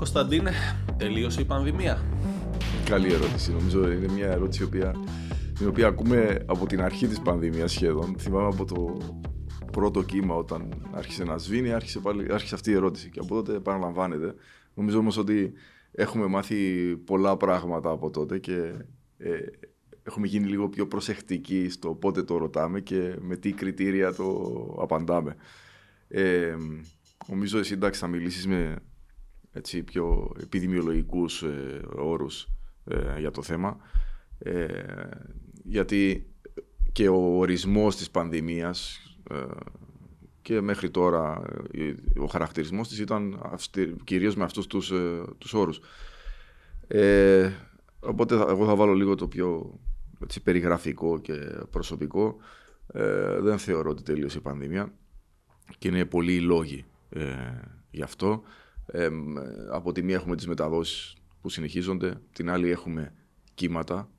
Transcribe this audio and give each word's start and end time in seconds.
Κωνσταντίνε, 0.00 0.52
τελείωσε 0.96 1.40
η 1.40 1.44
πανδημία. 1.44 2.04
Καλή 2.84 3.12
ερώτηση. 3.12 3.52
Νομίζω 3.52 3.92
είναι 3.92 4.12
μια 4.12 4.26
ερώτηση 4.26 4.62
η 4.62 4.66
οποία, 4.66 4.94
την 5.58 5.68
οποία 5.68 5.86
ακούμε 5.86 6.44
από 6.46 6.66
την 6.66 6.82
αρχή 6.82 7.06
της 7.06 7.20
πανδημίας 7.20 7.72
σχεδόν. 7.72 8.14
Θυμάμαι 8.18 8.46
από 8.46 8.64
το 8.64 8.98
πρώτο 9.72 10.02
κύμα 10.02 10.34
όταν 10.34 10.88
άρχισε 10.92 11.24
να 11.24 11.38
σβήνει, 11.38 11.72
άρχισε, 11.72 11.98
πάλι, 11.98 12.32
άρχισε 12.32 12.54
αυτή 12.54 12.70
η 12.70 12.74
ερώτηση 12.74 13.10
και 13.10 13.18
από 13.20 13.34
τότε 13.34 13.54
επαναλαμβάνεται. 13.54 14.34
Νομίζω 14.74 14.98
όμως 14.98 15.16
ότι 15.16 15.52
έχουμε 15.92 16.26
μάθει 16.26 16.96
πολλά 16.96 17.36
πράγματα 17.36 17.90
από 17.90 18.10
τότε 18.10 18.38
και 18.38 18.72
ε, 19.18 19.38
έχουμε 20.02 20.26
γίνει 20.26 20.46
λίγο 20.46 20.68
πιο 20.68 20.86
προσεκτικοί 20.86 21.68
στο 21.68 21.94
πότε 21.94 22.22
το 22.22 22.36
ρωτάμε 22.36 22.80
και 22.80 23.16
με 23.20 23.36
τι 23.36 23.52
κριτήρια 23.52 24.14
το 24.14 24.26
απαντάμε. 24.80 25.36
Ε, 26.08 26.56
νομίζω 27.26 27.58
εσύ 27.58 27.72
εντάξει 27.72 28.00
θα 28.00 28.06
μιλήσεις 28.06 28.46
με 28.46 28.76
έτσι, 29.52 29.82
πιο 29.82 30.32
επιδημιολογικούς 30.42 31.42
ε, 31.42 31.80
όρους 31.96 32.48
ε, 32.84 33.18
για 33.18 33.30
το 33.30 33.42
θέμα. 33.42 33.76
Ε, 34.38 34.66
γιατί 35.64 36.26
και 36.92 37.08
ο 37.08 37.38
ορισμός 37.38 37.96
της 37.96 38.10
πανδημίας 38.10 39.00
ε, 39.30 39.36
και 40.42 40.60
μέχρι 40.60 40.90
τώρα 40.90 41.42
ο 42.18 42.26
χαρακτηρισμός 42.26 42.88
της 42.88 42.98
ήταν 42.98 43.40
αυστηρ, 43.42 43.94
κυρίως 44.04 44.36
με 44.36 44.44
αυτούς 44.44 44.66
τους, 44.66 44.92
τους 45.38 45.52
όρους. 45.52 45.80
οπότε 48.00 48.34
εγώ 48.34 48.66
θα 48.66 48.74
βάλω 48.74 48.92
λίγο 48.92 49.14
το 49.14 49.28
πιο 49.28 49.78
έτσι, 50.22 50.42
περιγραφικό 50.42 51.18
και 51.18 51.34
προσωπικό. 51.70 52.36
δεν 53.40 53.58
θεωρώ 53.58 53.90
ότι 53.90 54.02
τελείωσε 54.02 54.38
η 54.38 54.40
πανδημία 54.40 54.92
και 55.78 55.88
είναι 55.88 56.04
πολλοί 56.04 56.34
οι 56.34 56.40
λόγοι 56.40 56.84
γι' 57.90 58.02
αυτό. 58.02 58.42
Από 59.70 59.92
τη 59.92 60.02
μία 60.02 60.14
έχουμε 60.14 60.36
τις 60.36 60.46
μεταδόσεις 60.46 61.16
που 61.40 61.48
συνεχίζονται, 61.48 62.20
την 62.32 62.50
άλλη 62.50 62.70
έχουμε 62.70 63.14
κύματα, 63.54 64.10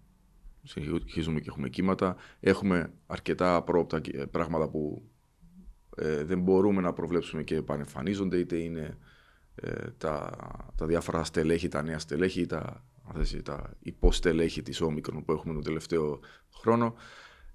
συνεχίζουμε 0.63 1.39
και 1.39 1.49
έχουμε 1.49 1.69
κύματα, 1.69 2.15
έχουμε 2.39 2.93
αρκετά 3.07 3.55
απρόπτα 3.55 4.01
πράγματα 4.31 4.69
που 4.69 5.11
ε, 5.95 6.23
δεν 6.23 6.41
μπορούμε 6.41 6.81
να 6.81 6.93
προβλέψουμε 6.93 7.43
και 7.43 7.55
επανεμφανίζονται, 7.55 8.37
είτε 8.37 8.55
είναι 8.55 8.97
ε, 9.55 9.89
τα, 9.97 10.31
τα 10.75 10.85
διάφορα 10.85 11.23
στελέχη, 11.23 11.67
τα 11.67 11.81
νέα 11.81 11.99
στελέχη, 11.99 12.45
τα, 12.45 12.85
τα 13.43 13.73
υποστελέχη 13.79 14.61
της 14.61 14.81
όμικρον 14.81 15.25
που 15.25 15.31
έχουμε 15.31 15.53
τον 15.53 15.63
τελευταίο 15.63 16.19
χρόνο. 16.53 16.95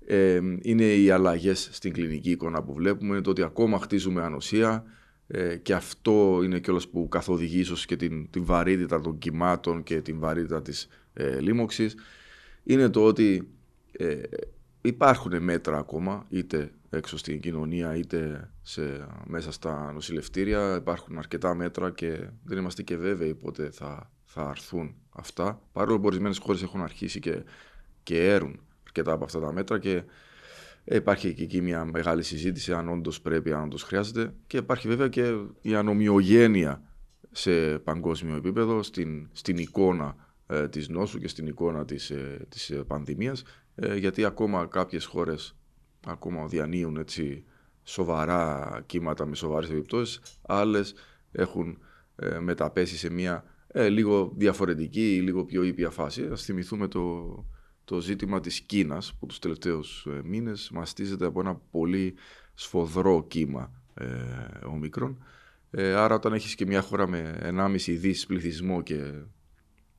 Ε, 0.07 0.41
είναι 0.61 0.95
οι 0.95 1.11
αλλαγές 1.11 1.69
στην 1.73 1.93
κλινική 1.93 2.31
εικόνα 2.31 2.63
που 2.63 2.73
βλέπουμε, 2.73 3.13
είναι 3.13 3.21
το 3.21 3.31
ότι 3.31 3.43
ακόμα 3.43 3.79
χτίζουμε 3.79 4.23
ανοσία, 4.23 4.85
ε, 5.27 5.57
και 5.57 5.75
αυτό 5.75 6.41
είναι 6.45 6.59
κιόλας 6.59 6.89
που 6.89 7.09
καθοδηγεί 7.09 7.59
ίσως 7.59 7.87
και 7.87 7.97
την, 7.97 8.31
την 8.31 8.45
βαρύτητα 8.45 9.01
των 9.01 9.19
κυμάτων 9.19 9.83
και 9.83 10.01
την 10.01 10.19
βαρύτητα 10.19 10.63
της 10.63 10.89
ε, 11.13 11.41
λίμωξης. 11.41 11.95
Είναι 12.65 12.89
το 12.89 13.05
ότι 13.05 13.49
ε, 13.93 14.21
υπάρχουν 14.81 15.43
μέτρα 15.43 15.79
ακόμα 15.79 16.27
είτε 16.29 16.71
έξω 16.91 17.17
στην 17.17 17.41
κοινωνία 17.41 17.97
είτε 17.97 18.51
σε, 18.63 19.07
μέσα 19.27 19.53
στα 19.53 19.93
νοσηλευτήρια. 19.93 20.77
Υπάρχουν 20.77 21.19
αρκετά 21.19 21.55
μέτρα 21.55 21.91
και 21.91 22.29
δεν 22.45 22.59
είμαστε 22.59 22.83
και 22.83 22.97
βέβαιοι 22.97 23.35
πότε 23.35 23.71
θα, 23.71 24.11
θα 24.25 24.43
αρθούν 24.43 24.95
αυτά. 25.11 25.63
Παρόλο 25.73 26.01
που 26.01 26.07
ορισμένες 26.07 26.39
χώρες 26.39 26.63
έχουν 26.63 26.83
αρχίσει 26.83 27.21
και, 27.21 27.45
και 28.03 28.33
έρουν 28.33 28.61
αρκετά 28.87 29.13
από 29.13 29.25
αυτά 29.25 29.41
τα 29.41 29.53
μέτρα 29.53 29.79
και 29.79 30.03
Υπάρχει 30.89 31.35
και 31.35 31.43
εκεί 31.43 31.61
μια 31.61 31.85
μεγάλη 31.85 32.23
συζήτηση 32.23 32.73
αν 32.73 32.89
όντως 32.89 33.21
πρέπει, 33.21 33.53
αν 33.53 33.63
όντως 33.63 33.83
χρειάζεται. 33.83 34.35
Και 34.47 34.57
υπάρχει 34.57 34.89
βέβαια 34.89 35.09
και 35.09 35.35
η 35.61 35.75
ανομοιογένεια 35.75 36.83
σε 37.31 37.79
παγκόσμιο 37.79 38.37
επίπεδο 38.37 38.83
στην, 38.83 39.29
στην 39.33 39.59
εικόνα 39.59 40.17
ε, 40.47 40.69
της 40.69 40.89
νόσου 40.89 41.19
και 41.19 41.29
στην 41.29 41.47
εικόνα 41.47 41.85
της, 41.85 42.11
ε, 42.11 42.47
της 42.49 42.71
ε, 42.71 42.75
πανδημίας 42.75 43.43
ε, 43.75 43.97
γιατί 43.97 44.25
ακόμα 44.25 44.67
κάποιες 44.67 45.05
χώρες 45.05 45.57
ακόμα 46.07 46.47
διανύουν 46.47 46.97
έτσι 46.97 47.45
σοβαρά 47.83 48.83
κύματα 48.87 49.27
με 49.27 49.35
σοβαρές 49.35 49.71
επιπτώσεις 49.71 50.21
άλλες 50.43 50.95
έχουν 51.33 51.79
ε, 52.17 52.39
μεταπέσει 52.39 52.97
σε 52.97 53.11
μια 53.11 53.45
λίγο 53.91 54.33
διαφορετική 54.37 55.15
ή 55.15 55.21
λίγο 55.21 55.45
πιο 55.45 55.63
ήπια 55.63 55.91
φάση. 55.91 56.29
Ας 56.33 56.43
θυμηθούμε 56.43 56.89
το, 56.89 57.45
το 57.87 58.01
ζήτημα 58.01 58.41
της 58.41 58.61
Κίνας 58.61 59.15
που 59.15 59.27
τους 59.27 59.39
τελευταίους 59.39 60.07
ε, 60.07 60.21
μήνες 60.25 60.71
μαστίζεται 60.73 61.27
από 61.27 61.41
ένα 61.41 61.55
πολύ 61.71 62.15
σφοδρό 62.55 63.25
κύμα 63.29 63.73
ε, 63.95 64.07
ομικρόν. 64.67 65.25
Ε, 65.71 65.93
άρα 65.93 66.15
όταν 66.15 66.33
έχεις 66.33 66.55
και 66.55 66.67
μια 66.67 66.81
χώρα 66.81 67.09
με 67.09 67.39
1,5 67.43 67.97
δις 67.99 68.27
πληθυσμό 68.27 68.83
και 68.83 69.13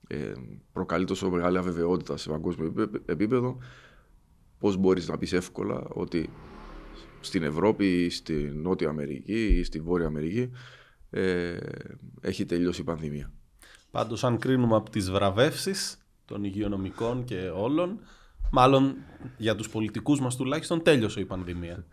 ε, 0.08 0.32
προκαλεί 0.72 1.06
τόσο 1.06 1.30
μεγάλη 1.30 1.58
αβεβαιότητα 1.58 2.18
σε 2.18 2.30
παγκόσμιο 2.30 2.90
επίπεδο 3.06 3.58
πώς 4.60 4.78
μπορείς 4.78 5.08
να 5.08 5.18
πεις 5.18 5.34
εύκολα 5.34 5.84
ότι 5.88 6.30
στην 7.20 7.44
Ευρώπη 7.44 8.04
ή 8.04 8.10
στη 8.10 8.34
Νότια 8.34 8.90
Αμερική 8.90 9.46
ή 9.46 9.64
στη 9.64 9.80
Βόρεια 9.80 10.08
Αμερική 10.08 10.52
ε, 11.10 11.58
έχει 12.22 12.46
τελειώσει 12.46 12.82
η 12.82 12.84
πανδημία. 12.84 13.32
Πάντως 13.92 14.24
αν 14.24 14.38
κρίνουμε 14.38 14.76
από 14.76 14.90
τις 14.90 15.12
βραβεύσεις 15.12 16.07
των 16.28 16.44
υγειονομικών 16.44 17.24
και 17.24 17.52
όλων. 17.56 18.00
Μάλλον 18.52 18.96
για 19.38 19.56
τους 19.56 19.70
πολιτικούς 19.70 20.20
μας 20.20 20.36
τουλάχιστον 20.36 20.84
τέλειωσε 20.84 21.20
η 21.20 21.26
πανδημία. 21.26 21.86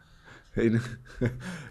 Είναι, 0.54 0.80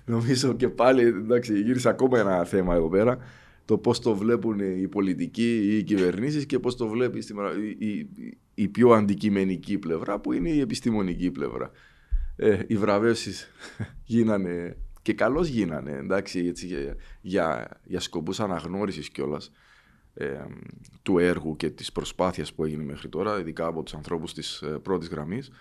νομίζω 0.06 0.54
και 0.54 0.70
πάλι, 0.70 1.04
εντάξει, 1.04 1.62
γύρισε 1.62 1.90
ακόμα 1.90 2.20
ένα 2.20 2.44
θέμα 2.44 2.76
εδώ 2.76 2.90
πέρα. 2.90 3.18
Το 3.66 3.78
πώς 3.78 4.00
το 4.00 4.16
βλέπουν 4.16 4.60
οι 4.60 4.88
πολιτικοί 4.88 5.60
ή 5.64 5.78
οι 5.78 5.84
κυβερνήσεις 5.84 6.46
και 6.46 6.60
πώς 6.60 6.76
το 6.76 6.88
βλέπει 6.88 7.18
η, 7.78 7.88
η, 7.88 8.10
η, 8.54 8.68
πιο 8.68 8.90
αντικειμενική 8.90 9.78
πλευρά 9.78 10.20
που 10.20 10.34
είναι 10.34 10.50
η 10.50 10.60
επιστημονική 10.60 11.32
πλευρά. 11.32 11.72
Ε, 12.36 12.60
οι 12.68 12.78
βραβεύσεις 12.78 13.52
γίνανε 14.06 14.78
και 15.02 15.14
καλώς 15.14 15.48
γίνανε, 15.48 15.92
εντάξει, 15.92 16.46
έτσι, 16.48 16.66
για, 16.66 16.96
για, 17.22 17.80
για 17.84 18.00
σκοπούς 18.00 18.40
αναγνώρισης 18.40 19.10
κιόλας 19.10 19.52
ε, 20.14 20.46
του 21.02 21.18
έργου 21.18 21.56
και 21.56 21.70
της 21.70 21.92
προσπάθειας 21.92 22.54
που 22.54 22.64
έγινε 22.66 22.84
μέχρι 22.84 23.10
τώρα, 23.10 23.40
ειδικά 23.40 23.66
από 23.66 23.84
τους 23.84 23.94
ανθρώπους 23.94 24.34
της 24.34 24.62
ε, 24.62 24.68
πρώτης 24.68 25.08
γραμμής. 25.08 25.52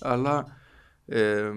Αλλά 0.00 0.56
ε, 1.06 1.50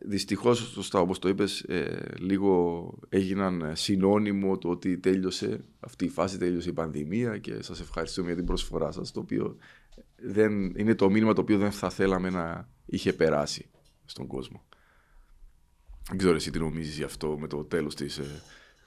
δυστυχώς, 0.00 0.58
σωστά 0.58 1.00
όπως 1.00 1.18
το 1.18 1.28
είπες, 1.28 1.60
ε, 1.60 2.04
λίγο 2.18 2.94
έγιναν 3.08 3.72
συνώνυμο 3.74 4.58
το 4.58 4.68
ότι 4.68 4.98
τέλειωσε 4.98 5.64
αυτή 5.80 6.04
η 6.04 6.08
φάση, 6.08 6.38
τέλειωσε 6.38 6.68
η 6.68 6.72
πανδημία 6.72 7.38
και 7.38 7.62
σας 7.62 7.80
ευχαριστούμε 7.80 8.26
για 8.26 8.36
την 8.36 8.44
προσφορά 8.44 8.92
σας, 8.92 9.12
το 9.12 9.20
οποίο 9.20 9.56
δεν, 10.16 10.76
είναι 10.76 10.94
το 10.94 11.10
μήνυμα 11.10 11.32
το 11.32 11.40
οποίο 11.40 11.58
δεν 11.58 11.72
θα 11.72 11.90
θέλαμε 11.90 12.30
να 12.30 12.68
είχε 12.86 13.12
περάσει 13.12 13.70
στον 14.04 14.26
κόσμο. 14.26 14.64
Δεν 16.08 16.18
ξέρω 16.18 16.34
εσύ 16.34 16.50
τι 16.50 16.58
νομίζεις 16.58 16.96
γι' 16.96 17.04
αυτό 17.04 17.38
με 17.38 17.46
το 17.46 17.64
τέλος 17.64 17.94
της, 17.94 18.18
ε, 18.18 18.42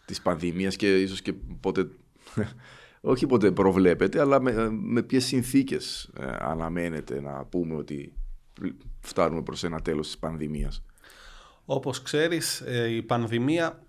της 0.05 0.21
πανδημίας 0.21 0.75
και 0.75 1.01
ίσως 1.01 1.21
και 1.21 1.33
πότε 1.59 1.89
όχι 3.01 3.25
ποτέ 3.25 3.51
προβλέπετε, 3.51 4.19
αλλά 4.19 4.41
με, 4.41 4.69
με 4.69 5.03
ποιες 5.03 5.25
συνθήκες 5.25 6.09
ε, 6.19 6.25
αναμένεται 6.39 7.21
να 7.21 7.45
πούμε 7.45 7.75
ότι 7.75 8.13
φτάνουμε 8.99 9.41
προς 9.41 9.63
ένα 9.63 9.81
τέλος 9.81 10.05
της 10.05 10.17
πανδημίας. 10.17 10.83
Όπως 11.65 12.01
ξέρεις, 12.01 12.61
ε, 12.61 12.89
η 12.89 13.01
πανδημία 13.01 13.79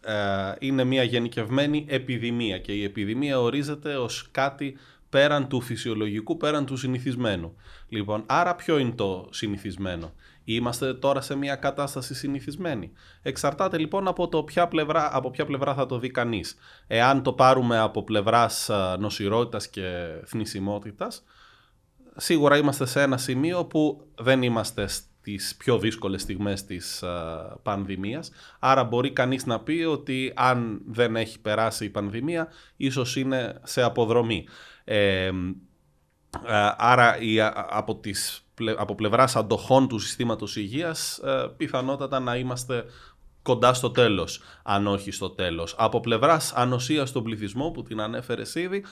ε, 0.00 0.54
είναι 0.58 0.84
μια 0.84 1.02
γενικευμένη 1.02 1.84
επιδημία 1.88 2.58
και 2.58 2.72
η 2.72 2.84
επιδημία 2.84 3.40
ορίζεται 3.40 3.96
ως 3.96 4.28
κάτι 4.30 4.76
πέραν 5.08 5.48
του 5.48 5.60
φυσιολογικού, 5.60 6.36
πέραν 6.36 6.66
του 6.66 6.76
συνηθισμένου. 6.76 7.56
Λοιπόν, 7.88 8.22
άρα 8.26 8.54
ποιο 8.54 8.78
είναι 8.78 8.92
το 8.94 9.28
συνηθισμένο; 9.30 10.12
Είμαστε 10.50 10.94
τώρα 10.94 11.20
σε 11.20 11.36
μια 11.36 11.56
κατάσταση 11.56 12.14
συνηθισμένη. 12.14 12.92
Εξαρτάται 13.22 13.78
λοιπόν 13.78 14.08
από, 14.08 14.28
το 14.28 14.42
ποια 14.42 14.68
πλευρά, 14.68 15.16
από 15.16 15.30
ποια 15.30 15.44
πλευρά 15.44 15.74
θα 15.74 15.86
το 15.86 15.98
δει 15.98 16.10
κανείς. 16.10 16.56
Εάν 16.86 17.22
το 17.22 17.32
πάρουμε 17.32 17.78
από 17.78 18.04
πλευράς 18.04 18.70
νοσηρότητας 18.98 19.68
και 19.68 20.06
θνησιμότητας, 20.24 21.24
σίγουρα 22.16 22.56
είμαστε 22.56 22.86
σε 22.86 23.02
ένα 23.02 23.16
σημείο 23.16 23.64
που 23.64 24.06
δεν 24.18 24.42
είμαστε 24.42 24.86
στις 24.86 25.56
πιο 25.56 25.78
δύσκολες 25.78 26.22
στιγμές 26.22 26.64
της 26.64 27.04
πανδημίας. 27.62 28.30
Άρα 28.58 28.84
μπορεί 28.84 29.12
κανείς 29.12 29.46
να 29.46 29.60
πει 29.60 29.84
ότι 29.88 30.32
αν 30.36 30.82
δεν 30.86 31.16
έχει 31.16 31.40
περάσει 31.40 31.84
η 31.84 31.90
πανδημία, 31.90 32.48
ίσως 32.76 33.16
είναι 33.16 33.60
σε 33.62 33.82
αποδρομή. 33.82 34.46
Ε, 34.84 35.30
άρα 36.76 37.16
από 37.68 37.96
τις 37.96 38.42
από 38.76 38.94
πλευράς 38.94 39.36
αντοχών 39.36 39.88
του 39.88 39.98
συστήματος 39.98 40.56
υγείας 40.56 41.18
ε, 41.18 41.52
πιθανότατα 41.56 42.20
να 42.20 42.36
είμαστε 42.36 42.84
κοντά 43.42 43.74
στο 43.74 43.90
τέλος, 43.90 44.40
αν 44.62 44.86
όχι 44.86 45.10
στο 45.10 45.30
τέλος. 45.30 45.74
Από 45.78 46.00
πλευράς 46.00 46.52
ανοσίας 46.52 47.08
στον 47.08 47.22
πληθυσμό 47.22 47.70
που 47.70 47.82
την 47.82 48.00
ανέφερες 48.00 48.54
ήδη, 48.54 48.84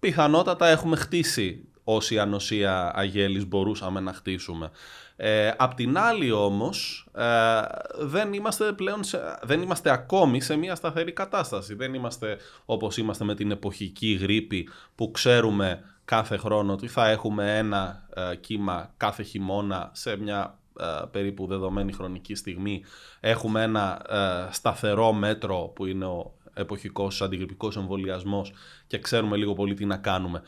πιθανότατα 0.00 0.66
έχουμε 0.66 0.96
χτίσει 0.96 1.68
όση 1.84 2.18
ανοσία 2.18 2.92
αγέλης 2.94 3.46
μπορούσαμε 3.46 4.00
να 4.00 4.12
χτίσουμε. 4.12 4.70
Ε, 5.16 5.50
απ' 5.56 5.74
την 5.74 5.98
άλλη 5.98 6.30
όμως 6.30 7.08
ε, 7.14 7.60
δεν, 7.98 8.32
είμαστε 8.32 8.72
πλέον 8.72 9.00
δεν 9.42 9.62
είμαστε 9.62 9.90
ακόμη 9.90 10.40
σε 10.40 10.56
μια 10.56 10.74
σταθερή 10.74 11.12
κατάσταση. 11.12 11.74
Δεν 11.74 11.94
είμαστε 11.94 12.36
όπως 12.64 12.96
είμαστε 12.96 13.24
με 13.24 13.34
την 13.34 13.50
εποχική 13.50 14.12
γρήπη 14.12 14.68
που 14.94 15.10
ξέρουμε 15.10 15.82
κάθε 16.04 16.36
χρόνο 16.36 16.72
ότι 16.72 16.88
θα 16.88 17.08
έχουμε 17.08 17.58
ένα 17.58 18.08
ε, 18.14 18.36
κύμα 18.36 18.94
κάθε 18.96 19.22
χειμώνα 19.22 19.90
σε 19.92 20.16
μια 20.16 20.58
ε, 20.80 20.84
περίπου 21.10 21.46
δεδομένη 21.46 21.92
χρονική 21.92 22.34
στιγμή. 22.34 22.84
Έχουμε 23.20 23.62
ένα 23.62 24.06
ε, 24.08 24.52
σταθερό 24.52 25.12
μέτρο 25.12 25.72
που 25.74 25.86
είναι 25.86 26.04
ο 26.04 26.34
εποχικός 26.54 27.22
αντιγρυπικός 27.22 27.76
εμβολιασμός 27.76 28.52
και 28.86 28.98
ξέρουμε 28.98 29.36
λίγο 29.36 29.54
πολύ 29.54 29.74
τι 29.74 29.84
να 29.84 29.96
κάνουμε. 29.96 30.42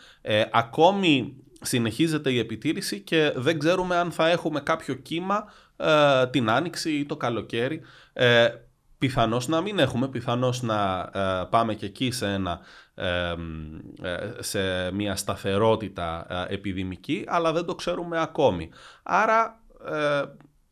ακόμη 0.53 1.37
συνεχίζεται 1.61 2.33
η 2.33 2.39
επιτήρηση 2.39 3.01
και 3.01 3.33
δεν 3.37 3.59
ξέρουμε 3.59 3.97
αν 3.97 4.11
θα 4.13 4.29
έχουμε 4.29 4.61
κάποιο 4.61 4.95
κύμα 4.95 5.53
ε, 5.77 6.27
την 6.27 6.51
άνοιξη 6.51 6.91
ή 6.91 7.07
το 7.07 7.17
καλοκαίρι. 7.17 7.81
Ε, 8.13 8.49
πιθανώς 8.99 9.49
να 9.49 9.61
μην 9.61 9.79
έχουμε, 9.79 10.09
πιθανώς 10.09 10.63
να 10.63 11.11
ε, 11.15 11.47
πάμε 11.51 11.75
και 11.75 11.87
εκεί 11.87 12.11
σε, 12.11 12.27
ένα, 12.27 12.61
ε, 12.95 13.35
σε 14.39 14.93
μια 14.93 15.17
σταθερότητα 15.17 16.27
επιδημική, 16.49 17.25
αλλά 17.27 17.53
δεν 17.53 17.65
το 17.65 17.75
ξέρουμε 17.75 18.21
ακόμη. 18.21 18.71
Άρα 19.03 19.61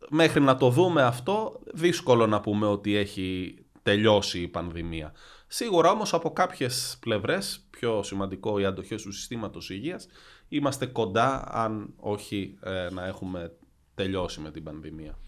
μέχρι 0.09 0.41
να 0.41 0.57
το 0.57 0.71
δούμε 0.71 1.03
αυτό, 1.03 1.61
δύσκολο 1.73 2.27
να 2.27 2.41
πούμε 2.41 2.67
ότι 2.67 2.97
έχει 2.97 3.59
τελειώσει 3.83 4.41
η 4.41 4.49
πανδημία. 4.49 5.13
Σίγουρα 5.47 5.91
όμως 5.91 6.15
από 6.15 6.33
κάποιες 6.33 6.97
πλευρές, 7.01 7.67
πιο 7.71 8.03
σημαντικό 8.03 8.59
οι 8.59 8.65
αντοχές 8.65 9.03
του 9.03 9.13
συστήματος 9.13 9.71
υγείας, 9.71 10.07
είμαστε 10.49 10.87
κοντά 10.87 11.45
αν 11.53 11.93
όχι 11.97 12.59
ε, 12.61 12.89
να 12.93 13.07
έχουμε 13.07 13.53
τελειώσει 13.95 14.41
με 14.41 14.51
την 14.51 14.63
πανδημία. 14.63 15.19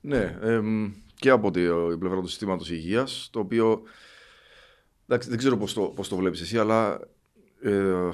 Ναι, 0.00 0.38
και 1.14 1.30
από 1.30 1.50
την 1.50 1.98
πλευρά 1.98 2.20
του 2.20 2.26
συστήματος 2.26 2.70
υγείας, 2.70 3.28
το 3.32 3.38
οποίο 3.38 3.82
εντάξει, 5.06 5.28
δεν 5.28 5.38
ξέρω 5.38 5.56
πώς 5.56 5.72
το, 5.72 5.82
πώς 5.82 6.08
το 6.08 6.16
βλέπεις 6.16 6.40
εσύ, 6.40 6.58
αλλά 6.58 7.00
ε, 7.62 8.10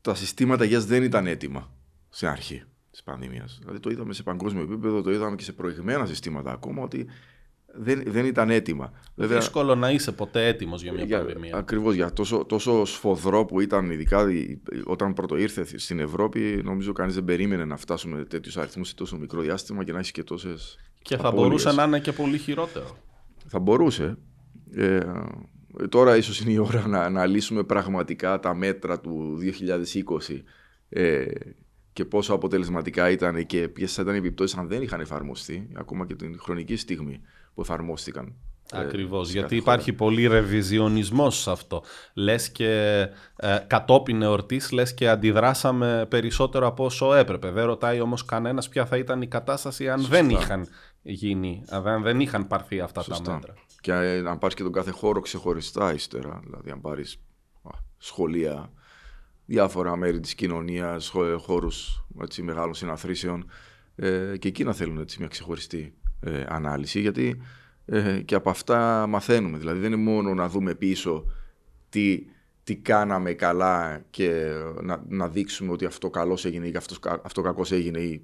τα 0.00 0.14
συστήματα 0.14 0.64
υγείας 0.64 0.84
δεν 0.84 1.02
ήταν 1.02 1.26
έτοιμα 1.26 1.70
στην 2.08 2.28
αρχή 2.28 2.62
της 2.90 3.02
πανδημίας. 3.02 3.58
Δηλαδή 3.60 3.80
το 3.80 3.90
είδαμε 3.90 4.12
σε 4.12 4.22
παγκόσμιο 4.22 4.62
επίπεδο, 4.62 5.02
το 5.02 5.12
είδαμε 5.12 5.36
και 5.36 5.42
σε 5.42 5.52
προηγμένα 5.52 6.06
συστήματα 6.06 6.52
ακόμα, 6.52 6.82
ότι 6.82 7.06
δεν, 7.74 8.02
δεν 8.06 8.24
ήταν 8.24 8.50
έτοιμα. 8.50 8.92
Βέβαια, 9.14 9.38
Δύσκολο 9.38 9.74
να 9.74 9.90
είσαι 9.90 10.12
ποτέ 10.12 10.46
έτοιμος 10.46 10.82
για 10.82 10.92
μια 10.92 11.06
πανδημία. 11.06 11.56
Ακριβώς 11.56 11.94
για 11.94 12.12
τόσο, 12.12 12.44
τόσο 12.44 12.84
σφοδρό 12.84 13.44
που 13.44 13.60
ήταν, 13.60 13.90
ειδικά 13.90 14.26
όταν 14.84 15.14
πρώτο 15.14 15.36
ήρθε 15.36 15.78
στην 15.78 15.98
Ευρώπη, 15.98 16.60
νομίζω 16.64 16.92
κανείς 16.92 17.14
δεν 17.14 17.24
περίμενε 17.24 17.64
να 17.64 17.76
φτάσουμε 17.76 18.24
τέτοιους 18.24 18.56
αριθμούς 18.56 18.88
σε 18.88 18.94
τόσο 18.94 19.16
μικρό 19.16 19.40
διάστημα 19.40 19.84
και 19.84 19.92
να 19.92 19.98
έχεις 19.98 20.10
και 20.10 20.22
τόσες. 20.22 20.78
Και 21.02 21.16
θα 21.16 21.30
μπορούσε 21.30 21.72
να 21.72 21.82
είναι 21.82 22.00
και 22.00 22.12
πολύ 22.12 22.38
χειρότερο. 22.38 22.96
Θα 23.46 23.58
μπορούσε. 23.58 24.18
Ε, 24.74 25.00
τώρα 25.88 26.16
ίσως 26.16 26.40
είναι 26.40 26.52
η 26.52 26.58
ώρα 26.58 26.86
να 26.86 27.02
αναλύσουμε 27.02 27.62
πραγματικά 27.62 28.40
τα 28.40 28.54
μέτρα 28.54 29.00
του 29.00 29.38
2020 30.28 30.40
ε, 30.88 31.24
και 31.92 32.04
πόσο 32.04 32.34
αποτελεσματικά 32.34 33.10
ήταν 33.10 33.46
και 33.46 33.68
ποιες 33.68 33.92
θα 33.92 34.02
ήταν 34.02 34.14
οι 34.14 34.18
επιπτώσεις 34.18 34.58
αν 34.58 34.68
δεν 34.68 34.82
είχαν 34.82 35.00
εφαρμοστεί, 35.00 35.68
ακόμα 35.74 36.06
και 36.06 36.14
την 36.14 36.38
χρονική 36.40 36.76
στιγμή 36.76 37.20
που 37.54 37.60
εφαρμόστηκαν. 37.60 38.34
Ε, 38.72 38.78
Ακριβώς, 38.78 39.30
γιατί 39.30 39.56
υπάρχει 39.56 39.92
πολύ 39.92 40.26
ρεβιζιονισμός 40.26 41.40
σε 41.40 41.50
αυτό. 41.50 41.82
Λες 42.14 42.50
και 42.50 43.00
ε, 43.36 43.58
κατόπιν 43.66 44.22
εορτής, 44.22 44.70
λες 44.70 44.94
και 44.94 45.08
αντιδράσαμε 45.08 46.06
περισσότερο 46.10 46.66
από 46.66 46.84
όσο 46.84 47.14
έπρεπε. 47.14 47.50
Δεν 47.50 47.64
ρωτάει 47.64 48.00
όμως 48.00 48.24
κανένας 48.24 48.68
ποια 48.68 48.86
θα 48.86 48.96
ήταν 48.96 49.22
η 49.22 49.26
κατάσταση 49.26 49.88
αν 49.88 50.02
δεν 50.02 50.30
είχαν 50.30 50.68
γίνει, 51.02 51.64
αν 51.68 52.02
δεν 52.02 52.20
είχαν 52.20 52.46
πάρθει 52.46 52.80
αυτά 52.80 53.04
τα 53.04 53.32
μέτρα. 53.32 53.54
Και 53.80 53.92
ε, 53.92 54.16
αν 54.28 54.38
πάρεις 54.38 54.56
και 54.56 54.62
τον 54.62 54.72
κάθε 54.72 54.90
χώρο 54.90 55.20
ξεχωριστά 55.20 55.94
ύστερα, 55.94 56.40
δηλαδή 56.44 56.70
αν 56.70 56.80
πάρεις 56.80 57.20
σχολεία, 57.98 58.72
διάφορα 59.46 59.96
μέρη 59.96 60.20
της 60.20 60.34
κοινωνίας, 60.34 61.12
χώρους 61.38 62.04
έτσι, 62.22 62.42
μεγάλων 62.42 62.74
συναθρήσεων 62.74 63.50
ε, 63.94 64.36
και 64.38 64.48
εκεί 64.48 64.64
να 64.64 64.72
θέλουν 64.72 64.98
έτσι, 64.98 65.16
μια 65.18 65.28
ξεχωριστή 65.28 65.94
ε, 66.24 66.44
ανάλυση 66.48 67.00
γιατί 67.00 67.42
ε, 67.84 68.20
και 68.24 68.34
από 68.34 68.50
αυτά 68.50 69.06
μαθαίνουμε. 69.06 69.58
Δηλαδή 69.58 69.78
δεν 69.78 69.92
είναι 69.92 70.02
μόνο 70.02 70.34
να 70.34 70.48
δούμε 70.48 70.74
πίσω 70.74 71.26
τι, 71.88 72.24
τι 72.64 72.76
κάναμε 72.76 73.32
καλά 73.32 74.04
και 74.10 74.52
να, 74.82 75.04
να 75.08 75.28
δείξουμε 75.28 75.72
ότι 75.72 75.84
αυτό 75.84 76.10
καλός 76.10 76.44
έγινε 76.44 76.66
ή 76.66 76.74
αυτός, 76.76 76.98
αυτό 77.22 77.42
κακός 77.42 77.72
έγινε 77.72 77.98
ή 78.00 78.22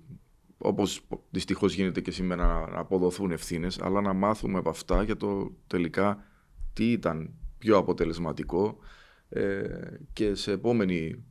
όπως 0.59 1.07
δυστυχώς 1.31 1.75
γίνεται 1.75 2.01
και 2.01 2.11
σήμερα 2.11 2.47
να, 2.47 2.79
αποδοθούν 2.79 3.31
ευθύνες, 3.31 3.81
αλλά 3.81 4.01
να 4.01 4.13
μάθουμε 4.13 4.59
από 4.59 4.69
αυτά 4.69 5.03
για 5.03 5.17
το 5.17 5.53
τελικά 5.67 6.25
τι 6.73 6.93
ήταν 6.93 7.31
πιο 7.59 7.77
αποτελεσματικό 7.77 8.79
ε, 9.29 9.63
και 10.13 10.35
σε 10.35 10.53
επόμενη 10.53 11.25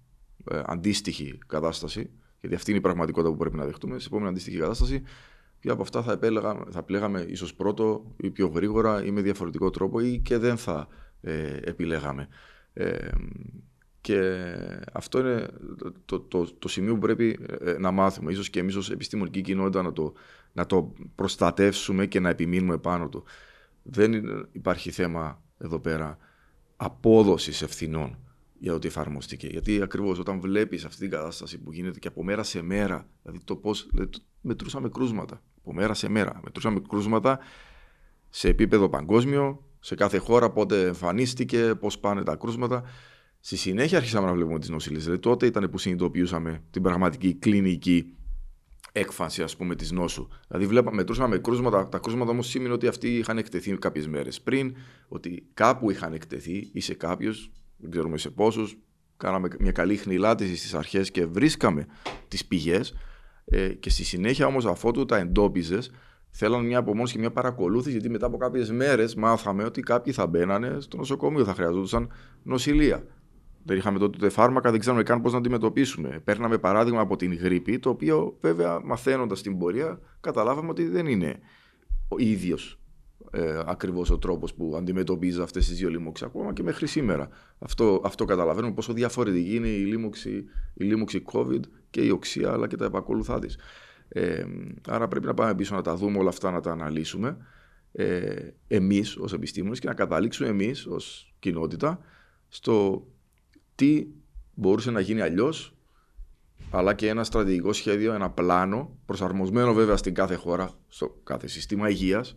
ε, 0.52 0.62
αντίστοιχη 0.66 1.40
κατάσταση, 1.48 2.10
γιατί 2.40 2.56
αυτή 2.56 2.69
είναι 2.69 2.80
η 2.80 2.84
πραγματικότητα 2.84 3.31
που 3.31 3.40
πρέπει 3.40 3.56
να 3.56 3.66
δεχτούμε, 3.66 4.00
σε 4.00 4.08
επόμενη 4.08 4.30
αντίστοιχη 4.30 4.58
κατάσταση 4.58 5.02
Ποια 5.68 5.75
από 5.75 5.86
αυτά 5.86 6.04
θα, 6.04 6.12
επέλεγα, 6.12 6.64
θα 6.69 6.84
πλέγαμε 6.84 7.25
ίσως 7.30 7.54
πρώτο 7.54 8.16
ή 8.18 8.30
πιο 8.30 8.48
γρήγορα 8.48 9.06
ή 9.06 9.12
με 9.12 9.22
διαφορετικό 9.22 9.69
τρόπο 9.69 10.00
ή 10.00 10.19
και 10.19 10.38
δεν 10.38 10.58
θα 10.58 10.88
ε, 11.22 11.58
επιλέγαμε. 11.64 12.28
Ε, 12.74 13.10
και 14.02 14.48
αυτό 14.94 15.19
είναι 15.19 15.48
το, 16.06 16.19
το, 16.19 16.46
το, 16.60 16.68
σημείο 16.68 16.94
που 16.94 17.00
πρέπει 17.00 17.40
ε, 17.60 17.78
να 17.78 17.92
μάθουμε. 17.92 18.31
Ίσως 18.31 18.50
και 18.50 18.60
εμείς 18.60 18.75
ως 18.75 18.92
επιστημονική 18.92 19.42
κοινότητα 19.42 19.81
να 19.81 19.94
το, 19.94 20.14
να 20.54 20.66
το 20.66 20.94
προστατεύσουμε 21.16 22.06
και 22.06 22.19
να 22.19 22.30
επιμείνουμε 22.30 22.78
πάνω 22.78 23.10
του. 23.10 23.24
Δεν 23.84 24.14
υπάρχει 24.52 24.92
θέμα 24.92 25.42
εδώ 25.58 25.80
πέρα 25.80 26.18
απόδοσης 26.75 27.62
ευθυνών 27.62 28.18
για 28.60 28.74
ότι 28.74 28.88
εφαρμοστήκε. 28.88 29.48
Γιατί 29.48 29.81
ακριβώς 29.81 30.19
όταν 30.19 30.40
βλέπεις 30.40 30.86
αυτή 30.86 31.00
την 31.00 31.10
κατάσταση 31.10 31.58
που 31.58 31.72
γίνεται 31.72 32.00
και 32.00 32.08
από 32.08 32.24
μέρα 32.24 32.44
σε 32.44 32.62
μέρα, 32.62 33.08
δηλαδή 33.22 33.44
το 33.44 33.56
πώς. 33.56 33.90
μετρούσαμε 34.42 34.90
κρούσματα. 34.90 35.42
Από 35.68 35.75
μέρα 35.75 35.94
σε 35.94 36.10
μέρα. 36.10 36.40
Μετρούσαμε 36.44 36.81
κρούσματα 36.90 37.40
σε 38.30 38.48
επίπεδο 38.48 38.90
παγκόσμιο, 38.90 39.64
σε 39.80 39.96
κάθε 39.96 40.18
χώρα, 40.18 40.52
πότε 40.52 40.86
εμφανίστηκε, 40.86 41.75
πώς 41.80 42.00
πάνε 42.00 42.24
τα 42.24 42.36
κρούσματα. 42.36 42.84
Στη 43.40 43.58
συνέχεια 43.58 43.98
αρχίσαμε 43.98 44.28
να 44.28 44.34
βλέπουμε 44.34 44.60
τις 44.60 44.69
νοσηλίες. 44.69 45.04
Δηλαδή 45.04 45.22
τότε 45.22 45.46
ήταν 45.46 45.69
που 45.69 45.78
συνειδητοποιούσαμε 45.78 46.64
την 46.72 46.81
πραγματική 46.81 47.34
κλινική 47.34 48.16
έκφανση 48.92 49.44
ας 49.44 49.56
πούμε 49.56 49.76
της 49.76 49.92
νόσου. 49.92 50.28
Δηλαδή 50.47 50.66
βλέπαμε, 50.66 50.95
μετρούσαμε 50.95 51.38
κρούσματα, 51.38 51.90
τα 51.90 51.97
κρούσματα 51.97 52.31
όμως 52.31 52.47
σήμαινε 52.47 52.74
ότι 52.74 52.88
αυτοί 52.88 53.18
είχαν 53.18 53.38
εκτεθεί 53.38 53.78
κάποιες 53.78 54.07
μέρες 54.07 54.42
πριν, 54.42 54.76
ότι 55.07 55.47
κάπου 55.54 55.92
είχαν 55.92 56.14
εκτεθεί 56.14 56.69
ή 56.74 56.80
σε 56.80 56.94
κάποιους 56.94 57.52
δεν 57.78 57.92
ξέρουμε 57.92 58.18
σε 58.18 58.30
πόσους. 58.30 58.78
Κάναμε 59.18 59.47
μια 59.59 59.71
καλή 59.71 59.95
χνηλάτιση 59.95 60.56
στις 60.56 60.74
αρχές 60.74 61.12
και 61.12 61.26
βρίσκαμε 61.26 61.86
τις 62.28 62.45
πηγές. 62.45 62.94
Ε, 63.49 63.68
και 63.68 63.89
στη 63.89 64.04
συνέχεια 64.04 64.45
όμως, 64.45 64.66
αφού 64.66 65.06
τα 65.06 65.18
εντόπιζες, 65.18 65.92
θέλαν 66.30 66.66
μια 66.66 66.77
απομόνωση 66.77 67.13
και 67.13 67.19
μια 67.19 67.31
παρακολούθηση, 67.31 67.92
γιατί 67.92 68.09
μετά 68.09 68.25
από 68.25 68.37
κάποιες 68.37 68.71
μέρες 68.71 69.16
μάθαμε 69.16 69.63
ότι 69.63 69.81
κάποιοι 69.81 70.13
θα 70.13 70.27
μπαίνανε 70.27 70.77
στο 70.80 70.97
νοσοκομείο, 70.97 71.44
θα 71.44 71.54
χρειαζόταν 71.54 72.11
νοσηλεία. 72.44 73.04
Δεν 73.63 73.77
είχαμε 73.77 73.99
τότε 73.99 74.30
φάρμακα, 74.30 74.71
δεν 74.71 74.80
ξέραμε 74.80 75.04
καν 75.04 75.21
πώς 75.21 75.31
να 75.31 75.37
αντιμετωπίσουμε. 75.37 76.21
Παίρναμε 76.23 76.57
παράδειγμα 76.57 77.01
από 77.01 77.16
την 77.16 77.33
γρήπη, 77.33 77.80
το 77.80 77.89
οποίο 77.89 78.37
βέβαια 78.42 78.81
μαθαίνοντας 78.83 79.42
την 79.42 79.57
πορεία, 79.57 79.99
καταλάβαμε 80.21 80.69
ότι 80.69 80.87
δεν 80.87 81.06
είναι 81.06 81.39
ο 82.07 82.16
ίδιος 82.18 82.80
ε, 83.31 83.61
ακριβώς 83.66 84.09
ο 84.09 84.18
τρόπος 84.18 84.54
που 84.54 84.73
αντιμετωπίζει 84.77 85.42
αυτές 85.42 85.68
τις 85.68 85.77
δύο 85.77 85.89
λίμωξεις 85.89 86.27
ακόμα 86.27 86.54
και 86.54 86.63
μέχρι 86.63 86.87
σήμερα. 86.87 87.30
Αυτό, 87.59 88.01
αυτό 88.04 88.25
καταλαβαίνουμε 88.25 88.73
πόσο 88.73 88.94
διαφορετική 88.94 89.56
είναι 89.56 89.68
η 89.68 89.85
λίμωξη, 89.85 90.45
η 90.73 90.83
λίμωξη 90.83 91.23
COVID 91.31 91.59
και 91.97 92.04
η 92.04 92.09
οξία 92.09 92.51
αλλά 92.51 92.68
και 92.68 92.75
τα 92.75 92.85
επακολουθά 92.85 93.39
της. 93.39 93.57
Ε, 94.07 94.45
άρα 94.87 95.07
πρέπει 95.07 95.25
να 95.25 95.33
πάμε 95.33 95.56
πίσω 95.56 95.75
να 95.75 95.81
τα 95.81 95.95
δούμε 95.95 96.18
όλα 96.18 96.30
αυτά, 96.30 96.51
να 96.51 96.61
τα 96.61 96.71
αναλύσουμε 96.71 97.37
ε, 97.92 98.49
εμείς 98.68 99.18
ως 99.18 99.33
επιστήμονες 99.33 99.80
και 99.80 99.87
να 99.87 99.94
καταλήξουμε 99.94 100.49
εμείς 100.49 100.85
ως 100.85 101.33
κοινότητα 101.39 101.99
στο 102.47 103.07
τι 103.75 104.07
μπορούσε 104.54 104.92
να 104.92 104.99
γίνει 104.99 105.21
αλλιώς, 105.21 105.75
αλλά 106.71 106.94
και 106.94 107.07
ένα 107.07 107.23
στρατηγικό 107.23 107.73
σχέδιο, 107.73 108.13
ένα 108.13 108.30
πλάνο 108.30 108.97
προσαρμοσμένο 109.06 109.73
βέβαια 109.73 109.97
στην 109.97 110.13
κάθε 110.13 110.35
χώρα, 110.35 110.71
στο 110.87 111.19
κάθε 111.23 111.47
σύστημα 111.47 111.89
υγείας 111.89 112.35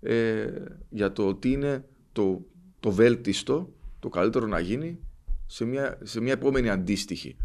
ε, 0.00 0.46
για 0.88 1.12
το 1.12 1.26
ότι 1.26 1.50
είναι 1.50 1.84
το, 2.12 2.46
το 2.80 2.90
βέλτιστο, 2.90 3.72
το 3.98 4.08
καλύτερο 4.08 4.46
να 4.46 4.58
γίνει 4.58 4.98
σε 5.46 5.64
μια, 5.64 5.98
σε 6.02 6.20
μια 6.20 6.32
επόμενη 6.32 6.68
αντίστοιχη 6.70 7.36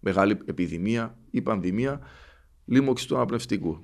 μεγάλη 0.00 0.38
επιδημία 0.44 1.16
ή 1.30 1.42
πανδημία 1.42 2.00
λίμωξη 2.64 3.08
του 3.08 3.16
αναπνευστικού. 3.16 3.78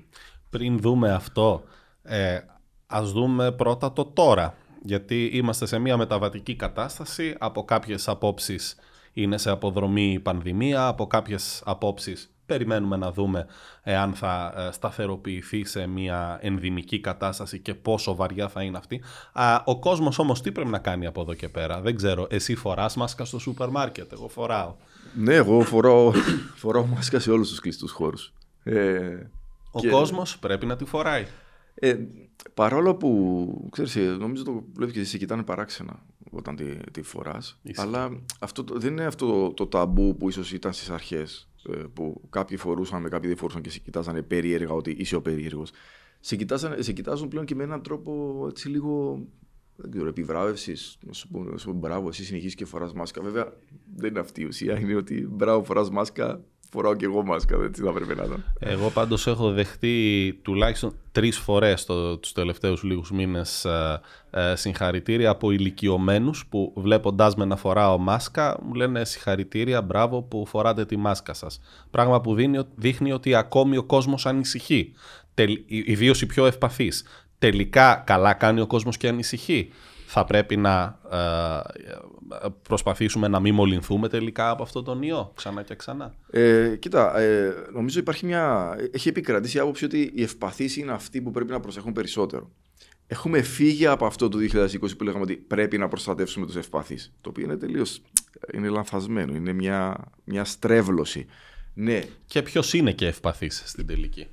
Πριν 0.49 0.79
δούμε 0.79 1.11
αυτό, 1.11 1.63
ε, 2.01 2.39
ας 2.85 3.11
δούμε 3.11 3.51
πρώτα 3.51 3.93
το 3.93 4.05
τώρα. 4.05 4.57
Γιατί 4.85 5.25
είμαστε 5.25 5.65
σε 5.65 5.79
μια 5.79 5.97
μεταβατική 5.97 6.55
κατάσταση, 6.55 7.35
από 7.39 7.63
κάποιες 7.65 8.07
απόψεις 8.07 8.75
είναι 9.13 9.37
σε 9.37 9.49
αποδρομή 9.49 10.11
η 10.11 10.19
πανδημία. 10.19 10.87
Από 10.87 11.07
κάποιες 11.07 11.61
απόψεις 11.65 12.32
περιμένουμε 12.45 12.97
να 12.97 13.11
δούμε 13.11 13.45
εάν 13.83 14.13
θα 14.13 14.53
ε, 14.57 14.71
σταθεροποιηθεί 14.71 15.65
σε 15.65 15.87
μια 15.87 16.37
ενδυμική 16.41 16.99
κατάσταση 16.99 17.59
και 17.59 17.73
πόσο 17.73 18.15
βαριά 18.15 18.47
θα 18.47 18.61
είναι 18.61 18.77
αυτή. 18.77 19.01
Ο 19.65 19.79
κόσμος 19.79 20.19
όμως 20.19 20.41
τι 20.41 20.51
πρέπει 20.51 20.69
να 20.69 20.79
κάνει 20.79 21.05
από 21.05 21.21
εδώ 21.21 21.33
και 21.33 21.49
πέρα; 21.49 21.81
Δεν 21.81 21.95
ξέρω, 21.95 22.27
εσύ 22.29 22.55
φοράς 22.55 22.95
μάσκα 22.95 23.25
στο 23.25 23.39
σούπερ 23.39 23.69
μάρκετ, 23.69 24.11
εγώ 24.11 24.27
φοράω. 24.27 24.75
Ναι, 25.15 25.33
εγώ 25.33 25.61
φοράω, 25.61 26.11
φοράω 26.61 26.85
μάσκα 26.85 27.19
σε 27.19 27.31
όλους 27.31 27.49
τους 27.49 27.59
κλειστούς 27.59 27.91
χώρους. 27.91 28.33
Ε, 28.63 29.29
Ο 29.71 29.79
και... 29.79 29.89
κόσμος 29.89 30.39
πρέπει 30.39 30.65
να 30.65 30.75
τη 30.75 30.85
φοράει. 30.85 31.25
Ε, 31.75 31.97
παρόλο 32.53 32.95
που, 32.95 33.67
ξέρεις, 33.71 33.95
ε, 33.95 33.99
νομίζω 33.99 34.43
το 34.43 34.63
βλέπεις 34.73 34.93
και 34.93 34.99
εσύ 34.99 35.17
κοιτάνε 35.17 35.43
παράξενα 35.43 36.03
όταν 36.31 36.55
τη, 36.55 36.75
τη 36.91 37.01
φοράς, 37.01 37.59
αλλά 37.75 38.09
αυτό 38.39 38.63
δεν 38.71 38.91
είναι 38.91 39.05
αυτό 39.05 39.27
το, 39.27 39.53
το 39.53 39.67
ταμπού 39.67 40.17
που 40.17 40.29
ίσως 40.29 40.51
ήταν 40.51 40.73
στις 40.73 40.89
αρχές 40.89 41.47
ε, 41.47 41.52
που 41.93 42.21
κάποιοι 42.29 42.57
φορούσαν, 42.57 43.09
κάποιοι 43.09 43.27
δεν 43.27 43.37
φορούσαν 43.37 43.61
και 43.61 43.69
σε 43.69 43.79
κοιτάζανε 43.79 44.21
περίεργα 44.21 44.73
ότι 44.73 44.91
είσαι 44.91 45.15
ο 45.15 45.21
περίεργος. 45.21 45.71
Σε, 46.19 46.37
σε 46.79 46.91
κοιτάζουν 46.93 47.27
πλέον 47.27 47.45
και 47.45 47.55
με 47.55 47.63
έναν 47.63 47.81
τρόπο 47.81 48.45
έτσι 48.49 48.69
λίγο 48.69 49.25
δεν 49.75 49.91
ξέρω, 49.91 50.07
επιβράβευσης. 50.07 50.97
Να 51.01 51.13
σου 51.13 51.27
πω, 51.29 51.71
μπράβο, 51.71 52.07
εσύ 52.07 52.23
συνεχίζεις 52.23 52.55
και 52.55 52.65
φοράς 52.65 52.93
μάσκα. 52.93 53.21
Βέβαια 53.21 53.53
δεν 53.95 54.09
είναι 54.09 54.19
αυτή 54.19 54.41
η 54.41 54.45
ουσία. 54.45 54.79
Είναι 54.79 54.95
ότι 54.95 55.27
μπράβο, 55.29 55.63
φοράς 55.63 55.89
μάσκα, 55.89 56.43
φοράω 56.73 56.95
και 56.95 57.05
εγώ 57.05 57.23
μάσκα. 57.23 57.57
Έτσι 57.63 57.83
θα 57.83 57.91
πρέπει 57.91 58.15
να 58.15 58.23
είναι. 58.23 58.43
Εγώ 58.59 58.89
πάντως 58.89 59.27
έχω 59.27 59.51
δεχτεί 59.51 60.39
τουλάχιστον 60.41 60.93
τρεις 61.11 61.37
φορές 61.37 61.85
το, 61.85 62.17
τους 62.17 62.31
τελευταίους 62.31 62.83
λίγους 62.83 63.11
μήνες 63.11 63.65
ε, 63.65 64.01
ε, 64.31 64.55
συγχαρητήρια 64.55 65.29
από 65.29 65.51
ηλικιωμένους 65.51 66.45
που 66.49 66.73
βλέποντάς 66.75 67.35
με 67.35 67.45
να 67.45 67.55
φοράω 67.55 67.97
μάσκα 67.97 68.59
μου 68.63 68.73
λένε 68.73 69.05
συγχαρητήρια, 69.05 69.81
μπράβο 69.81 70.21
που 70.21 70.45
φοράτε 70.45 70.85
τη 70.85 70.97
μάσκα 70.97 71.33
σας. 71.33 71.59
Πράγμα 71.91 72.21
που 72.21 72.35
δίνει, 72.35 72.59
δείχνει 72.75 73.11
ότι 73.11 73.35
ακόμη 73.35 73.77
ο 73.77 73.83
κόσμος 73.83 74.25
ανησυχεί. 74.25 74.93
Ιδίως 75.67 76.21
οι 76.21 76.25
πιο 76.25 76.45
ευπαθείς. 76.45 77.05
Τελικά 77.39 78.03
καλά 78.05 78.33
κάνει 78.33 78.61
ο 78.61 78.67
κόσμος 78.67 78.97
και 78.97 79.07
ανησυχεί 79.07 79.69
θα 80.13 80.25
πρέπει 80.25 80.57
να 80.57 80.99
ε, 81.11 82.47
προσπαθήσουμε 82.61 83.27
να 83.27 83.39
μην 83.39 83.53
μολυνθούμε 83.53 84.09
τελικά 84.09 84.49
από 84.49 84.63
αυτό 84.63 84.83
τον 84.83 85.01
ιό 85.01 85.31
ξανά 85.35 85.63
και 85.63 85.75
ξανά. 85.75 86.13
Ε, 86.29 86.75
κοίτα, 86.79 87.19
ε, 87.19 87.53
νομίζω 87.73 87.99
υπάρχει 87.99 88.25
μια... 88.25 88.75
Έχει 88.91 89.09
επικρατήσει 89.09 89.57
η 89.57 89.59
άποψη 89.59 89.85
ότι 89.85 90.11
οι 90.15 90.23
ευπαθείς 90.23 90.77
είναι 90.77 90.91
αυτοί 90.91 91.21
που 91.21 91.31
πρέπει 91.31 91.51
να 91.51 91.59
προσέχουν 91.59 91.93
περισσότερο. 91.93 92.51
Έχουμε 93.07 93.41
φύγει 93.41 93.85
από 93.85 94.05
αυτό 94.05 94.29
το 94.29 94.37
2020 94.53 94.97
που 94.97 95.03
λέγαμε 95.03 95.23
ότι 95.23 95.35
πρέπει 95.35 95.77
να 95.77 95.87
προστατεύσουμε 95.87 96.45
τους 96.45 96.55
ευπαθείς. 96.55 97.13
Το 97.21 97.29
οποίο 97.29 97.43
είναι 97.43 97.57
τελείως 97.57 98.01
είναι 98.53 98.69
λανθασμένο, 98.69 99.35
είναι 99.35 99.53
μια, 99.53 100.11
μια 100.23 100.45
στρέβλωση. 100.45 101.25
Ναι. 101.73 102.01
Και 102.25 102.41
ποιος 102.41 102.73
είναι 102.73 102.91
και 102.91 103.07
ευπαθής 103.07 103.63
στην 103.65 103.87
τελική; 103.87 104.27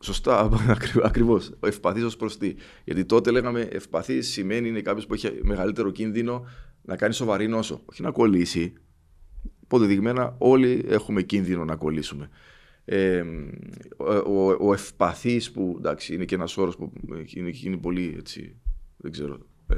Σωστά, 0.00 0.50
ακριβώς. 1.02 1.52
Ο 1.60 1.66
ευπαθή 1.66 2.02
ως 2.02 2.16
προς 2.16 2.38
τι. 2.38 2.54
Γιατί 2.84 3.04
τότε 3.04 3.30
λέγαμε 3.30 3.60
ευπαθή 3.60 4.22
σημαίνει 4.22 4.68
είναι 4.68 4.80
κάποιος 4.80 5.06
που 5.06 5.14
έχει 5.14 5.40
μεγαλύτερο 5.42 5.90
κίνδυνο 5.90 6.46
να 6.82 6.96
κάνει 6.96 7.14
σοβαρή 7.14 7.48
νόσο. 7.48 7.82
Όχι 7.84 8.02
να 8.02 8.10
κολλήσει. 8.10 8.72
Υποδεδειγμένα 9.62 10.34
όλοι 10.38 10.84
έχουμε 10.88 11.22
κίνδυνο 11.22 11.64
να 11.64 11.76
κολλήσουμε. 11.76 12.28
Ε, 12.84 13.24
ο, 14.26 14.50
ο 14.50 14.72
ευπαθής 14.72 15.50
που 15.50 15.74
εντάξει, 15.78 16.14
είναι 16.14 16.24
και 16.24 16.34
ένας 16.34 16.56
όρος 16.56 16.76
που 16.76 16.92
είναι, 17.34 17.50
είναι 17.64 17.76
πολύ 17.76 18.14
έτσι, 18.18 18.56
δεν 18.96 19.12
ξέρω, 19.12 19.38
ε, 19.68 19.76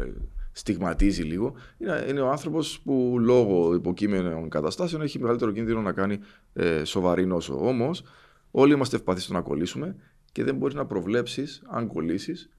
στιγματίζει 0.52 1.22
λίγο, 1.22 1.54
είναι, 1.78 2.06
είναι 2.08 2.20
ο 2.20 2.30
άνθρωπος 2.30 2.80
που 2.80 3.16
λόγω 3.20 3.74
υποκείμενων 3.74 4.48
καταστάσεων 4.48 5.02
έχει 5.02 5.18
μεγαλύτερο 5.18 5.52
κίνδυνο 5.52 5.80
να 5.80 5.92
κάνει 5.92 6.18
ε, 6.52 6.84
σοβαρή 6.84 7.26
νόσο. 7.26 7.66
Όμως, 7.66 8.02
όλοι 8.50 8.72
είμαστε 8.72 8.96
ευπαθείς 8.96 9.24
στο 9.24 9.32
να 9.32 9.40
κολλήσουμε 9.40 9.96
και 10.32 10.44
δεν 10.44 10.56
μπορείς 10.56 10.74
να 10.74 10.86
προβλέψεις, 10.86 11.62
αν 11.66 11.86
κολλήσεις, 11.86 12.50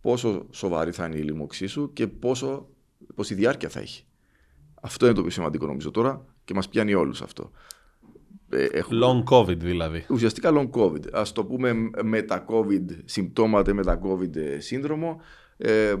πόσο 0.00 0.46
σοβαρή 0.50 0.92
θα 0.92 1.06
είναι 1.06 1.16
η 1.16 1.22
λίμωξή 1.22 1.66
σου 1.66 1.92
και 1.92 2.06
πόσο, 2.06 2.68
πόση 3.14 3.34
διάρκεια 3.34 3.68
θα 3.68 3.80
έχει. 3.80 4.04
Αυτό 4.80 5.06
είναι 5.06 5.14
το 5.14 5.20
πιο 5.20 5.30
σημαντικό 5.30 5.66
νομίζω 5.66 5.90
τώρα 5.90 6.24
και 6.44 6.54
μας 6.54 6.68
πιάνει 6.68 6.94
όλους 6.94 7.22
αυτό. 7.22 7.50
Ε, 8.50 8.64
έχουμε... 8.64 9.00
Long 9.02 9.32
COVID 9.32 9.56
δηλαδή. 9.56 10.04
Ουσιαστικά 10.08 10.50
long 10.52 10.70
COVID. 10.70 11.12
Α 11.12 11.22
το 11.32 11.44
πούμε 11.44 11.90
με 12.02 12.22
τα 12.22 12.44
COVID 12.48 12.84
συμπτώματα, 13.04 13.74
με 13.74 13.82
τα 13.82 14.00
COVID 14.04 14.36
σύνδρομο. 14.58 15.20
Ε, 15.56 15.94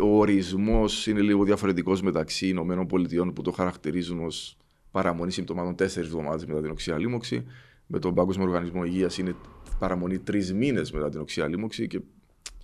ο 0.00 0.18
ορισμός 0.18 1.06
είναι 1.06 1.20
λίγο 1.20 1.44
διαφορετικός 1.44 2.02
μεταξύ 2.02 2.48
Ηνωμένων 2.48 2.86
Πολιτειών 2.86 3.32
που 3.32 3.42
το 3.42 3.52
χαρακτηρίζουν 3.52 4.24
ως 4.24 4.56
παραμονή 4.90 5.30
συμπτωμάτων 5.30 5.74
τέσσερις 5.74 6.08
εβδομάδες 6.08 6.46
μετά 6.46 6.60
την 6.60 6.70
οξία 6.70 6.98
λίμωξη. 6.98 7.44
Με 7.86 7.98
τον 7.98 8.14
Παγκόσμιο 8.14 8.46
Οργανισμό 8.46 8.84
Υγείας 8.84 9.18
είναι 9.18 9.34
παραμονή 9.78 10.18
τρεις 10.18 10.52
μήνες 10.52 10.92
μετά 10.92 11.08
την 11.08 11.20
οξία 11.20 11.48
λίμωξη 11.48 11.86
και 11.86 12.00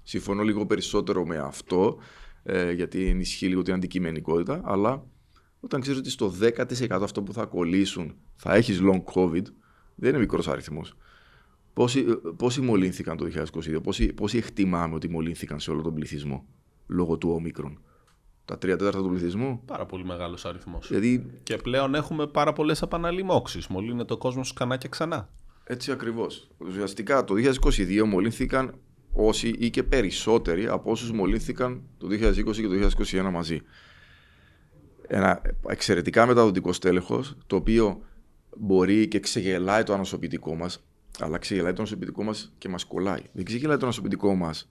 συμφωνώ 0.03 0.43
λίγο 0.43 0.67
περισσότερο 0.67 1.27
με 1.27 1.39
αυτό 1.39 1.99
ε, 2.43 2.73
γιατί 2.73 3.07
ενισχύει 3.07 3.47
λίγο 3.47 3.63
την 3.63 3.75
αντικειμενικότητα 3.75 4.61
αλλά 4.65 5.05
όταν 5.61 5.81
ξέρεις 5.81 5.99
ότι 5.99 6.11
στο 6.11 6.33
10% 6.41 6.99
αυτό 7.03 7.23
που 7.23 7.33
θα 7.33 7.45
κολλήσουν 7.45 8.15
θα 8.37 8.55
έχεις 8.55 8.81
long 8.83 9.03
covid 9.15 9.45
δεν 9.95 10.11
είναι 10.11 10.19
μικρός 10.19 10.49
αριθμός. 10.49 10.95
Πόσοι, 11.73 12.05
πόσοι 12.37 12.61
μολύνθηκαν 12.61 13.17
το 13.17 13.29
2022, 13.55 13.83
πόσοι, 13.83 14.13
πόσοι 14.13 14.37
εκτιμάμε 14.37 14.95
ότι 14.95 15.09
μολύνθηκαν 15.09 15.61
σε 15.61 15.71
όλο 15.71 15.83
τον 15.83 15.95
πληθυσμό 15.95 16.47
λόγω 16.87 17.19
του 17.19 17.31
όμικρον. 17.31 17.81
Τα 18.45 18.59
τρία 18.59 18.77
τέταρτα 18.77 19.03
του 19.03 19.09
πληθυσμού; 19.09 19.63
Πάρα 19.65 19.87
πολύ 19.87 20.05
μεγάλος 20.05 20.45
αριθμός. 20.45 20.89
Δηλαδή... 20.89 21.41
Και 21.43 21.57
πλέον 21.57 21.95
έχουμε 21.95 22.27
πάρα 22.27 22.53
πολλές 22.53 22.83
επαναλημώξει. 22.83 23.61
Μολύνεται 23.69 24.13
ο 24.13 24.17
κόσμος 24.17 24.53
ξανά 24.53 24.77
και 24.77 24.89
ξανά. 24.89 25.29
Έτσι 25.65 25.91
ακριβώς. 25.93 26.51
Ουσιαστικά 26.59 27.25
το 27.25 27.35
2022 27.35 28.03
μολύνθηκαν 28.05 28.75
όσοι 29.13 29.49
ή 29.59 29.71
και 29.71 29.83
περισσότεροι 29.83 30.67
από 30.67 30.91
όσους 30.91 31.13
μολύνθηκαν 31.13 31.83
το 31.99 32.07
2020 32.07 32.55
και 32.55 32.69
το 32.69 32.91
2021 32.99 33.31
μαζί. 33.33 33.61
Ένα 35.07 35.43
εξαιρετικά 35.69 36.27
μεταδοτικό 36.27 36.73
στέλεχος, 36.73 37.37
το 37.47 37.57
οποίο 37.57 38.03
μπορεί 38.57 39.09
και 39.09 39.21
ξεγελάει 39.21 39.83
το 39.83 39.93
ανοσοποιητικό 39.93 40.55
μας, 40.55 40.85
αλλά 41.19 41.39
ξεγελάει 41.39 41.73
το 41.73 41.79
ανοσοποιητικό 41.79 42.23
μας 42.23 42.55
και 42.59 42.69
μας 42.69 42.85
κολλάει. 42.85 43.23
Δεν 43.33 43.45
ξεγελάει 43.45 43.77
το 43.77 43.85
ανοσοποιητικό 43.85 44.35
μας 44.35 44.71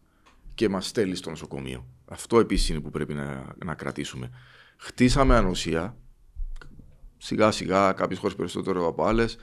και 0.56 0.70
μας 0.70 0.88
στέλνει 0.88 1.16
στο 1.16 1.30
νοσοκομείο. 1.30 1.86
Αυτό 2.06 2.40
επίσης 2.40 2.70
είναι 2.70 2.80
που 2.80 2.90
πρέπει 2.90 3.14
να, 3.14 3.56
να 3.66 3.74
κρατήσουμε. 3.74 4.30
Χτίσαμε 4.78 5.36
ανοσία, 5.36 5.98
σιγά 7.18 7.52
σιγά, 7.52 7.92
κάποιες 7.92 8.20
χώρες 8.20 8.36
περισσότερο 8.36 8.88
από 8.88 9.04
άλλες 9.04 9.38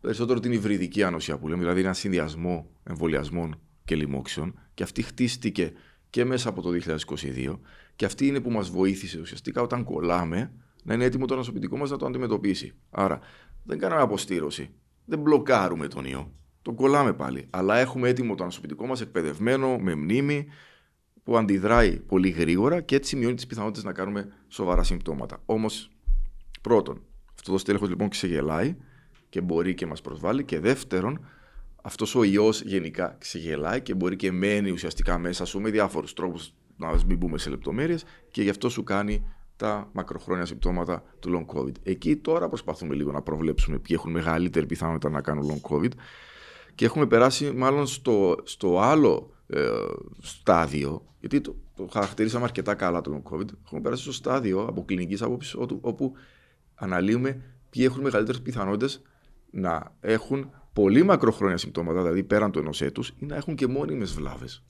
περισσότερο 0.00 0.40
την 0.40 0.52
υβριδική 0.52 1.02
ανοσία 1.02 1.38
που 1.38 1.48
λέμε, 1.48 1.60
δηλαδή 1.60 1.80
ένα 1.80 1.92
συνδυασμό 1.92 2.70
εμβολιασμών 2.84 3.60
και 3.84 3.94
λοιμόξεων. 3.94 4.58
Και 4.74 4.82
αυτή 4.82 5.02
χτίστηκε 5.02 5.72
και 6.10 6.24
μέσα 6.24 6.48
από 6.48 6.62
το 6.62 6.70
2022. 6.70 7.58
Και 7.96 8.04
αυτή 8.04 8.26
είναι 8.26 8.40
που 8.40 8.50
μας 8.50 8.70
βοήθησε 8.70 9.20
ουσιαστικά 9.20 9.62
όταν 9.62 9.84
κολλάμε 9.84 10.52
να 10.84 10.94
είναι 10.94 11.04
έτοιμο 11.04 11.26
το 11.26 11.34
ανοσοποιητικό 11.34 11.76
μας 11.76 11.90
να 11.90 11.96
το 11.96 12.06
αντιμετωπίσει. 12.06 12.74
Άρα 12.90 13.20
δεν 13.64 13.78
κάναμε 13.78 14.02
αποστήρωση. 14.02 14.70
Δεν 15.04 15.18
μπλοκάρουμε 15.18 15.88
τον 15.88 16.04
ιό. 16.04 16.32
Τον 16.62 16.74
κολλάμε 16.74 17.12
πάλι. 17.12 17.46
Αλλά 17.50 17.76
έχουμε 17.76 18.08
έτοιμο 18.08 18.34
το 18.34 18.42
ανοσοποιητικό 18.42 18.86
μας 18.86 19.00
εκπαιδευμένο, 19.00 19.78
με 19.78 19.94
μνήμη, 19.94 20.46
που 21.22 21.36
αντιδράει 21.36 21.96
πολύ 21.96 22.28
γρήγορα 22.28 22.80
και 22.80 22.96
έτσι 22.96 23.16
μειώνει 23.16 23.34
τις 23.34 23.46
πιθανότητες 23.46 23.84
να 23.84 23.92
κάνουμε 23.92 24.28
σοβαρά 24.48 24.82
συμπτώματα. 24.82 25.42
Όμως, 25.46 25.90
πρώτον, 26.60 27.02
αυτό 27.34 27.52
το 27.52 27.58
στέλεχος 27.58 27.88
λοιπόν 27.88 28.08
ξεγελάει 28.08 28.76
και 29.28 29.40
μπορεί 29.40 29.74
και 29.74 29.86
μας 29.86 30.00
προσβάλλει. 30.00 30.44
Και 30.44 30.60
δεύτερον 30.60 31.26
αυτός 31.82 32.14
ο 32.14 32.24
ιός 32.24 32.62
γενικά 32.62 33.16
ξεγελάει 33.18 33.80
και 33.80 33.94
μπορεί 33.94 34.16
και 34.16 34.32
μένει 34.32 34.70
ουσιαστικά 34.70 35.18
μέσα 35.18 35.44
σου 35.44 35.60
με 35.60 35.70
διάφορους 35.70 36.12
τρόπους 36.12 36.52
να 36.76 36.92
μην 37.06 37.16
μπούμε 37.16 37.38
σε 37.38 37.50
λεπτομέρειες 37.50 38.04
και 38.30 38.42
γι' 38.42 38.50
αυτό 38.50 38.68
σου 38.68 38.82
κάνει 38.82 39.24
τα 39.56 39.88
μακροχρόνια 39.92 40.44
συμπτώματα 40.46 41.02
του 41.18 41.30
long 41.48 41.56
covid. 41.56 41.72
Εκεί 41.82 42.16
τώρα 42.16 42.48
προσπαθούμε 42.48 42.94
λίγο 42.94 43.12
να 43.12 43.22
προβλέψουμε 43.22 43.78
ποιοι 43.78 43.96
έχουν 43.98 44.12
μεγαλύτερη 44.12 44.66
πιθανότητα 44.66 45.10
να 45.10 45.20
κάνουν 45.20 45.50
long 45.50 45.70
covid. 45.70 45.90
Και 46.74 46.84
έχουμε 46.84 47.06
περάσει 47.06 47.52
μάλλον 47.52 47.86
στο, 47.86 48.36
στο 48.42 48.80
άλλο 48.80 49.30
ε, 49.46 49.68
στάδιο, 50.22 51.06
γιατί 51.20 51.40
το, 51.40 51.56
το 51.76 51.88
χαρακτηρίσαμε 51.92 52.44
αρκετά 52.44 52.74
καλά 52.74 53.00
το 53.00 53.22
long 53.22 53.32
covid, 53.32 53.46
έχουμε 53.64 53.80
περάσει 53.80 54.02
στο 54.02 54.12
στάδιο 54.12 54.60
από 54.60 54.84
κλινικής 54.84 55.22
άποψης 55.22 55.54
όπου 55.80 56.12
αναλύουμε 56.74 57.42
ποιοι 57.70 57.82
έχουν 57.86 58.02
μεγαλύτερες 58.02 58.42
πιθανότητες 58.42 59.02
να 59.50 59.92
έχουν 60.00 60.50
πολύ 60.72 61.02
μακροχρόνια 61.02 61.56
συμπτώματα, 61.56 61.98
δηλαδή 61.98 62.22
πέραν 62.22 62.50
του 62.50 62.58
ενός 62.58 62.80
έτους, 62.80 63.08
ή 63.08 63.26
να 63.26 63.36
έχουν 63.36 63.54
και 63.54 63.66
μόνιμες 63.66 64.12
βλάβες. 64.12 64.62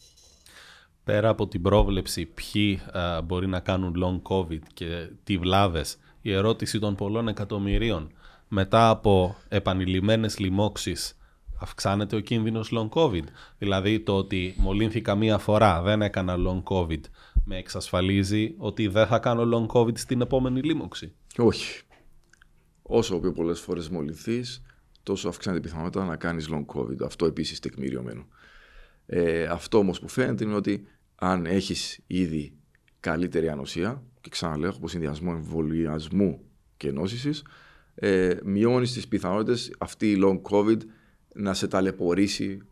Πέρα 1.04 1.28
από 1.28 1.48
την 1.48 1.62
πρόβλεψη 1.62 2.26
ποιοι 2.26 2.80
α, 2.92 3.22
μπορεί 3.22 3.46
να 3.46 3.60
κάνουν 3.60 3.94
long 4.04 4.32
covid 4.32 4.62
και 4.74 5.10
τι 5.24 5.38
βλάβες, 5.38 5.96
η 6.20 6.32
ερώτηση 6.32 6.78
των 6.78 6.94
πολλών 6.94 7.28
εκατομμυρίων 7.28 8.12
μετά 8.48 8.88
από 8.88 9.36
επανειλημμένες 9.48 10.38
λοιμώξεις 10.38 11.18
αυξάνεται 11.60 12.16
ο 12.16 12.20
κίνδυνος 12.20 12.72
long 12.74 12.88
covid. 12.88 13.24
Δηλαδή 13.58 14.00
το 14.00 14.16
ότι 14.16 14.54
μολύνθηκα 14.58 15.14
μία 15.14 15.38
φορά, 15.38 15.82
δεν 15.82 16.02
έκανα 16.02 16.36
long 16.38 16.62
covid, 16.62 17.00
με 17.44 17.56
εξασφαλίζει 17.56 18.54
ότι 18.58 18.86
δεν 18.86 19.06
θα 19.06 19.18
κάνω 19.18 19.42
long 19.54 19.76
covid 19.76 19.98
στην 19.98 20.20
επόμενη 20.20 20.60
λίμωξη. 20.60 21.12
Όχι. 21.36 21.82
Όσο 22.90 23.18
πιο 23.20 23.32
πολλές 23.32 23.60
φορές 23.60 23.88
μολυνθείς, 23.88 24.62
τόσο 25.02 25.28
αυξάνεται 25.28 25.66
η 25.66 25.70
πιθανότητα 25.70 26.04
να 26.04 26.16
κάνεις 26.16 26.48
long 26.50 26.64
COVID. 26.76 27.02
Αυτό 27.04 27.26
επίσης 27.26 27.58
τεκμηριωμένο. 27.58 28.26
Ε, 29.06 29.44
αυτό 29.44 29.78
όμως 29.78 30.00
που 30.00 30.08
φαίνεται 30.08 30.44
είναι 30.44 30.54
ότι 30.54 30.86
αν 31.14 31.46
έχεις 31.46 32.00
ήδη 32.06 32.52
καλύτερη 33.00 33.48
ανοσία, 33.48 34.02
και 34.20 34.28
ξαναλέω, 34.28 34.70
από 34.70 34.88
συνδυασμό 34.88 35.32
εμβολιασμού 35.34 36.40
και 36.76 36.90
νόσηση, 36.90 37.30
ε, 37.94 38.36
μειώνεις 38.44 38.92
τις 38.92 39.08
πιθανότητες 39.08 39.72
αυτή 39.78 40.10
η 40.10 40.22
long 40.24 40.40
COVID 40.50 40.78
να 41.34 41.54
σε 41.54 41.68
ταλαιπωρήσει 41.68 42.62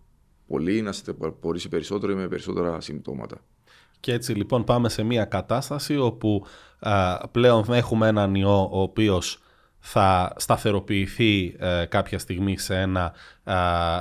πολύ, 0.47 0.83
να 0.83 0.93
σε 0.93 1.13
ταλαιπωρήσει 1.13 1.69
περισσότερο 1.69 2.13
ή 2.13 2.15
με 2.15 2.29
περισσότερα 2.29 2.81
συμπτώματα. 2.81 3.41
Και 4.01 4.13
έτσι 4.13 4.33
λοιπόν 4.33 4.65
πάμε 4.65 4.89
σε 4.89 5.03
μια 5.03 5.25
κατάσταση 5.25 5.97
όπου 5.97 6.45
πλέον 7.31 7.65
έχουμε 7.69 8.09
έναν 8.09 8.35
ιό 8.35 8.69
ο 8.73 8.81
οποίος 8.81 9.41
θα 9.89 10.33
σταθεροποιηθεί 10.37 11.57
ε, 11.59 11.85
κάποια 11.89 12.19
στιγμή 12.19 12.59
σε, 12.59 12.77
ένα, 12.81 13.13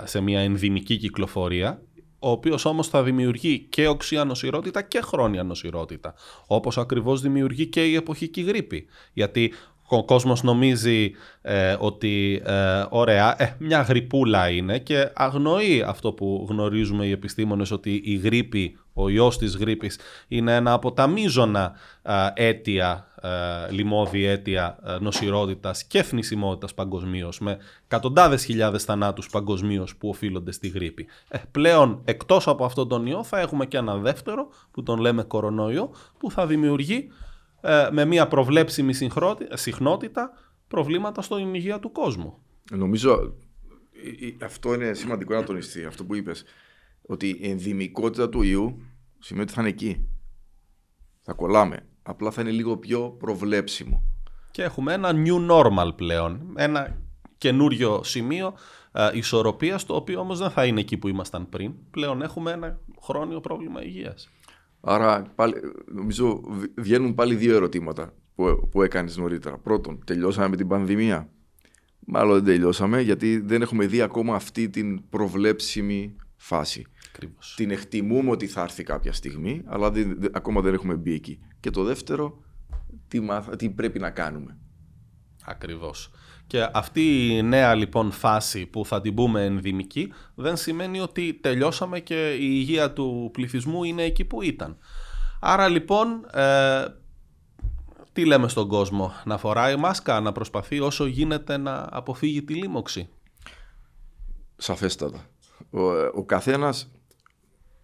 σε 0.04 0.22
μια 0.22 0.40
ενδυμική 0.40 0.98
κυκλοφορία 0.98 1.80
ο 2.20 2.30
οποίος 2.30 2.66
όμως 2.66 2.88
θα 2.88 3.04
δημιουργεί 3.04 3.60
και 3.60 3.88
οξία 3.88 4.24
νοσηρότητα 4.24 4.82
και 4.82 5.02
χρόνια 5.02 5.44
νοσηρότητα, 5.44 6.14
όπως 6.48 6.78
ακριβώς 6.78 7.22
δημιουργεί 7.22 7.66
και 7.66 7.86
η 7.86 7.96
εποχική 7.96 8.42
γρήπη. 8.42 8.86
Γιατί 9.14 9.54
ο 9.88 10.06
κόσμος 10.06 10.44
νομίζει 10.44 11.12
ε, 11.42 11.76
ότι 11.80 12.42
ε, 12.46 12.86
ωραία, 12.90 13.44
ε, 13.44 13.56
μια 13.60 13.82
γρυπούλα 13.82 14.50
είναι 14.50 14.80
και 14.80 15.12
αγνοεί 15.16 15.84
αυτό 15.86 16.14
που 16.14 16.48
γνωρίζουμε 16.50 17.06
οι 17.06 17.12
επιστήμονες 17.12 17.72
ότι 17.72 18.02
η 18.04 18.16
γρήπη, 18.16 18.78
ο 18.98 19.10
ιός 19.10 19.38
της 19.38 19.58
γρήπης 19.58 20.00
είναι 20.28 20.56
ένα 20.56 20.74
από 20.74 20.92
τα 20.92 21.08
μείζωνα 21.08 21.74
αίτια, 22.34 23.08
λοιμώδη 23.70 24.26
αίτια 24.26 24.78
νοσηρότητας 25.02 25.84
και 25.84 26.04
θνησιμότητας 26.04 26.74
παγκοσμίως, 26.74 27.40
με 27.40 27.58
εκατοντάδες 27.86 28.44
χιλιάδες 28.44 28.84
θανάτους 28.84 29.30
παγκοσμίως 29.30 29.96
που 29.96 30.10
οφείλονται 30.10 30.52
στη 30.52 30.68
γρήπη. 30.68 31.08
πλέον 31.52 32.02
εκτός 32.06 32.48
από 32.48 32.66
αυτόν 32.66 32.88
τον 32.88 33.06
ιό 33.06 33.24
θα 33.24 33.40
έχουμε 33.40 33.66
και 33.66 33.78
ένα 33.78 33.98
δεύτερο 33.98 34.48
που 34.72 34.84
τον 34.84 35.00
λέμε 35.00 35.24
κορονοϊό 35.24 35.92
που 36.18 36.32
θα 36.32 36.46
δημιουργεί 36.46 37.12
ε, 37.62 37.88
με 37.92 38.06
μια 38.06 38.28
προβλέψιμη 38.28 38.94
συχνότητα 39.54 40.30
προβλήματα 40.68 41.22
στην 41.22 41.54
υγεία 41.54 41.80
του 41.80 41.92
κόσμου. 41.92 42.38
Νομίζω 42.72 43.36
αυτό 44.44 44.74
είναι 44.74 44.94
σημαντικό 44.94 45.34
να 45.34 45.44
τονιστεί, 45.44 45.86
αυτό 45.86 46.04
που 46.04 46.16
είπες, 46.16 46.44
ότι 47.06 47.38
η 47.40 47.50
ενδυμικότητα 47.50 48.30
του 48.30 48.42
ιού 48.42 48.82
σημαίνει 49.20 49.46
ότι 49.46 49.54
θα 49.54 49.62
είναι 49.62 49.70
εκεί. 49.70 50.08
Θα 51.22 51.34
κολλάμε. 51.34 51.88
Απλά 52.04 52.32
θα 52.32 52.42
είναι 52.42 52.52
λίγο 52.52 52.78
πιο 52.78 53.10
προβλέψιμο. 53.10 54.04
Και 54.52 54.64
έχουμε 54.64 54.94
ένα 54.94 55.12
new 55.14 55.52
normal 55.52 55.96
πλέον. 55.96 56.54
Ένα 56.56 56.98
καινούριο 57.38 58.04
σημείο 58.04 58.54
ε, 58.92 59.10
ισορροπίας, 59.14 59.86
το 59.86 59.96
οποίο 59.96 60.20
όμως 60.20 60.40
δεν 60.40 60.50
θα 60.50 60.66
είναι 60.66 60.80
εκεί 60.80 60.98
που 60.98 61.08
ήμασταν 61.08 61.50
πριν. 61.50 61.74
Πλέον 61.92 62.22
έχουμε 62.22 62.52
ένα 62.52 62.80
χρόνιο 63.02 63.40
πρόβλημα 63.40 63.84
υγείας. 63.84 64.30
Άρα 64.82 65.32
πάλι, 65.36 65.54
νομίζω 65.86 66.42
βγαίνουν 66.76 67.16
πάλι 67.16 67.36
δύο 67.36 67.56
ερωτήματα 67.56 68.14
που, 68.36 68.70
που 68.72 68.82
έκανες 68.82 69.18
νωρίτερα. 69.18 69.58
Πρώτον, 69.58 70.04
τελειώσαμε 70.06 70.48
με 70.48 70.56
την 70.56 70.68
πανδημία; 70.68 71.30
Μάλλον 72.06 72.34
δεν 72.34 72.44
τελειώσαμε 72.44 73.02
γιατί 73.02 73.40
δεν 73.40 73.62
έχουμε 73.62 73.86
δει 73.86 74.02
ακόμα 74.02 74.36
αυτή 74.36 74.70
την 74.70 75.10
προβλέψιμη 75.10 76.16
φάση. 76.36 76.86
Ακριβώς. 77.16 77.54
Την 77.56 77.72
εκτιμούμε 77.72 78.32
ότι 78.32 78.48
θα 78.48 78.62
έρθει 78.62 78.84
κάποια 78.84 79.14
στιγμή, 79.14 79.62
αλλά 79.66 79.92
δεν, 79.92 80.20
ακόμα 80.34 80.62
δεν 80.62 80.74
έχουμε 80.74 80.96
μπει 80.96 81.14
εκεί. 81.14 81.40
Και 81.60 81.70
το 81.70 81.84
δεύτερο, 81.84 82.44
τι, 83.08 83.20
τι 83.58 83.70
πρέπει 83.70 84.00
να 84.00 84.10
κάνουμε. 84.10 84.58
Ακριβώς. 85.46 86.12
Και 86.48 86.70
αυτή 86.74 87.36
η 87.36 87.44
νέα 87.44 87.76
λοιπόν 87.76 88.12
φάση 88.12 88.66
που 88.66 88.86
θα 88.86 89.02
την 89.02 89.14
πούμε 89.14 89.46
ενδυμική 89.46 90.14
δεν 90.36 90.58
σημαίνει 90.58 91.00
ότι 91.00 91.34
τελειώσαμε 91.34 92.00
και 92.00 92.34
η 92.34 92.38
υγεία 92.42 92.94
του 92.94 93.30
πληθυσμού 93.34 93.84
είναι 93.84 94.04
εκεί 94.04 94.26
που 94.26 94.42
ήταν. 94.42 94.78
Άρα 95.40 95.68
λοιπόν 95.68 96.26
ε, 96.34 96.86
τι 98.14 98.26
λέμε 98.26 98.48
στον 98.48 98.68
κόσμο, 98.68 99.12
να 99.26 99.38
φοράει 99.38 99.76
μάσκα, 99.76 100.20
να 100.20 100.32
προσπαθεί 100.32 100.80
όσο 100.80 101.06
γίνεται 101.06 101.58
να 101.58 101.88
αποφύγει 101.92 102.44
τη 102.44 102.54
λίμωξη; 102.54 103.10
Σαφέστατα. 104.56 105.26
Ο, 105.70 105.82
ο 106.14 106.24
καθένας 106.26 106.95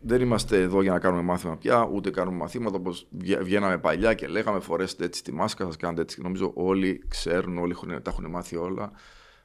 δεν 0.02 0.22
είμαστε 0.22 0.62
εδώ 0.62 0.82
για 0.82 0.92
να 0.92 1.00
κάνουμε 1.00 1.22
μάθημα 1.22 1.58
πια, 1.58 1.90
ούτε 1.94 2.10
κάνουμε 2.10 2.38
μαθήματα 2.38 2.76
όπως 2.76 3.08
βγαίναμε 3.42 3.78
παλιά 3.78 4.14
και 4.14 4.28
λέγαμε 4.28 4.60
φορέστε 4.60 5.06
έτσι 5.06 5.24
τη 5.24 5.32
μάσκα, 5.32 5.66
σας 5.66 5.78
κάνετε 5.78 6.02
έτσι. 6.02 6.22
Νομίζω 6.22 6.52
όλοι 6.56 7.04
ξέρουν, 7.08 7.58
όλοι 7.58 7.76
τα 8.02 8.02
έχουν 8.06 8.30
μάθει 8.30 8.56
όλα 8.56 8.92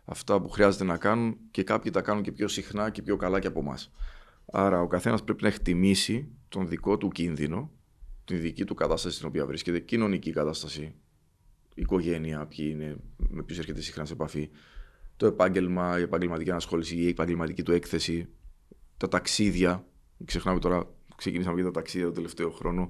αυτά 0.05 0.41
που 0.41 0.49
χρειάζεται 0.49 0.85
να 0.85 0.97
κάνουν 0.97 1.37
και 1.51 1.63
κάποιοι 1.63 1.91
τα 1.91 2.01
κάνουν 2.01 2.23
και 2.23 2.33
πιο 2.33 2.49
συχνά 2.49 2.91
και 2.91 3.03
πιο 3.03 3.17
καλά 3.17 3.41
και 3.41 3.47
από 3.47 3.61
εμάς. 3.61 3.93
Άρα 4.53 4.81
ο 4.81 4.87
καθένας 4.87 5.25
πρέπει 5.25 5.43
να 5.43 5.49
εκτιμήσει 5.49 6.29
τον 6.49 6.69
δικό 6.69 6.97
του 6.97 7.09
κίνδυνο, 7.09 7.71
την 8.25 8.41
δική 8.41 8.65
του 8.65 8.75
κατάσταση 8.75 9.17
στην 9.17 9.29
οποία 9.29 9.47
βρίσκεται, 9.47 9.79
κοινωνική 9.79 10.31
κατάσταση, 10.31 10.95
οικογένεια, 11.75 12.47
ποιοι 12.47 12.69
είναι, 12.73 12.97
με 13.29 13.43
ποιους 13.43 13.59
έρχεται 13.59 13.81
συχνά 13.81 14.05
σε 14.05 14.13
επαφή, 14.13 14.51
το 15.17 15.27
επάγγελμα, 15.27 15.99
η 15.99 16.03
επαγγελματική 16.03 16.51
ανασχόληση, 16.51 16.97
η 16.97 17.09
επαγγελματική 17.09 17.63
του 17.63 17.73
έκθεση, 17.73 18.29
τα 18.97 19.09
ταξίδια 19.09 19.85
ξεχνάμε 20.25 20.59
τώρα, 20.59 20.89
ξεκινήσαμε 21.17 21.55
για 21.55 21.65
τα 21.65 21.71
ταξίδια 21.71 22.07
το 22.07 22.13
τελευταίο 22.13 22.51
χρόνο, 22.51 22.89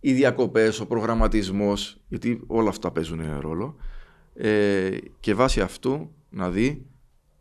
οι 0.00 0.12
διακοπές, 0.12 0.80
ο 0.80 0.86
προγραμματισμός, 0.86 2.00
γιατί 2.08 2.40
όλα 2.46 2.68
αυτά 2.68 2.90
παίζουν 2.90 3.40
ρόλο. 3.40 3.76
Ε, 4.34 4.96
και 5.20 5.34
βάσει 5.34 5.60
αυτού 5.60 6.10
να 6.30 6.50
δει 6.50 6.86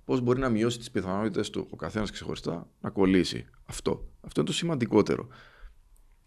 πώς 0.06 0.22
μπορεί 0.22 0.40
να 0.40 0.50
μειώσει 0.50 0.78
τις 0.78 0.92
πιθανότητες 0.92 1.50
του 1.50 1.68
ο 1.70 1.76
καθένας 1.76 2.12
ξεχωριστά 2.12 2.70
να 2.82 2.90
κολλήσει. 2.90 3.46
Αυτό. 3.66 4.10
Αυτό 4.22 4.40
είναι 4.42 4.50
το 4.50 4.56
σημαντικότερο. 4.56 5.28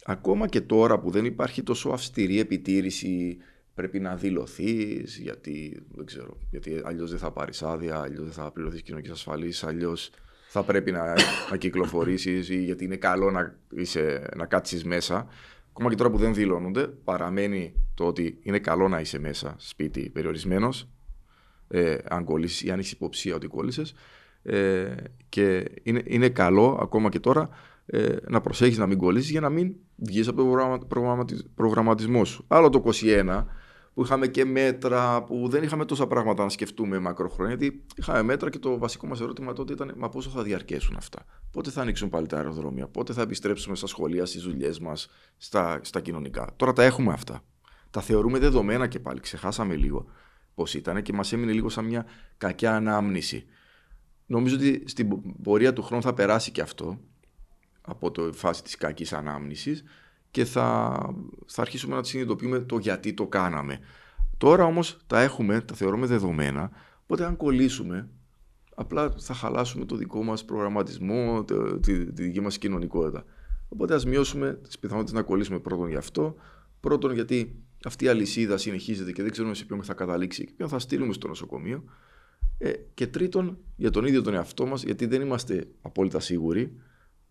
Ακόμα 0.04 0.48
και 0.48 0.60
τώρα 0.60 0.98
που 0.98 1.10
δεν 1.10 1.24
υπάρχει 1.24 1.62
τόσο 1.62 1.88
αυστηρή 1.88 2.38
επιτήρηση, 2.38 3.36
πρέπει 3.74 4.00
να 4.00 4.16
δηλωθείς, 4.16 5.18
γιατί 5.18 5.82
δεν 5.90 6.06
ξέρω, 6.06 6.38
γιατί 6.50 6.80
αλλιώς 6.84 7.10
δεν 7.10 7.18
θα 7.18 7.30
πάρεις 7.30 7.62
άδεια, 7.62 8.00
αλλιώς 8.00 8.24
δεν 8.24 8.32
θα 8.32 8.50
πληρωθείς 8.52 8.82
κοινωνικής 8.82 9.12
ασφαλής, 9.12 9.64
αλλιώς 9.64 10.10
θα 10.56 10.62
πρέπει 10.62 10.92
να, 10.92 11.14
να 11.50 11.56
κυκλοφορήσεις 11.56 12.48
ή 12.48 12.62
γιατί 12.62 12.84
είναι 12.84 12.96
καλό 12.96 13.30
να, 13.30 13.54
είσαι, 13.70 14.28
να 14.36 14.46
κάτσεις 14.46 14.84
μέσα. 14.84 15.26
Ακόμα 15.70 15.88
και 15.90 15.96
τώρα 15.96 16.10
που 16.10 16.16
δεν 16.16 16.34
δηλώνονται, 16.34 16.86
παραμένει 16.86 17.74
το 17.94 18.04
ότι 18.04 18.38
είναι 18.42 18.58
καλό 18.58 18.88
να 18.88 19.00
είσαι 19.00 19.18
μέσα 19.18 19.54
σπίτι 19.58 20.10
περιορισμένος, 20.10 20.88
ε, 21.68 21.96
αν 22.08 22.24
κολλήσεις 22.24 22.62
ή 22.62 22.70
αν 22.70 22.78
έχεις 22.78 22.92
υποψία 22.92 23.34
ότι 23.34 23.46
κόλλησες. 23.46 23.94
Ε, 24.42 24.94
και 25.28 25.64
είναι, 25.82 26.02
είναι 26.04 26.28
καλό 26.28 26.78
ακόμα 26.82 27.08
και 27.08 27.20
τώρα 27.20 27.48
ε, 27.86 28.16
να 28.28 28.40
προσέχεις 28.40 28.78
να 28.78 28.86
μην 28.86 28.98
κολλήσεις 28.98 29.30
για 29.30 29.40
να 29.40 29.48
μην 29.48 29.74
βγεις 29.96 30.28
από 30.28 30.42
τον 30.88 30.88
προγραμματισμό 31.54 32.24
σου. 32.24 32.44
Άλλο 32.48 32.68
το 32.68 32.82
21 33.02 33.44
που 33.94 34.02
είχαμε 34.02 34.26
και 34.26 34.44
μέτρα, 34.44 35.22
που 35.22 35.48
δεν 35.48 35.62
είχαμε 35.62 35.84
τόσα 35.84 36.06
πράγματα 36.06 36.42
να 36.42 36.48
σκεφτούμε 36.48 36.98
μακροχρόνια. 36.98 37.54
Γιατί 37.54 37.84
είχαμε 37.96 38.22
μέτρα 38.22 38.50
και 38.50 38.58
το 38.58 38.78
βασικό 38.78 39.06
μας 39.06 39.20
ερώτημα 39.20 39.52
τότε 39.52 39.72
ήταν: 39.72 39.92
Μα 39.96 40.08
πόσο 40.08 40.30
θα 40.30 40.42
διαρκέσουν 40.42 40.96
αυτά, 40.96 41.24
Πότε 41.50 41.70
θα 41.70 41.80
ανοίξουν 41.80 42.08
πάλι 42.08 42.26
τα 42.26 42.36
αεροδρόμια, 42.36 42.88
Πότε 42.88 43.12
θα 43.12 43.22
επιστρέψουμε 43.22 43.76
στα 43.76 43.86
σχολεία, 43.86 44.26
στις 44.26 44.42
δουλειές 44.42 44.78
μας, 44.78 45.08
στα, 45.36 45.80
στα 45.82 46.00
κοινωνικά; 46.00 46.46
Τώρα 46.56 46.72
τα 46.72 46.82
έχουμε 46.82 47.12
αυτά. 47.12 47.42
Τα 47.90 48.00
θεωρούμε 48.00 48.38
δεδομένα 48.38 48.86
και 48.86 48.98
πάλι. 48.98 49.20
Ξεχάσαμε 49.20 49.74
λίγο 49.74 50.06
πώς 50.54 50.74
ήταν 50.74 51.02
και 51.02 51.12
μας 51.12 51.32
έμεινε 51.32 51.52
λίγο 51.52 51.68
σαν 51.68 51.84
μια 51.84 52.06
κακιά 52.36 52.74
ανάμνηση. 52.74 53.44
Νομίζω 54.26 54.54
ότι 54.56 54.82
στην 54.86 55.08
πορεία 55.42 55.72
του 55.72 55.82
χρόνου 55.82 56.02
θα 56.02 56.14
περάσει 56.14 56.50
και 56.50 56.60
αυτό 56.60 57.00
από 57.80 58.10
τη 58.10 58.22
φάση 58.32 58.62
της 58.62 58.76
κακής 58.76 59.12
ανάμνησης 59.12 59.84
και 60.34 60.44
θα, 60.44 60.98
θα 61.46 61.60
αρχίσουμε 61.62 61.94
να 61.94 62.02
τη 62.02 62.08
συνειδητοποιούμε 62.08 62.58
το 62.60 62.78
γιατί 62.78 63.12
το 63.14 63.26
κάναμε. 63.26 63.78
Τώρα 64.38 64.64
όμως 64.64 64.96
τα 65.06 65.20
έχουμε, 65.20 65.60
τα 65.60 65.74
θεωρούμε 65.74 66.06
δεδομένα, 66.06 66.70
οπότε 67.02 67.24
αν 67.24 67.36
κολλήσουμε, 67.36 68.08
απλά 68.74 69.14
θα 69.18 69.34
χαλάσουμε 69.34 69.84
το 69.84 69.96
δικό 69.96 70.22
μας 70.22 70.44
προγραμματισμό, 70.44 71.44
τη, 71.44 71.54
τη, 71.80 72.12
τη 72.12 72.22
δική 72.22 72.40
μας 72.40 72.58
κοινωνικότητα. 72.58 73.24
Οπότε 73.68 73.94
ας 73.94 74.04
μειώσουμε 74.04 74.60
τις 74.62 74.78
πιθανότητες 74.78 75.14
να 75.14 75.22
κολλήσουμε 75.22 75.58
πρώτον 75.58 75.88
γι' 75.88 75.96
αυτό, 75.96 76.34
πρώτον 76.80 77.12
γιατί 77.12 77.62
αυτή 77.84 78.04
η 78.04 78.08
αλυσίδα 78.08 78.56
συνεχίζεται 78.56 79.12
και 79.12 79.22
δεν 79.22 79.30
ξέρουμε 79.30 79.54
σε 79.54 79.64
ποιον 79.64 79.82
θα 79.82 79.94
καταλήξει 79.94 80.44
και 80.44 80.52
ποιον 80.56 80.68
θα 80.68 80.78
στείλουμε 80.78 81.12
στο 81.12 81.28
νοσοκομείο. 81.28 81.84
Ε, 82.58 82.72
και 82.94 83.06
τρίτον, 83.06 83.58
για 83.76 83.90
τον 83.90 84.04
ίδιο 84.04 84.22
τον 84.22 84.34
εαυτό 84.34 84.66
μας, 84.66 84.82
γιατί 84.82 85.06
δεν 85.06 85.20
είμαστε 85.20 85.68
απόλυτα 85.82 86.20
σίγουροι 86.20 86.72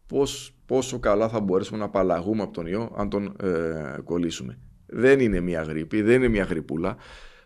πώς, 0.07 0.55
πόσο 0.65 0.99
καλά 0.99 1.29
θα 1.29 1.39
μπορέσουμε 1.39 1.77
να 1.77 1.85
απαλλαγούμε 1.85 2.41
από 2.41 2.53
τον 2.53 2.65
ιό 2.65 2.91
αν 2.97 3.09
τον 3.09 3.35
ε, 3.43 3.97
κολλήσουμε. 4.03 4.59
Δεν 4.85 5.19
είναι 5.19 5.39
μια 5.39 5.61
γρήπη, 5.61 6.01
δεν 6.01 6.15
είναι 6.15 6.27
μια 6.27 6.43
γρυπούλα. 6.43 6.97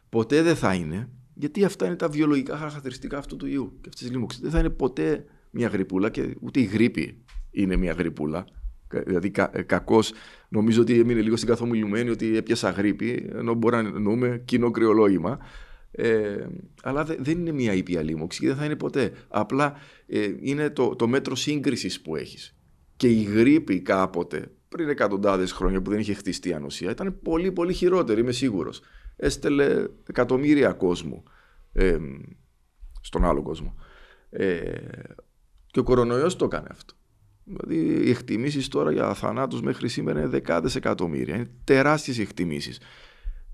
Ποτέ 0.10 0.41
δεν 0.41 0.56
θα 0.56 0.74
είναι, 0.74 1.10
γιατί 1.34 1.63
αυτά 1.63 1.86
είναι 1.86 1.96
τα 1.96 2.10
βιολογικά 2.10 2.58
χαρακτηριστικά 2.58 3.17
αυτού 3.17 3.36
του 3.36 3.46
ιού 3.46 3.78
και 3.82 3.89
αυτής 3.89 4.02
της 4.02 4.12
λίμωξης. 4.12 4.41
Δεν 4.41 4.52
θα 4.52 4.60
είναι 4.60 4.70
ποτέ 4.70 5.26
μια 5.52 5.67
γρυπούλα 5.67 6.10
και 6.10 6.36
ούτε 6.41 6.60
η 6.60 6.63
γρήπη 6.63 7.24
είναι 7.52 7.76
μια 7.76 7.91
γρυπούλα. 7.91 8.46
Δηλαδή, 9.06 9.30
κα, 9.30 9.50
ε, 9.54 9.62
κακώς 9.62 10.13
νομίζω 10.50 10.82
ότι 10.82 11.00
έμεινε 11.00 11.22
λίγο 11.22 11.36
στην 11.36 11.50
καθομιλουμένη 11.50 12.10
ότι 12.10 12.38
έπιασα 12.38 12.70
γρήπη, 12.70 13.30
ενώ 13.34 13.54
μπορεί 13.54 13.76
να 13.76 13.82
εννοούμε 13.82 14.41
κοινό 14.46 14.72
κρυολόγημα. 14.72 15.39
Ε, 16.00 16.48
αλλά 16.84 17.04
δεν 17.04 17.40
είναι 17.40 17.52
μια 17.52 17.74
ήπια 17.74 18.02
λίμωξη 18.02 18.40
και 18.40 18.48
δεν 18.48 18.56
θα 18.56 18.66
είναι 18.66 18.76
ποτέ. 18.76 19.12
Απλά 19.28 19.76
ε, 20.08 20.30
είναι 20.40 20.70
το, 20.70 20.96
το 20.96 21.08
μέτρο 21.08 21.36
σύγκρισης 21.36 22.02
που 22.02 22.16
έχεις. 22.16 22.56
Και 22.96 23.08
η 23.08 23.22
γρήπη 23.22 23.82
κάποτε, 23.82 24.52
πριν 24.70 24.90
εκατοντάδες 24.90 25.52
χρόνια 25.52 25.82
που 25.82 25.90
δεν 25.90 26.00
είχε 26.00 26.14
χτιστεί 26.14 26.54
ανοσία, 26.54 26.92
ήταν 26.92 27.20
πολύ 27.24 27.52
πολύ 27.52 27.74
χειρότερη, 27.74 28.22
είμαι 28.22 28.32
σίγουρος. 28.32 28.82
Έστελε 29.16 29.86
εκατομμύρια 30.08 30.74
κόσμου 30.74 31.24
ε, 31.74 31.98
στον 33.02 33.26
άλλο 33.26 33.42
κόσμο. 33.42 33.76
Ε, 34.30 34.76
και 35.68 35.80
ο 35.80 35.84
κορονοϊός 35.84 36.36
το 36.36 36.46
έκανε 36.46 36.68
αυτό. 36.72 36.94
Δηλαδή 37.44 38.06
οι 38.06 38.10
εκτιμήσεις 38.10 38.68
τώρα 38.68 38.92
για 38.92 39.14
θανάτους 39.14 39.62
μέχρι 39.62 39.88
σήμερα 39.88 40.20
είναι 40.20 40.28
δεκάδες 40.28 40.76
εκατομμύρια. 40.76 41.36
Είναι 41.36 41.52
τεράστιες 41.64 42.20
εκτιμήσεις. 42.20 42.80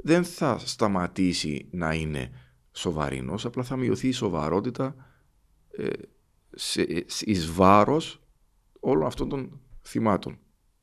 Δεν 0.06 0.24
θα 0.24 0.58
σταματήσει 0.58 1.68
να 1.72 1.94
είναι 1.94 2.30
σοβαρινός, 2.72 3.46
απλά 3.46 3.64
θα 3.64 3.76
μειωθεί 3.76 4.08
η 4.08 4.12
σοβαρότητα 4.12 4.96
ε, 5.78 5.88
σε, 6.56 6.82
εις 7.20 7.52
βάρος 7.52 8.22
όλων 8.80 9.06
αυτών 9.06 9.30
των 9.30 9.60
θυμάτων. 9.82 10.38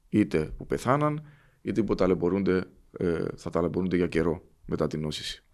Είτε 0.08 0.44
που 0.56 0.66
πεθάναν, 0.66 1.22
είτε 1.62 1.82
που 1.82 1.94
ταλαιπωρούνται, 1.94 2.64
ε, 2.98 3.24
θα 3.36 3.50
ταλαιπωρούνται 3.50 3.96
για 3.96 4.06
καιρό 4.06 4.42
μετά 4.66 4.86
την 4.86 5.00
νόσηση. 5.00 5.44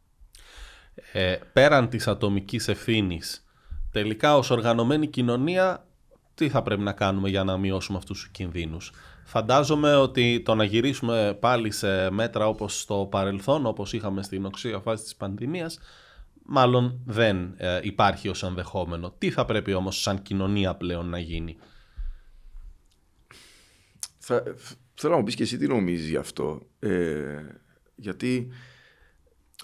Ε, 1.13 1.39
πέραν 1.53 1.89
της 1.89 2.09
ατομικής 2.09 2.69
ευθύνης, 2.69 3.45
τελικά 3.91 4.37
ως 4.37 4.51
οργανωμένη 4.51 5.07
κοινωνία 5.07 5.89
τι 6.35 6.49
θα 6.49 6.63
πρέπει 6.63 6.83
να 6.83 6.93
κάνουμε 6.93 7.29
για 7.29 7.45
να 7.45 7.57
μειώσουμε 7.57 7.99
αυτούς 7.99 8.21
τους 8.21 8.31
κινδύνους; 8.31 8.93
Φαντάζομαι 9.29 9.95
ότι 9.95 10.43
το 10.45 10.55
να 10.55 10.65
γυρίσουμε 10.65 11.37
πάλι 11.41 11.71
σε 11.71 12.11
μέτρα 12.11 12.49
όπως 12.49 12.81
στο 12.81 13.09
παρελθόν, 13.11 13.67
όπως 13.67 13.93
είχαμε 13.93 14.23
στην 14.23 14.45
οξία 14.45 14.79
φάση 14.79 15.03
της 15.03 15.17
πανδημίας, 15.17 15.79
μάλλον 16.43 17.01
δεν 17.07 17.55
ε, 17.57 17.81
υπάρχει 17.83 18.29
ως 18.29 18.43
ενδεχόμενο. 18.43 19.15
Τι 19.19 19.31
θα 19.31 19.45
πρέπει 19.45 19.73
όμως 19.73 20.01
σαν 20.01 20.23
κοινωνία 20.23 20.75
πλέον 20.75 21.09
να 21.09 21.19
γίνει; 21.19 21.57
Θα, 24.19 24.43
θέλω 24.95 25.13
να 25.13 25.19
μου 25.19 25.25
πεις 25.25 25.35
και 25.35 25.43
εσύ 25.43 25.57
τι 25.57 25.67
νομίζεις 25.67 26.09
γι' 26.09 26.17
αυτό. 26.17 26.67
Ε, 26.79 27.43
γιατί 27.97 28.49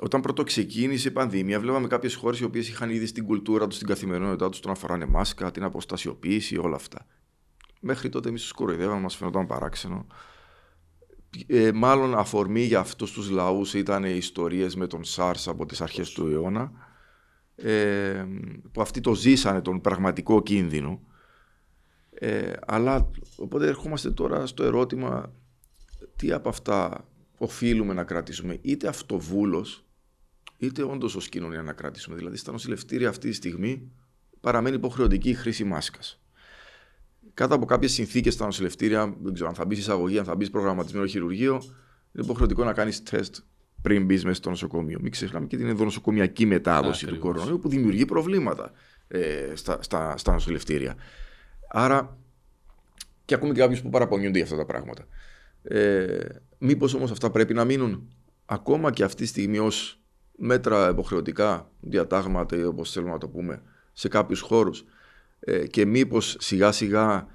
όταν 0.01 0.21
πρώτο 0.21 0.43
ξεκίνησε 0.43 1.09
η 1.09 1.11
πανδημία, 1.11 1.61
βλέπαμε 1.61 1.87
κάποιες 1.87 2.15
χώρες 2.15 2.39
οι 2.39 2.45
οποίες 2.45 2.69
είχαν 2.69 2.91
ήδη 2.91 3.07
στην 3.07 3.25
κουλτούρα 3.25 3.67
τους, 3.67 3.77
στην 3.77 3.89
καθημερινότητά 3.89 4.49
τους, 4.49 4.61
το 4.61 4.69
να 4.69 4.75
φοράνε 4.75 5.07
μάσκα, 5.07 5.51
την 5.51 5.63
αποστασιοποίηση, 5.63 6.57
όλα 6.57 6.77
αυτά. 6.77 7.07
Μέχρι 7.85 8.09
τότε 8.09 8.29
εμείς 8.29 8.43
τους 8.43 8.53
κοροϊδεύαμε, 8.53 9.01
μας 9.01 9.17
φαινόταν 9.17 9.47
παράξενο. 9.47 10.07
Ε, 11.47 11.73
μάλλον 11.73 12.15
αφορμή 12.15 12.63
για 12.63 12.79
αυτούς 12.79 13.13
τους 13.13 13.31
λαούς 13.31 13.75
ήταν 13.75 14.05
οι 14.05 14.15
ιστορίες 14.17 14.77
με 14.77 14.87
τον 14.87 15.01
SARS 15.05 15.43
από 15.47 15.67
τις 15.67 15.81
αρχές 15.81 16.11
του 16.11 16.27
αιώνα. 16.27 16.73
Ε, 17.55 18.27
που 18.73 18.81
αυτοί 18.81 19.01
το 19.01 19.15
ζήσανε 19.15 19.61
τον 19.61 19.81
πραγματικό 19.81 20.43
κίνδυνο. 20.43 21.01
Ε, 22.11 22.53
αλλά 22.67 23.11
οπότε 23.37 23.67
ερχόμαστε 23.67 24.11
τώρα 24.11 24.47
στο 24.47 24.65
ερώτημα 24.65 25.33
τι 26.17 26.33
από 26.33 26.49
αυτά 26.49 27.09
οφείλουμε 27.39 27.95
να 27.95 28.05
κρατήσουμε 28.05 28.59
είτε 28.63 28.89
αυτοβούλος 28.89 29.87
είτε 30.57 30.83
όντως 30.83 31.15
ως 31.15 31.29
κοινωνία 31.29 31.63
να 31.63 31.73
κρατήσουμε. 31.73 32.17
Δηλαδή 32.17 32.37
στα 32.37 32.53
νοσηλευτήρια 32.53 33.09
αυτή 33.09 33.29
τη 33.29 33.35
στιγμή 33.35 33.93
παραμένει 34.41 34.77
υποχρεωτική 34.77 35.31
η 35.31 35.35
χρήση 35.35 35.65
μάσκας. 35.65 36.22
Κάτω 37.35 37.55
από 37.55 37.65
κάποιες 37.65 37.93
συνθήκες 37.93 38.35
στα 38.35 38.45
νοσηλευτήρια, 38.45 39.17
δεν 39.23 39.33
ξέρω 39.33 39.49
αν 39.49 39.55
θα 39.55 39.65
μπεις 39.65 39.79
εισαγωγή, 39.79 40.19
αν 40.19 40.25
θα 40.25 40.37
μπεις 40.37 40.51
προγραμματισμένο 40.51 41.07
χειρουργείο, 41.07 41.55
είναι 42.13 42.25
υποχρεωτικό 42.25 42.65
να 42.65 42.73
κάνεις 42.73 43.03
τεστ 43.03 43.37
πριν 43.83 44.05
μπεις 44.05 44.25
μέσα 44.25 44.37
στο 44.37 44.51
νοσοκομείο. 44.51 44.99
Μην 45.03 45.11
ξεχνάμε 45.11 45.47
και 45.47 45.57
την 45.57 45.67
ενδονοσοκομιακή 45.67 46.47
μετάδοση 46.47 47.07
του 47.07 47.19
κορονοϊού 47.19 47.59
που 47.59 47.69
δημιουργεί 47.69 48.05
προβλήματα 48.05 48.73
ε, 49.09 49.53
στα, 49.55 49.79
στα, 49.83 50.17
στα 50.17 50.33
νοσηλευτήρια. 50.33 50.95
Άρα, 51.69 52.19
και 53.25 53.35
ακούμε 53.35 53.53
και 53.53 53.61
κάποιους 53.61 53.83
που 53.83 53.89
παραπονιούνται 53.89 54.37
για 54.37 54.45
αυτά 54.45 54.57
τα 54.57 54.67
πράγματα. 54.67 55.07
Ε, 55.63 56.19
Μήπως 56.59 56.95
όμως 56.95 57.11
αυτά 57.11 57.31
πρέπει 57.31 57.55
να 57.55 57.65
μείνουν; 57.65 58.09
Ακόμα 58.45 58.91
και 58.91 59.05
αυτή 59.05 59.23
τη 59.23 59.29
στιγμή 59.29 59.59
ως 59.59 60.01
μέτρα 60.37 60.89
υποχρεωτικά, 60.89 61.71
διατάγματα 61.81 62.57
ή 62.57 62.65
όπως 62.65 62.93
θέλουμε 62.93 63.13
να 63.13 63.19
το 63.19 63.29
πούμε, 63.29 63.63
σε 63.93 64.09
κάποιους 64.09 64.41
χώρους. 64.41 64.85
Ε, 65.45 65.67
και 65.67 65.87
μήπως 65.87 66.37
σιγά 66.41 66.73
σιγά 66.73 67.27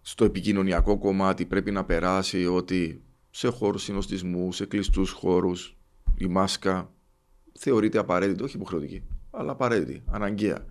στο 0.00 0.24
επικοινωνιακό 0.24 0.98
κομμάτι 0.98 1.46
πρέπει 1.46 1.70
να 1.70 1.84
περάσει 1.84 2.46
ότι 2.46 3.02
σε 3.30 3.48
χώρους 3.48 3.82
συνοστισμού, 3.82 4.52
σε 4.52 4.66
κλειστούς 4.66 5.10
χώρους, 5.10 5.76
η 6.14 6.26
μάσκα 6.26 6.92
θεωρείται 7.58 7.98
απαραίτητη, 7.98 8.42
όχι 8.42 8.56
υποχρεωτική, 8.56 9.02
αλλά 9.30 9.52
απαραίτητη, 9.52 10.02
αναγκαία. 10.06 10.64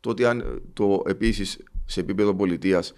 Το 0.00 0.10
ότι 0.10 0.24
αν, 0.24 0.62
το 0.72 1.02
επίσης 1.06 1.64
σε 1.84 2.00
επίπεδο 2.00 2.34
πολιτείας, 2.34 2.92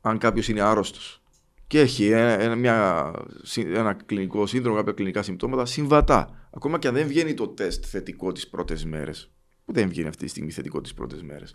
αν 0.00 0.18
κάποιος 0.18 0.48
είναι 0.48 0.60
άρρωστος 0.60 1.22
και 1.66 1.80
έχει 1.80 2.10
ένα, 2.10 2.54
μια, 2.54 3.10
ένα 3.56 3.92
κλινικό 3.92 4.46
σύνδρομο, 4.46 4.76
κάποια 4.76 4.92
κλινικά 4.92 5.22
συμπτώματα 5.22 5.64
συμβατά. 5.64 6.48
Ακόμα 6.50 6.78
και 6.78 6.88
αν 6.88 6.94
δεν 6.94 7.06
βγαίνει 7.06 7.34
το 7.34 7.48
τεστ 7.48 7.84
θετικό 7.86 8.32
τις 8.32 8.48
πρώτες 8.48 8.84
μέρες, 8.84 9.30
που 9.64 9.72
δεν 9.72 9.88
βγαίνει 9.88 10.08
αυτή 10.08 10.24
τη 10.24 10.30
στιγμή 10.30 10.50
θετικό 10.50 10.80
τις 10.80 10.94
πρώτες 10.94 11.22
μέρες, 11.22 11.54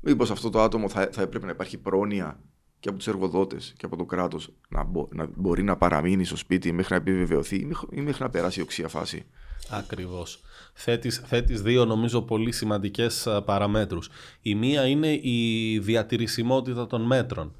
μήπως 0.00 0.30
αυτό 0.30 0.50
το 0.50 0.60
άτομο 0.62 0.88
θα, 0.88 1.08
θα 1.12 1.22
έπρεπε 1.22 1.46
να 1.46 1.52
υπάρχει 1.52 1.78
πρόνοια 1.78 2.40
και 2.80 2.88
από 2.88 2.98
τους 2.98 3.06
εργοδότες 3.06 3.74
και 3.76 3.86
από 3.86 3.96
το 3.96 4.04
κράτος 4.04 4.52
να, 4.68 4.90
να 5.10 5.28
μπορεί 5.36 5.62
να 5.62 5.76
παραμείνει 5.76 6.24
στο 6.24 6.36
σπίτι 6.36 6.72
μέχρι 6.72 6.94
να 6.94 7.00
επιβεβαιωθεί 7.00 7.68
ή 7.90 8.00
μέχρι 8.00 8.22
να 8.22 8.30
περάσει 8.30 8.60
η 8.60 8.62
οξία 8.62 8.88
φάση. 8.88 9.24
Ακριβώς. 9.70 10.40
Θέτεις, 10.72 11.22
θέτεις 11.26 11.62
δύο 11.62 11.84
νομίζω 11.84 12.22
πολύ 12.22 12.52
σημαντικές 12.52 13.28
παραμέτρους. 13.44 14.10
Η 14.42 14.54
μία 14.54 14.86
είναι 14.86 15.12
η 15.22 15.78
διατηρησιμότητα 15.78 16.86
των 16.86 17.02
μέτρων. 17.02 17.54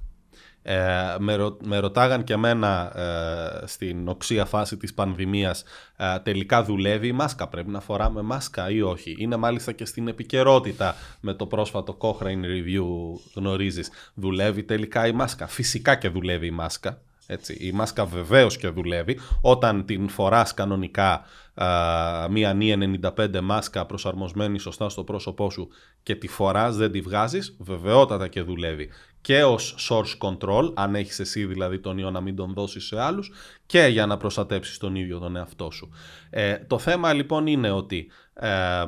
Ε, 0.70 1.16
με, 1.18 1.57
με 1.62 1.78
ρωτάγαν 1.78 2.24
και 2.24 2.33
εμένα 2.33 2.98
ε, 2.98 3.66
στην 3.66 4.09
οξία 4.09 4.44
φάση 4.44 4.76
της 4.76 4.94
πανδημίας 4.94 5.64
ε, 5.96 6.18
τελικά 6.18 6.64
δουλεύει 6.64 7.07
η 7.07 7.12
μάσκα, 7.12 7.48
πρέπει 7.48 7.70
να 7.70 7.81
φοράμε 7.81 8.22
μάσκα 8.22 8.70
ή 8.70 8.83
όχι. 8.83 9.16
Είναι 9.18 9.37
μάλιστα 9.37 9.72
και 9.72 9.85
στην 9.85 10.09
επικαιρότητα 10.09 10.94
με 11.20 11.35
το 11.35 11.46
πρόσφατο 11.46 11.96
Cochrane 12.00 12.44
Review 12.44 12.85
γνωρίζεις. 13.35 13.90
Δουλεύει 14.14 14.62
τελικά 14.62 15.07
η 15.07 15.12
μάσκα. 15.12 15.46
Φυσικά 15.46 15.94
και 15.94 16.09
δουλεύει 16.09 16.46
η 16.46 16.50
μάσκα. 16.50 17.00
Έτσι. 17.30 17.56
Η 17.60 17.72
μάσκα 17.72 18.04
βεβαίως 18.04 18.56
και 18.56 18.68
δουλεύει. 18.68 19.18
Όταν 19.40 19.84
την 19.84 20.08
φοράς 20.08 20.54
κανονικά 20.54 21.24
μία 22.30 22.52
νη 22.54 23.00
95 23.16 23.40
μάσκα 23.40 23.86
προσαρμοσμένη 23.86 24.58
σωστά 24.58 24.88
στο 24.88 25.04
πρόσωπό 25.04 25.50
σου 25.50 25.68
και 26.02 26.14
τη 26.14 26.28
φοράς 26.28 26.76
δεν 26.76 26.92
τη 26.92 27.00
βγάζεις, 27.00 27.56
βεβαιότατα 27.58 28.28
και 28.28 28.42
δουλεύει. 28.42 28.88
Και 29.20 29.44
ως 29.44 29.74
source 29.90 30.28
control, 30.28 30.72
αν 30.74 30.94
έχεις 30.94 31.18
εσύ 31.18 31.44
δηλαδή 31.44 31.78
τον 31.78 31.98
ιό 31.98 32.10
να 32.10 32.20
μην 32.20 32.36
τον 32.36 32.52
δώσεις 32.52 32.86
σε 32.86 33.00
άλλους, 33.00 33.32
και 33.66 33.86
για 33.86 34.06
να 34.06 34.16
προστατέψεις 34.16 34.78
τον 34.78 34.94
ίδιο 34.94 35.18
τον 35.18 35.36
εαυτό 35.36 35.70
σου. 35.70 35.90
Ε, 36.30 36.56
το 36.56 36.78
θέμα 36.78 37.12
λοιπόν 37.12 37.46
είναι 37.46 37.70
ότι 37.70 38.10
ε, 38.34 38.48
ε, 38.48 38.84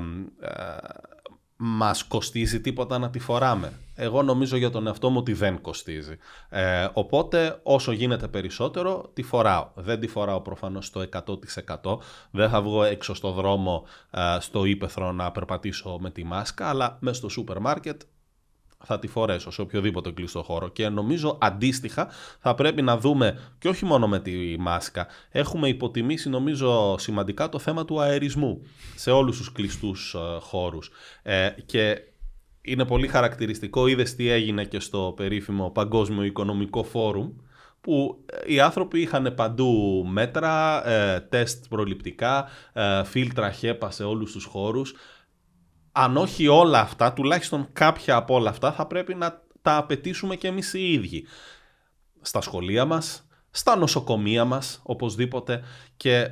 μας 1.56 2.04
κοστίζει 2.04 2.60
τίποτα 2.60 2.98
να 2.98 3.10
τη 3.10 3.18
φοράμε. 3.18 3.72
Εγώ 4.02 4.22
νομίζω 4.22 4.56
για 4.56 4.70
τον 4.70 4.86
εαυτό 4.86 5.10
μου 5.10 5.18
ότι 5.18 5.32
δεν 5.32 5.60
κοστίζει. 5.60 6.16
Ε, 6.48 6.88
οπότε 6.92 7.60
όσο 7.62 7.92
γίνεται 7.92 8.28
περισσότερο 8.28 9.10
τη 9.12 9.22
φοράω. 9.22 9.68
Δεν 9.74 10.00
τη 10.00 10.06
φοράω 10.06 10.40
προφανώς 10.40 10.86
στο 10.86 11.04
100%. 11.80 11.98
Δεν 12.30 12.48
θα 12.48 12.62
βγω 12.62 12.84
έξω 12.84 13.14
στο 13.14 13.30
δρόμο 13.30 13.86
ε, 14.10 14.36
στο 14.40 14.64
ύπεθρο 14.64 15.12
να 15.12 15.30
περπατήσω 15.30 15.98
με 16.00 16.10
τη 16.10 16.24
μάσκα, 16.24 16.68
αλλά 16.68 16.96
μέσα 17.00 17.16
στο 17.16 17.28
σούπερ 17.28 17.58
μάρκετ 17.60 18.00
θα 18.84 18.98
τη 18.98 19.06
φορέσω 19.06 19.50
σε 19.50 19.60
οποιοδήποτε 19.60 20.10
κλειστό 20.10 20.42
χώρο. 20.42 20.68
Και 20.68 20.88
νομίζω 20.88 21.38
αντίστοιχα 21.40 22.08
θα 22.38 22.54
πρέπει 22.54 22.82
να 22.82 22.98
δούμε 22.98 23.38
και 23.58 23.68
όχι 23.68 23.84
μόνο 23.84 24.08
με 24.08 24.20
τη 24.20 24.56
μάσκα. 24.58 25.06
Έχουμε 25.30 25.68
υποτιμήσει 25.68 26.28
νομίζω 26.28 26.98
σημαντικά 26.98 27.48
το 27.48 27.58
θέμα 27.58 27.84
του 27.84 28.00
αερισμού 28.00 28.62
σε 28.94 29.10
όλους 29.10 29.36
τους 29.36 29.52
κλειστούς 29.52 30.14
ε, 30.14 30.38
χώρους. 30.40 30.90
Ε, 31.22 31.50
και 31.66 32.09
είναι 32.62 32.84
πολύ 32.84 33.08
χαρακτηριστικό, 33.08 33.86
είδες 33.86 34.14
τι 34.14 34.28
έγινε 34.28 34.64
και 34.64 34.80
στο 34.80 35.12
περίφημο 35.16 35.70
Παγκόσμιο 35.70 36.22
Οικονομικό 36.22 36.82
Φόρουμ, 36.82 37.30
που 37.80 38.24
ε, 38.26 38.52
οι 38.52 38.60
άνθρωποι 38.60 39.00
είχαν 39.00 39.34
παντού 39.36 40.04
μέτρα, 40.10 40.86
ε, 40.88 41.20
τεστ 41.20 41.64
προληπτικά, 41.68 42.48
ε, 42.72 43.04
φίλτρα 43.04 43.50
χέπα 43.50 43.90
σε 43.90 44.04
όλους 44.04 44.32
τους 44.32 44.44
χώρους 44.44 44.94
αν 45.92 46.16
όχι 46.16 46.48
όλα 46.48 46.80
αυτά, 46.80 47.12
τουλάχιστον 47.12 47.68
κάποια 47.72 48.16
από 48.16 48.34
όλα 48.34 48.50
αυτά 48.50 48.72
θα 48.72 48.86
πρέπει 48.86 49.14
να 49.14 49.42
τα 49.62 49.76
απαιτήσουμε 49.76 50.36
και 50.36 50.48
εμείς 50.48 50.74
οι 50.74 50.92
ίδιοι. 50.92 51.26
Στα 52.20 52.40
σχολεία 52.40 52.84
μας, 52.84 53.26
στα 53.50 53.76
νοσοκομεία 53.76 54.44
μας, 54.44 54.80
οπωσδήποτε 54.82 55.62
και 55.96 56.30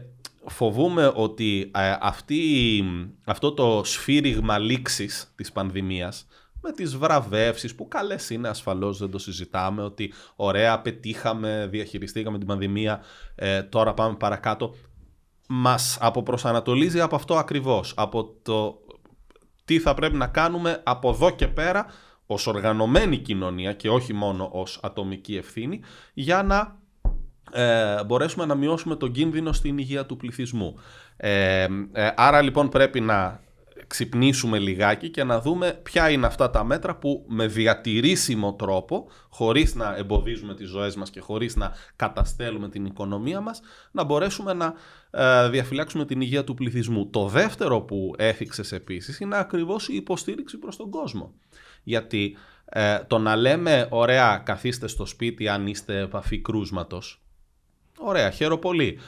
φοβούμε 0.49 1.13
ότι 1.15 1.71
ε, 1.75 1.97
αυτή, 2.01 2.85
αυτό 3.25 3.53
το 3.53 3.83
σφύριγμα 3.85 4.59
λήξης 4.59 5.33
της 5.35 5.53
πανδημίας 5.53 6.27
με 6.61 6.73
τις 6.73 6.97
βραβεύσεις 6.97 7.75
που 7.75 7.89
καλές 7.89 8.31
είναι 8.31 8.49
ασφαλώς 8.49 8.99
δεν 8.99 9.11
το 9.11 9.19
συζητάμε 9.19 9.83
ότι 9.83 10.13
ωραία 10.37 10.81
πετύχαμε, 10.81 11.69
διαχειριστήκαμε 11.71 12.39
την 12.39 12.47
πανδημία, 12.47 13.03
ε, 13.35 13.63
τώρα 13.63 13.95
πάμε 13.95 14.17
παρακάτω 14.17 14.75
μας 15.49 15.99
αποπροσανατολίζει 16.01 17.01
από 17.01 17.17
αυτό 17.17 17.37
ακριβώς, 17.37 17.95
από 17.97 18.35
το 18.43 18.79
τι 19.65 19.79
θα 19.79 19.95
πρέπει 19.95 20.17
να 20.17 20.27
κάνουμε 20.27 20.83
από 20.85 21.09
εδώ 21.11 21.31
και 21.31 21.49
πέρα 21.49 21.87
ως 22.27 22.47
οργανωμένη 22.47 23.19
κοινωνία 23.19 23.73
και 23.73 23.91
όχι 23.91 24.13
μόνο 24.13 24.49
ως 24.53 24.81
ατομική 24.83 25.37
ευθύνη 25.37 25.81
για 26.15 26.43
να 26.43 26.79
ε, 27.53 28.05
μπορέσουμε 28.05 28.47
να 28.47 28.55
μειώσουμε 28.55 28.97
τον 28.97 29.13
κίνδυνο 29.13 29.53
στην 29.53 29.79
υγεία 29.79 30.07
του 30.07 30.17
πληθυσμού. 30.17 30.75
Ε, 31.17 31.67
ε, 31.93 32.11
άρα 32.17 32.43
λοιπόν 32.43 32.69
πρέπει 32.69 33.01
να 33.01 33.41
ξυπνήσουμε 33.87 34.59
λιγάκι 34.59 35.09
και 35.09 35.25
να 35.25 35.41
δούμε 35.41 35.81
ποια 35.83 36.11
είναι 36.11 36.27
αυτά 36.27 36.51
τα 36.51 36.65
μέτρα 36.65 36.97
που 36.97 37.25
με 37.29 37.47
διατηρήσιμο 37.47 38.55
τρόπο, 38.55 39.11
χωρίς 39.29 39.75
να 39.75 39.97
εμποδίζουμε 39.97 40.55
τις 40.55 40.69
ζωές 40.69 40.97
μας 40.97 41.11
και 41.11 41.21
χωρίς 41.21 41.57
να 41.57 41.73
καταστέλουμε 41.97 42.69
την 42.69 42.85
οικονομία 42.85 43.41
μας, 43.41 43.61
να 43.91 44.05
μπορέσουμε 44.05 44.53
να 44.53 44.75
ε, 45.11 45.49
διαφυλάξουμε 45.49 46.05
την 46.05 46.21
υγεία 46.21 46.45
του 46.45 46.55
πληθυσμού. 46.55 47.11
Το 47.11 47.27
δεύτερο 47.27 47.81
που 47.81 48.15
έθιξες 48.19 48.73
επίσης 48.73 49.21
είναι 49.21 49.39
ακριβώς 49.39 49.89
η 49.89 49.95
υποστήριξη 49.95 50.59
προς 50.59 50.77
τον 50.77 50.91
κόσμο. 50.91 51.35
Γιατί 51.83 52.37
ε, 52.65 52.99
το 53.07 53.19
να 53.19 53.37
λέμε 53.37 53.87
ωραία 53.91 54.43
καθίστε 54.45 54.89
στο 54.89 55.07
σπίτι 55.07 55.49
αν 55.49 55.67
είστε 55.67 56.01
επαφή 56.01 56.41
κρούσματος, 56.41 57.23
ωραία 58.01 58.31
χαίρο 58.31 58.59
πολύ. 58.59 58.99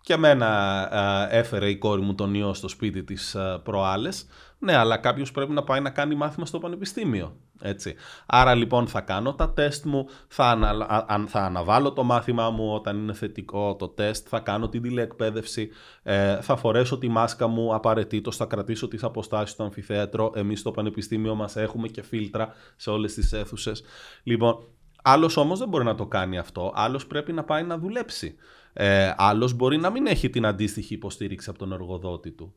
Και 0.00 0.12
εμένα 0.12 0.88
έφερε 1.30 1.68
η 1.68 1.76
κόρη 1.76 2.00
μου 2.00 2.14
τον 2.14 2.34
ιό 2.34 2.54
στο 2.54 2.68
σπίτι 2.68 3.04
της 3.04 3.36
προάλλες. 3.62 4.26
Ναι, 4.58 4.76
αλλά 4.76 4.96
κάποιος 4.96 5.30
πρέπει 5.30 5.52
να 5.52 5.64
πάει 5.64 5.80
να 5.80 5.90
κάνει 5.90 6.14
μάθημα 6.14 6.46
στο 6.46 6.58
πανεπιστήμιο. 6.58 7.36
Έτσι. 7.60 7.94
Άρα 8.26 8.54
λοιπόν 8.54 8.86
θα 8.86 9.00
κάνω 9.00 9.34
τα 9.34 9.52
τεστ 9.52 9.84
μου, 9.84 10.08
θα, 10.28 10.44
ανα, 10.50 11.26
θα 11.26 11.40
αναβάλω 11.40 11.92
το 11.92 12.02
μάθημά 12.02 12.50
μου 12.50 12.74
όταν 12.74 12.98
είναι 12.98 13.12
θετικό 13.12 13.76
το 13.76 13.88
τεστ, 13.88 14.26
θα 14.30 14.40
κάνω 14.40 14.68
την 14.68 14.82
τηλεεκπαίδευση, 14.82 15.68
ε, 16.02 16.40
θα 16.40 16.56
φορέσω 16.56 16.98
τη 16.98 17.08
μάσκα 17.08 17.46
μου 17.46 17.74
απαραίτητος, 17.74 18.36
θα 18.36 18.44
κρατήσω 18.44 18.88
τις 18.88 19.02
αποστάσεις 19.02 19.50
στο 19.50 19.62
αμφιθέατρο. 19.62 20.32
Εμείς 20.34 20.60
στο 20.60 20.70
πανεπιστήμιο 20.70 21.34
μας 21.34 21.56
έχουμε 21.56 21.88
και 21.88 22.02
φίλτρα 22.02 22.52
σε 22.76 22.90
όλες 22.90 23.14
τις 23.14 23.32
αίθουσες. 23.32 23.82
Λοιπόν, 24.22 24.66
άλλος 25.02 25.36
όμως 25.36 25.58
δεν 25.58 25.68
μπορεί 25.68 25.84
να 25.84 25.94
το 25.94 26.06
κάνει 26.06 26.38
αυτό, 26.38 26.72
άλλος 26.74 27.06
πρέπει 27.06 27.32
να 27.32 27.44
πάει 27.44 27.62
να 27.62 27.78
δουλέψει. 27.78 28.34
Ε, 28.72 29.12
άλλος 29.16 29.52
μπορεί 29.52 29.76
να 29.76 29.90
μην 29.90 30.06
έχει 30.06 30.30
την 30.30 30.46
αντίστοιχη 30.46 30.94
υποστήριξη 30.94 31.50
από 31.50 31.58
τον 31.58 31.72
εργοδότη 31.72 32.30
του. 32.30 32.54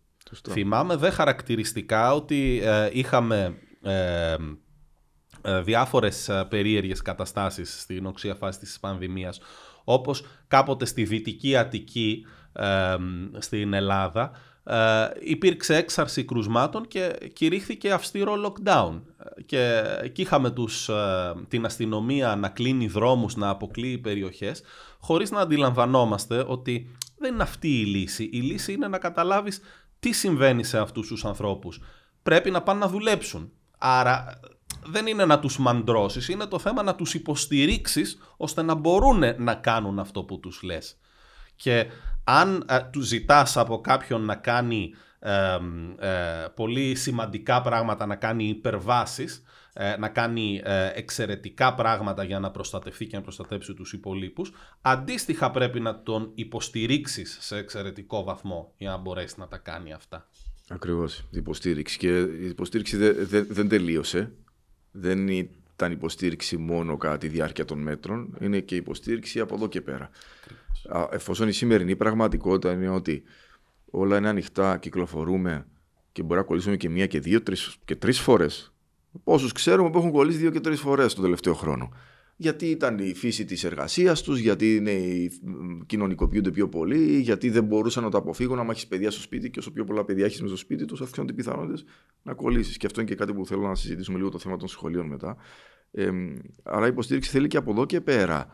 Θυμάμαι 0.50 0.96
δε 0.96 1.10
χαρακτηριστικά 1.10 2.14
ότι 2.14 2.62
ε, 2.64 2.90
είχαμε 2.92 3.58
ε, 3.82 4.36
ε, 5.42 5.62
διάφορες 5.62 6.30
ε, 6.30 6.46
περίεργες 6.50 7.02
καταστάσεις 7.02 7.82
στην 7.82 8.06
οξία 8.06 8.36
φάση 8.36 8.60
της 8.60 8.80
πανδημίας 8.80 9.40
όπως 9.84 10.26
κάποτε 10.48 10.86
στη 10.86 11.04
Δυτική 11.04 11.58
Αττική 11.58 12.26
στην 13.38 13.74
Ελλάδα 13.74 14.32
ε, 14.72 15.12
υπήρξε 15.20 15.76
έξαρση 15.76 16.26
κρουσμάτων 16.26 16.88
και 16.88 17.18
κηρύχθηκε 17.34 17.92
αυστηρό 17.92 18.34
lockdown. 18.46 19.02
Και 19.46 19.84
εκεί 20.02 20.22
είχαμε 20.22 20.52
τους, 20.52 20.90
ε, 20.90 21.34
την 21.48 21.66
αστυνομία 21.66 22.36
να 22.36 22.50
κλείνει 22.50 22.88
δρόμους, 22.88 23.36
να 23.36 23.50
αποκλείει 23.50 23.98
περιοχές, 23.98 24.62
χωρίς 25.00 25.32
να 25.32 25.40
αντιλαμβανόμαστε 25.40 26.46
ότι 26.48 26.96
δεν 27.18 27.34
είναι 27.34 27.44
αυτή 27.44 27.80
η 27.80 27.86
λύση. 27.86 28.30
Η 28.32 28.40
λύση 28.40 28.74
είναι 28.74 28.88
να 28.88 28.98
καταλάβεις 28.98 29.62
τι 30.00 30.12
συμβαίνει 30.12 30.64
σε 30.64 30.78
αυτούς 30.78 31.08
τους 31.08 31.26
ανθρώπους. 31.26 31.82
Πρέπει 32.24 32.52
να 32.52 32.62
πάνε 32.62 32.80
να 32.80 32.88
δουλέψουν. 32.88 33.52
Άρα 33.78 34.40
δεν 34.86 35.08
είναι 35.08 35.26
να 35.26 35.40
τους 35.40 35.60
μαντρώσεις, 35.60 36.30
είναι 36.30 36.46
το 36.46 36.60
θέμα 36.60 36.84
να 36.84 36.96
τους 36.96 37.14
υποστηρίξεις 37.14 38.18
ώστε 38.38 38.62
να 38.62 38.76
μπορούν 38.76 39.24
να 39.38 39.56
κάνουν 39.56 40.00
αυτό 40.00 40.24
που 40.24 40.40
τους 40.40 40.62
λες. 40.62 40.98
Και 41.56 41.86
αν 42.24 42.66
ε, 42.70 42.80
του 42.92 43.02
ζητάς 43.02 43.58
από 43.58 43.82
κάποιον 43.82 44.22
να 44.22 44.36
κάνει 44.36 44.94
ε, 45.24 45.58
πολύ 46.56 46.96
σημαντικά 46.96 47.62
πράγματα, 47.62 48.06
να 48.06 48.16
κάνει 48.16 48.48
υπερβάσεις, 48.48 49.44
ε, 49.74 49.98
να 49.98 50.10
κάνει 50.10 50.62
ε, 50.64 50.92
εξαιρετικά 50.94 51.74
πράγματα 51.76 52.24
για 52.24 52.40
να 52.40 52.52
προστατευτεί 52.52 53.06
και 53.08 53.16
να 53.16 53.22
προστατέψει 53.22 53.74
τους 53.74 53.94
υπολείπους, 53.94 54.52
αντίστοιχα 54.82 55.52
πρέπει 55.52 55.80
να 55.80 56.02
τον 56.04 56.32
υποστηρίξεις 56.36 57.38
σε 57.42 57.58
εξαιρετικό 57.58 58.24
βαθμό 58.24 58.74
για 58.78 58.90
να 58.90 58.98
μπορέσει 58.98 59.36
να 59.38 59.48
τα 59.48 59.58
κάνει 59.58 59.94
αυτά. 59.94 60.28
Ακριβώς, 60.70 61.20
η 61.20 61.38
υποστήριξη. 61.38 61.98
Και 61.98 62.20
η 62.20 62.48
υποστήριξη 62.48 62.98
δεν, 62.98 63.48
δεν 63.50 63.68
τελείωσε. 63.70 64.32
Δεν 64.92 65.28
ήταν 65.28 65.92
υποστήριξη 65.92 66.58
μόνο 66.58 66.98
κατά 66.98 67.18
τη 67.18 67.28
διάρκεια 67.28 67.66
των 67.66 67.80
μέτρων, 67.80 68.38
είναι 68.40 68.60
και 68.60 68.76
υποστήριξη 68.76 69.40
από 69.40 69.56
εδώ 69.56 69.68
και 69.68 69.82
πέρα 69.82 70.10
εφόσον 71.12 71.48
η 71.48 71.52
σημερινή 71.52 71.96
πραγματικότητα 71.96 72.74
είναι 72.74 72.90
ότι 72.90 73.24
όλα 73.92 74.18
είναι 74.18 74.30
ανοιχτά, 74.30 74.78
κυκλοφορούμε 74.78 75.66
και 76.12 76.24
μπορεί 76.24 76.40
να 76.40 76.46
κολλήσουμε 76.46 76.78
και 76.78 76.90
μία 76.90 77.08
και 77.08 77.20
δύο 77.20 77.42
τρεις, 77.42 77.76
και 77.86 77.96
τρεις 77.96 78.20
φορές. 78.20 78.74
Πόσους 79.24 79.52
ξέρουμε 79.52 79.90
που 79.90 79.98
έχουν 79.98 80.12
κολλήσει 80.12 80.38
δύο 80.38 80.52
και 80.52 80.60
τρεις 80.60 80.80
φορές 80.80 81.14
τον 81.14 81.24
τελευταίο 81.24 81.54
χρόνο. 81.54 81.92
Γιατί 82.36 82.66
ήταν 82.66 82.98
η 83.00 83.14
φύση 83.14 83.46
της 83.46 83.64
εργασίας 83.64 84.22
τους, 84.22 84.40
γιατί 84.40 84.76
είναι, 84.76 84.92
κοινωνικοποιούνται 85.86 86.52
πιο 86.52 86.70
πολύ, 86.70 87.20
γιατί 87.20 87.50
δεν 87.50 87.64
μπορούσαν 87.64 88.04
να 88.04 88.10
το 88.10 88.18
αποφύγουν. 88.18 88.60
Αν 88.60 88.70
έχεις 88.70 88.88
παιδιά 88.88 89.12
στο 89.12 89.22
σπίτι 89.22 89.50
και 89.50 89.60
όσο 89.60 89.72
πιο 89.72 89.84
πολλά 89.84 90.06
παιδιά 90.06 90.26
έχεις 90.26 90.38
στο 90.38 90.56
σπίτι 90.56 90.86
τους, 90.86 91.02
αυξάνονται 91.02 91.34
οι 91.34 91.36
πιθανότητες 91.36 91.84
να 92.24 92.34
κολλήσεις. 92.34 92.78
Και 92.78 92.86
αυτό 92.86 93.02
είναι 93.02 93.10
και 93.10 93.16
κάτι 93.16 93.34
που 93.34 93.46
θέλω 93.46 93.62
να 93.62 93.76
συζητήσουμε 93.76 94.18
λίγο 94.18 94.30
το 94.30 94.40
θέμα 94.40 94.58
των 94.58 94.68
σχολείων 94.68 95.06
μετά. 95.08 95.38
Ε, 95.92 96.12
άρα 96.64 96.86
η 96.86 96.90
υποστήριξη 96.90 97.30
θέλει 97.30 97.48
και 97.48 97.58
από 97.58 97.72
εδώ 97.72 97.86
και 97.86 98.02
πέρα 98.02 98.48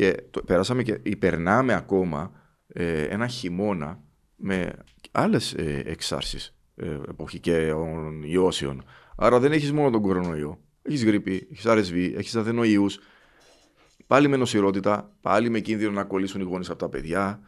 και 0.00 0.22
το, 0.30 0.42
περάσαμε 0.42 0.82
και 0.82 1.00
υπερνάμε 1.02 1.74
ακόμα 1.74 2.32
ε, 2.66 3.02
ένα 3.02 3.26
χειμώνα 3.26 4.02
με 4.36 4.72
άλλες 5.12 5.52
ε, 5.52 5.82
εξάρσεις 5.86 6.56
ε, 6.76 6.98
εποχικών 7.08 8.22
ιώσεων. 8.22 8.84
Άρα 9.16 9.38
δεν 9.38 9.52
έχεις 9.52 9.72
μόνο 9.72 9.90
τον 9.90 10.02
κορονοϊό. 10.02 10.60
Έχεις 10.82 11.04
γρήπη, 11.04 11.48
έχεις 11.50 11.64
RSV, 11.66 12.12
έχεις 12.16 12.36
αδενοϊούς. 12.36 12.98
Πάλι 14.06 14.28
με 14.28 14.36
νοσηρότητα, 14.36 15.16
πάλι 15.20 15.50
με 15.50 15.60
κίνδυνο 15.60 15.90
να 15.90 16.04
κολλήσουν 16.04 16.40
οι 16.40 16.44
γονείς 16.44 16.70
από 16.70 16.78
τα 16.78 16.88
παιδιά. 16.88 17.40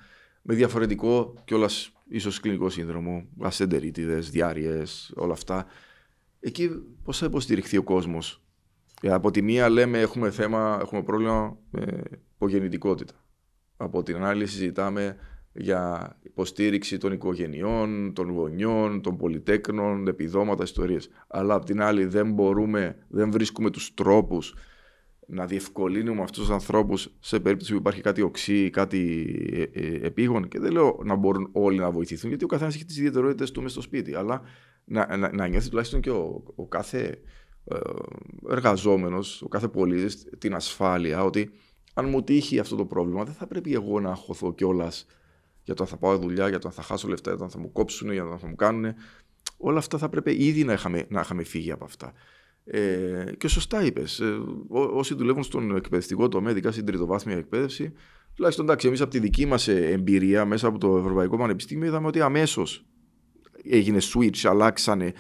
Με 0.43 0.55
διαφορετικό 0.55 1.35
κιόλας 1.45 1.93
ίσως 2.09 2.41
κλινικό 2.41 2.69
σύνδρομο, 2.69 3.25
ασεντερίτιδες, 3.41 4.31
διάρειες, 4.31 5.13
όλα 5.17 5.33
αυτά. 5.33 5.67
Εκεί 6.41 6.69
πώς 7.05 7.19
θα 7.19 7.27
υποστηριχθεί 7.27 7.77
ο 7.77 7.83
κόσμος 7.83 8.37
ε, 8.37 8.52
από 9.11 9.31
τη 9.31 9.43
μία 9.43 9.69
λέμε 9.69 10.01
έχουμε 10.01 10.31
θέμα, 10.31 10.79
έχουμε 10.81 11.03
πρόβλημα 11.03 11.57
με 11.71 12.03
υπογεννητικότητα. 12.35 13.15
Από 13.77 14.03
την 14.03 14.25
άλλη 14.25 14.47
συζητάμε 14.47 15.17
για 15.53 16.17
υποστήριξη 16.23 16.99
των 16.99 17.13
οικογενειών, 17.13 18.13
των 18.15 18.31
γονιών, 18.31 19.03
των 19.03 19.17
πολυτέκνων, 19.17 20.07
επιδόματα, 20.07 20.63
ιστορίες. 20.63 21.11
Αλλά 21.29 21.55
από 21.55 21.65
την 21.65 21.83
άλλη 21.83 22.05
δεν 22.05 22.33
μπορούμε, 22.33 22.97
δεν 23.09 23.31
βρίσκουμε 23.31 23.71
τους 23.71 23.95
τρόπους 23.95 24.55
να 25.27 25.47
διευκολύνουμε 25.47 26.23
αυτούς 26.23 26.39
τους 26.39 26.51
ανθρώπους 26.51 27.15
σε 27.21 27.41
περίπτωση 27.41 27.73
που 27.73 27.79
υπάρχει 27.79 28.01
κάτι 28.01 28.23
οξύ, 28.23 28.71
κάτι 28.71 29.27
ε, 29.53 29.81
ε, 29.81 30.07
επίγον. 30.07 30.49
Και 30.49 30.59
δεν 30.59 30.73
λέω 30.73 31.01
να 31.05 31.15
μπορούν 31.15 31.49
όλοι 31.53 31.79
να 31.79 31.91
βοηθηθούν, 31.91 32.29
γιατί 32.29 32.45
ο 32.45 32.49
καθένας 32.49 32.75
έχει 32.75 32.85
τις 32.85 32.97
ιδιαιτερότητες 32.97 33.51
του 33.51 33.63
μες 33.63 33.73
στο 33.73 33.81
σπίτι. 33.81 34.15
Αλλά 34.15 34.43
να, 34.85 35.17
να, 35.17 35.35
να 35.35 35.47
νιώθει 35.47 35.69
τουλάχιστον 35.69 36.01
και 36.01 36.11
ο, 36.11 36.43
ο 36.55 36.67
κάθε 36.67 37.19
ε, 37.65 37.79
εργαζόμενος, 38.51 39.43
ο 39.43 39.49
κάθε 39.49 39.69
πολίτης, 39.69 40.27
την 40.39 40.55
ασφάλεια 40.55 41.25
ότι 41.25 41.51
αν 41.95 42.09
μου 42.09 42.23
τύχει 42.23 42.59
αυτό 42.59 42.77
το 42.77 42.85
πρόβλημα 42.85 43.25
δεν 43.25 43.35
θα 43.35 43.47
πρέπει 43.47 43.75
εγώ 43.75 44.01
να 44.01 44.11
αγχωθώ 44.11 44.55
κιόλας 44.55 45.07
για 45.65 45.75
το 45.75 45.83
αν 45.83 45.89
θα 45.89 45.97
πάω 45.97 46.19
δουλειά, 46.19 46.49
για 46.49 46.59
το 46.59 46.69
αν 46.69 46.75
θα 46.75 46.83
χάσω 46.83 47.09
λεφτά, 47.09 47.31
για 47.31 47.39
το 47.39 47.45
αν 47.45 47.51
θα 47.51 47.59
μου 47.59 47.73
κόψουν, 47.73 48.13
για 48.13 48.25
το 48.25 48.31
αν 48.31 48.39
θα 48.39 48.47
μου 48.47 48.55
κάνουν. 48.55 48.95
Όλα 49.57 49.79
αυτά 49.79 49.99
θα 49.99 50.09
πρέπει 50.09 50.33
ήδη 50.33 50.65
να 50.65 50.73
είχαμε, 50.73 51.07
να 51.09 51.21
είχαμε 51.21 51.43
φύγει 51.43 51.71
από 51.71 51.85
αυτά. 51.85 52.13
Ε, 52.65 53.25
και 53.39 53.49
σωστά 53.49 53.85
είπες. 53.85 54.21
Ε, 54.21 54.39
όσοι 54.69 55.15
δουλεύουν 55.15 55.43
στον 55.43 55.77
εκπαιδευτικό 55.77 56.29
τομέα, 56.29 56.51
ειδικά 56.51 56.73
στην 56.73 56.85
τριτοβάθμια 56.85 57.37
εκπαίδευση, 57.37 57.93
τουλάχιστον 58.35 58.65
εντάξει, 58.65 58.87
εμείς 58.87 59.01
από 59.01 59.11
τη 59.11 59.19
δική 59.19 59.47
μας 59.47 59.69
εμπειρία 59.69 60.45
μέσα 60.45 60.67
από 60.67 60.79
το 60.79 60.97
Ευρωπαϊκό 60.99 61.37
Πανεπιστήμιο 61.37 61.87
είδαμε 61.87 62.07
ότι 62.07 62.21
αμέσως 62.21 62.85
έγινε 63.65 63.99
switch, 64.15 64.39
αλλάξανε, 64.43 65.13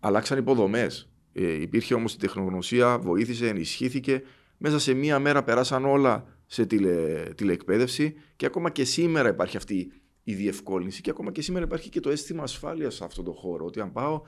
αλλάξανε 0.00 0.40
υποδομές. 0.40 1.10
Ε, 1.40 1.60
υπήρχε 1.60 1.94
όμως 1.94 2.14
η 2.14 2.18
τεχνογνωσία, 2.18 2.98
βοήθησε, 2.98 3.48
ενισχύθηκε. 3.48 4.22
Μέσα 4.56 4.78
σε 4.78 4.94
μία 4.94 5.18
μέρα 5.18 5.42
περάσαν 5.42 5.84
όλα 5.84 6.26
σε 6.46 6.66
τηλε, 6.66 7.22
τηλεεκπαίδευση 7.34 8.14
και 8.36 8.46
ακόμα 8.46 8.70
και 8.70 8.84
σήμερα 8.84 9.28
υπάρχει 9.28 9.56
αυτή 9.56 9.92
η 10.22 10.34
διευκόλυνση 10.34 11.00
και 11.00 11.10
ακόμα 11.10 11.32
και 11.32 11.42
σήμερα 11.42 11.64
υπάρχει 11.64 11.88
και 11.88 12.00
το 12.00 12.10
αίσθημα 12.10 12.42
ασφάλειας 12.42 12.94
σε 12.94 13.04
αυτόν 13.04 13.24
τον 13.24 13.34
χώρο. 13.34 13.64
Ότι 13.64 13.80
αν 13.80 13.92
πάω 13.92 14.22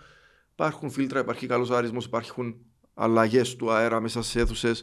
υπάρχουν 0.52 0.90
φίλτρα, 0.90 1.20
υπάρχει 1.20 1.46
καλός 1.46 1.70
άρισμος, 1.70 2.04
υπάρχουν 2.04 2.56
αλλαγές 2.94 3.56
του 3.56 3.70
αέρα 3.70 4.00
μέσα 4.00 4.22
στις 4.22 4.42
αίθουσες. 4.42 4.82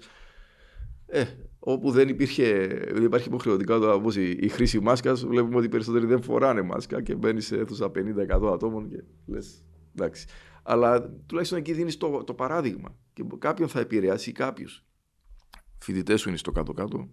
Ε, 1.05 1.23
όπου 1.59 1.91
δεν, 1.91 2.07
υπήρχε, 2.09 2.67
δεν 2.93 3.03
υπάρχει 3.03 3.27
υποχρεωτικά 3.27 3.79
το, 3.79 3.93
όπως 3.93 4.15
η, 4.15 4.37
η 4.39 4.47
χρήση 4.47 4.79
μάσκας, 4.79 5.25
βλέπουμε 5.25 5.55
ότι 5.55 5.65
οι 5.65 5.69
περισσότεροι 5.69 6.05
δεν 6.05 6.21
φοράνε 6.21 6.61
μάσκα 6.61 7.01
και 7.01 7.15
μπαίνεις 7.15 7.45
σε 7.45 7.57
αίθουσα 7.57 7.91
50-100 7.95 8.51
ατόμων 8.53 8.89
και 8.89 9.03
λες. 9.25 9.63
Εντάξει. 9.95 10.25
Αλλά 10.69 11.09
τουλάχιστον 11.25 11.59
εκεί 11.59 11.73
δίνεις 11.73 11.97
το, 11.97 12.23
το 12.23 12.33
παράδειγμα. 12.33 12.95
Και 13.13 13.23
κάποιον 13.37 13.67
θα 13.67 13.79
επηρεάσει 13.79 14.31
κάποιου. 14.31 14.67
Φοιτητές 15.77 16.21
σου 16.21 16.29
είναι 16.29 16.37
στο 16.37 16.51
κάτω-κάτω. 16.51 17.09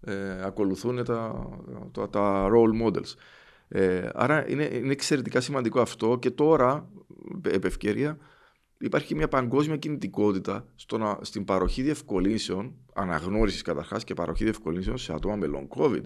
ε, 0.00 0.44
ακολουθούν 0.44 1.04
τα, 1.04 1.48
τα, 1.92 2.10
τα 2.10 2.48
role 2.52 2.86
models. 2.86 3.14
Ε, 3.68 4.08
άρα 4.14 4.50
είναι, 4.50 4.64
είναι 4.72 4.92
εξαιρετικά 4.92 5.40
σημαντικό 5.40 5.80
αυτό 5.80 6.18
και 6.18 6.30
τώρα, 6.30 6.90
επ' 7.42 7.64
ευκαιρία, 7.64 8.18
υπάρχει 8.78 9.14
μια 9.14 9.28
παγκόσμια 9.28 9.76
κινητικότητα 9.76 10.66
στο 10.74 10.98
να, 10.98 11.18
στην 11.20 11.44
παροχή 11.44 11.82
διευκολύνσεων, 11.82 12.74
αναγνώρισης 12.94 13.62
καταρχάς 13.62 14.04
και 14.04 14.14
παροχή 14.14 14.44
διευκολύνσεων 14.44 14.98
σε 14.98 15.12
άτομα 15.12 15.36
με 15.36 15.46
long 15.54 15.78
COVID. 15.78 16.02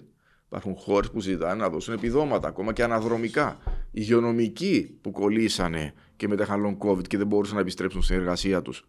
Υπάρχουν 0.53 0.75
χώρες 0.75 1.11
που 1.11 1.19
ζητάνε 1.19 1.61
να 1.61 1.69
δώσουν 1.69 1.93
επιδόματα, 1.93 2.47
ακόμα 2.47 2.73
και 2.73 2.83
αναδρομικά. 2.83 3.57
Υγειονομικοί 3.91 4.97
που 5.01 5.11
κολλήσανε 5.11 5.93
και 6.15 6.27
μετά 6.27 6.43
είχαν 6.43 6.63
long 6.65 6.87
COVID 6.87 7.07
και 7.07 7.17
δεν 7.17 7.27
μπορούσαν 7.27 7.55
να 7.55 7.61
επιστρέψουν 7.61 8.01
στην 8.01 8.15
εργασία 8.15 8.61
τους. 8.61 8.87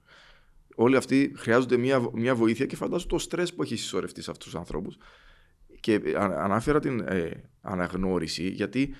Όλοι 0.74 0.96
αυτοί 0.96 1.32
χρειάζονται 1.36 1.76
μια, 1.76 2.08
μια 2.12 2.34
βοήθεια 2.34 2.66
και 2.66 2.76
φαντάζομαι 2.76 3.10
το 3.10 3.18
στρες 3.18 3.54
που 3.54 3.62
έχει 3.62 3.76
συσσωρευτεί 3.76 4.22
σε 4.22 4.30
αυτούς 4.30 4.46
τους 4.46 4.54
ανθρώπους. 4.54 4.96
Και 5.80 6.00
ανάφερα 6.16 6.80
την 6.80 7.00
ε, 7.00 7.30
αναγνώριση 7.60 8.48
γιατί 8.48 8.94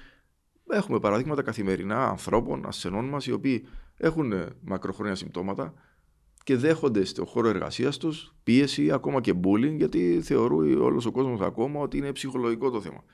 έχουμε 0.71 0.99
παραδείγματα 0.99 1.43
καθημερινά 1.43 2.09
ανθρώπων, 2.09 2.67
ασθενών 2.67 3.05
μας, 3.05 3.27
οι 3.27 3.33
οποίοι 3.33 3.67
έχουν 3.97 4.33
ε, 4.33 4.47
μακροχρόνια 4.61 5.15
συμπτώματα 5.15 5.75
και 6.45 6.57
δέχονται 6.57 7.05
στο 7.05 7.25
χώρο 7.25 7.49
εργασίας 7.49 7.97
τους 7.99 8.35
πίεση, 8.43 8.91
ακόμα 8.91 9.21
και 9.21 9.33
bullying, 9.45 9.75
γιατί 9.77 10.21
θεωρούν 10.23 10.81
όλος 10.81 11.07
ο 11.07 11.11
κόσμος 11.11 11.41
ακόμα 11.41 11.81
ότι 11.81 11.97
είναι 11.97 12.13
ψυχολογικό 12.13 12.71
το 12.71 12.81
θέμα. 12.81 13.05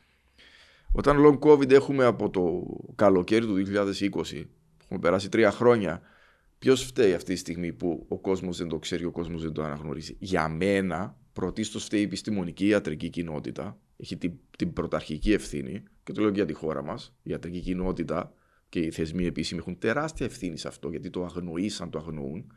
Όταν 0.93 1.16
long 1.19 1.38
COVID 1.38 1.71
έχουμε 1.71 2.05
από 2.05 2.31
το 2.31 2.62
καλοκαίρι 2.95 3.47
του 3.47 3.55
2020, 3.55 4.45
έχουμε 4.83 4.99
περάσει 5.01 5.29
τρία 5.29 5.51
χρόνια, 5.51 6.01
ποιος 6.59 6.85
φταίει 6.85 7.14
αυτή 7.14 7.33
τη 7.33 7.38
στιγμή 7.38 7.73
που 7.73 8.07
ο 8.09 8.19
κόσμος 8.19 8.59
δεν 8.59 8.69
το 8.69 8.79
ξέρει, 8.79 9.05
ο 9.05 9.11
κόσμος 9.11 9.43
δεν 9.43 9.53
το 9.53 9.62
αναγνωρίζει; 9.62 10.16
Για 10.19 10.49
μένα, 10.49 11.16
πρωτίστως 11.33 11.85
φταίει 11.85 12.01
η 12.01 12.05
επιστημονική 12.05 12.66
ιατρική 12.66 13.09
κοινότητα, 13.09 13.79
έχει 13.97 14.16
την, 14.16 14.33
την 14.59 14.73
πρωταρχική 14.73 15.33
ευθύνη, 15.33 15.83
και 16.03 16.12
το 16.12 16.21
λέω 16.21 16.31
και 16.31 16.37
για 16.37 16.47
τη 16.47 16.53
χώρα 16.53 16.83
μας, 16.83 17.14
η 17.23 17.31
ιατρική 17.31 17.61
κοινότητα 17.61 18.33
και 18.69 18.81
οι 18.81 18.90
θεσμοί 18.90 19.27
επίσημοι 19.27 19.61
έχουν 19.61 19.79
τεράστια 19.79 20.27
ευθύνη 20.27 20.59
σε 20.59 20.69
αυτό, 20.69 20.90
γιατί 20.90 21.11
το 21.11 21.25
αγνοήσαν, 21.25 21.90
το 21.90 21.99
αγνοούν. 21.99 22.53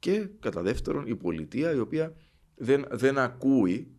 Και 0.00 0.28
κατά 0.40 0.62
δεύτερον, 0.62 1.06
η 1.06 1.16
πολιτεία, 1.16 1.72
η 1.72 1.78
οποία 1.78 2.14
δεν, 2.54 2.86
δεν 2.90 3.18
ακούει 3.18 3.94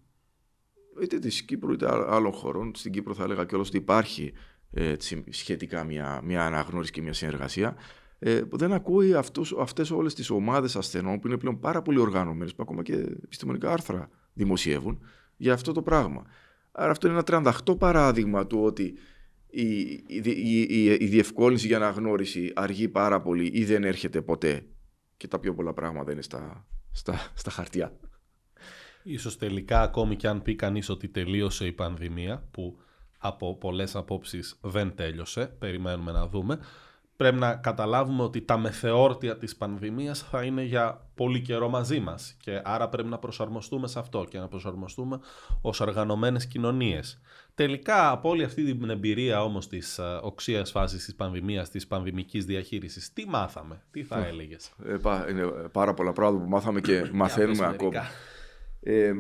είτε 1.02 1.20
της 1.20 1.44
Κύπρου 1.44 1.72
είτε 1.72 1.88
άλλων 1.90 2.32
χωρών. 2.32 2.72
Στην 2.76 2.92
Κύπρο 2.92 3.14
θα 3.14 3.24
έλεγα 3.24 3.46
κιόλας 3.46 3.68
ότι 3.68 3.78
υπάρχει 3.78 4.34
ε, 4.72 4.96
σχετικά 5.30 5.84
μια, 5.84 6.22
μια 6.24 6.46
αναγνώριση 6.46 6.92
και 6.92 7.02
μια 7.02 7.14
συνεργασία. 7.14 7.76
Ε, 8.20 8.42
που 8.42 8.58
δεν 8.58 8.74
ακούει 8.74 9.14
αυτούς, 9.14 9.56
αυτές 9.60 9.92
όλες 9.92 10.14
τις 10.14 10.30
ομάδες 10.30 10.76
ασθενών 10.76 11.20
που 11.20 11.28
είναι 11.28 11.38
πλέον 11.38 11.60
πάρα 11.60 11.82
πολύ 11.82 12.00
οργανωμένες 12.00 12.56
που 12.56 12.64
ακόμα 12.64 12.84
και 12.84 12.94
επιστημονικά 13.24 13.72
άρθρα 13.72 14.10
δημοσιεύουν 14.34 15.02
για 15.38 15.54
αυτό 15.54 15.72
το 15.72 15.82
πράγμα. 15.82 16.24
Άρα 16.72 16.92
αυτό 16.92 17.08
είναι 17.08 17.22
ένα 17.28 17.54
38 17.66 17.78
παράδειγμα 17.78 18.48
του 18.48 18.64
ότι 18.64 18.94
η, 19.50 19.70
η, 20.08 20.22
η, 20.68 20.84
η 20.86 21.06
διευκόλυνση 21.06 21.68
για 21.68 21.78
αναγνώριση 21.78 22.52
αργεί 22.56 22.88
πάρα 22.88 23.22
πολύ 23.22 23.50
ή 23.54 23.66
δεν 23.66 23.84
έρχεται 23.84 24.22
ποτέ 24.22 24.66
και 25.22 25.28
τα 25.28 25.40
πιο 25.40 25.54
πολλά 25.54 25.74
πράγματα 25.74 26.12
είναι 26.12 26.22
στα, 26.22 26.66
στα, 26.92 27.32
στα 27.34 27.52
χαρτιά. 27.52 27.94
Ίσως 29.04 29.38
τελικά 29.38 29.82
ακόμη 29.82 30.16
και 30.16 30.28
αν 30.28 30.42
πει 30.42 30.56
κανείς 30.56 30.90
ότι 30.90 31.08
τελείωσε 31.08 31.66
η 31.66 31.72
πανδημία 31.72 32.48
που 32.52 32.78
από 33.18 33.58
πολλές 33.58 33.96
απόψεις 33.96 34.60
δεν 34.62 34.96
τέλειωσε, 34.96 35.46
περιμένουμε 35.46 36.12
να 36.12 36.28
δούμε, 36.28 36.60
πρέπει 37.16 37.38
να 37.38 37.56
καταλάβουμε 37.56 38.24
ότι 38.24 38.42
τα 38.42 38.58
μεθεόρτια 38.58 39.38
της 39.38 39.56
πανδημίας 39.56 40.20
θα 40.22 40.44
είναι 40.44 40.64
για 40.64 41.11
πολύ 41.22 41.42
καιρό 41.42 41.70
μαζί 41.70 42.00
μας 42.00 42.36
και 42.40 42.62
άρα 42.64 42.90
πρέπει 42.90 43.10
να 43.10 43.18
προσαρμοστούμε 43.18 43.88
σε 43.88 44.00
αυτό 44.00 44.26
και 44.30 44.38
να 44.38 44.48
προσαρμοστούμε 44.48 45.20
ως 45.62 45.80
οργανωμένες 45.80 46.48
κοινωνίες. 46.48 47.20
Τελικά 47.56 48.12
από 48.12 48.30
όλη 48.30 48.44
αυτή 48.44 48.64
την 48.64 48.90
εμπειρία 48.90 49.44
όμως 49.44 49.68
της 49.68 50.00
uh, 50.02 50.22
οξείας 50.22 50.72
φάσης 50.72 51.06
της 51.06 51.16
πανδημίας, 51.16 51.70
της 51.70 51.88
πανδημικής 51.88 52.46
διαχείρισης, 52.46 53.14
τι 53.14 53.28
μάθαμε, 53.28 53.82
τι 53.92 54.04
θα 54.04 54.26
έλεγες; 54.26 54.72
Ε, 54.86 54.98
είναι 55.30 55.46
πάρα 55.72 55.94
πολλά 55.94 56.14
πράγματα 56.14 56.44
που 56.44 56.50
μάθαμε 56.50 56.82
και 56.82 57.10
μαθαίνουμε 57.14 57.66
ακόμα. 57.66 58.02
Ε, 58.80 59.14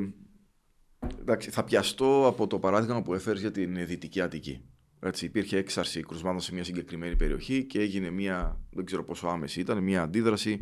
εντάξει, 1.19 1.49
θα 1.49 1.63
πιαστώ 1.63 2.27
από 2.27 2.47
το 2.47 2.59
παράδειγμα 2.59 3.01
που 3.01 3.13
έφερες 3.13 3.41
για 3.41 3.51
την 3.51 3.85
Δυτική 3.85 4.21
Αττική. 4.21 4.61
Έτσι, 4.99 5.25
υπήρχε 5.25 5.57
έξαρση 5.57 6.01
κρουσμάτων 6.03 6.39
σε 6.39 6.53
μια 6.53 6.63
συγκεκριμένη 6.63 7.15
περιοχή 7.15 7.63
και 7.63 7.79
έγινε 7.79 8.09
μια, 8.09 8.59
δεν 8.71 8.85
ξέρω 8.85 9.03
πόσο 9.03 9.27
άμεση 9.27 9.59
ήταν, 9.59 9.77
μια 9.83 10.01
αντίδραση. 10.01 10.59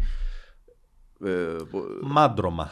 Ε, 1.24 1.56
Μάντρωμα. 2.02 2.72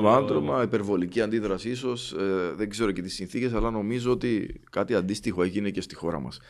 Μάντρωμα, 0.00 0.62
υπερβολική 0.62 1.20
αντίδραση 1.20 1.70
ίσως. 1.70 2.12
Ε, 2.12 2.52
δεν 2.56 2.68
ξέρω 2.68 2.92
και 2.92 3.02
τις 3.02 3.14
συνθήκες, 3.14 3.52
αλλά 3.52 3.70
νομίζω 3.70 4.10
ότι 4.10 4.60
κάτι 4.70 4.94
αντίστοιχο 4.94 5.42
έγινε 5.42 5.70
και 5.70 5.80
στη 5.80 5.94
χώρα 5.94 6.20
μας. 6.20 6.40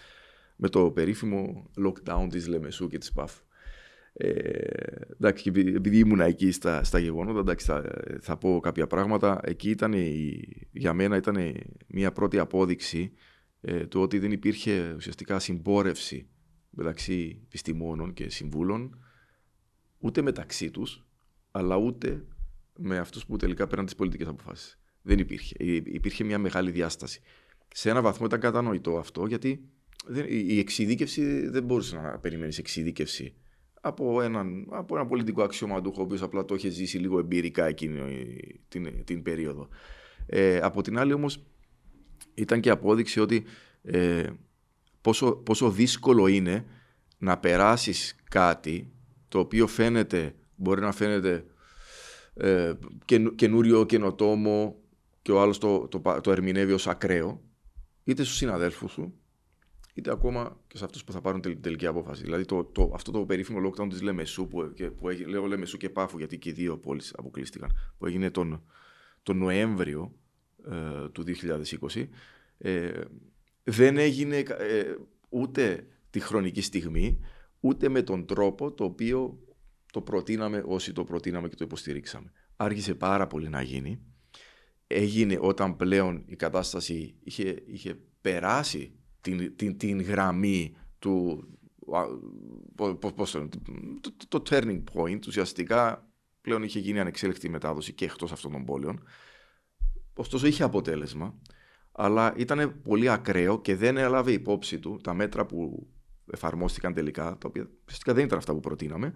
Με 0.56 0.68
το 0.68 0.90
περίφημο 0.90 1.70
lockdown 1.86 2.26
της 2.30 2.46
Λεμεσού 2.46 2.88
και 2.88 2.98
της 2.98 3.12
ΠΑΦ. 3.12 3.32
Ε, 4.12 4.28
εντάξει, 5.12 5.52
επειδή 5.54 5.98
ήμουν 5.98 6.20
εκεί 6.20 6.50
στα, 6.50 6.84
στα 6.84 6.98
γεγονότα, 6.98 7.38
εντάξει, 7.38 7.66
θα, 7.66 7.84
θα 8.20 8.36
πω 8.36 8.60
κάποια 8.62 8.86
πράγματα. 8.86 9.40
Εκεί 9.42 9.70
ήταν, 9.70 9.94
για 10.72 10.92
μένα 10.92 11.16
ήταν 11.16 11.36
μια 11.86 12.12
πρώτη 12.12 12.38
απόδειξη 12.38 13.12
ε, 13.60 13.86
το 13.86 14.00
ότι 14.00 14.18
δεν 14.18 14.32
υπήρχε 14.32 14.92
ουσιαστικά 14.96 15.38
συμπόρευση 15.38 16.28
μεταξύ 16.70 17.40
επιστημόνων 17.44 18.12
και 18.12 18.30
συμβούλων 18.30 18.98
ούτε 19.98 20.22
μεταξύ 20.22 20.70
τους 20.70 21.03
αλλά 21.56 21.76
ούτε 21.76 22.24
με 22.78 22.98
αυτούς 22.98 23.26
που 23.26 23.36
τελικά 23.36 23.66
πέραν 23.66 23.84
τις 23.84 23.94
πολιτικές 23.94 24.26
αποφάσεις. 24.26 24.78
Δεν 25.02 25.18
υπήρχε. 25.18 25.54
Υπήρχε 25.84 26.24
μια 26.24 26.38
μεγάλη 26.38 26.70
διάσταση. 26.70 27.20
Σε 27.68 27.90
ένα 27.90 28.02
βαθμό 28.02 28.26
ήταν 28.26 28.40
κατανοητό 28.40 28.98
αυτό 28.98 29.26
γιατί 29.26 29.68
η 30.28 30.58
εξειδίκευση 30.58 31.48
δεν 31.48 31.64
μπορούσε 31.64 31.96
να 31.96 32.18
περιμένεις 32.18 32.58
εξειδίκευση 32.58 33.34
από 33.80 34.22
έναν, 34.22 34.66
από 34.70 34.94
έναν 34.94 35.08
πολιτικό 35.08 35.42
αξιωματούχο 35.42 36.00
ο 36.00 36.04
οποίος 36.04 36.22
απλά 36.22 36.44
το 36.44 36.54
είχε 36.54 36.68
ζήσει 36.68 36.98
λίγο 36.98 37.18
εμπειρικά 37.18 37.66
εκείνη 37.66 38.00
την, 38.68 39.04
την 39.04 39.22
περίοδο. 39.22 39.68
Ε, 40.26 40.58
από 40.58 40.82
την 40.82 40.98
άλλη 40.98 41.12
όμως 41.12 41.44
ήταν 42.34 42.60
και 42.60 42.70
απόδειξη 42.70 43.20
ότι 43.20 43.44
ε, 43.82 44.26
πόσο, 45.00 45.32
πόσο 45.32 45.70
δύσκολο 45.70 46.26
είναι 46.26 46.64
να 47.18 47.38
περάσεις 47.38 48.16
κάτι 48.30 48.92
το 49.28 49.38
οποίο 49.38 49.66
φαίνεται, 49.66 50.34
μπορεί 50.56 50.80
να 50.80 50.92
φαίνεται 50.92 51.44
ε, 52.34 52.72
καινούριο, 53.34 53.84
καινοτόμο 53.84 54.76
και 55.22 55.32
ο 55.32 55.40
άλλος 55.40 55.58
το, 55.58 55.88
το, 55.88 56.20
το, 56.20 56.30
ερμηνεύει 56.30 56.72
ως 56.72 56.86
ακραίο 56.86 57.42
είτε 58.04 58.22
στους 58.22 58.36
συναδέλφους 58.36 58.92
σου 58.92 59.14
είτε 59.94 60.10
ακόμα 60.10 60.60
και 60.66 60.76
σε 60.76 60.84
αυτούς 60.84 61.04
που 61.04 61.12
θα 61.12 61.20
πάρουν 61.20 61.40
τελ, 61.40 61.60
τελική 61.60 61.86
απόφαση. 61.86 62.22
Δηλαδή 62.22 62.44
το, 62.44 62.64
το, 62.64 62.90
αυτό 62.94 63.10
το 63.10 63.24
περίφημο 63.24 63.70
lockdown 63.70 63.88
της 63.88 64.02
Λεμεσού 64.02 64.48
που, 64.48 64.72
που, 64.76 64.94
που 64.94 65.08
λέω 65.26 65.46
Λεμεσού 65.46 65.76
και 65.76 65.90
Πάφου 65.90 66.18
γιατί 66.18 66.38
και 66.38 66.48
οι 66.48 66.52
δύο 66.52 66.78
πόλεις 66.78 67.14
αποκλείστηκαν 67.16 67.76
που 67.98 68.06
έγινε 68.06 68.30
τον, 68.30 68.62
τον 69.22 69.38
Νοέμβριο 69.38 70.12
ε, 70.70 71.08
του 71.08 71.24
2020 71.94 72.06
ε, 72.58 73.00
δεν 73.64 73.96
έγινε 73.96 74.36
ε, 74.36 74.94
ούτε 75.28 75.86
τη 76.10 76.20
χρονική 76.20 76.60
στιγμή, 76.60 77.18
ούτε 77.60 77.88
με 77.88 78.02
τον 78.02 78.26
τρόπο 78.26 78.72
το 78.72 78.84
οποίο 78.84 79.38
το 79.94 80.00
προτείναμε 80.02 80.62
όσοι 80.66 80.92
το 80.92 81.04
προτείναμε 81.04 81.48
και 81.48 81.54
το 81.54 81.64
υποστηρίξαμε. 81.64 82.32
Άργησε 82.56 82.94
πάρα 82.94 83.26
πολύ 83.26 83.48
να 83.48 83.62
γίνει. 83.62 84.00
Έγινε 84.86 85.38
όταν 85.40 85.76
πλέον 85.76 86.22
η 86.26 86.36
κατάσταση 86.36 87.16
είχε, 87.20 87.62
είχε 87.66 87.98
περάσει 88.20 88.98
την, 89.20 89.56
την, 89.56 89.78
την 89.78 90.02
γραμμή 90.02 90.76
του, 90.98 91.44
πώς 93.14 93.30
το, 93.30 93.48
το, 94.00 94.12
το, 94.28 94.42
turning 94.50 94.82
point, 94.94 95.26
ουσιαστικά 95.26 96.10
πλέον 96.40 96.62
είχε 96.62 96.78
γίνει 96.78 97.00
ανεξέλεκτη 97.00 97.48
μετάδοση 97.48 97.92
και 97.92 98.04
εκτός 98.04 98.32
αυτών 98.32 98.52
των 98.52 98.64
πόλεων. 98.64 99.02
Ωστόσο 100.14 100.46
είχε 100.46 100.62
αποτέλεσμα 100.62 101.38
αλλά 101.92 102.34
ήταν 102.36 102.80
πολύ 102.82 103.08
ακραίο 103.08 103.60
και 103.60 103.76
δεν 103.76 103.96
έλαβε 103.96 104.32
υπόψη 104.32 104.78
του 104.78 104.98
τα 105.02 105.14
μέτρα 105.14 105.46
που 105.46 105.88
εφαρμόστηκαν 106.32 106.94
τελικά, 106.94 107.24
τα 107.24 107.48
οποία 107.48 107.70
φυσικά 107.84 108.14
δεν 108.14 108.24
ήταν 108.24 108.38
αυτά 108.38 108.52
που 108.52 108.60
προτείναμε, 108.60 109.12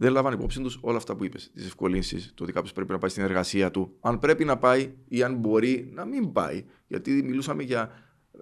δεν 0.00 0.12
λάβαν 0.12 0.32
υπόψη 0.32 0.60
τους 0.60 0.78
όλα 0.80 0.96
αυτά 0.96 1.16
που 1.16 1.24
είπες. 1.24 1.50
Τις 1.54 1.66
ευκολύνσεις, 1.66 2.32
το 2.34 2.42
ότι 2.42 2.52
κάποιος 2.52 2.72
πρέπει 2.72 2.90
να 2.92 2.98
πάει 2.98 3.10
στην 3.10 3.22
εργασία 3.22 3.70
του, 3.70 3.96
αν 4.00 4.18
πρέπει 4.18 4.44
να 4.44 4.58
πάει 4.58 4.94
ή 5.08 5.22
αν 5.22 5.34
μπορεί 5.34 5.90
να 5.92 6.04
μην 6.04 6.32
πάει. 6.32 6.64
Γιατί 6.86 7.10
μιλούσαμε 7.10 7.62
για 7.62 7.90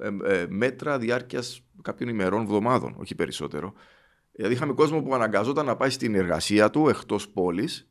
ε, 0.00 0.40
ε, 0.40 0.46
μέτρα 0.48 0.98
διάρκειας 0.98 1.62
κάποιων 1.82 2.09
ημερών, 2.09 2.42
εβδομάδων, 2.42 2.94
όχι 2.98 3.14
περισσότερο. 3.14 3.72
Δηλαδή 4.32 4.54
είχαμε 4.54 4.72
κόσμο 4.72 5.02
που 5.02 5.14
αναγκαζόταν 5.14 5.66
να 5.66 5.76
πάει 5.76 5.90
στην 5.90 6.14
εργασία 6.14 6.70
του 6.70 6.88
εκτός 6.88 7.28
πόλης 7.28 7.90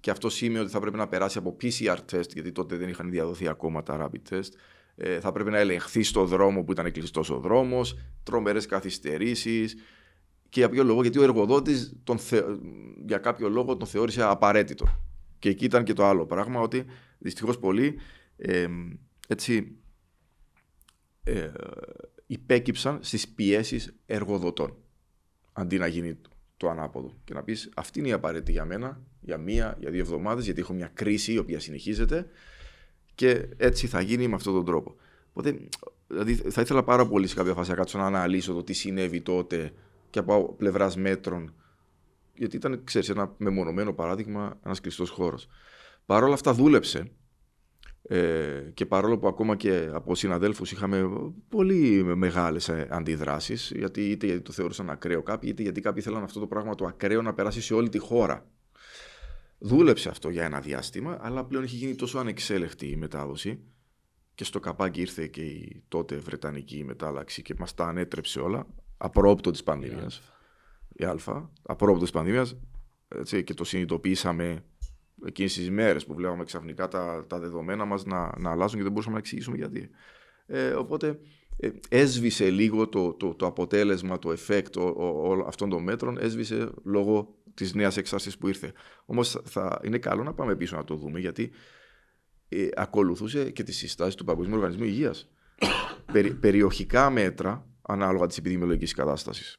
και 0.00 0.10
αυτό 0.10 0.28
σημαίνει 0.28 0.60
ότι 0.60 0.70
θα 0.70 0.80
πρέπει 0.80 0.96
να 0.96 1.08
περάσει 1.08 1.38
από 1.38 1.56
PCR 1.62 1.96
test, 2.12 2.32
γιατί 2.32 2.52
τότε 2.52 2.76
δεν 2.76 2.88
είχαν 2.88 3.10
διαδοθεί 3.10 3.48
ακόμα 3.48 3.82
τα 3.82 4.10
rapid 4.10 4.34
test 4.34 4.50
ε, 4.96 5.20
θα 5.20 5.32
πρέπει 5.32 5.50
να 5.50 5.58
ελεγχθεί 5.58 6.02
στο 6.02 6.24
δρόμο 6.24 6.62
που 6.62 6.72
ήταν 6.72 6.92
κλειστός 6.92 7.30
ο 7.30 7.38
δρόμος, 7.38 7.98
τρομερές 8.22 8.66
καθυστερήσεις. 8.66 9.76
Και 10.50 10.60
για 10.60 10.68
ποιο 10.68 10.84
λόγο, 10.84 11.02
γιατί 11.02 11.18
ο 11.18 11.22
εργοδότης 11.22 11.92
για 13.06 13.18
κάποιο 13.18 13.48
λόγο 13.48 13.76
τον 13.76 13.88
θεώρησε 13.88 14.22
απαραίτητο. 14.22 14.86
Και 15.38 15.48
εκεί 15.48 15.64
ήταν 15.64 15.84
και 15.84 15.92
το 15.92 16.04
άλλο 16.04 16.26
πράγμα, 16.26 16.60
ότι 16.60 16.84
δυστυχώς 17.18 17.58
πολλοί 17.58 17.98
ε, 18.36 18.66
έτσι 19.28 19.76
ε, 21.22 21.50
υπέκυψαν 22.26 22.98
στις 23.02 23.28
πιέσεις 23.28 23.94
εργοδοτών 24.06 24.76
αντί 25.52 25.78
να 25.78 25.86
γίνει 25.86 26.18
το 26.56 26.68
ανάποδο 26.68 27.16
και 27.24 27.34
να 27.34 27.42
πεις 27.42 27.70
αυτή 27.74 27.98
είναι 27.98 28.08
η 28.08 28.12
απαραίτητη 28.12 28.52
για 28.52 28.64
μένα 28.64 29.00
για 29.20 29.38
μία, 29.38 29.76
για 29.80 29.90
δύο 29.90 30.00
εβδομάδες 30.00 30.44
γιατί 30.44 30.60
έχω 30.60 30.72
μια 30.72 30.90
κρίση 30.94 31.32
η 31.32 31.38
οποία 31.38 31.60
συνεχίζεται 31.60 32.26
και 33.14 33.48
έτσι 33.56 33.86
θα 33.86 34.00
γίνει 34.00 34.28
με 34.28 34.34
αυτόν 34.34 34.52
τον 34.52 34.64
τρόπο. 34.64 34.96
Οπότε 35.32 35.58
δηλαδή, 36.06 36.34
θα 36.34 36.60
ήθελα 36.60 36.82
πάρα 36.82 37.06
πολύ 37.06 37.26
σε 37.26 37.34
κάποια 37.34 37.54
φάση 37.54 37.70
να 37.70 37.76
κάτσω 37.76 37.98
να 37.98 38.06
αναλύσω 38.06 38.52
το 38.52 38.62
τι 38.62 38.72
συνέβη 38.72 39.20
τότε 39.20 39.72
και 40.10 40.18
από 40.18 40.54
πλευράς 40.58 40.96
μέτρων 40.96 41.54
γιατί 42.40 42.56
ήταν, 42.56 42.84
ξέρεις, 42.84 43.08
ένα 43.08 43.34
μεμονωμένο 43.36 43.92
παράδειγμα, 43.92 44.58
ένας 44.64 44.80
κλειστός 44.80 45.10
χώρος. 45.10 45.48
Παρ' 46.06 46.22
όλα 46.22 46.34
αυτά 46.34 46.52
δούλεψε 46.52 47.10
ε, 48.02 48.70
και 48.74 48.86
παρόλο 48.86 49.18
που 49.18 49.28
ακόμα 49.28 49.56
και 49.56 49.90
από 49.92 50.14
συναδέλφους 50.14 50.72
είχαμε 50.72 51.10
πολύ 51.48 52.04
μεγάλες 52.04 52.68
αντιδράσεις, 52.68 53.72
γιατί 53.76 54.10
είτε 54.10 54.26
γιατί 54.26 54.40
το 54.40 54.52
θεωρούσαν 54.52 54.90
ακραίο 54.90 55.22
κάποιοι, 55.22 55.48
είτε 55.52 55.62
γιατί 55.62 55.80
κάποιοι 55.80 56.02
θέλαν 56.02 56.22
αυτό 56.22 56.40
το 56.40 56.46
πράγμα 56.46 56.74
το 56.74 56.84
ακραίο 56.84 57.22
να 57.22 57.34
περάσει 57.34 57.60
σε 57.60 57.74
όλη 57.74 57.88
τη 57.88 57.98
χώρα. 57.98 58.46
Δούλεψε 59.58 60.08
αυτό 60.08 60.28
για 60.28 60.44
ένα 60.44 60.60
διάστημα, 60.60 61.18
αλλά 61.20 61.44
πλέον 61.44 61.64
έχει 61.64 61.76
γίνει 61.76 61.94
τόσο 61.94 62.18
ανεξέλεκτη 62.18 62.86
η 62.86 62.96
μετάδοση 62.96 63.60
και 64.34 64.44
στο 64.44 64.60
καπάκι 64.60 65.00
ήρθε 65.00 65.26
και 65.26 65.42
η 65.42 65.82
τότε 65.88 66.16
βρετανική 66.16 66.84
μετάλλαξη 66.84 67.42
και 67.42 67.54
μας 67.58 67.74
τα 67.74 67.84
ανέτρεψε 67.84 68.40
όλα, 68.40 68.66
απρόπτω 69.00 69.50
της 69.50 69.62
πανδημίας 69.62 70.22
η 71.00 71.04
Α, 71.04 71.16
απρόπτω 71.62 72.02
της 72.02 72.10
πανδημίας, 72.10 72.56
και 73.44 73.54
το 73.54 73.64
συνειδητοποίησαμε 73.64 74.64
εκείνες 75.26 75.54
τις 75.54 75.70
μέρες 75.70 76.06
που 76.06 76.14
βλέπαμε 76.14 76.44
ξαφνικά 76.44 76.88
τα, 76.88 77.24
τα 77.26 77.38
δεδομένα 77.38 77.84
μας 77.84 78.04
να, 78.04 78.32
να 78.38 78.50
αλλάζουν 78.50 78.76
και 78.76 78.82
δεν 78.82 78.92
μπορούσαμε 78.92 79.14
να 79.14 79.20
εξηγήσουμε 79.20 79.56
γιατί. 79.56 79.90
Ε, 80.46 80.70
οπότε 80.70 81.18
ε, 81.56 81.70
έσβησε 81.88 82.50
λίγο 82.50 82.88
το, 82.88 83.12
το, 83.12 83.34
το 83.34 83.46
αποτέλεσμα, 83.46 84.18
το 84.18 84.34
effect 84.38 84.76
όλων 84.96 85.46
αυτών 85.46 85.68
των 85.68 85.82
μέτρων, 85.82 86.18
έσβησε 86.18 86.70
λόγω 86.84 87.34
της 87.54 87.74
νέας 87.74 87.96
εξάρτηση 87.96 88.38
που 88.38 88.48
ήρθε. 88.48 88.72
Όμως 89.04 89.42
είναι 89.82 89.98
καλό 89.98 90.22
να 90.22 90.34
πάμε 90.34 90.56
πίσω 90.56 90.76
να 90.76 90.84
το 90.84 90.94
δούμε 90.94 91.20
γιατί 91.20 91.50
ε, 92.48 92.68
ακολουθούσε 92.74 93.50
και 93.50 93.62
τις 93.62 93.76
συστάσεις 93.76 94.14
του 94.14 94.24
Παγκοσμίου 94.24 94.56
Οργανισμού 94.56 94.84
Υγείας. 94.84 95.30
περιοχικά 96.40 97.10
μέτρα 97.10 97.69
ανάλογα 97.90 98.26
της 98.26 98.38
επιδημιολογικής 98.38 98.94
κατάστασης. 98.94 99.56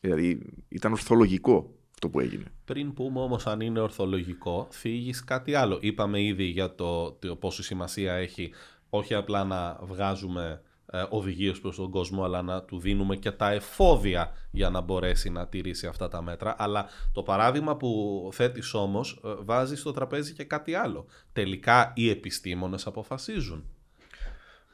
Δηλαδή 0.00 0.40
ήταν 0.68 0.92
ορθολογικό 0.92 1.78
αυτό 1.92 2.08
που 2.08 2.20
έγινε. 2.20 2.44
Πριν 2.64 2.92
πούμε 2.92 3.20
όμως 3.20 3.46
αν 3.46 3.60
είναι 3.60 3.80
ορθολογικό, 3.80 4.66
φύγεις 4.70 5.24
κάτι 5.24 5.54
άλλο. 5.54 5.78
Είπαμε 5.80 6.22
ήδη 6.22 6.44
για 6.44 6.74
το, 6.74 7.12
το 7.12 7.36
πόσο 7.36 7.62
σημασία 7.62 8.14
έχει 8.14 8.52
όχι 8.90 9.14
απλά 9.14 9.44
να 9.44 9.78
βγάζουμε 9.82 10.62
ε, 10.86 11.04
οδηγίες 11.08 11.60
προς 11.60 11.76
τον 11.76 11.90
κόσμο, 11.90 12.24
αλλά 12.24 12.42
να 12.42 12.62
του 12.62 12.78
δίνουμε 12.78 13.16
και 13.16 13.30
τα 13.30 13.50
εφόδια 13.50 14.32
για 14.50 14.70
να 14.70 14.80
μπορέσει 14.80 15.30
να 15.30 15.46
τηρήσει 15.46 15.86
αυτά 15.86 16.08
τα 16.08 16.22
μέτρα. 16.22 16.54
Αλλά 16.58 16.86
το 17.12 17.22
παράδειγμα 17.22 17.76
που 17.76 18.30
θέτεις 18.32 18.74
όμως 18.74 19.20
ε, 19.24 19.34
βάζεις 19.44 19.80
στο 19.80 19.92
τραπέζι 19.92 20.32
και 20.32 20.44
κάτι 20.44 20.74
άλλο. 20.74 21.06
Τελικά 21.32 21.92
οι 21.96 22.10
επιστήμονες 22.10 22.86
αποφασίζουν. 22.86 23.64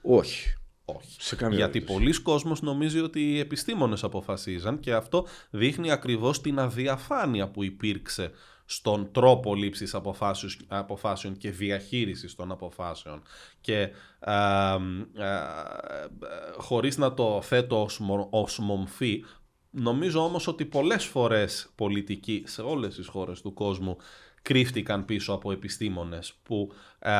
Όχι. 0.03 0.55
Όχι. 0.85 1.16
Σε 1.18 1.49
Γιατί 1.51 1.80
πολλοί 1.80 2.22
κόσμος 2.22 2.62
νομίζει 2.62 3.01
ότι 3.01 3.20
οι 3.20 3.39
επιστήμονες 3.39 4.05
αποφασίζαν 4.05 4.80
και 4.80 4.95
αυτό 4.95 5.26
δείχνει 5.51 5.91
ακριβώς 5.91 6.41
την 6.41 6.59
αδιαφάνεια 6.59 7.49
που 7.49 7.64
υπήρξε 7.64 8.30
στον 8.64 9.12
τρόπο 9.12 9.55
λήψης 9.55 9.97
αποφάσεων 10.68 11.37
και 11.37 11.51
διαχείρισης 11.51 12.35
των 12.35 12.51
αποφάσεων. 12.51 13.22
Και 13.61 13.91
α, 14.20 14.76
χωρίς 16.57 16.97
να 16.97 17.14
το 17.14 17.43
θέτω 17.43 17.87
ως 18.30 18.59
μομφή, 18.59 19.24
νομίζω 19.70 20.24
όμως 20.24 20.47
ότι 20.47 20.64
πολλές 20.64 21.05
φορές 21.05 21.68
πολιτικοί 21.74 22.43
σε 22.47 22.62
όλες 22.62 22.95
τις 22.95 23.07
χώρες 23.07 23.41
του 23.41 23.53
κόσμου 23.53 23.97
κρύφτηκαν 24.45 25.05
πίσω 25.05 25.33
από 25.33 25.53
επιστήμονες 25.53 26.35
που 26.43 26.73
ε, 26.99 27.11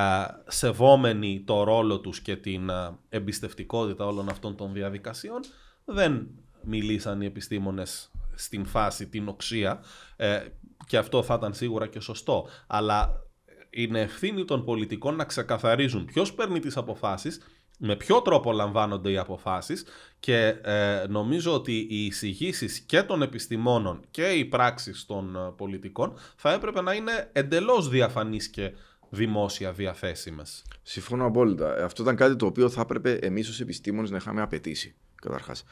σεβόμενοι 0.47 1.43
το 1.47 1.62
ρόλο 1.64 2.01
τους 2.01 2.20
και 2.20 2.37
την 2.37 2.68
ε, 2.68 2.99
εμπιστευτικότητα 3.09 4.07
όλων 4.07 4.29
αυτών 4.29 4.57
των 4.57 4.72
διαδικασιών 4.72 5.41
δεν 5.85 6.29
μιλήσαν 6.62 7.20
οι 7.20 7.27
επιστήμονες 7.27 8.11
στην 8.35 8.66
φάση, 8.66 9.09
την 9.09 9.29
οξία 9.29 9.83
ε, 10.16 10.47
και 10.87 10.97
αυτό 10.97 11.22
θα 11.22 11.35
ήταν 11.35 11.55
σίγουρα 11.55 11.87
και 11.87 12.01
σωστό. 12.01 12.49
Αλλά 12.66 13.25
είναι 13.70 14.01
ευθύνη 14.01 14.45
των 14.45 14.64
πολιτικών 14.64 15.16
να 15.16 15.25
ξεκαθαρίζουν 15.25 16.05
ποιος 16.05 16.35
παίρνει 16.35 16.61
τις 16.61 16.77
αποφάσεις 16.77 17.41
με 17.87 17.97
ποιο 17.97 18.22
τρόπο 18.22 18.53
λαμβάνονται 18.53 19.11
οι 19.11 19.18
αποφάσεις 19.18 19.85
και 20.20 20.57
ε, 20.62 21.05
νομίζω 21.09 21.55
ότι 21.55 21.87
οι 21.91 22.05
εισηγήσεις 22.07 22.80
και 22.80 23.03
των 23.03 23.22
επιστημόνων 23.22 24.01
και 24.11 24.24
οι 24.24 24.45
πράξεις 24.45 25.07
των 25.07 25.37
ε, 25.37 25.53
πολιτικών 25.57 26.14
θα 26.37 26.53
έπρεπε 26.53 26.80
να 26.80 26.93
είναι 26.93 27.30
εντελώς 27.32 27.89
διαφανείς 27.89 28.49
και 28.49 28.72
δημόσια 29.09 29.72
διαθέσιμες. 29.72 30.64
Συμφωνώ 30.82 31.26
απόλυτα. 31.26 31.85
Αυτό 31.85 32.03
ήταν 32.03 32.16
κάτι 32.16 32.37
το 32.37 32.47
οποίο 32.47 32.68
θα 32.68 32.80
έπρεπε 32.80 33.12
εμείς 33.12 33.49
ως 33.49 33.61
επιστήμονες 33.61 34.11
να 34.11 34.16
είχαμε 34.16 34.43
απαιτήσει 34.43 34.95
καταρχάς. 35.14 35.64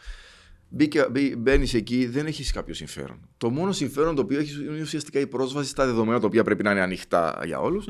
Μπαίνεις 1.39 1.75
εκεί, 1.75 2.07
δεν 2.07 2.27
έχεις 2.27 2.53
κάποιο 2.53 2.75
συμφέρον. 2.75 3.29
Το 3.37 3.51
μόνο 3.51 3.73
συμφέρον 3.73 4.15
το 4.15 4.23
οποίο 4.23 4.39
έχεις 4.39 4.57
είναι 4.57 4.81
ουσιαστικά 4.81 5.21
η 5.21 5.27
πρόσβαση 5.27 5.69
στα 5.69 5.87
δεδομένα 5.87 6.21
τα 6.21 6.27
οποία 6.27 6.45
πρέπει 6.45 6.63
να 6.63 6.71
είναι 6.71 6.81
ανοιχτά 6.81 7.41
για 7.45 7.59
όλους, 7.59 7.87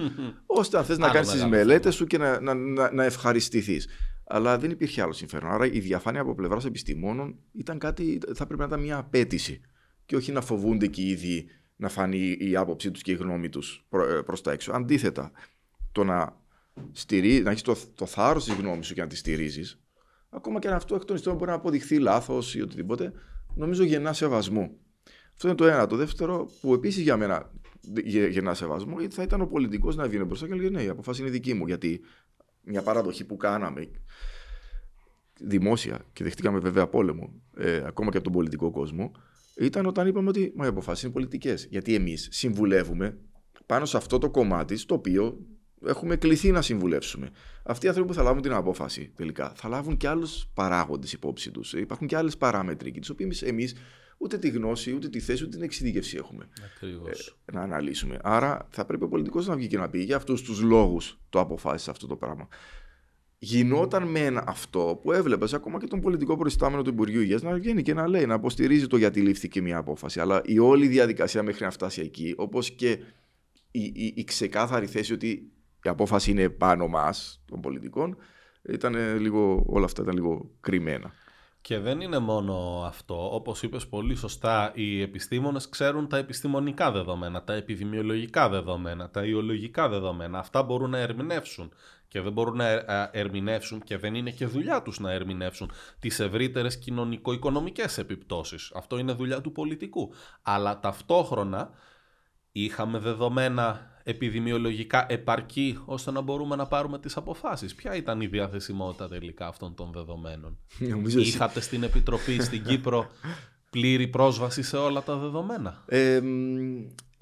ώστε 0.46 0.78
αν 0.78 0.84
θες 0.84 0.98
να 0.98 1.10
κάνεις 1.10 1.30
τις 1.30 1.46
μελέτες 1.46 1.94
σου 1.94 2.06
και 2.06 2.18
να, 2.18 2.40
να, 2.40 2.54
να, 2.54 2.92
να 2.92 3.04
ευχαριστηθείς. 3.04 3.88
Αλλά 4.34 4.58
δεν 4.58 4.70
υπήρχε 4.70 5.02
άλλο 5.02 5.12
συμφέρον. 5.12 5.50
Άρα 5.50 5.66
η 5.66 5.80
διαφάνεια 5.80 6.20
από 6.20 6.34
πλευράς 6.34 6.64
επιστημόνων 6.64 7.38
ήταν 7.52 7.78
κάτι, 7.78 8.20
θα 8.34 8.46
πρέπει 8.46 8.60
να 8.60 8.66
ήταν 8.66 8.80
μια 8.80 8.96
απέτηση. 8.96 9.60
Και 10.06 10.16
όχι 10.16 10.32
να 10.32 10.40
φοβούνται 10.40 10.86
και 10.86 11.02
οι 11.02 11.08
ίδιοι 11.08 11.46
να 11.76 11.88
φανεί 11.88 12.36
η 12.38 12.56
άποψή 12.56 12.90
τους 12.90 13.02
και 13.02 13.10
η 13.12 13.14
γνώμη 13.14 13.48
τους 13.48 13.86
προ 14.24 14.38
τα 14.42 14.52
έξω. 14.52 14.72
Αντίθετα, 14.72 15.32
το 15.92 16.04
να, 16.04 16.36
στηρί, 16.92 17.40
να 17.40 17.50
έχεις 17.50 17.62
το, 17.62 17.76
το 17.94 18.06
θάρρος 18.06 18.44
της 18.44 18.54
γνώμης 18.54 18.86
σου 18.86 18.94
και 18.94 19.00
να 19.00 19.06
τη 19.06 19.16
στηρίζεις, 19.16 19.80
ακόμα 20.30 20.58
και 20.58 20.68
αν 20.68 20.74
αυτό 20.74 20.94
εκ 20.94 21.04
των 21.04 21.16
υστέρων 21.16 21.38
μπορεί 21.38 21.50
να 21.50 21.56
αποδειχθεί 21.56 21.98
λάθος 21.98 22.54
ή 22.54 22.62
οτιδήποτε, 22.62 23.12
νομίζω 23.54 23.84
γεννά 23.84 24.12
σεβασμό. 24.12 24.76
Αυτό 25.32 25.48
είναι 25.48 25.56
το 25.56 25.66
ένα. 25.66 25.86
Το 25.86 25.96
δεύτερο, 25.96 26.50
που 26.60 26.74
επίσης 26.74 27.02
για 27.02 27.16
μένα 27.16 27.50
γεννά 28.30 28.54
σεβασμό, 28.54 28.96
θα 29.10 29.22
ήταν 29.22 29.40
ο 29.40 29.46
πολιτικός 29.46 29.96
να 29.96 30.08
βγει 30.08 30.22
μπροστά 30.26 30.46
και 30.46 30.54
να 30.54 30.60
λέει: 30.60 30.70
Ναι, 30.70 30.82
η 30.82 30.88
αποφάση 30.88 31.20
είναι 31.20 31.30
δική 31.30 31.54
μου. 31.54 31.66
Γιατί 31.66 32.00
μια 32.64 32.82
παραδοχή 32.82 33.24
που 33.24 33.36
κάναμε 33.36 33.90
δημόσια 35.40 36.06
και 36.12 36.24
δεχτήκαμε 36.24 36.58
βέβαια 36.58 36.86
πόλεμο, 36.86 37.32
ε, 37.56 37.82
ακόμα 37.86 38.10
και 38.10 38.16
από 38.16 38.24
τον 38.24 38.32
πολιτικό 38.32 38.70
κόσμο, 38.70 39.12
ήταν 39.56 39.86
όταν 39.86 40.06
είπαμε 40.06 40.28
ότι 40.28 40.52
μα 40.56 40.64
οι 40.64 40.68
αποφάσεις 40.68 41.04
είναι 41.04 41.12
πολιτικές. 41.12 41.66
Γιατί 41.70 41.94
εμείς 41.94 42.28
συμβουλεύουμε 42.30 43.18
πάνω 43.66 43.84
σε 43.84 43.96
αυτό 43.96 44.18
το 44.18 44.30
κομμάτι 44.30 44.76
στο 44.76 44.94
οποίο 44.94 45.38
έχουμε 45.86 46.16
κληθεί 46.16 46.50
να 46.50 46.62
συμβουλεύσουμε. 46.62 47.30
Αυτοί 47.64 47.86
οι 47.86 47.88
άνθρωποι 47.88 48.08
που 48.10 48.14
θα 48.14 48.22
λάβουν 48.22 48.42
την 48.42 48.52
απόφαση 48.52 49.12
τελικά 49.16 49.52
θα 49.56 49.68
λάβουν 49.68 49.96
και 49.96 50.08
άλλους 50.08 50.46
παράγοντες 50.54 51.12
υπόψη 51.12 51.50
τους. 51.50 51.72
Υπάρχουν 51.72 52.06
και 52.06 52.16
άλλες 52.16 52.36
παράμετροι, 52.36 52.90
τις 52.90 53.10
οποίες 53.10 53.42
εμείς 53.42 53.74
ούτε 54.22 54.38
τη 54.38 54.48
γνώση, 54.48 54.94
ούτε 54.94 55.08
τη 55.08 55.20
θέση, 55.20 55.42
ούτε 55.42 55.56
την 55.56 55.64
εξειδίκευση 55.64 56.16
έχουμε 56.16 56.48
ε, 56.80 57.52
να 57.52 57.60
αναλύσουμε. 57.60 58.18
Άρα 58.22 58.68
θα 58.70 58.84
πρέπει 58.84 59.04
ο 59.04 59.08
πολιτικός 59.08 59.46
να 59.46 59.56
βγει 59.56 59.66
και 59.66 59.78
να 59.78 59.88
πει 59.88 59.98
για 59.98 60.16
αυτούς 60.16 60.42
τους 60.42 60.60
λόγους 60.60 61.18
το 61.28 61.40
αποφάσισε 61.40 61.90
αυτό 61.90 62.06
το 62.06 62.16
πράγμα. 62.16 62.48
Γινόταν 63.38 64.02
μεν 64.02 64.38
αυτό 64.38 65.00
που 65.02 65.12
έβλεπες 65.12 65.54
ακόμα 65.54 65.78
και 65.78 65.86
τον 65.86 66.00
πολιτικό 66.00 66.36
προϊστάμενο 66.36 66.82
του 66.82 66.90
Υπουργείου 66.90 67.20
Υγείας 67.20 67.42
να 67.42 67.52
βγαίνει 67.52 67.82
και 67.82 67.94
να 67.94 68.08
λέει, 68.08 68.26
να 68.26 68.34
αποστηρίζει 68.34 68.86
το 68.86 68.96
γιατί 68.96 69.20
λήφθηκε 69.20 69.60
μια 69.60 69.78
απόφαση. 69.78 70.20
Αλλά 70.20 70.42
η 70.44 70.58
όλη 70.58 70.86
διαδικασία 70.86 71.42
μέχρι 71.42 71.64
να 71.64 71.70
φτάσει 71.70 72.00
εκεί, 72.00 72.34
όπως 72.36 72.70
και 72.70 72.98
η, 73.70 73.82
η, 73.82 74.12
η 74.16 74.24
ξεκάθαρη 74.24 74.86
θέση 74.86 75.12
ότι 75.12 75.28
η 75.84 75.88
απόφαση 75.88 76.30
είναι 76.30 76.48
πάνω 76.48 76.86
μας 76.86 77.42
των 77.46 77.60
πολιτικών, 77.60 78.16
ήταν 78.68 79.18
λίγο, 79.20 79.64
όλα 79.66 79.84
αυτά 79.84 80.02
ήταν 80.02 80.14
λίγο 80.14 80.50
κρυμμένα. 80.60 81.12
Και 81.62 81.78
δεν 81.78 82.00
είναι 82.00 82.18
μόνο 82.18 82.82
αυτό. 82.86 83.34
Όπως 83.34 83.62
είπες 83.62 83.86
πολύ 83.86 84.14
σωστά, 84.14 84.72
οι 84.74 85.02
επιστήμονες 85.02 85.68
ξέρουν 85.68 86.08
τα 86.08 86.16
επιστημονικά 86.16 86.90
δεδομένα, 86.90 87.44
τα 87.44 87.52
επιδημιολογικά 87.52 88.48
δεδομένα, 88.48 89.10
τα 89.10 89.24
ιολογικά 89.24 89.88
δεδομένα. 89.88 90.38
Αυτά 90.38 90.62
μπορούν 90.62 90.90
να 90.90 90.98
ερμηνεύσουν 90.98 91.72
και 92.08 92.20
δεν 92.20 92.32
μπορούν 92.32 92.56
να 92.56 92.68
ε, 92.68 93.10
ερμηνεύσουν 93.12 93.82
και 93.82 93.96
δεν 93.96 94.14
είναι 94.14 94.30
και 94.30 94.46
δουλειά 94.46 94.82
τους 94.82 94.98
να 94.98 95.12
ερμηνεύσουν 95.12 95.70
τις 95.98 96.20
ευρύτερες 96.20 96.78
κοινωνικο-οικονομικές 96.78 97.98
επιπτώσεις. 97.98 98.72
Αυτό 98.74 98.98
είναι 98.98 99.12
δουλειά 99.12 99.40
του 99.40 99.52
πολιτικού. 99.52 100.12
Αλλά 100.42 100.80
ταυτόχρονα 100.80 101.70
είχαμε 102.52 102.98
δεδομένα 102.98 103.90
επιδημιολογικά 104.04 105.06
επαρκή 105.08 105.78
ώστε 105.84 106.10
να 106.10 106.20
μπορούμε 106.20 106.56
να 106.56 106.66
πάρουμε 106.66 106.98
τις 106.98 107.16
αποφάσεις. 107.16 107.74
Ποια 107.74 107.96
ήταν 107.96 108.20
η 108.20 108.26
διαθεσιμότητα 108.26 109.08
τελικά 109.08 109.46
αυτών 109.46 109.74
των 109.74 109.90
δεδομένων; 109.92 110.58
Είχατε 111.16 111.60
στην 111.60 111.82
Επιτροπή 111.82 112.42
στην 112.42 112.62
Κύπρο 112.68 113.10
πλήρη 113.70 114.08
πρόσβαση 114.08 114.62
σε 114.62 114.76
όλα 114.76 115.02
τα 115.02 115.16
δεδομένα; 115.16 115.84
Ε, 115.86 116.20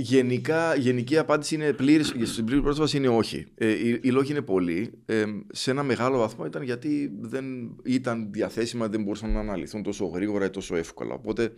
Γενικά, 0.01 0.75
γενική 0.75 1.19
απάντηση 1.19 1.55
είναι 1.55 1.73
πλήρης. 1.73 2.15
Στην 2.23 2.45
πλήρη 2.45 2.63
πρόσβαση 2.63 2.97
είναι 2.97 3.09
όχι. 3.09 3.47
Ε, 3.55 3.69
οι, 3.71 4.01
οι, 4.03 4.11
λόγοι 4.11 4.31
είναι 4.31 4.43
πολλοί. 4.43 4.93
Ε, 5.07 5.25
σε 5.53 5.71
ένα 5.71 5.83
μεγάλο 5.83 6.19
βαθμό 6.19 6.45
ήταν 6.45 6.63
γιατί 6.63 7.13
δεν 7.21 7.45
ήταν 7.85 8.33
διαθέσιμα, 8.33 8.89
δεν 8.89 9.03
μπορούσαν 9.03 9.33
να 9.33 9.41
αναλυθούν 9.41 9.83
τόσο 9.83 10.07
γρήγορα 10.07 10.45
ή 10.45 10.51
τόσο 10.51 10.77
εύκολα. 10.77 11.15
Οπότε 11.15 11.53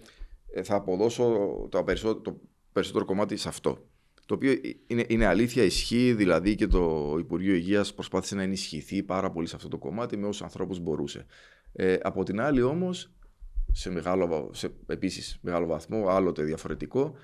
ε, 0.55 0.63
θα 0.63 0.75
αποδώσω 0.75 1.39
το 1.71 1.83
περισσότερο, 1.83 2.21
το 2.21 2.41
περισσότερο 2.73 3.05
κομμάτι 3.05 3.37
σε 3.37 3.49
αυτό. 3.49 3.87
Το 4.27 4.35
οποίο 4.35 4.53
είναι, 4.87 5.05
είναι 5.09 5.27
αλήθεια, 5.27 5.63
ισχύει, 5.63 6.13
δηλαδή 6.13 6.55
και 6.55 6.67
το 6.67 7.17
Υπουργείο 7.19 7.55
Υγείας 7.55 7.95
προσπάθησε 7.95 8.35
να 8.35 8.43
ενισχυθεί 8.43 9.03
πάρα 9.03 9.31
πολύ 9.31 9.47
σε 9.47 9.57
αυτό 9.57 9.69
το 9.69 9.79
κομμάτι 9.79 10.17
με 10.17 10.27
όσους 10.27 10.43
ανθρώπους 10.43 10.79
μπορούσε. 10.79 11.27
Ε, 11.73 11.97
από 12.03 12.23
την 12.23 12.41
άλλη 12.41 12.63
όμως, 12.63 13.13
σε, 13.73 13.91
μεγάλο, 13.91 14.51
σε 14.53 14.71
επίσης 14.87 15.39
μεγάλο 15.43 15.67
βαθμό, 15.67 16.09
άλλοτε 16.09 16.43
διαφορετικό, 16.43 17.15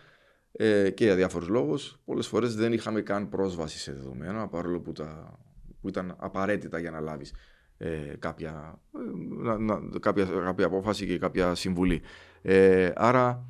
ε, 0.53 0.91
και 0.91 1.05
για 1.05 1.15
διάφορους 1.15 1.49
λόγους. 1.49 2.01
Πολλές 2.05 2.27
φορές 2.27 2.55
δεν 2.55 2.73
είχαμε 2.73 3.01
καν 3.01 3.29
πρόσβαση 3.29 3.79
σε 3.79 3.93
δεδομένα, 3.93 4.49
παρόλο 4.49 4.81
που, 4.81 4.93
τα, 4.93 5.39
που 5.81 5.89
ήταν 5.89 6.15
απαραίτητα 6.19 6.79
για 6.79 6.91
να 6.91 7.01
λάβεις 7.01 7.33
ε, 7.79 8.15
κάποια, 8.19 8.81
ε, 8.95 9.57
να, 9.59 9.81
κάποια, 10.01 10.25
κάποια 10.25 10.67
απόφαση 10.67 11.07
και 11.07 11.19
κάποια 11.19 11.55
συμβουλή. 11.55 12.03
Ε, 12.43 12.91
άρα, 12.95 13.47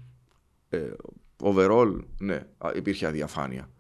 ε, 0.69 0.91
overall, 1.43 1.99
ναι, 2.19 2.47
υπήρχε 2.75 3.07
αδιαφάνεια. 3.07 3.71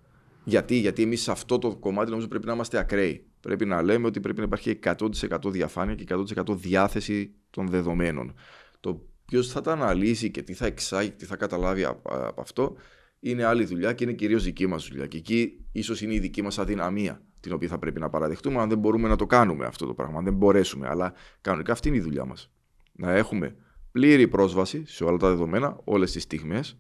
Γιατί, 0.44 0.74
γιατί 0.74 1.02
εμείς 1.02 1.22
σε 1.22 1.30
αυτό 1.30 1.59
το 1.59 1.76
κομμάτι 1.76 2.11
νομίζω 2.11 2.28
πρέπει 2.28 2.46
να 2.46 2.52
είμαστε 2.52 2.78
ακραίοι. 2.78 3.26
Πρέπει 3.40 3.64
να 3.64 3.82
λέμε 3.82 4.06
ότι 4.06 4.20
πρέπει 4.20 4.38
να 4.38 4.44
υπάρχει 4.44 4.78
100% 4.84 5.50
διαφάνεια 5.50 5.94
και 5.94 6.04
100% 6.09 6.56
διάθεση 6.56 7.34
των 7.50 7.68
δεδομένων. 7.68 8.34
Το 8.80 9.06
ποιος 9.24 9.48
θα 9.48 9.61
τα 9.61 9.72
αναλύσει 9.72 10.30
και 10.30 10.42
τι 10.42 10.54
θα 10.54 10.66
εξάγει, 10.66 11.11
τι 11.11 11.24
θα 11.24 11.36
καταλάβει 11.36 11.84
από 11.84 12.40
αυτό, 12.40 12.74
είναι 13.20 13.44
άλλη 13.44 13.64
δουλειά 13.64 13.92
και 13.92 14.04
είναι 14.04 14.12
κυρίως 14.12 14.44
δική 14.44 14.66
μας 14.66 14.88
δουλειά. 14.88 15.06
Και 15.06 15.16
εκεί 15.16 15.64
ίσως 15.72 16.02
είναι 16.02 16.14
η 16.14 16.18
δική 16.18 16.42
μας 16.42 16.59
αδυναμία 16.59 17.22
την 17.40 17.52
οποία 17.52 17.68
θα 17.68 17.78
πρέπει 17.78 18.00
να 18.00 18.09
παραδεχτούμε 18.09 18.61
αν 18.61 18.68
δεν 18.68 18.78
μπορούμε 18.78 19.09
να 19.09 19.16
το 19.16 19.26
κάνουμε 19.26 19.66
αυτό 19.66 19.86
το 19.86 19.94
πράγμα, 19.94 20.18
αν 20.18 20.24
δεν 20.24 20.34
μπορέσουμε. 20.34 20.88
Αλλά 20.88 21.12
κανονικά 21.40 21.72
αυτή 21.72 21.88
είναι 21.88 21.96
η 21.96 22.00
δουλειά 22.00 22.24
μας. 22.24 22.50
Να 22.92 23.12
έχουμε 23.12 23.56
πλήρη 23.92 24.28
πρόσβαση 24.28 24.82
σε 24.86 25.04
όλα 25.04 25.16
τα 25.16 25.28
δεδομένα, 25.28 25.80
όλες 25.84 26.12
τις 26.12 26.22
στιγμές 26.22 26.78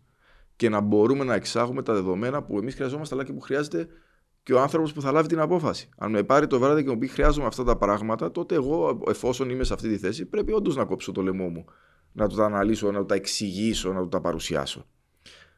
και 0.58 0.68
να 0.68 0.80
μπορούμε 0.80 1.24
να 1.24 1.34
εξάγουμε 1.34 1.82
τα 1.82 1.92
δεδομένα 1.92 2.42
που 2.42 2.58
εμείς 2.58 2.74
χρειαζόμαστε, 2.74 3.14
αλλά 3.14 3.24
και 3.24 3.32
που 3.32 3.40
χρειάζεται 3.40 3.88
και 4.42 4.52
ο 4.52 4.60
άνθρωπος 4.60 4.92
που 4.92 5.00
θα 5.00 5.12
λάβει 5.12 5.28
την 5.28 5.40
απόφαση. 5.40 5.88
Αν 5.96 6.10
με 6.10 6.22
πάρει 6.22 6.46
το 6.46 6.58
βράδυ 6.58 6.84
και 6.84 6.90
μου 6.90 6.98
πει 6.98 7.06
χρειάζομαι 7.06 7.46
αυτά 7.46 7.64
τα 7.64 7.76
πράγματα, 7.76 8.30
τότε 8.30 8.54
εγώ, 8.54 9.02
εφόσον 9.08 9.50
είμαι 9.50 9.64
σε 9.64 9.74
αυτή 9.74 9.88
τη 9.88 9.98
θέση, 9.98 10.26
πρέπει 10.26 10.52
όντως 10.52 10.76
να 10.76 10.84
κόψω 10.84 11.12
το 11.12 11.22
λαιμό 11.22 11.48
μου. 11.48 11.64
Να 12.12 12.26
τους 12.26 12.36
τα 12.36 12.44
αναλύσω, 12.44 12.90
να 12.90 12.98
του 12.98 13.04
τα 13.04 13.14
εξηγήσω, 13.14 13.92
να 13.92 14.00
του 14.00 14.08
τα 14.08 14.20
παρουσιάσω. 14.20 14.86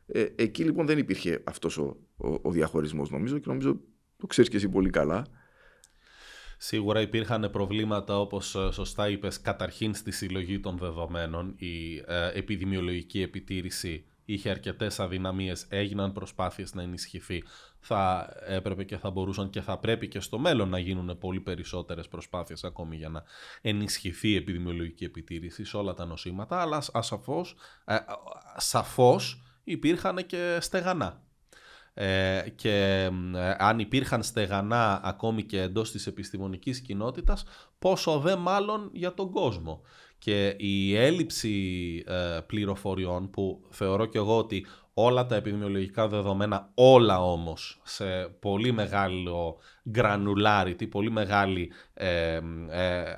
Ε, 0.06 0.26
εκεί 0.34 0.64
λοιπόν 0.64 0.86
δεν 0.86 0.98
υπήρχε 0.98 1.42
αυτός 1.44 1.78
ο, 1.78 1.96
ο, 2.16 2.28
ο 2.42 2.50
διαχωρισμός 2.50 3.10
νομίζω 3.10 3.38
και 3.38 3.48
νομίζω 3.48 3.80
το 4.16 4.26
ξέρεις 4.26 4.50
και 4.50 4.56
εσύ 4.56 4.68
πολύ 4.68 4.90
καλά. 4.90 5.26
Σίγουρα 6.58 7.00
υπήρχαν 7.00 7.50
προβλήματα 7.52 8.20
όπως 8.20 8.54
ε, 8.54 8.68
σωστά 8.72 9.08
είπες 9.08 9.40
καταρχήν 9.40 9.94
στη 9.94 10.10
συλλογή 10.10 10.60
των 10.60 10.78
δεδομένων. 10.78 11.54
Η 11.56 11.96
ε, 12.06 12.30
επιδημιολογική 12.34 13.22
επιτήρηση 13.22 14.04
είχε 14.32 14.50
αρκετές 14.50 15.00
αδυναμίες, 15.00 15.66
έγιναν 15.68 16.12
προσπάθειες 16.12 16.74
να 16.74 16.82
ενισχυθεί. 16.82 17.44
Θα 17.80 18.32
έπρεπε 18.46 18.84
και 18.84 18.96
θα 18.96 19.10
μπορούσαν 19.10 19.50
και 19.50 19.60
θα 19.60 19.78
πρέπει 19.78 20.08
και 20.08 20.20
στο 20.20 20.38
μέλλον 20.38 20.68
να 20.68 20.78
γίνουν 20.78 21.18
πολύ 21.18 21.40
περισσότερες 21.40 22.08
προσπάθειες 22.08 22.64
ακόμη 22.64 22.96
για 22.96 23.08
να 23.08 23.22
ενισχυθεί 23.62 24.28
η 24.28 24.36
επιδημιολογική 24.36 25.04
επιτήρηση 25.04 25.64
σε 25.64 25.76
όλα 25.76 25.94
τα 25.94 26.04
νοσήματα, 26.04 26.60
αλλά 26.60 26.82
ασαφώς, 26.92 27.56
ε, 27.84 27.96
σαφώς 28.56 29.42
υπήρχαν 29.64 30.26
και 30.26 30.58
στεγανά. 30.60 31.22
Ε, 31.94 32.48
και 32.54 33.08
ε, 33.34 33.54
αν 33.58 33.78
υπήρχαν 33.78 34.22
στεγανά 34.22 35.00
ακόμη 35.04 35.42
και 35.42 35.60
εντός 35.60 35.90
της 35.90 36.06
επιστημονικής 36.06 36.80
κοινότητας, 36.80 37.44
πόσο 37.78 38.18
δε 38.18 38.36
μάλλον 38.36 38.90
για 38.92 39.14
τον 39.14 39.30
κόσμο. 39.30 39.82
Και 40.20 40.54
η 40.58 40.96
έλλειψη 40.96 41.54
ε, 42.06 42.40
πληροφοριών 42.46 43.30
που 43.30 43.66
θεωρώ 43.70 44.06
και 44.06 44.18
εγώ 44.18 44.38
ότι 44.38 44.66
όλα 44.94 45.26
τα 45.26 45.36
επιδημιολογικά 45.36 46.08
δεδομένα, 46.08 46.70
όλα 46.74 47.22
όμως 47.22 47.80
σε 47.84 48.04
πολύ 48.40 48.72
μεγάλο 48.72 49.58
granularity, 49.94 50.88
πολύ 50.90 51.10
μεγάλη 51.10 51.72
ε, 51.94 52.40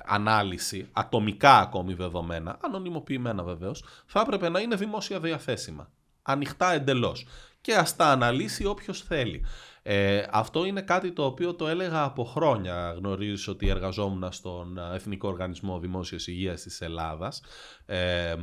ανάλυση, 0.05 0.89
ατομικά 0.91 1.59
ακόμη 1.59 1.93
δεδομένα, 1.93 2.57
ανωνυμοποιημένα 2.61 3.43
βεβαίως, 3.43 3.83
θα 4.05 4.19
έπρεπε 4.19 4.49
να 4.49 4.59
είναι 4.59 4.75
δημόσια 4.75 5.19
διαθέσιμα 5.19 5.91
ανοιχτά 6.21 6.73
εντελώς 6.73 7.25
και 7.61 7.75
ας 7.75 7.95
τα 7.95 8.05
αναλύσει 8.05 8.65
όποιος 8.65 9.01
θέλει. 9.01 9.45
Ε, 9.85 10.23
αυτό 10.31 10.65
είναι 10.65 10.81
κάτι 10.81 11.11
το 11.11 11.25
οποίο 11.25 11.55
το 11.55 11.67
έλεγα 11.67 12.03
από 12.03 12.23
χρόνια. 12.23 12.93
Γνωρίζεις 12.97 13.47
ότι 13.47 13.67
εργαζόμουν 13.67 14.31
στον 14.31 14.79
Εθνικό 14.93 15.27
Οργανισμό 15.27 15.79
Δημόσιας 15.79 16.27
Υγείας 16.27 16.61
της 16.61 16.81
Ελλάδας 16.81 17.41
ε, 17.85 18.35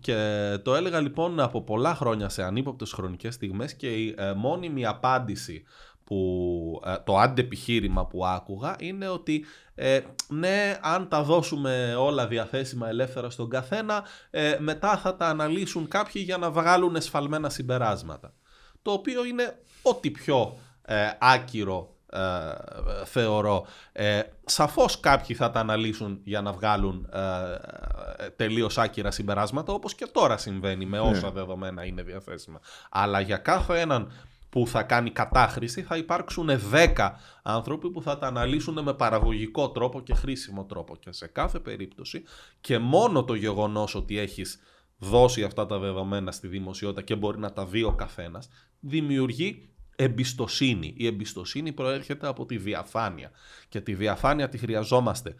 και 0.00 0.14
το 0.62 0.74
έλεγα 0.74 1.00
λοιπόν 1.00 1.40
από 1.40 1.62
πολλά 1.62 1.94
χρόνια 1.94 2.28
σε 2.28 2.42
ανύποπτες 2.42 2.92
χρονικές 2.92 3.34
στιγμές 3.34 3.74
και 3.74 3.94
η 3.94 4.14
ε, 4.18 4.32
μόνιμη 4.32 4.86
απάντηση 4.86 5.64
που 6.04 6.82
ε, 6.84 6.94
το 7.04 7.18
αντεπιχείρημα 7.18 8.06
που 8.06 8.26
άκουγα 8.26 8.76
είναι 8.78 9.08
ότι 9.08 9.44
ε, 9.74 10.00
ναι, 10.28 10.78
αν 10.82 11.08
τα 11.08 11.22
δώσουμε 11.22 11.94
όλα 11.98 12.26
διαθέσιμα 12.26 12.88
ελεύθερα 12.88 13.30
στον 13.30 13.48
καθένα, 13.50 14.04
ε, 14.30 14.56
μετά 14.58 14.96
θα 14.96 15.16
τα 15.16 15.26
αναλύσουν 15.26 15.88
κάποιοι 15.88 16.22
για 16.24 16.36
να 16.36 16.50
βγάλουν 16.50 16.96
εσφαλμένα 16.96 17.48
συμπεράσματα. 17.50 18.34
Το 18.82 18.90
οποίο 18.92 19.24
είναι 19.24 19.58
ό,τι 19.82 20.10
πιο 20.10 20.56
ε, 20.88 21.10
άκυρο 21.18 21.96
ε, 22.12 23.04
θεωρώ. 23.04 23.66
Ε, 23.92 24.22
σαφώς 24.44 25.00
κάποιοι 25.00 25.36
θα 25.36 25.50
τα 25.50 25.60
αναλύσουν 25.60 26.20
για 26.24 26.40
να 26.40 26.52
βγάλουν 26.52 27.08
ε, 27.12 28.28
τελείως 28.28 28.78
άκυρα 28.78 29.10
συμπεράσματα, 29.10 29.72
όπως 29.72 29.94
και 29.94 30.06
τώρα 30.06 30.36
συμβαίνει 30.36 30.86
με 30.86 31.00
όσα 31.00 31.26
ναι. 31.26 31.32
δεδομένα 31.32 31.84
είναι 31.84 32.02
διαθέσιμα. 32.02 32.60
Αλλά 32.90 33.20
για 33.20 33.36
κάθε 33.36 33.80
έναν 33.80 34.12
που 34.48 34.66
θα 34.66 34.82
κάνει 34.82 35.10
κατάχρηση 35.10 35.82
θα 35.82 35.96
υπάρξουν 35.96 36.50
10 36.96 37.10
άνθρωποι 37.42 37.90
που 37.90 38.02
θα 38.02 38.18
τα 38.18 38.26
αναλύσουν 38.26 38.82
με 38.82 38.94
παραγωγικό 38.94 39.70
τρόπο 39.70 40.00
και 40.00 40.14
χρήσιμο 40.14 40.64
τρόπο 40.64 40.96
και 40.96 41.12
σε 41.12 41.26
κάθε 41.26 41.58
περίπτωση 41.58 42.22
και 42.60 42.78
μόνο 42.78 43.24
το 43.24 43.34
γεγονός 43.34 43.94
ότι 43.94 44.18
έχεις 44.18 44.60
δώσει 44.98 45.42
αυτά 45.42 45.66
τα 45.66 45.78
δεδομένα 45.78 46.32
στη 46.32 46.48
δημοσιότητα 46.48 47.02
και 47.02 47.16
μπορεί 47.16 47.38
να 47.38 47.52
τα 47.52 47.66
δει 47.66 47.82
ο 47.82 47.92
καθένας 47.92 48.48
δημιουργεί 48.80 49.68
εμπιστοσύνη. 50.00 50.94
Η 50.96 51.06
εμπιστοσύνη 51.06 51.72
προέρχεται 51.72 52.26
από 52.26 52.46
τη 52.46 52.56
διαφάνεια 52.58 53.30
και 53.68 53.80
τη 53.80 53.94
διαφάνεια 53.94 54.48
τη 54.48 54.58
χρειαζόμαστε 54.58 55.34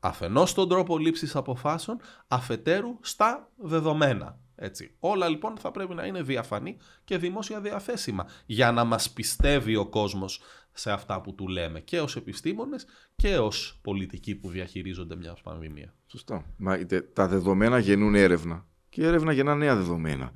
αφενός 0.00 0.50
στον 0.50 0.68
τρόπο 0.68 0.98
λήψης 0.98 1.36
αποφάσεων, 1.36 2.00
αφετέρου 2.28 2.98
στα 3.00 3.50
δεδομένα. 3.56 4.38
Έτσι. 4.54 4.94
Όλα 4.98 5.28
λοιπόν 5.28 5.56
θα 5.58 5.70
πρέπει 5.70 5.94
να 5.94 6.06
είναι 6.06 6.22
διαφανή 6.22 6.76
και 7.04 7.18
δημόσια 7.18 7.60
διαθέσιμα 7.60 8.26
για 8.46 8.72
να 8.72 8.84
μας 8.84 9.10
πιστεύει 9.10 9.76
ο 9.76 9.86
κόσμος 9.86 10.40
σε 10.72 10.90
αυτά 10.92 11.20
που 11.20 11.34
του 11.34 11.48
λέμε 11.48 11.80
και 11.80 12.00
ως 12.00 12.16
επιστήμονες 12.16 12.86
και 13.16 13.38
ως 13.38 13.78
πολιτικοί 13.82 14.34
που 14.34 14.48
διαχειρίζονται 14.48 15.16
μια 15.16 15.36
πανδημία. 15.42 15.94
Σωστό. 16.06 16.44
Μα 16.56 16.78
τα 17.12 17.28
δεδομένα 17.28 17.78
γεννούν 17.78 18.14
έρευνα 18.14 18.66
και 18.88 19.00
η 19.02 19.04
έρευνα 19.06 19.32
γεννά 19.32 19.54
νέα 19.54 19.76
δεδομένα. 19.76 20.32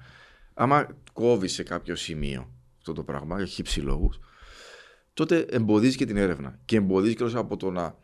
Άμα 0.54 0.86
κόβει 1.12 1.48
σε 1.48 1.62
κάποιο 1.62 1.96
σημείο 1.96 2.55
αυτό 2.88 2.92
το 2.92 3.12
πράγμα, 3.12 3.36
για 3.36 3.46
χύψη 3.46 3.80
λόγους, 3.80 4.18
τότε 5.14 5.38
εμποδίζει 5.38 5.96
και 5.96 6.04
την 6.04 6.16
έρευνα. 6.16 6.58
Και 6.64 6.76
εμποδίζει 6.76 7.14
και 7.14 7.30
από 7.34 7.56
το 7.56 7.70
να 7.70 7.98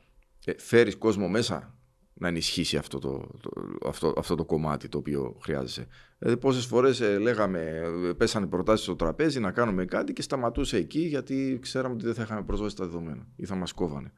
ε, 0.45 0.53
φέρεις 0.59 0.97
κόσμο 0.97 1.29
μέσα 1.29 1.77
να 2.15 2.29
ενισχύσει 2.29 2.77
αυτό 2.77 2.99
το, 2.99 3.39
το, 3.41 3.51
αυτό, 3.89 4.15
αυτό 4.17 4.35
το 4.35 4.45
κομμάτι 4.45 4.89
το 4.89 4.99
οποίο 4.99 5.37
χρειάζεσαι. 5.43 5.87
Δηλαδή 6.19 6.41
πόσες 6.41 6.67
φορές 6.67 7.01
ε, 7.01 7.19
λέγαμε, 7.19 7.61
ε, 8.09 8.13
πέσανε 8.13 8.47
προτάσεις 8.47 8.85
στο 8.85 8.97
τραπέζι 8.97 9.41
να 9.41 9.51
κάνουμε 9.51 9.85
κάτι 9.85 10.13
και 10.13 10.23
σταματούσε 10.23 10.77
εκεί 10.77 11.01
γιατί 11.01 11.59
ξέραμε 11.63 11.95
ότι 11.95 12.05
δεν 12.05 12.15
θα 12.15 12.23
είχαμε 12.23 12.43
πρόσβαση 12.43 12.75
στα 12.75 12.85
δεδομένα 12.85 13.27
ή 13.37 13.47
θα 13.47 13.55
μας 13.55 13.73
κόβανε. 13.73 14.13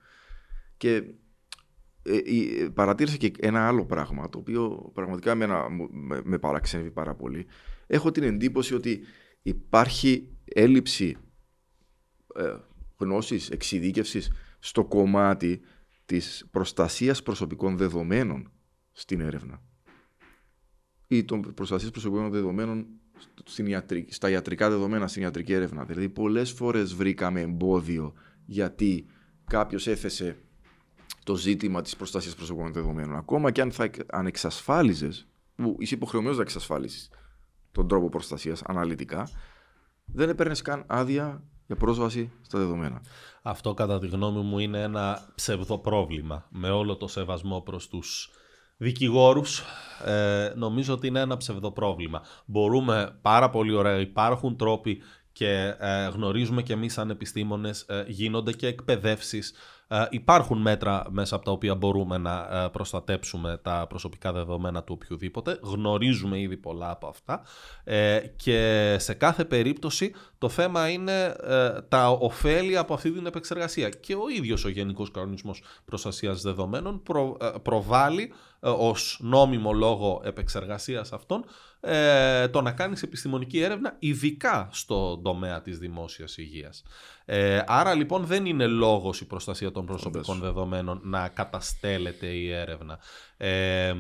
Και 0.77 1.05
ε, 2.03 2.17
ε, 2.17 2.69
παρατήρησα 2.75 3.17
και 3.17 3.33
ένα 3.39 3.67
άλλο 3.67 3.85
πράγμα 3.85 4.29
το 4.29 4.39
οποίο 4.39 4.91
πραγματικά 4.95 5.35
με, 5.35 5.47
με, 5.91 6.21
με 6.25 6.39
παραξενεύει 6.39 6.91
πάρα 6.91 7.15
πολύ. 7.15 7.47
Έχω 7.87 8.11
την 8.11 8.23
εντύπωση 8.23 8.75
ότι 8.75 9.01
υπάρχει 9.43 10.34
έλλειψη 10.45 11.17
ε, 12.35 12.57
γνώσης, 12.97 13.51
εξειδίκευσης 13.51 14.31
στο 14.59 14.85
κομμάτι 14.85 15.61
της 16.05 16.47
προστασίας 16.51 17.23
προσωπικών 17.23 17.77
δεδομένων 17.77 18.51
στην 18.93 19.21
έρευνα 19.21 19.63
ή 21.07 21.25
των 21.25 21.55
προστασίας 21.55 21.91
προσωπικών 21.91 22.31
δεδομένων 22.31 22.87
στην 23.45 23.67
ιατρική, 23.67 24.13
στα 24.13 24.31
ιατρικά 24.31 24.71
δεδομένα 24.71 25.07
στην 25.07 25.23
ιατρική 25.23 25.53
έρευνα. 25.53 25.85
Δηλαδή 25.85 26.09
πολλές 26.09 26.53
φορές 26.53 26.95
βρήκαμε 26.95 27.41
εμπόδιο 27.41 28.15
γιατί 28.45 29.07
κάποιος 29.47 29.87
έθεσε 29.87 30.37
το 31.25 31.35
ζήτημα 31.37 31.83
της 31.83 31.97
προστασίας 31.97 32.35
προσωπικών 32.35 32.73
δεδομένων. 32.73 33.17
Ακόμα 33.17 33.51
και 33.51 33.61
αν, 33.61 33.73
θα, 33.73 33.91
αν 34.07 34.27
εξασφάλιζες, 34.27 35.29
που 35.55 35.77
είσαι 35.79 35.95
υποχρεωμένος 35.95 36.37
να 36.37 36.43
εξασφάλισεις 36.43 37.11
τον 37.73 37.89
τρόπο 37.89 38.09
προστασίας 38.09 38.63
αναλυτικά, 38.63 39.29
δεν 40.05 40.29
έπαιρνες 40.29 40.63
καν 40.63 40.85
άδεια 40.87 41.43
για 41.67 41.77
πρόσβαση 41.77 42.33
στα 42.41 42.59
δεδομένα. 42.59 43.03
Αυτό 43.43 43.75
κατά 43.75 43.99
τη 43.99 44.07
γνώμη 44.07 44.41
μου 44.41 44.59
είναι 44.59 44.83
ένα 44.83 45.33
ψευδοπρόβλημα 45.35 46.47
με 46.51 46.71
όλο 46.71 46.97
το 46.97 47.09
σεβασμό 47.09 47.61
προς 47.61 47.89
τους 47.89 48.31
δικηγόρους 48.77 49.63
ε, 50.05 50.53
νομίζω 50.57 50.95
ότι 50.95 51.07
είναι 51.07 51.21
ένα 51.21 51.37
ψευδοπρόβλημα. 51.37 52.23
Μπορούμε 52.47 53.19
πάρα 53.23 53.51
πολύ 53.51 53.75
ωραία, 53.75 54.01
υπάρχουν 54.01 54.57
τρόποι 54.57 55.03
και 55.33 55.75
ε, 55.79 56.09
γνωρίζουμε 56.09 56.63
και 56.63 56.73
εμείς 56.73 56.93
σαν 56.93 57.11
επιστήμονες, 57.11 57.81
ε, 57.81 58.05
γίνονται 58.07 58.53
και 58.53 58.67
εκπαιδεύσεις 58.67 59.51
ε, 59.51 59.55
υπάρχουν 60.11 60.61
μέτρα 60.61 61.07
μέσα 61.11 61.37
από 61.37 61.45
τα 61.45 61.51
οποία 61.51 61.75
μπορούμε 61.75 62.19
να 62.19 62.49
ε, 62.51 62.69
προστατέψουμε 62.69 63.59
τα 63.63 63.87
προσωπικά 63.89 64.33
δεδομένα 64.33 64.83
του 64.83 64.99
οποιοδήποτε. 65.03 65.59
Γνωρίζουμε 65.63 66.41
ήδη 66.41 66.57
πολλά 66.57 66.91
από 66.91 67.07
αυτά 67.07 67.43
ε, 67.85 68.21
και 68.37 68.97
σε 68.99 69.15
κάθε 69.15 69.45
περίπτωση 69.45 70.13
το 70.45 70.51
θέμα 70.51 70.89
είναι 70.89 71.37
τα 71.89 72.09
ωφέλη 72.11 72.77
από 72.77 72.95
αυτή 72.95 73.11
την 73.11 73.27
επεξεργασία. 73.27 73.89
Και 73.89 74.15
ο 74.15 74.29
ίδιος 74.37 74.65
ο 74.65 74.69
Γενικός 74.69 75.11
Κανονισμός 75.11 75.63
Προστασίας 75.85 76.43
Δεδομένων 76.43 77.03
προ, 77.03 77.37
προβάλλει 77.63 78.33
ως 78.61 79.19
νόμιμο 79.23 79.73
λόγο 79.73 80.23
επεξεργασίας 80.25 81.13
αυτών 81.13 81.45
το 82.51 82.61
να 82.61 82.73
κάνεις 82.73 83.03
επιστημονική 83.03 83.61
έρευνα 83.61 83.97
ειδικά 83.99 84.69
στο 84.73 85.19
τομέα 85.19 85.63
της 85.63 85.79
δημόσιας 85.79 86.37
υγείας. 86.37 86.83
Ε, 87.25 87.63
άρα 87.67 87.95
λοιπόν 87.95 88.25
δεν 88.25 88.47
είναι 88.47 88.67
λόγος 88.67 89.21
η 89.21 89.27
προστασία 89.27 89.71
των 89.71 89.87
προσωπικών 89.87 90.39
δεδομένων 90.39 91.01
να 91.03 91.29
καταστέλλεται 91.29 92.27
η 92.27 92.51
έρευνα. 92.51 92.99
Ε, 93.37 93.89
ε, 93.89 93.95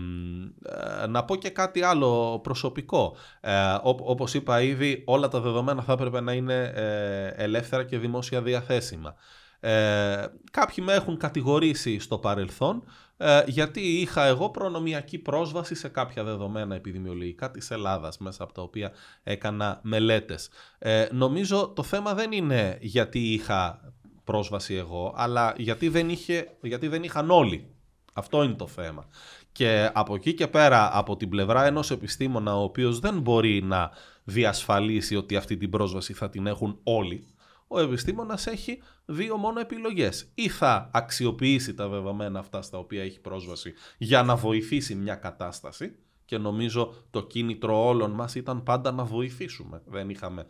να 1.09 1.25
πω 1.25 1.37
και 1.37 1.51
κάτι 1.51 1.83
άλλο 1.83 2.41
προσωπικό. 2.43 3.17
Ε, 3.41 3.53
όπως 3.83 4.35
είπα 4.35 4.61
ήδη 4.61 5.03
όλα 5.07 5.29
τα 5.29 5.41
δεδομένα 5.41 5.83
θα 5.83 5.93
έπρεπε 5.93 6.21
να 6.21 6.33
είναι 6.33 6.73
ε, 6.75 7.27
ελεύθερα 7.27 7.85
και 7.85 7.99
δημόσια 7.99 8.43
διαθέσιμα. 8.43 9.15
Ε, 9.61 10.27
κάποιοι 10.51 10.85
με 10.87 10.93
έχουν 10.93 11.17
κατηγορήσει 11.17 11.99
στο 11.99 12.19
παρελθόν 12.19 12.83
ε, 13.17 13.43
γιατί 13.47 13.81
είχα 13.81 14.25
εγώ 14.25 14.51
προνομιακή 14.51 15.19
πρόσβαση 15.19 15.75
σε 15.75 15.89
κάποια 15.89 16.25
δεδομένα 16.25 16.75
επιδημιολογικά 16.75 17.51
της 17.51 17.71
Ελλάδας 17.71 18.19
μέσα 18.19 18.43
από 18.43 18.53
τα 18.53 18.63
οποία 18.63 18.93
έκανα 19.23 19.81
μελέτες. 19.83 20.49
Ε, 20.79 21.07
νομίζω 21.13 21.73
το 21.75 21.83
θέμα 21.83 22.15
δεν 22.15 22.33
είναι 22.33 22.79
γιατί 22.81 23.19
είχα 23.19 23.93
πρόσβαση 24.25 24.75
εγώ, 24.75 25.15
αλλά 25.17 25.55
γιατί 25.57 25.89
δεν, 25.89 26.09
είχε, 26.09 26.57
γιατί 26.63 26.89
δεν 26.89 27.03
είχαν 27.03 27.31
όλοι. 27.31 27.74
Αυτό 28.17 28.43
είναι 28.43 28.55
το 28.55 28.67
θέμα. 28.67 29.09
Και 29.53 29.91
από 29.93 30.15
εκεί 30.15 30.35
και 30.35 30.49
πέρα, 30.49 30.99
από 30.99 31.17
την 31.17 31.29
πλευρά 31.29 31.65
ενός 31.67 31.91
επιστήμονα 31.91 32.57
ο 32.57 32.63
οποίος 32.63 32.99
δεν 32.99 33.21
μπορεί 33.21 33.63
να 33.63 33.91
διασφαλίσει 34.25 35.17
ότι 35.17 35.37
αυτή 35.37 35.57
την 35.57 35.71
πρόσβαση 35.71 36.13
θα 36.13 36.29
την 36.29 36.47
έχουν 36.47 36.79
όλοι, 36.83 37.27
ο 37.67 37.81
επιστήμονας 37.81 38.47
έχει 38.47 38.83
δύο 39.05 39.37
μόνο 39.37 39.61
επιλογές. 39.61 40.31
Ή 40.35 40.49
θα 40.49 40.91
αξιοποιήσει 40.93 41.75
τα 41.75 41.89
δεδομένα 41.89 42.39
αυτά 42.39 42.63
στα 42.63 42.79
οποία 42.79 43.03
έχει 43.03 43.21
πρόσβαση 43.21 43.73
για 43.99 44.23
να 44.23 44.37
βοηθήσει 44.37 44.95
μια 44.95 45.15
κατάσταση 45.15 45.97
και 46.25 46.39
νομίζω 46.39 46.95
το 47.11 47.23
κίνητρο 47.23 47.87
όλων 47.87 48.11
μας 48.11 48.35
ήταν 48.35 48.63
πάντα 48.63 48.93
να 48.93 49.05
βοηθήσουμε. 49.05 49.83
Δεν 49.85 50.11
είχαμε 50.11 50.47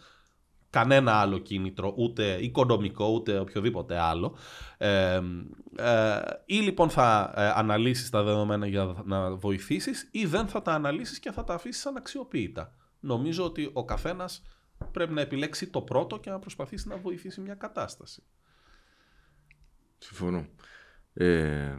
κανένα 0.75 1.13
άλλο 1.13 1.39
κίνητρο, 1.39 1.95
ούτε 1.97 2.39
οικονομικό, 2.41 3.09
ούτε 3.09 3.39
οποιοδήποτε 3.39 3.99
άλλο. 3.99 4.37
Ε, 4.79 5.21
ε, 5.77 6.21
ή 6.45 6.55
λοιπόν 6.55 6.91
θα 6.91 7.33
ε, 7.37 7.53
αναλύσεις 7.55 8.11
τα 8.11 8.23
δεδομένα 8.23 8.67
για 8.67 9.03
να 9.05 9.35
βοηθήσεις 9.35 10.09
ή 10.11 10.27
δεν 10.27 10.49
θα 10.49 10.63
τα 10.63 10.73
αναλύσεις 10.73 11.19
και 11.19 11.33
θα 11.33 11.45
τα 11.45 11.55
αφήσεις 11.55 11.87
αναξιοποιητά. 11.87 12.75
Νομίζω 13.01 13.45
ότι 13.45 13.71
ο 13.73 13.85
καθένας 13.85 14.43
πρέπει 14.91 15.13
να 15.13 15.21
επιλέξει 15.21 15.67
το 15.71 15.83
πρώτο 15.83 16.19
και 16.19 16.31
να 16.31 16.39
προσπαθήσει 16.39 16.89
να 16.89 16.97
βοηθήσει 16.97 17.41
μια 17.41 17.55
κατάσταση. 17.55 18.23
Συμφωνώ. 19.99 20.47
Ε, 21.13 21.77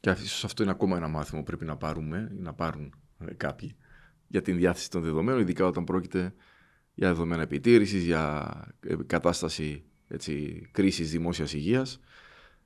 και 0.00 0.10
ίσως 0.10 0.44
αυτό 0.44 0.62
είναι 0.62 0.72
ακόμα 0.72 0.96
ένα 0.96 1.08
μάθημα 1.08 1.40
που 1.40 1.46
πρέπει 1.46 1.64
να 1.64 1.76
πάρουμε 1.76 2.32
ή 2.36 2.40
να 2.40 2.52
πάρουν 2.52 2.94
ε, 3.18 3.34
κάποιοι 3.34 3.76
για 4.26 4.42
την 4.42 4.56
διάθεση 4.56 4.90
των 4.90 5.02
δεδομένων, 5.02 5.40
ειδικά 5.40 5.66
όταν 5.66 5.84
πρόκειται 5.84 6.34
για 6.98 7.08
δεδομένα 7.08 7.42
επιτήρησης, 7.42 8.04
για 8.04 8.52
ε, 8.80 8.94
κατάσταση 9.06 9.84
έτσι, 10.08 10.62
κρίσης 10.72 11.10
δημόσιας 11.10 11.52
υγείας 11.52 12.00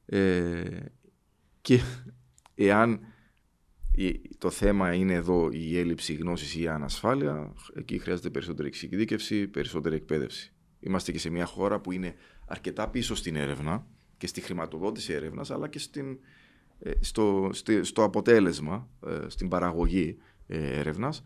ε, 0.07 0.62
και 1.61 1.81
εάν 2.55 3.01
το 4.39 4.51
θέμα 4.51 4.93
είναι 4.93 5.12
εδώ 5.12 5.49
η 5.53 5.78
έλλειψη 5.78 6.14
γνώσης 6.14 6.55
ή 6.55 6.62
η 6.62 6.68
ανασφάλεια, 6.68 7.53
εκεί 7.74 7.99
χρειάζεται 7.99 8.31
περισσότερη 8.31 8.68
εξειδίκευση, 8.68 9.49
περισσότερη 9.49 9.95
εκπαίδευση. 9.95 10.53
Είμαστε 10.81 11.12
και 11.12 11.18
σε 11.18 11.31
μια 11.31 11.45
χώρα 11.45 11.81
που 11.81 11.93
είναι 11.93 12.14
αρκετά 12.47 12.89
πίσω 12.89 13.14
στην 13.14 13.37
έρευνα 13.37 13.87
και 14.16 14.26
στη 14.26 14.41
χρηματοδότηση 14.41 15.12
έρευνας, 15.12 15.51
αλλά 15.51 15.68
και 15.68 15.78
στην, 15.78 16.18
ε, 16.78 16.91
στο, 17.01 17.51
στο 17.81 18.03
αποτέλεσμα, 18.03 18.89
ε, 19.07 19.28
στην 19.28 19.49
παραγωγή 19.49 20.16
ε, 20.47 20.78
έρευνας 20.78 21.24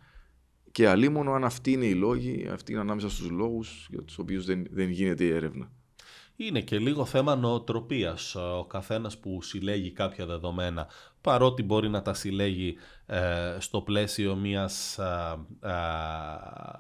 και 0.75 0.89
αλίμονο 0.89 1.33
αν 1.33 1.45
αυτοί 1.45 1.73
είναι 1.73 1.85
οι 1.85 1.95
λόγοι, 1.95 2.49
αυτοί 2.53 2.73
είναι 2.73 2.81
ανάμεσα 2.81 3.11
στους 3.11 3.31
λόγους 3.31 3.87
για 3.91 4.03
τους 4.03 4.19
οποίους 4.19 4.45
δεν, 4.45 4.67
δεν 4.71 4.91
γίνεται 4.91 5.25
η 5.25 5.31
έρευνα. 5.31 5.71
Είναι 6.37 6.61
και 6.61 6.79
λίγο 6.79 7.05
θέμα 7.05 7.37
νοοτροπίας. 7.37 8.35
Ο 8.35 8.65
καθένας 8.69 9.19
που 9.19 9.43
συλλέγει 9.43 9.91
κάποια 9.91 10.27
δεδομένα, 10.27 10.87
παρότι 11.21 11.63
μπορεί 11.63 11.89
να 11.89 12.03
τα 12.03 12.15
συλλέγει 12.15 12.77
στο 13.59 13.81
πλαίσιο 13.81 14.37
μιας 14.37 14.99
ε, 14.99 15.39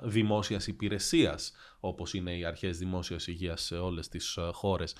δημόσιας 0.03 0.66
υπηρεσίας, 0.66 1.53
όπως 1.80 2.14
είναι 2.14 2.36
οι 2.36 2.45
αρχές 2.45 2.78
δημόσιας 2.78 3.26
υγείας 3.26 3.62
σε 3.62 3.76
όλες 3.76 4.09
τις 4.09 4.38
χώρες, 4.53 4.95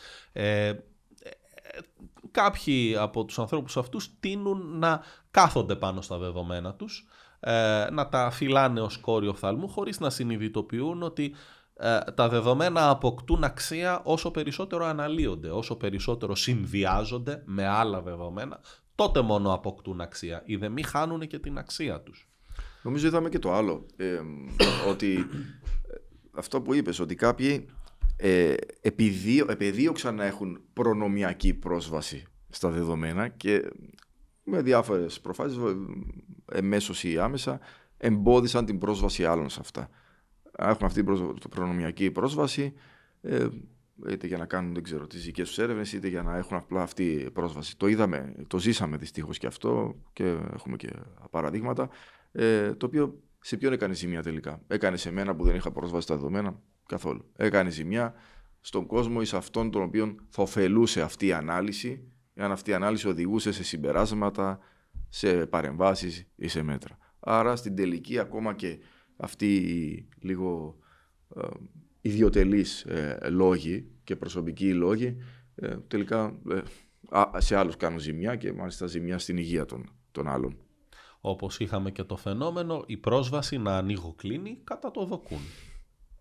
κάποιοι 2.30 2.97
από 2.97 3.24
τους 3.24 3.38
ανθρώπους 3.38 3.76
αυτούς 3.76 4.11
τείνουν 4.20 4.78
να 4.78 5.03
κάθονται 5.30 5.76
πάνω 5.76 6.01
στα 6.01 6.18
δεδομένα 6.18 6.74
τους, 6.74 7.07
ε, 7.47 7.86
να 7.90 8.09
τα 8.09 8.30
φυλάνε 8.30 8.80
ως 8.80 8.99
κόριο 8.99 9.34
φθαλμού 9.34 9.68
χωρίς 9.68 10.01
να 10.01 10.11
συνειδητοποιούν 10.11 11.03
ότι 11.03 11.34
ε, 11.74 11.99
τα 12.14 12.28
δεδομένα 12.28 12.88
αποκτούν 12.90 13.45
αξία 13.45 14.01
όσο 14.05 14.30
περισσότερο 14.30 14.84
αναλύονται, 14.84 15.51
όσο 15.51 15.76
περισσότερο 15.76 16.34
συνδυάζονται 16.34 17.42
με 17.45 17.66
άλλα 17.66 18.03
δεδομένα, 18.03 18.61
τότε 18.95 19.20
μόνο 19.20 19.53
αποκτούν 19.53 20.01
αξία. 20.01 20.42
Οι 20.45 20.57
δε 20.57 20.68
μη 20.68 20.82
χάνουν 20.82 21.26
και 21.26 21.38
την 21.38 21.59
αξία 21.59 22.01
τους. 22.01 22.28
Νομίζω 22.82 23.07
είδαμε 23.07 23.28
και 23.28 23.38
το 23.38 23.53
άλλο, 23.53 23.86
ε, 23.97 24.20
ότι 24.88 25.26
αυτό 26.30 26.61
που 26.61 26.74
είπες, 26.74 26.99
ότι 26.99 27.14
κάποιοι 27.14 27.68
ε, 28.16 28.55
επιδίωξαν 29.47 30.14
να 30.14 30.24
έχουν 30.24 30.61
προνομιακή 30.72 31.55
πρόσβαση 31.55 32.26
στα 32.49 32.70
δεδομένα 32.70 33.28
και 33.28 33.62
με 34.45 34.62
διάφορες 34.62 35.20
προφάσεις, 35.20 35.59
εμέσως 36.53 37.05
ή 37.05 37.18
άμεσα, 37.18 37.61
εμπόδισαν 37.97 38.64
την 38.64 38.78
πρόσβαση 38.78 39.24
άλλων 39.24 39.49
σε 39.49 39.61
αυτά. 39.61 39.88
Έχουν 40.59 40.86
αυτή 40.86 41.05
την 41.40 41.51
προνομιακή 41.51 42.11
πρόσβαση, 42.11 42.72
ε, 43.20 43.47
είτε 44.11 44.26
για 44.26 44.38
να 44.38 44.47
κάνουν 44.47 44.74
δεν 44.74 44.82
ξέρω, 44.82 45.07
τις 45.07 45.24
δικές 45.24 45.49
τους 45.49 45.59
έρευνες, 45.59 45.92
είτε 45.92 46.09
για 46.09 46.22
να 46.22 46.36
έχουν 46.36 46.57
απλά 46.57 46.82
αυτή 46.82 47.30
πρόσβαση. 47.32 47.76
Το 47.76 47.86
είδαμε, 47.86 48.34
το 48.47 48.59
ζήσαμε 48.59 48.97
δυστυχώς 48.97 49.38
και 49.38 49.47
αυτό 49.47 49.97
και 50.12 50.36
έχουμε 50.55 50.76
και 50.76 50.90
παραδείγματα, 51.30 51.88
ε, 52.32 52.74
το 52.74 52.86
οποίο 52.86 53.20
σε 53.40 53.57
ποιον 53.57 53.72
έκανε 53.72 53.95
ζημία 53.95 54.22
τελικά; 54.22 54.61
Έκανε 54.66 54.97
σε 54.97 55.11
μένα 55.11 55.34
που 55.34 55.45
δεν 55.45 55.55
είχα 55.55 55.70
πρόσβαση 55.70 56.03
στα 56.03 56.14
δεδομένα, 56.14 56.61
καθόλου. 56.86 57.24
Έκανε 57.36 57.70
ζημιά 57.70 58.14
στον 58.61 58.86
κόσμο 58.86 59.18
ή 59.20 59.24
σε 59.24 59.36
αυτόν 59.36 59.70
τον 59.70 59.82
οποίο 59.82 60.14
θα 60.28 60.42
ωφελούσε 60.42 61.03
αυτή 61.03 61.26
η 61.26 61.32
ανάλυση, 61.32 62.12
εάν 62.34 62.53
αυτή 62.53 62.70
η 62.70 62.74
ανάλυση 62.74 63.09
οδηγούσε 63.09 63.53
σε 63.53 63.64
συμπεράσματα, 63.64 64.59
σε 65.15 65.47
παρεμβάσεις 65.47 66.27
ή 66.37 66.49
σε 66.49 66.62
μέτρα. 66.62 66.99
Άρα 67.21 67.57
στην 67.57 67.77
τελική 67.77 68.19
ακόμα 68.19 68.55
και 68.55 68.79
αυτοί 69.17 69.55
οι 69.57 70.09
λίγο 70.21 70.77
ε, 71.37 71.47
ιδιωτελείς 72.01 72.83
ε, 72.83 73.29
λόγοι 73.31 73.91
και 74.05 74.17
προσωπικοί 74.17 74.75
λόγοι 74.75 75.17
ε, 75.55 75.77
τελικά 75.89 76.39
ε, 76.51 76.61
σε 77.37 77.57
άλλους 77.57 77.77
κάνουν 77.77 77.99
ζημιά 77.99 78.37
και 78.37 78.53
μάλιστα 78.53 78.87
ζημιά 78.87 79.19
στην 79.19 79.37
υγεία 79.37 79.65
των, 79.65 79.91
των 80.12 80.29
άλλων. 80.29 80.57
Όπως 81.21 81.59
είχαμε 81.59 81.91
και 81.91 82.05
το 82.05 82.17
φαινόμενο, 82.17 82.83
η 82.87 82.97
πρόσβαση 82.97 83.59
να 83.59 83.77
ανοίγω 83.77 84.15
κλείνει 84.17 84.61
κατά 84.65 84.91
το 84.91 85.05
δοκούν 85.05 85.41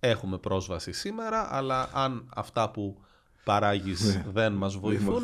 έχουμε 0.04 0.38
πρόσβαση 0.38 0.92
σήμερα, 0.92 1.56
αλλά 1.56 1.90
αν 1.94 2.30
αυτά 2.36 2.72
που 2.72 2.98
παράγεις 3.44 4.16
ναι. 4.16 4.26
δεν 4.32 4.54
μας 4.54 4.76
βοηθούν, 4.76 5.24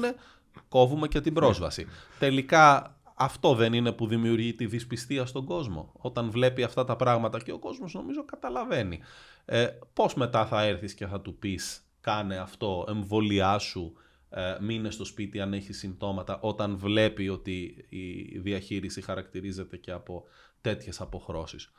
κόβουμε 0.69 1.07
και 1.07 1.21
την 1.21 1.33
πρόσβαση. 1.33 1.87
Τελικά 2.19 2.95
αυτό 3.21 3.55
δεν 3.55 3.73
είναι 3.73 3.91
που 3.91 4.07
δημιουργεί 4.07 4.53
τη 4.53 4.65
δυσπιστία 4.65 5.25
στον 5.25 5.45
κόσμο. 5.45 5.93
Όταν 5.97 6.31
βλέπει 6.31 6.63
αυτά 6.63 6.83
τα 6.83 6.95
πράγματα 6.95 7.39
και 7.39 7.51
ο 7.51 7.59
κόσμος 7.59 7.93
νομίζω 7.93 8.25
καταλαβαίνει. 8.25 8.99
Ε, 9.45 9.67
πώς 9.93 10.13
μετά 10.13 10.45
θα 10.45 10.63
έρθεις 10.63 10.93
και 10.93 11.05
θα 11.07 11.21
του 11.21 11.37
πεις 11.37 11.81
κάνε 12.01 12.37
αυτό, 12.37 12.85
εμβολιάσου, 12.89 13.93
ε, 14.29 14.57
μείνε 14.59 14.91
στο 14.91 15.05
σπίτι 15.05 15.39
αν 15.41 15.53
έχεις 15.53 15.77
συμπτώματα, 15.77 16.39
όταν 16.41 16.77
βλέπει 16.77 17.29
ότι 17.29 17.85
η 17.89 18.39
διαχείριση 18.39 19.01
χαρακτηρίζεται 19.01 19.77
και 19.77 19.91
από 19.91 20.23
τέτοιες 20.61 21.01
αποχρώσεις. 21.01 21.71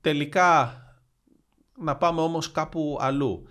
Τελικά 0.00 0.82
Να 1.80 1.96
πάμε 1.96 2.20
όμως 2.20 2.52
κάπου 2.52 2.98
αλλού. 3.00 3.42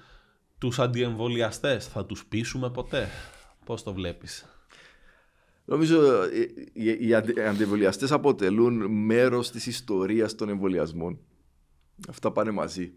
Τους 0.58 0.80
αντιεμβολιαστές 0.80 1.88
θα 1.88 2.06
τους 2.06 2.26
πείσουμε 2.26 2.70
ποτέ; 2.70 3.10
Πώς 3.66 3.84
το 3.84 3.94
βλέπεις; 3.94 4.57
Νομίζω 5.70 6.24
ε, 6.24 6.48
οι 6.74 7.14
αντιεμβολιαστές 7.48 8.12
αποτελούν 8.12 8.86
μέρος 8.86 9.52
της 9.52 9.66
ιστορίας 9.66 10.36
των 10.36 10.50
εμβολιασμών. 10.50 11.20
Αυτά 12.10 12.32
πάνε 12.32 12.52
μαζί. 12.52 12.94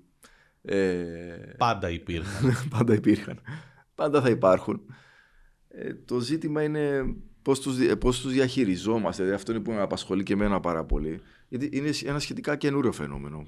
Ε... 0.63 1.55
Πάντα 1.59 1.91
υπήρχαν. 1.91 2.53
πάντα 2.77 2.95
υπήρχαν. 2.95 3.41
Πάντα 3.95 4.21
θα 4.21 4.31
υπάρχουν. 4.31 4.81
Ε, 5.69 5.95
το 5.95 6.19
ζήτημα 6.19 6.63
είναι 6.63 7.15
πώς 7.43 7.61
τους, 7.61 7.77
πώς 7.99 8.21
τους 8.21 8.33
διαχειριζόμαστε. 8.33 9.23
Δηλαδή 9.23 9.41
αυτό 9.41 9.53
είναι 9.53 9.61
που 9.61 9.73
με 9.73 9.81
απασχολεί 9.81 10.23
και 10.23 10.33
εμένα 10.33 10.61
πάρα 10.61 10.85
πολύ. 10.85 11.21
Γιατί 11.49 11.69
είναι 11.73 11.91
ένα 12.05 12.19
σχετικά 12.19 12.57
καινούριο 12.57 12.93
φαινόμενο. 12.93 13.47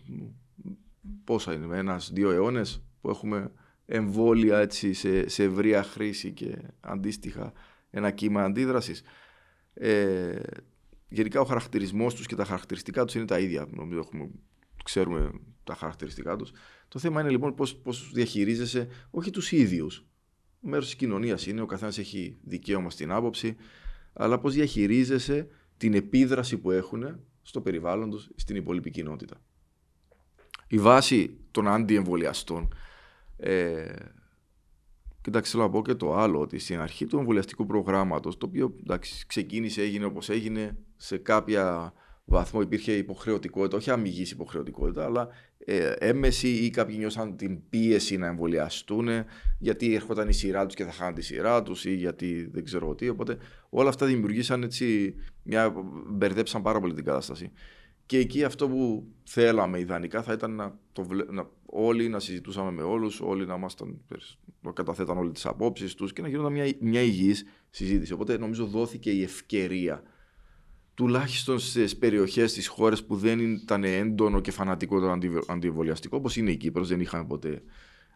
Πόσα 1.25 1.53
είναι, 1.53 1.79
ένας-δύο 1.79 2.31
αιώνες 2.31 2.83
που 3.01 3.09
έχουμε 3.09 3.53
εμβόλια 3.87 4.59
έτσι, 4.59 4.93
σε, 4.93 5.29
σε 5.29 5.43
ευρεία 5.43 5.83
χρήση 5.83 6.33
και 6.33 6.59
αντίστοιχα 6.81 7.53
ένα 7.93 8.11
κύμα 8.11 8.43
αντίδρασης. 8.45 9.03
Ε, 9.75 10.41
γενικά 11.09 11.41
ο 11.41 11.45
χαρακτηρισμός 11.45 12.15
τους 12.15 12.27
και 12.27 12.35
τα 12.35 12.45
χαρακτηριστικά 12.45 13.05
τους 13.05 13.15
είναι 13.15 13.25
τα 13.25 13.39
ίδια. 13.39 13.69
Νομίζω 13.71 13.99
έχουμε, 13.99 14.31
ξέρουμε 14.85 15.31
τα 15.65 15.75
χαρακτηριστικά 15.75 16.37
τους. 16.37 16.53
Το 16.89 16.99
θέμα 16.99 17.21
είναι 17.21 17.31
λοιπόν 17.31 17.55
πώς, 17.55 17.77
πώς 17.77 18.11
διαχειρίζεσαι 18.13 18.89
όχι 19.11 19.31
τους 19.31 19.53
ίδιους. 19.53 20.07
Μέρος 20.61 20.85
της 20.85 20.95
κοινωνίας 20.95 21.47
είναι, 21.47 21.61
ο 21.61 21.67
καθένας 21.67 21.99
έχει 21.99 22.39
δικαίωμα 22.43 22.91
στην 22.91 23.13
άποψη, 23.13 23.57
αλλά 24.13 24.39
πώς 24.39 24.55
διαχειρίζεσαι 24.55 25.49
την 25.77 25.95
επίδραση 25.95 26.59
που 26.59 26.71
έχουν 26.71 27.21
στο 27.43 27.61
περιβάλλον 27.61 28.11
τους, 28.11 28.29
στην 28.35 28.57
υπόλοιπη 28.57 28.91
κοινότητα. 28.91 29.41
Η 30.69 30.79
βάση 30.79 31.37
των 31.51 31.69
αντιεμβολιαστών 31.69 32.75
ε, 33.37 33.95
Κοιτάξτε, 35.23 35.57
θέλω 35.57 35.63
να 35.63 35.71
πω 35.71 35.83
και 35.83 35.95
το 35.95 36.15
άλλο, 36.15 36.41
ότι 36.41 36.59
στην 36.59 36.81
αρχή 36.81 37.07
του 37.07 37.19
εμβολιαστικού 37.19 37.67
προγράμματος, 37.67 38.37
το 38.37 38.47
οποίο 38.47 38.75
εντάξει, 38.81 39.27
ξεκίνησε, 39.27 39.83
έγινε 39.83 40.05
όπως 40.05 40.29
έγινε, 40.29 40.77
σε 40.97 41.17
κάποια 41.17 41.93
βαθμό 42.25 42.61
υπήρχε 42.61 42.93
υποχρεωτικότητα, 42.93 43.77
όχι 43.77 43.91
αμυγής 43.91 44.31
υποχρεωτικότητα, 44.31 45.05
αλλά 45.05 45.29
ε, 45.59 45.93
έμεση 45.99 46.49
ή 46.49 46.71
κάποιοι 46.71 46.97
νιώσαν 46.99 47.37
την 47.37 47.69
πίεση 47.69 48.17
να 48.17 48.27
εμβολιαστούν, 48.27 49.09
γιατί 49.59 49.95
έρχονταν 49.95 50.29
η 50.29 50.33
σειρά 50.33 50.67
τους 50.67 50.75
και 50.75 50.85
θα 50.85 50.93
χάνουν 50.93 51.15
τη 51.15 51.23
σειρά 51.23 51.63
τους, 51.63 51.85
ή 51.85 51.95
γιατί 51.95 52.49
δεν 52.53 52.65
ξέρω 52.65 52.95
τι. 52.95 53.09
Οπότε 53.09 53.37
όλα 53.69 53.89
αυτά 53.89 54.07
δημιουργήσαν 54.07 54.63
έτσι, 54.63 55.15
μια, 55.43 55.75
μπερδέψαν 56.11 56.63
πάρα 56.63 56.81
πολύ 56.81 56.95
την 56.95 57.05
κατάσταση. 57.05 57.51
Και 58.07 58.19
εκεί 58.19 58.45
αυτό 58.45 58.69
που 58.69 59.07
θέλαμε 59.23 59.79
ιδανικά 59.79 60.23
θα 60.23 60.33
ήταν 60.33 60.55
να, 60.55 60.79
το, 60.93 61.07
να 61.31 61.49
όλοι 61.75 62.09
να 62.09 62.19
συζητούσαμε 62.19 62.71
με 62.71 62.83
όλους, 62.83 63.21
όλοι 63.21 63.47
να, 63.47 63.55
ήμασταν, 63.55 64.01
να 64.61 64.73
καταθέταν 64.73 65.19
όλοι 65.19 65.31
τις 65.31 65.47
απόψεις 65.47 65.95
τους 65.95 66.13
και 66.13 66.23
να 66.23 66.29
γινόταν 66.29 66.53
μια, 66.53 66.73
μια 66.81 67.01
υγιής 67.01 67.45
συζήτηση. 67.71 68.13
Οπότε 68.13 68.39
νομίζω 68.39 68.67
δόθηκε 68.67 69.11
η 69.11 69.23
ευκαιρία 69.23 70.03
τουλάχιστον 70.95 71.59
στις 71.59 71.97
περιοχές 71.97 72.53
τη 72.53 72.67
χώρα 72.67 72.97
που 73.07 73.17
δεν 73.17 73.41
ήταν 73.41 73.85
έντονο 73.85 74.41
και 74.41 74.51
φανατικό 74.51 75.01
το 75.01 75.17
αντιεμβολιαστικό, 75.47 76.17
όπως 76.17 76.37
είναι 76.37 76.51
η 76.51 76.57
Κύπρος, 76.57 76.89
δεν 76.89 77.01
είχαμε 77.01 77.25
ποτέ 77.25 77.63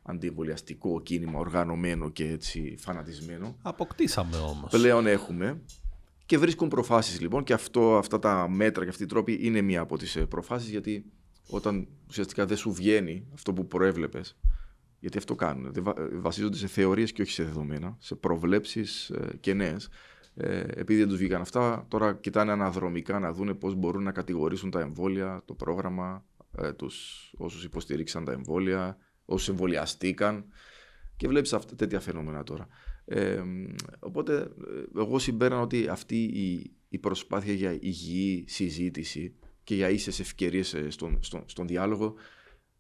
αντιεμβολιαστικό 0.02 1.00
κίνημα 1.00 1.38
οργανωμένο 1.38 2.10
και 2.10 2.28
έτσι 2.28 2.74
φανατισμένο. 2.78 3.56
Αποκτήσαμε 3.62 4.36
όμως. 4.36 4.70
Πλέον 4.70 5.06
έχουμε. 5.06 5.60
Και 6.26 6.38
βρίσκουν 6.38 6.68
προφάσεις 6.68 7.20
λοιπόν 7.20 7.44
και 7.44 7.52
αυτό, 7.52 7.96
αυτά 7.96 8.18
τα 8.18 8.48
μέτρα 8.48 8.84
και 8.84 8.90
αυτή 8.90 9.02
η 9.02 9.06
τρόπη 9.06 9.38
είναι 9.40 9.60
μία 9.60 9.80
από 9.80 9.98
τις 9.98 10.16
ε, 10.16 10.26
προφάσεις 10.26 10.70
γιατί 10.70 11.04
όταν 11.48 11.88
ουσιαστικά 12.08 12.46
δεν 12.46 12.56
σου 12.56 12.72
βγαίνει 12.72 13.26
αυτό 13.34 13.52
που 13.52 13.66
προέβλεπες. 13.66 14.36
Γιατί 15.00 15.18
αυτό 15.18 15.34
κάνουν. 15.34 15.72
Βασίζονται 16.12 16.56
σε 16.56 16.66
θεωρίες 16.66 17.12
και 17.12 17.22
όχι 17.22 17.30
σε 17.30 17.44
δεδομένα, 17.44 17.96
σε 18.00 18.14
προβλέψεις 18.14 19.10
ε, 19.10 19.36
και 19.40 19.54
νέες. 19.54 19.88
Ε, 20.34 20.58
επειδή 20.58 20.98
δεν 20.98 21.08
τους 21.08 21.18
βγήκαν 21.18 21.40
αυτά, 21.40 21.86
τώρα 21.88 22.14
κοιτάνε 22.14 22.52
αναδρομικά 22.52 23.18
να 23.18 23.32
δούνε 23.32 23.54
πώς 23.54 23.74
μπορούν 23.74 24.02
να 24.02 24.12
κατηγορήσουν 24.12 24.70
τα 24.70 24.80
εμβόλια, 24.80 25.42
το 25.44 25.54
πρόγραμμα, 25.54 26.24
ε, 26.58 26.72
τους, 26.72 27.32
όσους 27.36 27.64
υποστηρίξαν 27.64 28.24
τα 28.24 28.32
εμβόλια, 28.32 28.98
όσους 29.24 29.48
εμβολιαστήκαν 29.48 30.44
και 31.16 31.28
βλέπεις 31.28 31.56
τέτοια 31.76 32.00
φαινόμενα 32.00 32.42
τώρα. 32.42 32.68
Ε, 33.04 33.42
οπότε 33.98 34.36
ε, 34.36 35.00
εγώ 35.00 35.18
συμπέραν 35.18 35.60
ότι 35.60 35.88
αυτή 35.88 36.22
η, 36.22 36.76
η 36.88 36.98
προσπάθεια 36.98 37.52
για 37.52 37.78
υγιή 37.80 38.44
συζήτηση 38.48 39.34
και 39.66 39.74
για 39.74 39.90
ίσες 39.90 40.20
ευκαιρίες 40.20 40.74
ε, 40.74 40.90
στον, 40.90 41.18
στον, 41.20 41.42
στον 41.46 41.66
διάλογο 41.66 42.14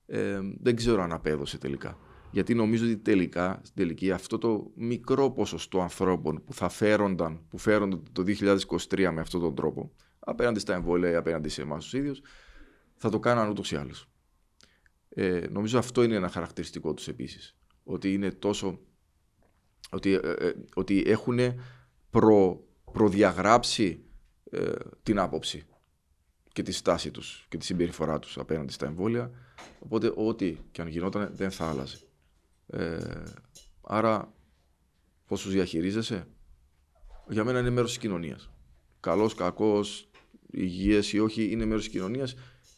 ε, 0.06 0.40
δεν 0.60 0.76
ξέρω 0.76 1.02
αν 1.02 1.12
απέδωσε 1.12 1.58
τελικά. 1.58 1.98
Γιατί 2.30 2.54
νομίζω 2.54 2.84
ότι 2.84 2.96
τελικά, 2.96 3.60
στην 3.62 3.74
τελική, 3.76 4.10
αυτό 4.10 4.38
το 4.38 4.70
μικρό 4.74 5.30
ποσοστό 5.30 5.80
ανθρώπων 5.80 6.44
που 6.44 6.54
θα 6.54 6.68
φέρονταν, 6.68 7.46
που 7.48 7.58
φέρονταν 7.58 8.02
το 8.12 8.24
2023 8.88 9.10
με 9.12 9.20
αυτόν 9.20 9.40
τον 9.40 9.54
τρόπο, 9.54 9.92
απέναντι 10.18 10.58
στα 10.58 10.74
εμβόλια 10.74 11.10
ή 11.10 11.14
απέναντι 11.14 11.48
σε 11.48 11.62
εμάς 11.62 11.82
τους 11.82 11.92
ίδιους, 11.92 12.20
θα 12.96 13.10
το 13.10 13.20
κάναν 13.20 13.48
ούτως 13.48 13.72
ή 13.72 13.76
άλλως. 13.76 14.08
Ε, 15.08 15.46
νομίζω 15.50 15.78
αυτό 15.78 16.02
είναι 16.02 16.14
ένα 16.14 16.28
χαρακτηριστικό 16.28 16.94
τους 16.94 17.08
επίσης. 17.08 17.56
Ότι 17.84 18.12
είναι 18.12 18.30
τόσο. 18.30 18.80
ότι, 19.90 20.12
ε, 20.12 20.30
ε, 20.38 20.52
ότι 20.74 21.02
έχουν 21.06 21.38
προ, 22.10 22.66
προδιαγράψει 22.92 24.04
ε, 24.50 24.72
την 25.02 25.18
άποψη 25.18 25.66
και 26.56 26.62
τη 26.62 26.72
στάση 26.72 27.10
τους 27.10 27.46
και 27.48 27.56
τη 27.56 27.64
συμπεριφορά 27.64 28.18
τους 28.18 28.38
απέναντι 28.38 28.72
στα 28.72 28.86
εμβόλια. 28.86 29.30
Οπότε 29.78 30.12
ό,τι 30.16 30.56
και 30.70 30.82
αν 30.82 30.88
γινόταν 30.88 31.30
δεν 31.34 31.50
θα 31.50 31.68
άλλαζε. 31.68 31.98
Ε, 32.66 33.22
άρα, 33.80 34.32
πώς 35.26 35.42
τους 35.42 35.52
διαχειρίζεσαι, 35.52 36.26
για 37.28 37.44
μένα 37.44 37.58
είναι 37.58 37.70
μέρος 37.70 37.88
της 37.88 37.98
κοινωνίας. 37.98 38.50
Καλός, 39.00 39.34
κακός, 39.34 40.10
υγιές 40.50 41.12
ή 41.12 41.18
όχι, 41.18 41.50
είναι 41.50 41.64
μέρος 41.64 41.82
της 41.82 41.92
κοινωνίας 41.92 42.34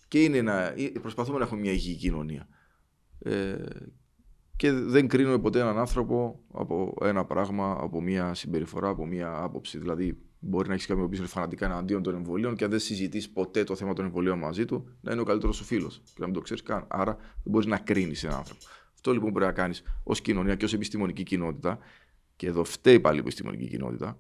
και 0.09 0.22
είναι 0.22 0.37
ένα, 0.37 0.74
προσπαθούμε 1.01 1.39
να 1.39 1.45
έχουμε 1.45 1.61
μια 1.61 1.72
υγιή 1.72 1.95
κοινωνία. 1.95 2.49
Ε, 3.18 3.64
και 4.57 4.72
δεν 4.72 5.09
κρίνουμε 5.09 5.39
ποτέ 5.39 5.61
έναν 5.61 5.79
άνθρωπο 5.79 6.45
από 6.53 6.95
ένα 7.01 7.24
πράγμα, 7.24 7.76
από 7.81 8.01
μια 8.01 8.35
συμπεριφορά, 8.35 8.89
από 8.89 9.07
μια 9.07 9.43
άποψη. 9.43 9.79
Δηλαδή, 9.79 10.28
μπορεί 10.39 10.68
να 10.68 10.74
έχεις 10.74 10.86
κάποιον 10.86 11.09
που 11.09 11.14
είναι 11.14 11.26
φανατικά 11.26 11.66
εναντίον 11.66 12.03
των 12.03 12.14
εμβολίων 12.14 12.57
και 12.57 12.64
αν 12.64 12.70
δεν 12.70 12.78
συζητήσεις 12.78 13.30
ποτέ 13.30 13.64
το 13.64 13.74
θέμα 13.74 13.93
των 13.93 14.05
εμβολίων 14.05 14.39
μαζί 14.39 14.64
του, 14.64 14.89
να 15.01 15.12
είναι 15.12 15.20
ο 15.20 15.24
καλύτερος 15.24 15.57
σου 15.57 15.64
φίλος 15.64 16.01
και 16.05 16.16
να 16.18 16.24
μην 16.24 16.34
το 16.34 16.41
ξέρεις 16.41 16.62
καν. 16.62 16.84
Άρα, 16.89 17.14
δεν 17.14 17.43
μπορείς 17.45 17.66
να 17.66 17.78
κρίνεις 17.78 18.24
έναν 18.24 18.36
άνθρωπο. 18.36 18.61
Αυτό 18.95 19.12
λοιπόν 19.12 19.32
πρέπει 19.32 19.47
να 19.47 19.53
κάνεις 19.53 19.82
ως 20.03 20.20
κοινωνία 20.20 20.55
και 20.55 20.64
ως 20.64 20.72
επιστημονική 20.72 21.22
κοινότητα, 21.22 21.78
και 22.36 22.47
εδώ 22.47 22.64
φταίει 22.64 23.01
πάλι 23.01 23.16
η 23.16 23.20
επιστημονική 23.20 23.66
κοινότητα, 23.68 24.18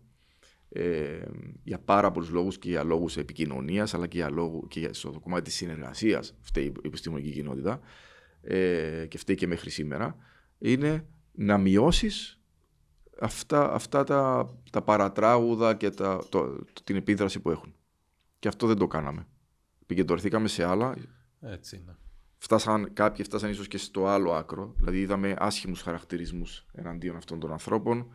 ε, 0.68 1.20
για 1.62 1.78
πάρα 1.78 2.10
πολλούς 2.10 2.30
λόγους 2.30 2.58
και 2.58 2.68
για 2.68 2.84
λόγους 2.84 3.16
επικοινωνίας, 3.16 3.94
αλλά 3.94 4.06
και 4.06 4.16
για 4.16 4.30
λόγου 4.30 4.66
και 4.68 4.80
για, 4.80 4.92
στο 4.92 5.20
κομμάτι 5.22 5.42
της 5.42 5.54
συνεργασίας 5.54 6.34
φταίει 6.40 6.64
η 6.64 6.72
επιστημονική 6.82 7.30
κοινότητα 7.30 7.80
ε, 8.42 9.06
και 9.08 9.18
φταίει 9.18 9.36
και 9.36 9.46
μέχρι 9.46 9.70
σήμερα, 9.70 10.16
είναι 10.58 11.06
να 11.32 11.58
μειώσεις 11.58 12.37
αυτά, 13.20 13.72
αυτά 13.72 14.04
τα, 14.04 14.48
τα 14.70 14.82
παρατράγουδα 14.82 15.74
και 15.74 15.90
τα, 15.90 16.18
το, 16.28 16.64
την 16.84 16.96
επίδραση 16.96 17.40
που 17.40 17.50
έχουν. 17.50 17.74
Και 18.38 18.48
αυτό 18.48 18.66
δεν 18.66 18.76
το 18.76 18.86
κάναμε. 18.86 19.26
Επικεντρωθήκαμε 19.82 20.48
σε 20.48 20.64
άλλα. 20.64 20.94
Έτσι 21.40 21.76
είναι 21.76 21.96
φτάσαν, 22.38 22.92
κάποιοι 22.92 23.24
φτάσαν 23.24 23.50
ίσως 23.50 23.68
και 23.68 23.78
στο 23.78 24.06
άλλο 24.06 24.32
άκρο, 24.32 24.74
δηλαδή 24.76 25.00
είδαμε 25.00 25.34
άσχημους 25.38 25.82
χαρακτηρισμούς 25.82 26.66
εναντίον 26.72 27.16
αυτών 27.16 27.40
των 27.40 27.52
ανθρώπων 27.52 28.14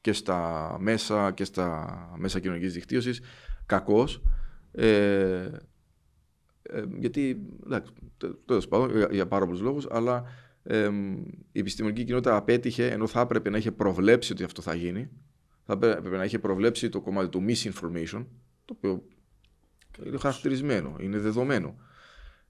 και 0.00 0.12
στα 0.12 0.76
μέσα 0.80 1.32
και 1.32 1.44
στα 1.44 1.98
μέσα 2.16 2.40
κοινωνικής 2.40 2.72
δικτύωσης, 2.72 3.20
κακώς, 3.66 4.22
ε, 4.72 5.48
ε, 6.62 6.84
γιατί, 6.98 7.46
εντάξει, 7.64 7.92
τέλος 8.44 8.68
πάντων, 8.68 8.96
για, 8.96 9.08
για 9.10 9.26
πάρα 9.26 9.44
πολλούς 9.44 9.60
λόγους, 9.60 9.86
αλλά 9.90 10.24
ε, 10.62 10.90
η 11.52 11.58
επιστημονική 11.58 12.04
κοινότητα 12.04 12.36
απέτυχε, 12.36 12.86
ενώ 12.86 13.06
θα 13.06 13.20
έπρεπε 13.20 13.50
να 13.50 13.58
είχε 13.58 13.72
προβλέψει 13.72 14.32
ότι 14.32 14.44
αυτό 14.44 14.62
θα 14.62 14.74
γίνει, 14.74 15.08
θα 15.64 15.72
έπρεπε 15.72 16.16
να 16.16 16.24
είχε 16.24 16.38
προβλέψει 16.38 16.88
το 16.88 17.00
κομμάτι 17.00 17.28
του 17.28 17.44
misinformation, 17.48 18.26
το 18.64 18.74
οποίο 18.76 19.02
είναι 20.04 20.18
χαρακτηρισμένο, 20.18 20.96
είναι 21.00 21.18
δεδομένο. 21.18 21.76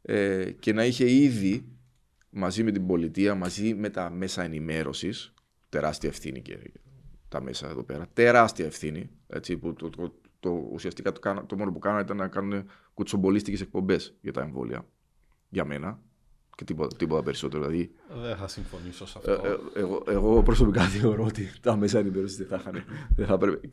Ε, 0.03 0.51
και 0.51 0.73
να 0.73 0.85
είχε 0.85 1.11
ήδη 1.11 1.69
μαζί 2.31 2.63
με 2.65 2.71
την 2.71 2.87
πολιτεία, 2.87 3.35
μαζί 3.35 3.75
με 3.75 3.91
τα 3.91 4.11
μέσα 4.11 4.43
ενημέρωσης, 4.43 5.35
τεράστια 5.69 6.09
ευθύνη 6.09 6.43
και 6.43 6.59
τα 7.29 7.43
μέσα 7.43 7.69
εδώ 7.69 7.83
πέρα, 7.83 8.07
τεράστια 8.13 8.67
ευθύνη, 8.67 9.11
έτσι, 9.27 9.57
που 9.57 9.75
το, 9.75 9.91
το, 9.91 10.15
το, 10.41 10.69
ουσιαστικά 10.73 11.13
το, 11.13 11.45
το 11.47 11.57
μόνο 11.57 11.73
που 11.73 11.79
κάνανε 11.79 12.03
ήταν 12.03 12.17
να 12.17 12.29
κάνουν 12.29 12.65
κουτσομπολίστικες 12.95 13.61
εκπομπές 13.61 14.17
για 14.21 14.33
τα 14.33 14.43
εμβόλια, 14.43 14.87
για 15.49 15.65
μένα, 15.65 16.01
και 16.61 16.67
τίποτα, 16.67 16.97
τίποτα 16.97 17.23
περισσότερο. 17.23 17.63
Δηλαδή, 17.63 17.91
δεν 18.23 18.37
θα 18.37 18.49
συμφωνήσω 18.49 19.07
σε 19.07 19.19
αυτό. 19.19 19.31
Ε, 19.31 19.35
ε, 19.35 19.81
εγώ, 19.81 20.03
εγώ 20.09 20.43
προσωπικά 20.43 20.83
θεωρώ 20.99 21.25
ότι 21.25 21.53
τα 21.61 21.77
μέσα 21.77 21.99
ενημέρωσης 21.99 22.37
δεν 22.37 22.47
θα 22.47 22.57
είχαν. 22.57 22.85
Δεν 23.17 23.27
θα 23.27 23.39
πρέπει, 23.39 23.71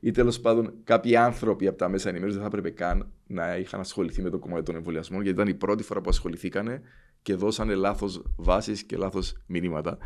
ή 0.00 0.10
τέλος 0.10 0.40
πάντων 0.40 0.72
κάποιοι 0.84 1.16
άνθρωποι 1.16 1.66
από 1.66 1.78
τα 1.78 1.88
μέσα 1.88 2.08
ενημέρωσης 2.08 2.40
δεν 2.40 2.50
θα 2.50 2.56
έπρεπε 2.56 2.76
καν 2.76 3.12
να 3.26 3.56
είχαν 3.56 3.80
ασχοληθεί 3.80 4.22
με 4.22 4.30
το 4.30 4.38
κομμάτι 4.38 4.62
των 4.62 4.74
εμβολιασμών, 4.74 5.22
γιατί 5.22 5.40
ήταν 5.40 5.52
η 5.52 5.54
πρώτη 5.54 5.82
φορά 5.82 6.00
που 6.00 6.08
ασχοληθήκαν 6.08 6.80
και 7.22 7.34
δώσανε 7.34 7.74
λάθος 7.74 8.22
βάσεις 8.36 8.82
και 8.82 8.96
λάθος 8.96 9.36
μηνύματα. 9.46 9.98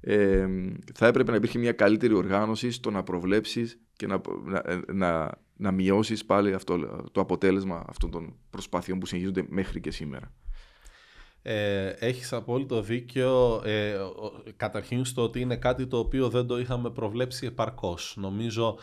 Ε, 0.00 0.46
θα 0.94 1.06
έπρεπε 1.06 1.30
να 1.30 1.36
υπήρχε 1.36 1.58
μια 1.58 1.72
καλύτερη 1.72 2.14
οργάνωση 2.14 2.70
στο 2.70 2.90
να 2.90 3.02
προβλέψεις 3.02 3.80
και 3.92 4.06
να, 4.06 4.20
να, 4.44 4.62
να, 4.92 5.30
να 5.56 5.70
μειώσεις 5.70 6.24
πάλι 6.24 6.54
αυτό, 6.54 6.78
το 7.12 7.20
αποτέλεσμα 7.20 7.84
αυτών 7.88 8.10
των 8.10 8.34
προσπάθειων 8.50 8.98
που 8.98 9.06
συνεχίζονται 9.06 9.44
μέχρι 9.48 9.80
και 9.80 9.90
σήμερα. 9.90 10.32
Ε, 11.42 11.88
έχεις 11.88 12.32
απόλυτο 12.32 12.82
δίκιο 12.82 13.62
ε, 13.64 13.96
καταρχήν 14.56 15.04
στο 15.04 15.22
ότι 15.22 15.40
είναι 15.40 15.56
κάτι 15.56 15.86
το 15.86 15.98
οποίο 15.98 16.28
δεν 16.28 16.46
το 16.46 16.58
είχαμε 16.58 16.90
προβλέψει 16.90 17.46
επαρκώς. 17.46 18.14
Νομίζω, 18.16 18.78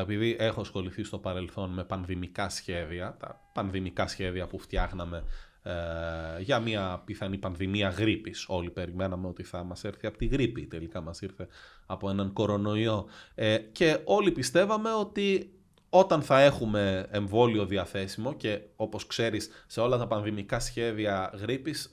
επειδή 0.00 0.36
έχω 0.38 0.60
ασχοληθεί 0.60 1.04
στο 1.04 1.18
παρελθόν 1.18 1.70
με 1.70 1.84
πανδημικά 1.84 2.48
σχέδια, 2.48 3.16
τα 3.20 3.40
πανδημικά 3.52 4.06
σχέδια 4.06 4.46
που 4.46 4.58
φτιάχναμε 4.58 5.24
ε, 5.66 6.42
για 6.42 6.60
μια 6.60 7.02
πιθανή 7.04 7.38
πανδημία 7.38 7.88
γρήπης. 7.88 8.44
Όλοι 8.48 8.70
περιμέναμε 8.70 9.26
ότι 9.28 9.42
θα 9.42 9.64
μας 9.64 9.84
έρθει 9.84 10.06
από 10.06 10.18
τη 10.18 10.26
γρήπη, 10.26 10.66
τελικά 10.66 11.00
μας 11.00 11.20
ήρθε 11.20 11.48
από 11.86 12.10
έναν 12.10 12.32
κορονοϊό. 12.32 13.06
Ε, 13.34 13.58
και 13.58 13.98
όλοι 14.04 14.30
πιστεύαμε 14.30 14.92
ότι 14.92 15.52
όταν 15.96 16.22
θα 16.22 16.40
έχουμε 16.40 17.06
εμβόλιο 17.10 17.66
διαθέσιμο 17.66 18.32
και 18.32 18.60
όπως 18.76 19.06
ξέρεις 19.06 19.48
σε 19.66 19.80
όλα 19.80 19.98
τα 19.98 20.06
πανδημικά 20.06 20.60
σχέδια 20.60 21.30
γρήπης 21.40 21.90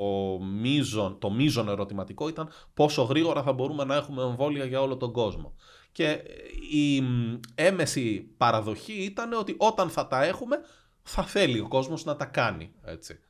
ο 0.00 0.42
μίζον, 0.44 1.18
το 1.18 1.30
μείζον 1.30 1.68
ερωτηματικό 1.68 2.28
ήταν 2.28 2.48
πόσο 2.74 3.02
γρήγορα 3.02 3.42
θα 3.42 3.52
μπορούμε 3.52 3.84
να 3.84 3.94
έχουμε 3.94 4.22
εμβόλια 4.22 4.64
για 4.64 4.80
όλο 4.80 4.96
τον 4.96 5.12
κόσμο. 5.12 5.54
Και 5.92 6.22
η 6.72 7.02
έμεση 7.54 8.34
παραδοχή 8.36 9.04
ήταν 9.04 9.32
ότι 9.32 9.54
όταν 9.58 9.88
θα 9.90 10.06
τα 10.06 10.24
έχουμε 10.24 10.56
θα 11.02 11.22
θέλει 11.22 11.60
ο 11.60 11.68
κόσμος 11.68 12.04
να 12.04 12.16
τα 12.16 12.24
κάνει. 12.24 12.72
Έτσι. 12.84 13.20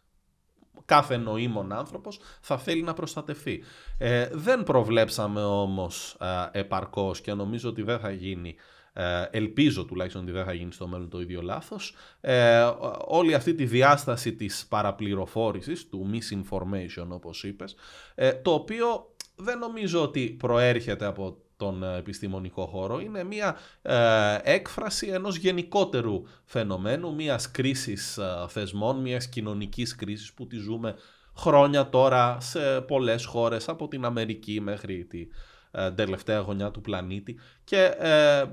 Κάθε 0.84 1.16
νοήμων 1.16 1.72
άνθρωπος 1.72 2.20
θα 2.40 2.58
θέλει 2.58 2.82
να 2.82 2.94
προστατευτεί. 2.94 3.62
Ε, 3.98 4.28
δεν 4.32 4.62
προβλέψαμε 4.62 5.44
όμως 5.44 6.16
ε, 6.20 6.58
επαρκώς 6.58 7.20
και 7.20 7.34
νομίζω 7.34 7.68
ότι 7.68 7.82
δεν 7.82 7.98
θα 7.98 8.10
γίνει 8.10 8.48
ε, 8.48 8.62
ελπίζω 9.30 9.84
τουλάχιστον 9.84 10.22
ότι 10.22 10.32
δεν 10.32 10.44
θα 10.44 10.52
γίνει 10.52 10.72
στο 10.72 10.86
μέλλον 10.86 11.08
το 11.08 11.20
ίδιο 11.20 11.42
λάθος, 11.42 11.94
ε, 12.20 12.70
όλη 13.06 13.34
αυτή 13.34 13.54
τη 13.54 13.64
διάσταση 13.64 14.34
της 14.34 14.66
παραπληροφόρησης, 14.68 15.88
του 15.88 16.10
misinformation 16.12 17.06
όπως 17.08 17.44
είπες, 17.44 17.74
ε, 18.14 18.32
το 18.32 18.52
οποίο 18.52 19.14
δεν 19.36 19.58
νομίζω 19.58 20.02
ότι 20.02 20.36
προέρχεται 20.38 21.04
από 21.04 21.36
τον 21.56 21.82
επιστημονικό 21.82 22.66
χώρο, 22.66 23.00
είναι 23.00 23.24
μια 23.24 23.56
έκφραση 24.42 25.06
ενός 25.06 25.36
γενικότερου 25.36 26.22
φαινομένου, 26.44 27.14
μιας 27.14 27.50
κρίσης 27.50 28.18
θεσμών, 28.48 29.00
μιας 29.00 29.28
κοινωνικής 29.28 29.94
κρίσης 29.94 30.32
που 30.32 30.46
τη 30.46 30.56
ζούμε 30.56 30.94
χρόνια 31.36 31.88
τώρα 31.88 32.40
σε 32.40 32.80
πολλές 32.80 33.24
χώρες, 33.24 33.68
από 33.68 33.88
την 33.88 34.04
Αμερική 34.04 34.60
μέχρι 34.60 35.04
τη 35.04 35.20
ε, 35.20 35.26
τελευταία 35.94 36.38
γωνιά 36.38 36.70
του 36.70 36.80
πλανήτη 36.80 37.38
και 37.64 37.84
ε, 37.98 38.44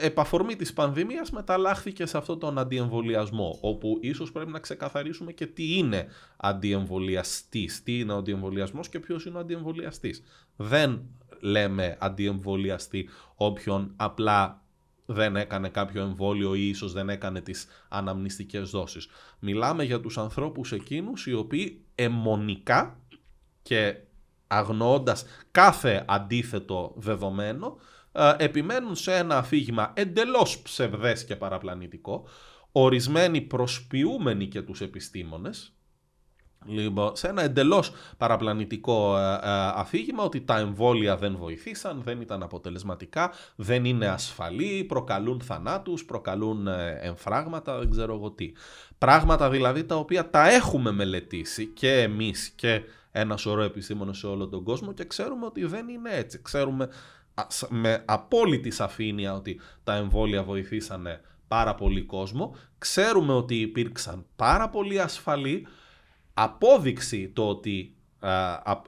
επαφορμή 0.00 0.56
της 0.56 0.72
πανδημίας 0.72 1.30
μεταλλάχθηκε 1.30 2.06
σε 2.06 2.16
αυτόν 2.16 2.38
τον 2.38 2.58
αντιεμβολιασμό 2.58 3.58
όπου 3.60 3.98
ίσως 4.00 4.32
πρέπει 4.32 4.50
να 4.50 4.58
ξεκαθαρίσουμε 4.58 5.32
και 5.32 5.46
τι 5.46 5.76
είναι 5.78 6.06
αντιεμβολιαστής, 6.36 7.82
τι 7.82 7.98
είναι 7.98 8.12
ο 8.12 8.16
αντιεμβολιασμός 8.16 8.88
και 8.88 9.00
ποιος 9.00 9.26
είναι 9.26 9.36
ο 9.36 9.40
αντιεμβολιαστής. 9.40 10.22
Δεν 10.56 11.02
λέμε 11.40 11.96
αντιεμβολιαστή 12.00 13.08
όποιον 13.34 13.92
απλά 13.96 14.62
δεν 15.06 15.36
έκανε 15.36 15.68
κάποιο 15.68 16.02
εμβόλιο 16.02 16.54
ή 16.54 16.68
ίσως 16.68 16.92
δεν 16.92 17.08
έκανε 17.08 17.40
τις 17.40 17.66
αναμνηστικές 17.88 18.70
δόσεις. 18.70 19.08
Μιλάμε 19.38 19.84
για 19.84 20.00
τους 20.00 20.18
ανθρώπους 20.18 20.72
εκείνους 20.72 21.26
οι 21.26 21.34
οποίοι 21.34 21.84
αιμονικά 21.94 22.98
και 23.62 23.96
αγνοώντας 24.46 25.24
κάθε 25.50 26.04
αντίθετο 26.08 26.92
δεδομένο, 26.96 27.76
ε, 28.12 28.32
επιμένουν 28.36 28.96
σε 28.96 29.14
ένα 29.14 29.38
αφήγημα 29.38 29.92
εντελώς 29.94 30.58
ψευδές 30.58 31.24
και 31.24 31.36
παραπλανητικό, 31.36 32.26
ορισμένοι 32.72 33.40
προσποιούμενοι 33.40 34.48
και 34.48 34.62
τους 34.62 34.80
επιστήμονες, 34.80 35.74
Λοιπόν, 36.66 37.16
σε 37.16 37.28
ένα 37.28 37.42
εντελώς 37.42 37.92
παραπλανητικό 38.16 39.18
ε, 39.18 39.32
ε, 39.32 39.38
αφήγημα 39.74 40.22
ότι 40.22 40.40
τα 40.40 40.58
εμβόλια 40.58 41.16
δεν 41.16 41.36
βοηθήσαν, 41.36 42.02
δεν 42.02 42.20
ήταν 42.20 42.42
αποτελεσματικά, 42.42 43.32
δεν 43.56 43.84
είναι 43.84 44.06
ασφαλή, 44.06 44.84
προκαλούν 44.84 45.40
θανάτους, 45.40 46.04
προκαλούν 46.04 46.66
εμφράγματα, 47.00 47.78
δεν 47.78 47.90
ξέρω 47.90 48.14
εγώ 48.14 48.30
τι. 48.30 48.52
Πράγματα 48.98 49.50
δηλαδή 49.50 49.84
τα 49.84 49.96
οποία 49.96 50.30
τα 50.30 50.50
έχουμε 50.50 50.92
μελετήσει 50.92 51.66
και 51.66 52.00
εμείς 52.00 52.48
και 52.48 52.82
ένα 53.16 53.36
σωρό 53.36 53.62
επιστήμονες 53.62 54.18
σε 54.18 54.26
όλο 54.26 54.48
τον 54.48 54.62
κόσμο 54.62 54.92
και 54.92 55.04
ξέρουμε 55.04 55.46
ότι 55.46 55.64
δεν 55.64 55.88
είναι 55.88 56.10
έτσι. 56.12 56.42
Ξέρουμε 56.42 56.88
με 57.68 58.02
απόλυτη 58.04 58.70
σαφήνεια 58.70 59.34
ότι 59.34 59.60
τα 59.84 59.94
εμβόλια 59.94 60.42
βοηθήσανε 60.42 61.20
πάρα 61.48 61.74
πολύ 61.74 62.02
κόσμο. 62.02 62.56
Ξέρουμε 62.78 63.32
ότι 63.32 63.60
υπήρξαν 63.60 64.26
πάρα 64.36 64.68
πολύ 64.68 65.00
ασφαλή. 65.00 65.66
Απόδειξη 66.34 67.28
το 67.28 67.48
ότι 67.48 67.94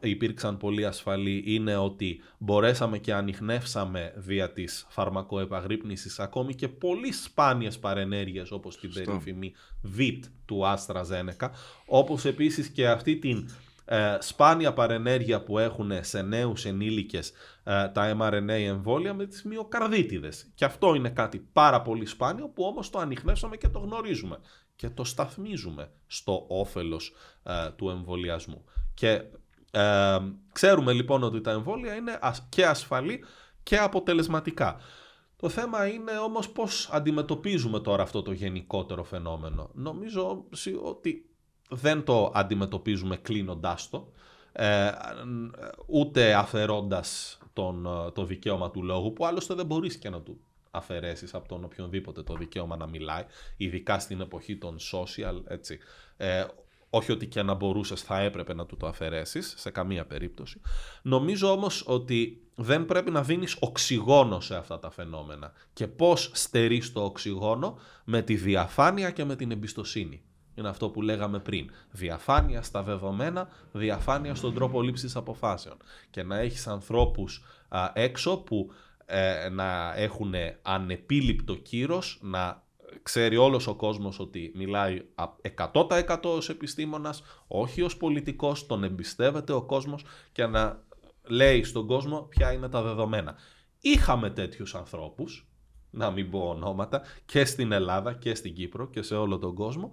υπήρξαν 0.00 0.56
πολύ 0.56 0.86
ασφαλή 0.86 1.42
είναι 1.46 1.76
ότι 1.76 2.20
μπορέσαμε 2.38 2.98
και 2.98 3.14
ανοιχνεύσαμε 3.14 4.12
δια 4.16 4.52
της 4.52 4.86
φαρμακοεπαγρύπνησης 4.88 6.18
ακόμη 6.18 6.54
και 6.54 6.68
πολύ 6.68 7.12
σπάνιες 7.12 7.78
παρενέργειες 7.78 8.50
όπως 8.50 8.78
την 8.78 8.92
περίφημη 8.92 9.52
VIT 9.98 10.20
του 10.44 10.62
Astra 10.64 11.00
Zeneca 11.00 11.50
όπως 11.86 12.24
επίσης 12.24 12.68
και 12.68 12.88
αυτή 12.88 13.16
την 13.16 13.48
ε, 13.88 14.16
σπάνια 14.20 14.72
παρενέργεια 14.72 15.42
που 15.42 15.58
έχουν 15.58 15.92
σε 16.00 16.22
νέους 16.22 16.64
ενήλικες 16.64 17.32
ε, 17.64 17.88
τα 17.88 18.16
mRNA 18.20 18.48
εμβόλια 18.48 19.14
με 19.14 19.26
τις 19.26 19.42
μυοκαρδίτιδες. 19.42 20.50
Και 20.54 20.64
αυτό 20.64 20.94
είναι 20.94 21.08
κάτι 21.10 21.48
πάρα 21.52 21.82
πολύ 21.82 22.06
σπάνιο 22.06 22.48
που 22.48 22.64
όμως 22.64 22.90
το 22.90 22.98
ανοιχνεύσαμε 22.98 23.56
και 23.56 23.68
το 23.68 23.78
γνωρίζουμε 23.78 24.38
και 24.76 24.90
το 24.90 25.04
σταθμίζουμε 25.04 25.90
στο 26.06 26.44
όφελος 26.48 27.12
ε, 27.42 27.70
του 27.76 27.88
εμβολιασμού. 27.88 28.64
Και 28.94 29.22
ε, 29.70 30.18
ξέρουμε 30.52 30.92
λοιπόν 30.92 31.22
ότι 31.22 31.40
τα 31.40 31.50
εμβόλια 31.50 31.94
είναι 31.94 32.18
και 32.48 32.66
ασφαλή 32.66 33.24
και 33.62 33.78
αποτελεσματικά. 33.78 34.80
Το 35.36 35.48
θέμα 35.48 35.86
είναι 35.86 36.18
όμως 36.18 36.50
πώς 36.50 36.88
αντιμετωπίζουμε 36.92 37.80
τώρα 37.80 38.02
αυτό 38.02 38.22
το 38.22 38.32
γενικότερο 38.32 39.04
φαινόμενο. 39.04 39.70
Νομίζω 39.74 40.44
ότι 40.82 41.30
δεν 41.68 42.04
το 42.04 42.32
αντιμετωπίζουμε 42.34 43.16
κλείνοντάς 43.16 43.90
το, 43.90 44.12
ε, 44.52 44.90
ούτε 45.86 46.34
αφαιρώντας 46.34 47.38
τον, 47.52 47.88
το 48.14 48.24
δικαίωμα 48.24 48.70
του 48.70 48.82
λόγου, 48.82 49.12
που 49.12 49.26
άλλωστε 49.26 49.54
δεν 49.54 49.66
μπορείς 49.66 49.96
και 49.96 50.10
να 50.10 50.20
του 50.20 50.40
αφαιρέσεις 50.70 51.34
από 51.34 51.48
τον 51.48 51.64
οποιονδήποτε 51.64 52.22
το 52.22 52.34
δικαίωμα 52.34 52.76
να 52.76 52.86
μιλάει, 52.86 53.24
ειδικά 53.56 53.98
στην 53.98 54.20
εποχή 54.20 54.56
των 54.56 54.76
social, 54.92 55.42
έτσι. 55.46 55.78
Ε, 56.16 56.44
όχι 56.90 57.12
ότι 57.12 57.26
και 57.26 57.42
να 57.42 57.54
μπορούσες 57.54 58.02
θα 58.02 58.20
έπρεπε 58.20 58.54
να 58.54 58.66
του 58.66 58.76
το 58.76 58.86
αφαιρέσεις, 58.86 59.54
σε 59.56 59.70
καμία 59.70 60.06
περίπτωση. 60.06 60.60
Νομίζω 61.02 61.50
όμως 61.50 61.84
ότι 61.86 62.40
δεν 62.54 62.86
πρέπει 62.86 63.10
να 63.10 63.22
δίνεις 63.22 63.56
οξυγόνο 63.60 64.40
σε 64.40 64.56
αυτά 64.56 64.78
τα 64.78 64.90
φαινόμενα. 64.90 65.52
Και 65.72 65.86
πώς 65.86 66.30
στερείς 66.34 66.92
το 66.92 67.04
οξυγόνο 67.04 67.78
με 68.04 68.22
τη 68.22 68.36
διαφάνεια 68.36 69.10
και 69.10 69.24
με 69.24 69.36
την 69.36 69.50
εμπιστοσύνη 69.50 70.22
είναι 70.56 70.68
αυτό 70.68 70.88
που 70.88 71.02
λέγαμε 71.02 71.38
πριν. 71.38 71.70
Διαφάνεια 71.90 72.62
στα 72.62 72.82
δεδομένα, 72.82 73.48
διαφάνεια 73.72 74.34
στον 74.34 74.54
τρόπο 74.54 74.82
λήψης 74.82 75.16
αποφάσεων. 75.16 75.76
Και 76.10 76.22
να 76.22 76.38
έχεις 76.38 76.66
ανθρώπους 76.66 77.44
έξω 77.92 78.36
που 78.36 78.70
ε, 79.06 79.48
να 79.48 79.94
έχουν 79.96 80.34
ανεπίληπτο 80.62 81.54
κύρος, 81.54 82.18
να 82.22 82.64
ξέρει 83.02 83.36
όλος 83.36 83.66
ο 83.66 83.74
κόσμος 83.74 84.18
ότι 84.18 84.52
μιλάει 84.54 85.02
100% 85.72 86.18
ως 86.22 86.48
επιστήμονας, 86.48 87.22
όχι 87.46 87.82
ως 87.82 87.96
πολιτικός, 87.96 88.66
τον 88.66 88.84
εμπιστεύεται 88.84 89.52
ο 89.52 89.62
κόσμος 89.62 90.04
και 90.32 90.46
να 90.46 90.84
λέει 91.22 91.64
στον 91.64 91.86
κόσμο 91.86 92.20
ποια 92.20 92.52
είναι 92.52 92.68
τα 92.68 92.82
δεδομένα. 92.82 93.34
Είχαμε 93.80 94.30
τέτοιους 94.30 94.74
ανθρώπους, 94.74 95.46
να 95.90 96.10
μην 96.10 96.30
πω 96.30 96.48
ονόματα, 96.48 97.02
και 97.24 97.44
στην 97.44 97.72
Ελλάδα 97.72 98.12
και 98.12 98.34
στην 98.34 98.54
Κύπρο 98.54 98.90
και 98.90 99.02
σε 99.02 99.14
όλο 99.14 99.38
τον 99.38 99.54
κόσμο 99.54 99.92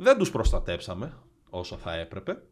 δεν 0.00 0.18
τους 0.18 0.30
προστατέψαμε 0.30 1.12
όσο 1.50 1.76
θα 1.76 1.94
έπρεπε. 1.94 2.42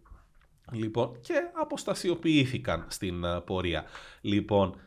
Λοιπόν, 0.72 1.20
και 1.20 1.34
αποστασιοποιήθηκαν 1.60 2.86
στην 2.88 3.24
ε, 3.24 3.40
πορεία. 3.40 3.84
Λοιπόν, 4.20 4.80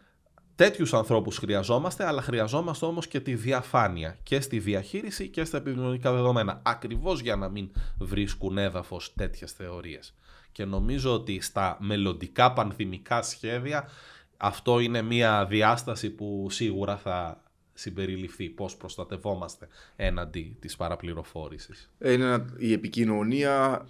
τέτοιους 0.56 0.94
ανθρώπους 0.94 1.38
χρειαζόμαστε, 1.38 2.06
αλλά 2.06 2.22
χρειαζόμαστε 2.22 2.86
όμως 2.86 3.08
και 3.08 3.20
τη 3.20 3.36
διαφάνεια 3.36 4.18
και 4.24 4.40
στη 4.40 4.60
διαχείριση 4.60 5.28
και 5.28 5.44
στα 5.44 5.58
επιδημιολογικά 5.58 6.12
δεδομένα. 6.12 6.62
Ακριβώς 6.66 7.20
για 7.20 7.36
να 7.36 7.50
μην 7.50 7.72
βρίσκουν 8.00 8.58
έδαφος 8.58 9.14
τέτοιες 9.14 9.52
θεωρίες. 9.52 10.16
Και 10.52 10.66
νομίζω 10.66 11.14
ότι 11.14 11.42
στα 11.42 11.78
μελλοντικά 11.80 12.54
πανδημικά 12.54 13.22
σχέδια 13.22 13.90
αυτό 14.38 14.80
είναι 14.80 15.02
μια 15.02 15.46
διάσταση 15.46 16.10
που 16.10 16.48
σίγουρα 16.50 16.98
θα 16.98 17.44
συμπεριληφθεί, 17.80 18.50
πώς 18.50 18.78
προστατευόμαστε 18.78 19.68
έναντι 19.96 20.58
της 20.60 20.76
παραπληροφόρησης. 20.76 21.92
Ε, 22.00 22.12
είναι 22.12 22.46
η 22.58 22.74
επικοινωνία, 22.74 23.88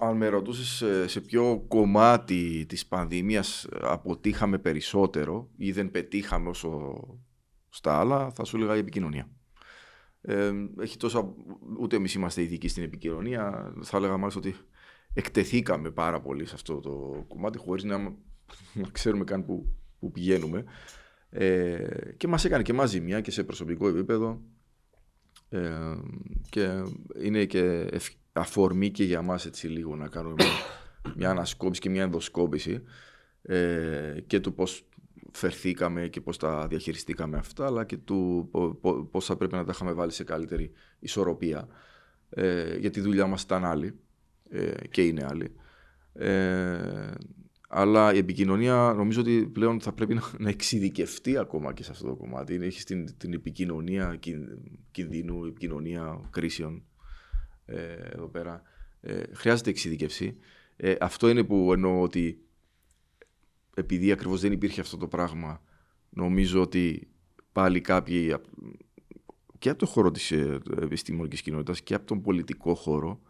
αν, 0.00 0.16
με 0.16 0.28
ρωτούσες 0.28 1.10
σε, 1.10 1.20
ποιο 1.20 1.64
κομμάτι 1.68 2.66
της 2.68 2.86
πανδημίας 2.86 3.66
αποτύχαμε 3.80 4.58
περισσότερο 4.58 5.48
ή 5.56 5.72
δεν 5.72 5.90
πετύχαμε 5.90 6.48
όσο 6.48 7.00
στα 7.68 7.98
άλλα, 7.98 8.30
θα 8.30 8.44
σου 8.44 8.56
έλεγα 8.56 8.76
η 8.76 8.78
επικοινωνία. 8.78 9.28
Ε, 10.20 10.52
έχει 10.80 10.96
τόσα, 10.96 11.34
ούτε 11.80 11.96
εμείς 11.96 12.14
είμαστε 12.14 12.42
ειδικοί 12.42 12.68
στην 12.68 12.82
επικοινωνία, 12.82 13.72
θα 13.82 13.96
έλεγα 13.96 14.16
μάλιστα 14.16 14.40
ότι 14.40 14.54
εκτεθήκαμε 15.14 15.90
πάρα 15.90 16.20
πολύ 16.20 16.46
σε 16.46 16.54
αυτό 16.54 16.80
το 16.80 17.24
κομμάτι 17.28 17.58
χωρίς 17.58 17.84
να, 17.84 17.98
να 18.72 18.88
ξέρουμε 18.92 19.24
καν 19.24 19.44
που, 19.44 19.72
που 19.98 20.10
πηγαίνουμε. 20.10 20.64
Ε, 21.30 21.88
και 22.16 22.28
μας 22.28 22.44
έκανε 22.44 22.62
και 22.62 22.72
μας 22.72 22.90
ζημιά 22.90 23.20
και 23.20 23.30
σε 23.30 23.44
προσωπικό 23.44 23.88
επίπεδο 23.88 24.40
ε, 25.48 25.70
και 26.48 26.82
είναι 27.22 27.44
και 27.44 27.88
αφορμή 28.32 28.90
και 28.90 29.04
για 29.04 29.22
μας 29.22 29.46
έτσι 29.46 29.68
λίγο 29.68 29.96
να 29.96 30.08
κάνουμε 30.08 30.44
μια, 31.16 31.30
ανασκόπηση 31.30 31.80
και 31.80 31.90
μια 31.90 32.02
ενδοσκόπηση 32.02 32.82
ε, 33.42 34.20
και 34.26 34.40
του 34.40 34.54
πώς 34.54 34.88
φερθήκαμε 35.32 36.08
και 36.08 36.20
πώς 36.20 36.36
τα 36.36 36.66
διαχειριστήκαμε 36.66 37.36
αυτά 37.36 37.66
αλλά 37.66 37.84
και 37.84 37.96
του 37.96 38.50
πώς 39.10 39.24
θα 39.24 39.36
πρέπει 39.36 39.54
να 39.54 39.64
τα 39.64 39.70
είχαμε 39.74 39.92
βάλει 39.92 40.12
σε 40.12 40.24
καλύτερη 40.24 40.72
ισορροπία 40.98 41.68
ε, 42.30 42.76
γιατί 42.76 42.98
η 42.98 43.02
δουλειά 43.02 43.26
μας 43.26 43.42
ήταν 43.42 43.64
άλλη 43.64 43.98
ε, 44.50 44.72
και 44.90 45.02
είναι 45.02 45.26
άλλη. 45.30 45.54
Ε, 47.68 47.78
αλλά 47.78 48.14
η 48.14 48.18
επικοινωνία 48.18 48.92
νομίζω 48.96 49.20
ότι 49.20 49.50
πλέον 49.52 49.80
θα 49.80 49.92
πρέπει 49.92 50.14
να, 50.14 50.22
να 50.38 50.48
εξειδικευτεί 50.48 51.36
ακόμα 51.36 51.72
και 51.72 51.82
σε 51.82 51.90
αυτό 51.90 52.06
το 52.06 52.14
κομμάτι. 52.14 52.54
Έχει 52.54 52.84
την, 52.84 53.16
την 53.16 53.32
επικοινωνία 53.32 54.18
κινδύνου, 54.90 55.44
επικοινωνία 55.44 56.20
κρίσεων 56.30 56.84
ε, 57.64 57.92
εδώ 57.92 58.28
πέρα. 58.28 58.62
Ε, 59.00 59.22
χρειάζεται 59.32 59.70
εξειδικευσή. 59.70 60.36
Ε, 60.76 60.94
αυτό 61.00 61.28
είναι 61.28 61.44
που 61.44 61.72
εννοώ 61.72 62.00
ότι 62.00 62.40
επειδή 63.74 64.12
ακριβώς 64.12 64.40
δεν 64.40 64.52
υπήρχε 64.52 64.80
αυτό 64.80 64.96
το 64.96 65.08
πράγμα 65.08 65.62
νομίζω 66.10 66.60
ότι 66.60 67.08
πάλι 67.52 67.80
κάποιοι 67.80 68.34
και 69.58 69.68
από 69.68 69.78
το 69.78 69.86
χώρο 69.86 70.10
της 70.10 70.30
ε, 70.30 70.60
επιστημονικής 70.80 71.42
κοινότητας 71.42 71.82
και 71.82 71.94
από 71.94 72.06
τον 72.06 72.22
πολιτικό 72.22 72.74
χώρο 72.74 73.20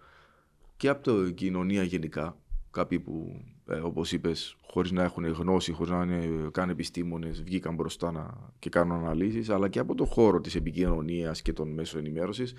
και 0.76 0.88
από 0.88 1.02
την 1.02 1.34
κοινωνία 1.34 1.82
γενικά 1.82 2.40
κάποιοι 2.70 3.00
που, 3.00 3.44
ε, 3.68 3.74
όπως 3.74 4.12
είπες, 4.12 4.56
χωρίς 4.66 4.90
να 4.90 5.02
έχουν 5.02 5.26
γνώση, 5.26 5.72
χωρίς 5.72 5.92
να 5.92 6.02
είναι 6.02 6.48
καν 6.50 6.68
επιστήμονες, 6.68 7.42
βγήκαν 7.42 7.74
μπροστά 7.74 8.12
να, 8.12 8.50
και 8.58 8.70
κάνουν 8.70 8.96
αναλύσεις, 8.96 9.50
αλλά 9.50 9.68
και 9.68 9.78
από 9.78 9.94
το 9.94 10.04
χώρο 10.04 10.40
της 10.40 10.54
επικοινωνίας 10.54 11.42
και 11.42 11.52
των 11.52 11.68
μέσων 11.68 12.00
ενημέρωσης, 12.00 12.54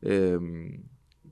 ε, 0.00 0.36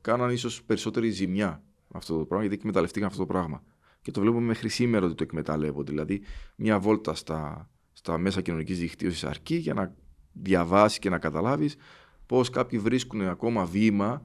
κάναν 0.01 0.31
ίσως 0.31 0.63
περισσότερη 0.63 1.11
ζημιά 1.11 1.63
αυτό 1.93 2.19
το 2.19 2.25
πράγμα, 2.25 2.45
γιατί 2.45 2.61
εκμεταλλευτήκαν 2.61 3.09
αυτό 3.09 3.21
το 3.21 3.27
πράγμα. 3.27 3.63
Και 4.03 4.11
το 4.11 4.21
βλέπουμε 4.21 4.45
μέχρι 4.45 4.69
σήμερα 4.69 5.07
ότι 5.07 5.15
το 5.15 5.23
εκμεταλλεύονται. 5.23 5.91
Δηλαδή, 5.91 6.23
μια 6.57 6.79
βόλτα 6.79 7.15
στα, 7.15 7.71
στα 7.93 8.19
μέσα 8.19 8.41
κοινωνικής 8.41 8.79
δικτύωσης 8.79 9.25
αρκεί 9.25 9.55
για 9.55 9.75
να 9.75 9.95
διαβάσεις 10.33 10.99
και 10.99 11.11
να 11.11 11.19
καταλάβεις 11.19 11.77
πώς 12.27 12.51
κάποιοι 12.51 12.79
βρίσκουν 12.79 13.21
ακόμα 13.21 13.65
βήμα 13.65 14.23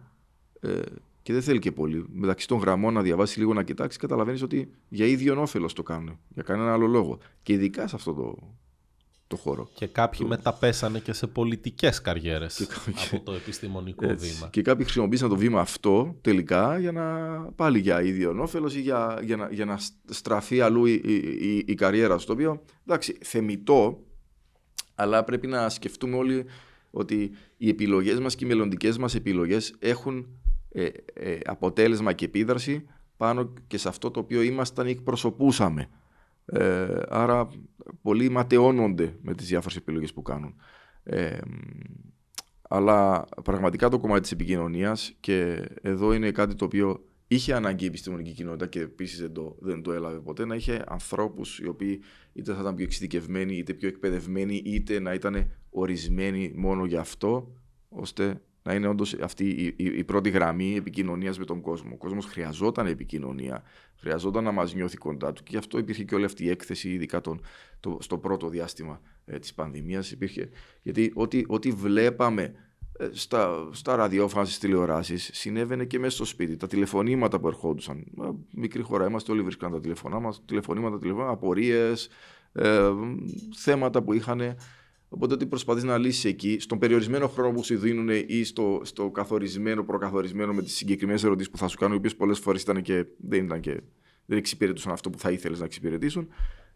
ε, 0.60 0.82
και 1.24 1.34
δεν 1.34 1.42
θέλει 1.42 1.60
και 1.60 1.72
πολύ. 1.72 2.06
Μεταξύ 2.10 2.48
των 2.48 2.58
γραμμών 2.58 2.94
να 2.94 3.02
διαβάσει 3.02 3.40
λίγο, 3.40 3.54
να 3.54 3.64
κοιτάξει, 3.64 3.98
καταλαβαίνεις 3.98 4.42
ότι 4.42 4.72
για 4.90 5.06
ίδιο 5.06 5.42
όφελος 5.42 5.74
το 5.74 5.84
κάνουν. 5.84 6.20
Για 6.28 6.44
κανένα 6.44 6.74
άλλο 6.74 6.88
λόγο. 6.88 7.18
Και 7.42 7.54
ειδικά 7.54 7.88
σε 7.88 7.96
αυτό 7.96 8.14
το, 8.14 8.38
το 9.28 9.36
χώρο. 9.36 9.70
Και 9.74 9.88
κάποιοι 9.88 10.20
το... 10.20 10.28
μεταπέσανε 10.28 11.00
και 11.00 11.14
σε 11.14 11.28
πολιτικές 11.28 12.02
καριέρες 12.02 12.68
από 13.12 13.24
το 13.24 13.32
επιστημονικό 13.34 14.06
Έτσι. 14.10 14.28
βήμα. 14.28 14.50
Και 14.50 14.62
κάποιοι 14.62 14.84
χρησιμοποίησαν 14.84 15.30
το 15.30 15.36
βήμα 15.36 15.60
αυτό 15.60 16.18
τελικά 16.22 16.78
για 16.80 16.92
να 16.92 17.04
πάλι 17.56 17.80
για 17.80 18.02
ίδιο 18.02 18.36
όφελος 18.42 18.76
ή 18.76 18.82
για, 18.82 19.20
για, 19.24 19.36
να, 19.36 19.50
για 19.52 19.66
να 19.66 19.80
στραφεί 20.10 20.62
αλλού 20.62 20.86
η, 20.86 20.94
η, 20.94 21.64
η, 21.66 21.76
καριέρα 21.76 22.18
του. 22.18 22.26
Το 22.26 22.34
οποίο 22.34 22.64
εντάξει, 22.88 23.18
θεμητό, 23.22 24.04
αλλά 24.96 25.24
πρέπει 25.24 25.48
να 25.48 25.70
σκεφτούμε 25.70 26.16
όλοι 26.16 26.46
ότι 26.92 27.32
οι 27.58 27.70
επιλογές 27.70 28.20
μας 28.20 28.36
και 28.36 28.46
οι 28.46 28.48
μελλοντικές 28.48 28.98
μας 28.98 29.16
επιλογές 29.16 29.76
έχουν 29.80 30.28
ε, 30.76 30.90
ε, 31.14 31.38
αποτέλεσμα 31.46 32.14
και 32.14 32.26
επίδραση 32.26 32.86
πάνω 33.18 33.54
και 33.68 33.78
σε 33.78 33.88
αυτό 33.88 34.12
το 34.12 34.20
οποίο 34.20 34.42
ήμασταν 34.42 34.88
ή 34.88 34.90
εκπροσωπούσαμε. 34.90 35.90
Ε, 36.46 37.02
άρα 37.10 37.48
πολλοί 38.02 38.30
ματαιώνονται 38.30 39.16
με 39.22 39.34
τις 39.34 39.48
διάφορες 39.48 39.78
επιλογές 39.78 40.14
που 40.14 40.22
κάνουν. 40.22 40.56
Ε, 41.04 41.38
αλλά 42.62 43.26
πραγματικά 43.44 43.90
το 43.90 44.00
κομμάτι 44.00 44.22
της 44.22 44.32
επικοινωνίας 44.32 45.14
και 45.20 45.70
εδώ 45.82 46.14
είναι 46.14 46.32
κάτι 46.32 46.56
το 46.56 46.66
οποίο 46.66 47.06
είχε 47.28 47.54
ανάγκη 47.54 47.84
η 47.84 47.88
επιστημονική 47.88 48.32
κοινότητα 48.32 48.68
και 48.68 48.80
επίσης 48.80 49.20
δεν 49.20 49.34
το, 49.34 49.56
δεν 49.60 49.82
το 49.82 49.92
έλαβε 49.92 50.20
ποτέ 50.20 50.46
να 50.46 50.56
είχε 50.56 50.84
ανθρώπους 50.88 51.60
οι 51.60 51.68
οποίοι 51.68 52.02
είτε 52.34 52.54
θα 52.54 52.62
ήταν 52.62 52.76
πιο 52.76 52.86
εξειδικευμένοι 52.86 53.58
είτε 53.58 53.74
πιο 53.74 53.88
εκπαιδευμένοι 53.88 54.62
είτε 54.66 55.00
να 55.00 55.14
ήταν 55.14 55.52
ορισμένοι 55.70 56.54
μόνο 56.56 56.86
για 56.86 57.00
αυτό 57.00 57.54
ώστε 57.90 58.42
να 58.64 58.74
είναι 58.74 58.88
όντως 58.88 59.14
αυτή 59.14 59.48
η, 59.48 59.66
η, 59.66 59.86
η, 59.86 60.04
πρώτη 60.04 60.30
γραμμή 60.30 60.76
επικοινωνίας 60.76 61.40
με 61.40 61.46
τον 61.46 61.62
κόσμο. 61.62 61.92
Ο 61.94 61.98
κόσμος 61.98 62.26
χρειαζόταν 62.26 62.88
επικοινωνία, 62.88 63.64
χρειαζόταν 63.96 64.44
να 64.44 64.52
μας 64.52 64.74
νιώθει 64.74 64.98
κοντά 64.98 65.34
του 65.34 65.44
και 65.44 65.50
γι' 65.52 65.58
αυτό 65.58 65.78
υπήρχε 65.78 66.04
και 66.04 66.16
όλη 66.16 66.26
αυτή 66.26 66.44
η 66.44 66.50
έκθεση, 66.50 66.90
ειδικά 66.90 67.22
τον, 67.22 67.42
το, 67.80 67.98
στο 68.02 68.18
πρώτο 68.18 68.50
διάστημα 68.50 69.02
ε, 69.26 69.40
της 69.40 69.54
πανδημίας. 69.54 70.16
Γιατί 70.82 71.12
ό,τι, 71.16 71.44
ό,τι 71.48 71.72
βλέπαμε 71.72 72.54
ε, 72.98 73.08
στα, 73.12 73.70
στα 73.72 73.96
ραδιόφωνα, 73.96 74.46
στις 74.46 74.60
τηλεοράσεις, 74.60 75.30
συνέβαινε 75.34 75.86
και 75.86 76.00
μέσα 76.00 76.16
στο 76.16 76.26
σπίτι. 76.26 76.58
Τα 76.58 76.68
τηλεφωνήματα 76.68 77.40
που 77.40 77.48
ερχόντουσαν. 77.48 77.98
Ε, 77.98 78.30
μικρή 78.54 78.82
χώρα 78.82 79.06
είμαστε, 79.08 79.32
όλοι 79.32 79.42
βρίσκαν 79.42 79.72
τα 79.72 79.80
τηλεφωνά 79.80 80.20
μας, 80.20 80.42
τηλεφωνήματα, 80.46 81.00
τηλεφωνήματα, 81.00 81.34
απορίες, 81.34 82.10
ε, 82.54 82.92
θέματα 83.56 84.02
που 84.02 84.14
είχαν. 84.14 84.56
Οπότε 85.14 85.34
ότι 85.34 85.46
προσπαθείς 85.46 85.84
να 85.84 85.98
λύσεις 85.98 86.26
εκεί, 86.26 86.58
στον 86.60 86.80
περιορισμένο 86.80 87.28
χρόνο 87.28 87.52
που 87.52 87.64
σου 87.64 87.78
δίνουν 87.78 88.10
ή 88.28 88.44
στο, 88.44 88.82
στο 88.84 89.12
καθορισμένο, 89.12 89.84
προκαθορισμένο 89.84 90.54
με 90.54 90.62
τις 90.62 90.76
συγκεκριμένες 90.76 91.24
ερωτήσεις 91.24 91.52
που 91.52 91.58
θα 91.58 91.68
σου 91.68 91.78
κάνουν, 91.78 91.94
οι 91.94 91.98
οποίες 91.98 92.16
πολλές 92.16 92.40
φορές 92.40 92.62
ήταν 92.62 92.82
και 92.82 93.06
δεν, 93.18 93.46
ήταν 93.46 93.60
και, 93.60 93.82
δεν 94.26 94.38
εξυπηρετούσαν 94.38 94.92
αυτό 94.92 95.10
που 95.10 95.20
θα 95.20 95.32
ήθελες 95.32 95.60
να 95.60 95.66
εξυπηρετήσουν, 95.66 96.28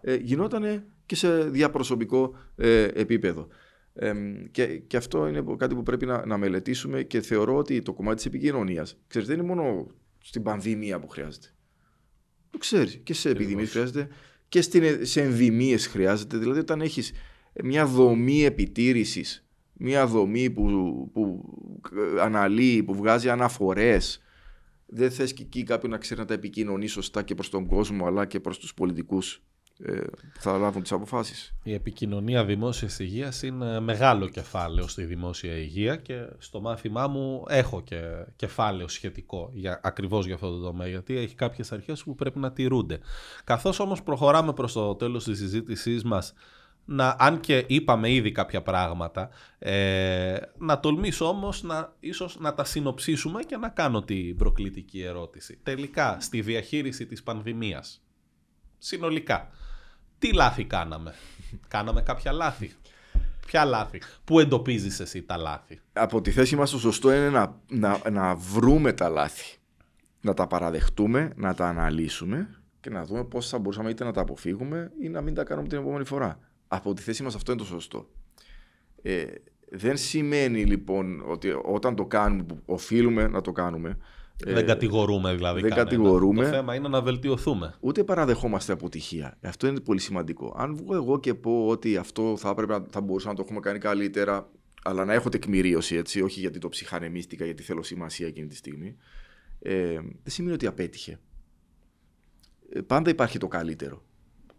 ε, 0.02 0.16
γινόταν 0.16 0.84
και 1.06 1.16
σε 1.16 1.44
διαπροσωπικό 1.44 2.36
ε, 2.56 2.84
επίπεδο. 2.84 3.48
Ε, 3.94 4.14
και, 4.52 4.66
και 4.66 4.98
αυτό 4.98 5.28
είναι 5.28 5.44
κάτι 5.58 5.76
που 5.76 5.84
πρέπει 5.84 6.06
να, 6.06 6.26
να 6.26 6.38
μελετήσουμε 6.38 7.04
και 7.04 7.22
θεωρώ 7.22 7.58
ότι 7.58 7.82
το 7.82 7.94
κομμάτι 7.94 8.16
της 8.16 8.26
επικοινωνίας, 8.26 8.98
ξέρεις, 9.08 9.28
δεν 9.28 9.38
είναι 9.38 9.48
μόνο 9.48 9.88
στην 10.24 10.44
πανδημία 10.44 11.00
που 11.00 11.08
χρειάζεται. 11.08 11.48
Το 12.50 12.58
ξέρεις. 12.58 13.00
Και 13.04 13.14
σε 13.14 13.30
επιδημίες 13.30 13.72
χρειάζεται 13.72 14.08
και 14.50 14.62
σε 15.02 15.22
ενδημίε 15.22 15.78
χρειάζεται. 15.78 16.38
Δηλαδή, 16.38 16.60
όταν 16.60 16.82
έχεις 16.82 17.12
μια 17.64 17.86
δομή 17.86 18.44
επιτήρησης, 18.44 19.48
μια 19.74 20.08
δομή 20.08 20.50
που, 20.50 20.64
που 21.14 21.44
αναλύει, 22.22 22.84
που 22.84 22.96
βγάζει 22.96 23.30
αναφορές. 23.30 24.22
Δεν 24.86 25.12
θες 25.12 25.34
και 25.34 25.44
εκεί 25.44 25.64
κάποιον 25.64 25.92
να 25.92 25.98
ξέρει 25.98 26.20
να 26.20 26.26
τα 26.26 26.34
επικοινωνεί 26.34 26.88
σωστά 26.88 27.24
και 27.24 27.36
προς 27.36 27.50
τον 27.50 27.66
κόσμο 27.66 28.06
αλλά 28.06 28.26
και 28.26 28.40
προς 28.40 28.60
τους 28.60 28.74
πολιτικούς 28.74 29.42
ε, 29.84 30.00
που 30.34 30.40
θα 30.40 30.58
λάβουν 30.58 30.82
τις 30.82 30.92
αποφάσεις. 30.92 31.56
Η 31.64 31.74
επικοινωνία 31.74 32.46
δημόσιας 32.46 33.00
υγείας 33.00 33.44
είναι 33.44 33.80
μεγάλο 33.80 34.28
κεφάλαιο 34.30 34.88
στη 34.88 35.04
δημόσια 35.04 35.58
υγεία 35.58 35.96
και 35.96 36.26
στο 36.38 36.62
μάθημά 36.62 37.08
μου 37.08 37.44
έχω 37.48 37.82
και 37.82 38.02
κεφάλαιο 38.36 38.88
σχετικό 38.88 39.50
για, 39.54 39.80
ακριβώς 39.84 40.26
για 40.26 40.36
αυτό 40.36 40.52
το 40.52 40.64
τομέα 40.64 40.88
γιατί 40.88 41.18
έχει 41.18 41.36
κάποιες 41.36 41.72
αρχές 41.72 42.04
που 42.04 42.16
πρέπει 42.16 42.40
να 42.40 42.52
τηρούνται. 42.52 43.00
Καθώς 43.44 43.80
όμως 43.80 44.04
προχωράμε 44.04 44.54
προς 44.54 44.74
το 44.74 44.96
τέλος 44.96 45.24
της 45.24 45.38
συζήτησής 45.38 46.04
μας 46.04 46.34
να, 46.90 47.16
αν 47.20 47.40
και 47.40 47.64
είπαμε 47.68 48.12
ήδη 48.12 48.32
κάποια 48.32 48.62
πράγματα, 48.62 49.30
ε, 49.60 50.38
να 50.58 50.80
τολμήσω 50.80 51.28
όμως 51.28 51.64
να, 51.64 51.94
ίσως 52.00 52.40
να 52.40 52.54
τα 52.54 52.64
συνοψίσουμε 52.64 53.44
και 53.44 53.58
να 53.58 53.70
κάνω 53.70 54.04
την 54.04 54.36
προκλητική 54.36 55.02
ερώτηση. 55.02 55.60
Τελικά, 55.64 56.18
στη 56.20 56.42
διαχείριση 56.42 57.06
της 57.06 57.24
πανδημίας, 57.24 58.04
συνολικά, 58.78 59.50
τι 60.20 60.34
λάθη 60.34 60.66
κάναμε; 60.66 61.14
κάναμε 61.68 62.02
κάποια 62.02 62.32
λάθη; 62.32 62.72
Ποια 63.46 63.66
λάθη; 63.66 64.02
Πού 64.24 64.40
εντοπίζεις 64.40 65.00
εσύ 65.00 65.24
τα 65.24 65.38
λάθη; 65.38 65.82
Από 65.94 66.22
τη 66.22 66.32
θέση 66.32 66.56
μας 66.56 66.72
το 66.72 66.80
σωστό 66.80 67.14
είναι 67.14 67.30
να, 67.30 67.62
να, 67.68 68.02
να 68.12 68.36
βρούμε 68.36 68.94
τα 68.94 69.10
λάθη. 69.10 69.58
Να 70.22 70.34
τα 70.34 70.48
παραδεχτούμε, 70.48 71.32
να 71.36 71.54
τα 71.54 71.68
αναλύσουμε 71.68 72.62
και 72.80 72.90
να 72.90 73.06
δούμε 73.06 73.24
πώς 73.24 73.50
θα 73.50 73.58
μπορούσαμε 73.58 73.90
είτε 73.90 74.04
να 74.04 74.12
τα 74.12 74.22
αποφύγουμε 74.22 74.92
ή 75.02 75.10
να 75.10 75.22
μην 75.22 75.34
τα 75.34 75.44
κάνουμε 75.44 75.68
την 75.68 75.78
επόμενη 75.78 76.06
φορά 76.06 76.40
από 76.68 76.94
τη 76.94 77.02
θέση 77.02 77.24
μας 77.24 77.36
αυτό 77.36 77.52
είναι 77.52 77.62
το 77.62 77.68
σωστό. 77.68 78.10
Ε, 79.02 79.26
δεν 79.70 79.98
σημαίνει 79.98 80.66
λοιπόν 80.66 81.24
ότι 81.30 81.54
όταν 81.64 81.96
το 81.96 82.06
κάνουμε, 82.06 82.46
οφείλουμε 82.66 83.28
να 83.28 83.42
το 83.42 83.52
κάνουμε, 83.52 83.98
Δεν 84.46 84.66
κατηγορούμε 84.66 85.36
δηλαδή. 85.36 85.62
Δεν 85.62 85.72
κατηγορούμε. 85.72 86.44
Το 86.44 86.50
θέμα 86.50 86.76
είναι 86.76 86.88
να 86.88 87.02
βελτιωθούμε. 87.02 87.76
Ούτε 87.80 88.04
παραδεχόμαστε 88.04 88.74
αποτυχία. 88.74 89.38
Αυτό 89.42 89.68
είναι 89.68 89.80
πολύ 89.80 90.00
σημαντικό. 90.00 90.56
Αν 90.58 90.76
βγω 90.76 90.96
εγώ 90.96 91.20
και 91.20 91.34
πω 91.34 91.68
ότι 91.68 91.98
αυτό 91.98 92.38
θα, 92.38 92.50
έπρεπε, 92.50 92.84
θα 92.90 93.02
μπορούσαμε 93.02 93.32
να 93.32 93.38
το 93.38 93.44
έχουμε 93.46 93.60
κάνει 93.60 93.80
καλύτερα, 93.80 94.50
αλλά 94.84 95.06
να 95.06 95.14
έχω 95.14 95.30
τεκμηρίωση 95.30 95.96
έτσι, 95.96 96.22
όχι 96.22 96.40
γιατί 96.40 96.60
το 96.60 96.70
ψυχανεμίστηκα, 96.70 97.46
γιατί 97.46 97.64
θέλω 97.64 97.84
σημασία 97.84 98.28
εκείνη 98.28 98.48
τη 98.48 98.56
στιγμή, 98.56 98.96
ε, 99.60 99.94
δεν 100.02 100.10
σημαίνει 100.24 100.54
ότι 100.54 100.68
απέτυχε. 100.68 101.20
Ε, 102.70 102.82
πάντα 102.82 103.10
υπάρχει 103.10 103.38
το 103.38 103.48
καλύτερο. 103.48 104.04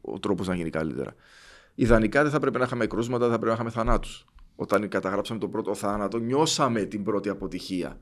Ο 0.01 0.19
τρόπος 0.19 0.47
να 0.47 0.55
γίνει 0.55 0.71
καλύτερα. 0.71 1.15
Ιδανικά 1.81 2.23
δεν 2.23 2.31
θα 2.31 2.39
πρέπει 2.39 2.59
να 2.59 2.65
είχαμε 2.65 2.87
κρούσματα, 2.87 3.25
δεν 3.25 3.31
θα 3.33 3.39
πρέπει 3.39 3.47
να 3.47 3.53
είχαμε 3.53 3.71
θανάτους. 3.71 4.25
Όταν 4.57 4.89
καταγράψαμε 4.89 5.39
τον 5.39 5.51
πρώτο 5.51 5.75
θάνατο, 5.75 6.19
νιώσαμε 6.19 6.85
την 6.85 7.03
πρώτη 7.03 7.29
αποτυχία. 7.29 8.01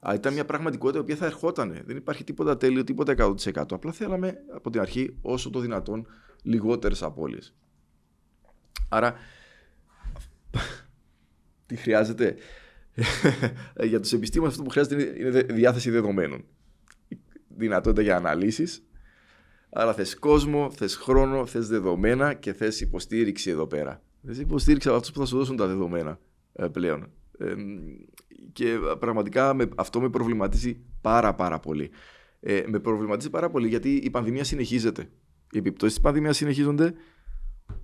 Αλλά 0.00 0.14
ήταν 0.14 0.32
μια 0.32 0.44
πραγματικότητα 0.44 0.98
η 0.98 1.00
οποία 1.00 1.16
θα 1.16 1.26
ερχόταν. 1.26 1.82
Δεν 1.86 1.96
υπάρχει 1.96 2.24
τίποτα 2.24 2.56
τέλειο, 2.56 2.84
τίποτα 2.84 3.14
100%. 3.18 3.64
Απλά 3.70 3.92
θέλαμε 3.92 4.34
από 4.54 4.70
την 4.70 4.80
αρχή 4.80 5.16
όσο 5.22 5.50
το 5.50 5.60
δυνατόν 5.60 6.06
λιγότερες 6.42 7.02
απώλειες. 7.02 7.54
Άρα, 8.88 9.14
τι 11.66 11.76
χρειάζεται; 11.76 12.36
για 13.90 14.00
τους 14.00 14.12
επιστήμονες 14.12 14.52
αυτό 14.52 14.64
που 14.64 14.70
χρειάζεται 14.70 15.18
είναι 15.18 15.42
διάθεση 15.42 15.90
δεδομένων. 15.90 16.44
Δυνατότητα 17.56 18.02
για 18.02 18.16
αναλύσεις. 18.16 18.87
Άρα 19.70 19.94
θες 19.94 20.18
κόσμο, 20.18 20.70
θες 20.70 20.96
χρόνο, 20.96 21.46
θες 21.46 21.68
δεδομένα 21.68 22.34
και 22.34 22.52
θες 22.52 22.80
υποστήριξη 22.80 23.50
εδώ 23.50 23.66
πέρα. 23.66 24.02
Θες 24.26 24.38
υποστήριξη 24.38 24.88
από 24.88 24.96
αυτούς 24.96 25.12
που 25.12 25.18
θα 25.18 25.26
σου 25.26 25.36
δώσουν 25.36 25.56
τα 25.56 25.66
δεδομένα 25.66 26.18
ε, 26.52 26.66
πλέον. 26.66 27.10
Ε, 27.38 27.54
και 28.52 28.78
πραγματικά 28.98 29.54
με, 29.54 29.68
αυτό 29.76 30.00
με 30.00 30.10
προβληματίζει 30.10 30.80
πάρα 31.00 31.34
πάρα 31.34 31.58
πολύ. 31.58 31.90
Ε, 32.40 32.62
με 32.66 32.78
προβληματίζει 32.78 33.30
πάρα 33.30 33.50
πολύ 33.50 33.68
γιατί 33.68 33.94
η 33.94 34.10
πανδημία 34.10 34.44
συνεχίζεται. 34.44 35.10
Οι 35.52 35.58
επιπτώσεις 35.58 35.94
της 35.94 36.02
πανδημίας 36.02 36.36
συνεχίζονται 36.36 36.94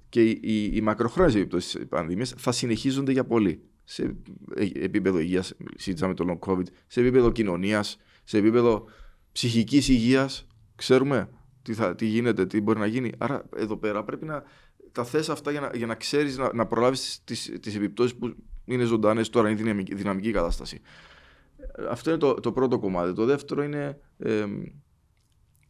και 0.09 0.31
οι, 0.31 0.41
οι, 0.43 0.71
οι 0.77 0.81
μακροχρόνιες 0.81 1.35
επιπτώσεις 1.35 1.73
της 1.73 1.87
πανδημίας 1.89 2.35
θα 2.37 2.53
συνεχίζονται 2.53 3.13
για 3.13 3.25
πολύ. 3.25 3.63
Σε 3.85 4.17
επίπεδο 4.75 5.19
υγείας, 5.19 5.55
συζητήσαμε 5.77 6.15
το 6.15 6.25
long 6.29 6.49
COVID, 6.49 6.65
σε 6.87 7.01
επίπεδο 7.01 7.33
κοινωνίας, 7.33 7.99
σε 8.25 8.39
επίπεδο 8.39 8.85
ψυχικής 9.33 9.89
υγείας. 9.89 10.47
Ξέρουμε 10.77 11.29
τι, 11.65 11.75
θα, 11.75 11.95
τι 11.95 12.07
γίνεται, 12.07 12.47
τι 12.47 12.61
μπορεί 12.61 12.79
να 12.79 12.87
γίνει. 12.87 13.13
Άρα 13.19 13.49
εδώ 13.57 13.77
πέρα 13.77 14.05
πρέπει 14.05 14.25
να 14.25 14.43
τα 14.93 15.05
θες 15.05 15.29
αυτά 15.29 15.51
για 15.51 15.61
να, 15.61 15.71
για 15.75 15.87
να 15.87 15.95
ξέρεις, 15.95 16.37
να, 16.37 16.55
να 16.55 16.67
προλάβεις 16.67 17.21
τις, 17.25 17.53
τις 17.61 17.75
επιπτώσεις 17.75 18.17
που 18.17 18.37
είναι 18.65 18.85
ζωντανές 18.85 19.31
τώρα, 19.31 19.49
είναι 19.49 19.59
δυναμική, 19.59 19.95
δυναμική 19.95 20.31
κατάσταση. 20.31 20.81
Αυτό 21.89 22.11
είναι 22.11 22.19
το, 22.19 22.35
το 22.35 22.53
πρώτο 22.53 22.79
κομμάτι. 22.79 23.13
Το 23.13 23.25
δεύτερο 23.25 23.63
είναι 23.63 24.01
ε, 24.19 24.47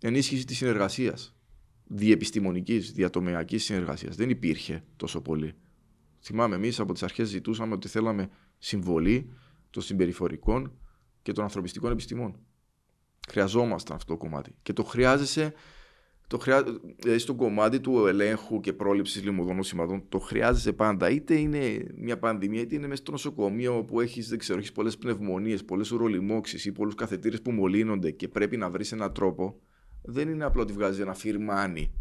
ενίσχυση 0.01 0.45
της 0.45 0.57
συνεργασίας. 0.57 1.37
Διεπιστημονικής, 1.85 2.93
διατομεακής 2.93 3.65
συνεργασίας. 3.65 4.17
Δεν 4.17 4.31
υπήρχε 4.31 4.85
τόσο 4.97 5.21
πολύ. 5.21 5.55
Θυμάμαι 6.21 6.55
εμείς 6.55 6.81
από 6.81 6.93
τις 6.93 7.03
αρχές 7.03 7.29
ζητούσαμε 7.29 7.75
ότι 7.75 7.89
θέλαμε 7.89 8.29
συμβολή 8.59 9.31
των 9.71 9.83
συμπεριφορικών 9.83 10.79
και 11.23 11.33
των 11.33 11.45
ανθρωπιστικών 11.45 11.93
επιστημών. 11.93 12.39
Χρειαζόμασταν 13.29 13.97
αυτό 13.97 14.13
το 14.13 14.19
κομμάτι. 14.19 14.55
Και 14.63 14.73
το 14.73 14.85
χρειάζεσαι 14.85 15.55
το 16.27 16.39
χρειά... 16.39 16.63
δηλαδή 16.99 17.19
στο 17.19 17.35
κομμάτι 17.35 17.81
του 17.81 18.07
ελέγχου 18.07 18.61
και 18.61 18.73
πρόληψης 18.73 19.25
λιμωδών 19.25 19.57
νοσημάτων 19.57 20.05
το 20.09 20.19
χρειάζεσαι 20.19 20.73
πάντα. 20.73 21.11
Είτε 21.11 21.35
είναι 21.35 21.87
μια 21.97 22.19
πανδημία, 22.19 22.61
είτε 22.61 22.75
είναι 22.75 22.87
μέσα 22.87 23.03
στο 23.03 23.11
νοσοκομείο 23.11 23.85
που 23.85 24.01
έχεις 24.01 24.33
έχεις 24.33 24.73
πολλές 24.73 24.99
πνευμονίες, 24.99 25.65
πολλές 25.65 25.91
ουρολιμώξει 25.91 26.69
ή 26.69 26.73
πολλούς 26.73 26.95
καθετήρες 26.95 27.43
που 27.43 27.51
μολύνονται 27.51 28.11
και 28.11 28.29
πρέπει 28.29 28.57
να 28.57 28.71
βρεις 28.71 28.93
έναν 28.93 29.13
τρόπο. 29.13 29.61
Δεν 30.03 30.29
είναι 30.29 30.45
απλό 30.45 30.63
ότι 30.63 30.73
βγάζει 30.73 31.01
ένα 31.01 31.15
φιρμάνι 31.15 31.93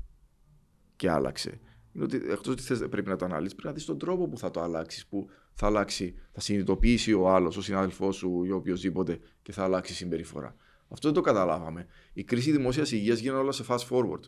και 0.96 1.10
άλλαξε. 1.10 1.60
Είναι 1.94 2.04
ότι 2.04 2.16
εκτός 2.16 2.48
ότι 2.48 2.62
θες, 2.62 2.88
πρέπει 2.90 3.10
να 3.10 3.16
το 3.16 3.26
αναλύσεις, 3.26 3.54
πρέπει 3.54 3.68
να 3.68 3.74
δεις 3.74 3.86
τον 3.86 3.98
τρόπο 3.98 4.28
που 4.28 4.38
θα 4.38 4.52
το 4.52 4.62
αλλάξεις, 4.62 5.08
που 5.08 5.30
θα 5.54 5.66
αλλάξει, 5.66 6.16
θα 6.32 6.42
συνειδητοποιήσει 6.42 7.14
ο 7.14 7.30
άλλος, 7.30 7.58
ο 7.58 7.62
συνάδελφός 7.62 8.16
σου 8.16 8.44
ή 8.44 8.52
οποιοδήποτε 8.52 9.20
και 9.42 9.52
θα 9.52 9.64
αλλάξει 9.64 9.94
συμπεριφορά. 9.94 10.56
Αυτό 10.94 11.08
δεν 11.08 11.14
το 11.14 11.22
καταλάβαμε. 11.22 11.86
Η 12.14 12.24
κρίση 12.24 12.52
δημόσιας 12.52 12.92
υγείας 12.92 13.20
γίνεται 13.20 13.42
όλα 13.42 13.52
σε 13.52 13.66
fast 13.68 13.88
forward 13.90 14.20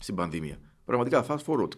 στην 0.00 0.14
πανδημία. 0.14 0.58
Πραγματικά 0.84 1.26
fast 1.28 1.44
forward. 1.46 1.68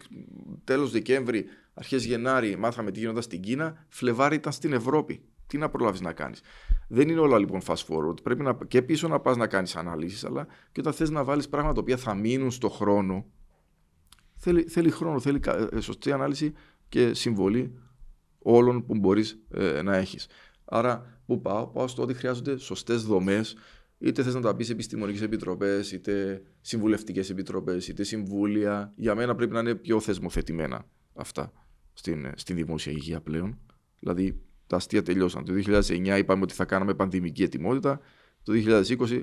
Τέλος 0.64 0.90
Δεκέμβρη, 0.90 1.44
αρχές 1.74 2.04
Γενάρη, 2.04 2.56
μάθαμε 2.56 2.90
τι 2.90 2.98
γίνονταν 2.98 3.22
στην 3.22 3.40
Κίνα. 3.40 3.86
Φλεβάρι 3.88 4.36
ήταν 4.36 4.52
στην 4.52 4.72
Ευρώπη. 4.72 5.22
Τι 5.46 5.58
να 5.58 5.68
προλάβεις 5.68 6.00
να 6.00 6.12
κάνεις. 6.12 6.40
Δεν 6.88 7.08
είναι 7.08 7.20
όλα 7.20 7.38
λοιπόν 7.38 7.60
fast 7.66 7.84
forward. 7.86 8.22
Πρέπει 8.22 8.42
να, 8.42 8.58
και 8.68 8.82
πίσω 8.82 9.08
να 9.08 9.20
πας 9.20 9.36
να 9.36 9.46
κάνεις 9.46 9.76
αναλύσεις, 9.76 10.24
αλλά 10.24 10.46
και 10.72 10.80
όταν 10.80 10.92
θες 10.92 11.10
να 11.10 11.24
βάλεις 11.24 11.48
πράγματα 11.48 11.74
τα 11.74 11.80
οποία 11.80 11.96
θα 11.96 12.14
μείνουν 12.14 12.50
στο 12.50 12.68
χρόνο, 12.68 13.26
θέλει, 14.34 14.62
θέλει 14.62 14.90
χρόνο, 14.90 15.20
θέλει 15.20 15.40
ε, 15.72 15.80
σωστή 15.80 16.12
ανάλυση 16.12 16.52
και 16.88 17.14
συμβολή 17.14 17.78
όλων 18.38 18.86
που 18.86 18.94
μπορείς 18.94 19.44
ε, 19.50 19.82
να 19.82 19.96
έχεις. 19.96 20.26
Άρα, 20.64 21.20
πού 21.26 21.40
πάω, 21.40 21.66
πάω 21.66 21.88
στο 21.88 22.02
ότι 22.02 22.14
χρειάζονται 22.14 22.58
σωστές 22.58 23.02
δομές, 23.02 23.56
είτε 23.98 24.22
θες 24.22 24.34
να 24.34 24.40
τα 24.40 24.56
πεις 24.56 24.70
επιστημονικές 24.70 25.22
επιτροπές, 25.22 25.92
είτε 25.92 26.42
συμβουλευτικές 26.60 27.30
επιτροπές, 27.30 27.88
είτε 27.88 28.02
συμβούλια. 28.02 28.92
Για 28.96 29.14
μένα 29.14 29.34
πρέπει 29.34 29.52
να 29.52 29.60
είναι 29.60 29.74
πιο 29.74 30.00
θεσμοθετημένα 30.00 30.86
αυτά 31.14 31.52
στην, 31.92 32.32
στην 32.34 32.56
δημόσια 32.56 32.92
υγεία 32.92 33.20
πλέον. 33.20 33.58
Δηλαδή, 33.98 34.40
τα 34.66 34.76
αστεία 34.76 35.02
τελειώσαν. 35.02 35.44
Το 35.44 35.52
2009 35.66 36.18
είπαμε 36.18 36.42
ότι 36.42 36.54
θα 36.54 36.64
κάναμε 36.64 36.94
πανδημική 36.94 37.42
ετοιμότητα. 37.42 38.00
Το 38.42 38.52
2020 38.56 39.22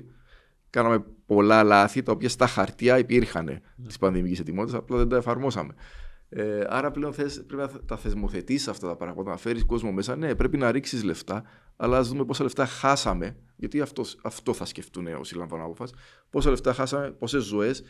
κάναμε 0.70 1.04
πολλά 1.26 1.62
λάθη 1.62 2.02
τα 2.02 2.12
οποία 2.12 2.28
στα 2.28 2.46
χαρτιά 2.46 2.98
υπήρχαν 2.98 3.48
mm. 3.48 3.84
της 3.86 3.98
πανδημικής 3.98 4.38
ετοιμότητας, 4.38 4.80
απλά 4.80 4.96
δεν 4.96 5.08
τα 5.08 5.16
εφαρμόσαμε. 5.16 5.74
Ε, 6.28 6.64
άρα 6.68 6.90
πλέον 6.90 7.12
θες, 7.12 7.44
πρέπει 7.46 7.62
να 7.62 7.80
τα 7.80 7.96
θεσμοθετήσει 7.96 8.70
αυτά 8.70 8.88
τα 8.88 8.96
πράγματα, 8.96 9.30
να 9.30 9.36
φέρεις 9.36 9.64
κόσμο 9.64 9.92
μέσα. 9.92 10.16
Ναι, 10.16 10.34
πρέπει 10.34 10.56
να 10.56 10.70
ρίξεις 10.70 11.02
λεφτά, 11.02 11.42
αλλά 11.82 11.98
ας 11.98 12.08
δούμε 12.08 12.24
πόσα 12.24 12.42
λεφτά 12.42 12.66
χάσαμε. 12.66 13.36
Γιατί 13.56 13.80
αυτός, 13.80 14.18
αυτό 14.22 14.54
θα 14.54 14.64
σκεφτούν 14.64 15.06
όσοι 15.06 15.36
λαμβάνουν 15.36 15.64
αποφάσει. 15.66 15.94
Πόσα 16.30 16.50
λεφτά 16.50 16.72
χάσαμε, 16.72 17.10
πόσες 17.10 17.44
ζωές. 17.44 17.82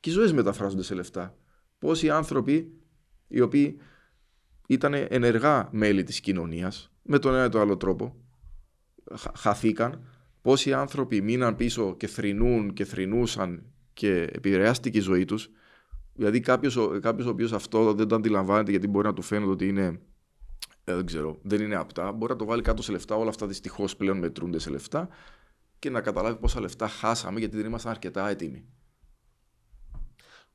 Και 0.00 0.10
οι 0.10 0.12
ζωές 0.12 0.32
μεταφράζονται 0.32 0.82
σε 0.82 0.94
λεφτά. 0.94 1.36
Πόσοι 1.78 2.10
άνθρωποι 2.10 2.72
οι 3.28 3.40
οποίοι 3.40 3.80
ήταν 4.68 4.94
ενεργά 4.94 5.68
μέλη 5.72 6.02
της 6.02 6.20
κοινωνίας 6.20 6.92
με 7.02 7.18
τον 7.18 7.34
ένα 7.34 7.44
ή 7.44 7.48
τον 7.48 7.60
άλλο 7.60 7.76
τρόπο 7.76 8.16
χαθήκαν 9.34 10.04
πόσοι 10.42 10.72
άνθρωποι 10.72 11.20
μείναν 11.20 11.56
πίσω 11.56 11.96
και 11.96 12.06
θρυνούν 12.06 12.72
και 12.72 12.84
θρυνούσαν 12.84 13.62
και 13.92 14.22
επηρεάστηκε 14.32 14.98
η 14.98 15.00
ζωή 15.00 15.24
τους 15.24 15.50
Δηλαδή 16.14 16.40
κάποιος 16.40 16.78
κάποιος 17.00 17.26
ο 17.26 17.30
οποίος 17.30 17.52
αυτό 17.52 17.94
δεν 17.94 18.08
το 18.08 18.14
αντιλαμβάνεται 18.14 18.70
γιατί 18.70 18.88
μπορεί 18.88 19.06
να 19.06 19.12
του 19.14 19.22
φαίνεται 19.22 19.50
ότι 19.50 19.68
είναι. 19.68 20.00
Ε, 20.90 20.94
δεν 20.94 21.06
ξέρω, 21.06 21.38
δεν 21.42 21.60
είναι 21.60 21.76
απτά. 21.76 22.12
Μπορεί 22.12 22.32
να 22.32 22.38
το 22.38 22.44
βάλει 22.44 22.62
κάτω 22.62 22.82
σε 22.82 22.92
λεφτά. 22.92 23.16
Όλα 23.16 23.28
αυτά 23.28 23.46
δυστυχώς 23.46 23.96
πλέον 23.96 24.18
μετρούνται 24.18 24.58
σε 24.58 24.70
λεφτά 24.70 25.08
και 25.78 25.90
να 25.90 26.00
καταλάβει 26.00 26.38
πόσα 26.38 26.60
λεφτά 26.60 26.88
χάσαμε 26.88 27.38
γιατί 27.38 27.56
δεν 27.56 27.66
ήμασταν 27.66 27.92
αρκετά 27.92 28.28
έτοιμοι. 28.28 28.64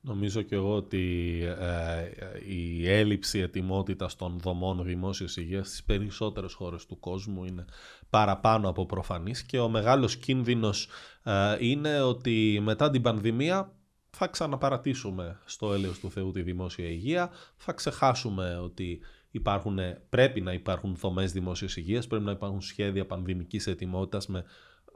Νομίζω 0.02 0.42
και 0.42 0.56
εγώ 0.56 0.76
ότι 0.76 1.40
ε, 1.60 2.10
η 2.48 2.90
έλλειψη 2.90 3.40
ετοιμότητας 3.40 4.16
των 4.16 4.40
δομών 4.40 4.84
δημόσιας 4.84 5.38
υγείας 5.38 5.68
στις 5.68 5.84
περισσότερες 5.84 6.54
χώρες 6.54 6.86
του 6.86 7.00
κόσμου 7.00 7.46
είναι 7.46 7.66
παραπάνω 8.10 8.70
από 8.70 8.86
προφανής 8.86 9.44
και 9.44 9.60
ο 9.60 9.70
μεγάλος 9.70 10.18
κίνδυνος 10.18 10.90
ε, 11.24 11.58
είναι 11.60 12.02
ότι 12.02 12.60
μετά 12.64 12.90
την 12.90 13.02
πανδημία 13.02 13.74
θα 14.10 14.28
ξαναπαρατήσουμε 14.28 15.40
στο 15.46 15.74
έλεος 15.74 16.00
του 16.00 16.12
Θεού 16.12 16.32
τη 16.32 16.42
δημόσια 16.42 16.86
υγεία, 16.86 17.30
θα 17.58 17.74
ξεχάσουμε 17.74 18.58
ότι 18.64 19.00
υπάρχουν, 19.36 19.80
πρέπει 20.10 20.42
να 20.42 20.54
υπάρχουν 20.54 20.96
δομές 20.96 21.32
δημόσιας 21.32 21.76
υγείας, 21.76 22.08
πρέπει 22.08 22.24
να 22.24 22.32
υπάρχουν 22.32 22.62
σχέδια 22.62 23.06
πανδημικής 23.06 23.68
ετοιμότητας 23.68 24.28
με, 24.28 24.44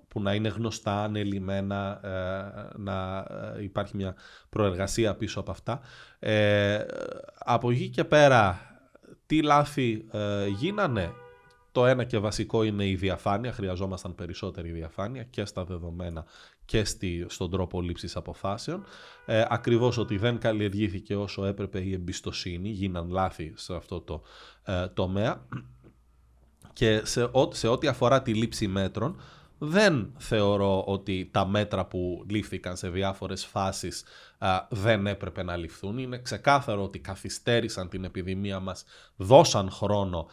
που 0.07 0.21
να 0.21 0.33
είναι 0.33 0.47
γνωστά, 0.49 1.03
ανελημένα, 1.03 1.99
ε, 2.03 2.77
να 2.77 3.17
ε, 3.57 3.63
υπάρχει 3.63 3.95
μια 3.95 4.15
προεργασία 4.49 5.15
πίσω 5.15 5.39
από 5.39 5.51
αυτά. 5.51 5.79
Ε, 6.19 6.85
από 7.37 7.71
εκεί 7.71 7.89
και 7.89 8.03
πέρα, 8.03 8.59
τι 9.25 9.41
λάθη 9.41 10.05
ε, 10.11 10.47
γίνανε, 10.47 11.13
το 11.71 11.85
ένα 11.85 12.03
και 12.03 12.17
βασικό 12.17 12.63
είναι 12.63 12.87
η 12.87 12.95
διαφάνεια, 12.95 13.51
χρειαζόμασταν 13.51 14.15
περισσότερη 14.15 14.71
διαφάνεια 14.71 15.23
και 15.23 15.45
στα 15.45 15.63
δεδομένα 15.63 16.25
και 16.69 16.83
στη, 16.83 17.25
στον 17.29 17.51
τρόπο 17.51 17.81
λήψης 17.81 18.15
αποφάσεων. 18.15 18.83
Ε, 19.25 19.45
ακριβώς 19.49 19.97
ότι 19.97 20.17
δεν 20.17 20.37
καλλιεργήθηκε 20.39 21.15
όσο 21.15 21.45
έπρεπε 21.45 21.79
η 21.79 21.93
εμπιστοσύνη, 21.93 22.69
γίναν 22.69 23.09
λάθη 23.09 23.53
σε 23.55 23.75
αυτό 23.75 24.01
το 24.01 24.21
ε, 24.63 24.87
τομέα. 24.87 25.45
Και 26.73 27.01
σε, 27.03 27.31
σε 27.49 27.67
ό,τι 27.67 27.87
αφορά 27.87 28.21
τη 28.21 28.33
λήψη 28.33 28.67
μέτρων, 28.67 29.21
δεν 29.57 30.13
θεωρώ 30.17 30.83
ότι 30.83 31.29
τα 31.31 31.45
μέτρα 31.45 31.85
που 31.85 32.25
λήφθηκαν 32.29 32.77
σε 32.77 32.89
διάφορες 32.89 33.45
φάσεις 33.45 34.03
δεν 34.69 35.07
έπρεπε 35.07 35.43
να 35.43 35.55
ληφθούν. 35.55 35.97
Είναι 35.97 36.17
ξεκάθαρο 36.17 36.83
ότι 36.83 36.99
καθυστέρησαν 36.99 37.89
την 37.89 38.03
επιδημία 38.03 38.59
μας, 38.59 38.83
δώσαν 39.15 39.71
χρόνο 39.71 40.27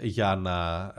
για 0.00 0.36
να, 0.36 0.92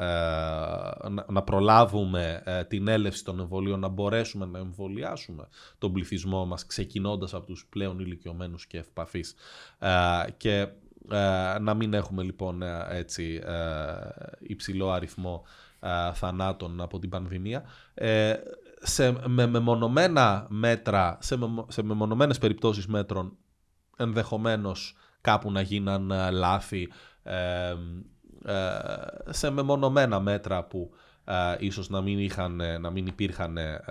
να, 1.27 1.43
προλάβουμε 1.43 2.43
την 2.67 2.87
έλευση 2.87 3.23
των 3.23 3.39
εμβολίων, 3.39 3.79
να 3.79 3.87
μπορέσουμε 3.87 4.45
να 4.45 4.59
εμβολιάσουμε 4.59 5.47
τον 5.77 5.93
πληθυσμό 5.93 6.45
μας 6.45 6.65
ξεκινώντας 6.65 7.33
από 7.33 7.45
τους 7.45 7.65
πλέον 7.69 7.99
ηλικιωμένους 7.99 8.65
και 8.65 8.77
ευπαθείς. 8.77 9.35
και 10.37 10.67
να 11.61 11.73
μην 11.73 11.93
έχουμε 11.93 12.23
λοιπόν 12.23 12.61
έτσι 12.89 13.41
υψηλό 14.39 14.91
αριθμό 14.91 15.43
θανάτων 16.13 16.81
από 16.81 16.99
την 16.99 17.09
πανδημία. 17.09 17.63
Ε, 18.81 18.87
σε 18.87 19.27
με 19.27 19.47
μεμονωμένα 19.47 20.45
μέτρα, 20.49 21.17
σε, 21.21 21.37
με, 21.37 21.65
σε 21.67 21.83
μεμονωμένες 21.83 22.37
περιπτώσεις 22.37 22.87
μέτρων 22.87 23.37
ενδεχομένως 23.97 24.95
κάπου 25.21 25.51
να 25.51 25.61
γίναν 25.61 26.13
λάθη 26.31 26.89
ε, 27.23 27.75
ε, 28.45 28.77
σε 29.29 29.49
μεμονωμένα 29.49 30.19
μέτρα 30.19 30.63
που 30.63 30.91
ε, 30.93 30.97
ίσως 31.59 31.89
να 31.89 32.01
μην, 32.01 32.19
είχαν, 32.19 32.59
ε, 32.59 32.77
να 32.77 32.89
μην 32.89 33.07
υπήρχαν 33.07 33.57
ε, 33.57 33.81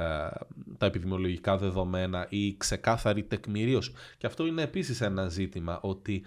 τα 0.78 0.86
επιδημιολογικά 0.86 1.56
δεδομένα 1.56 2.26
ή 2.28 2.56
ξεκάθαρη 2.56 3.22
τεκμηρίωση. 3.22 3.92
Και 4.18 4.26
αυτό 4.26 4.46
είναι 4.46 4.62
επίσης 4.62 5.00
ένα 5.00 5.28
ζήτημα, 5.28 5.78
ότι 5.82 6.22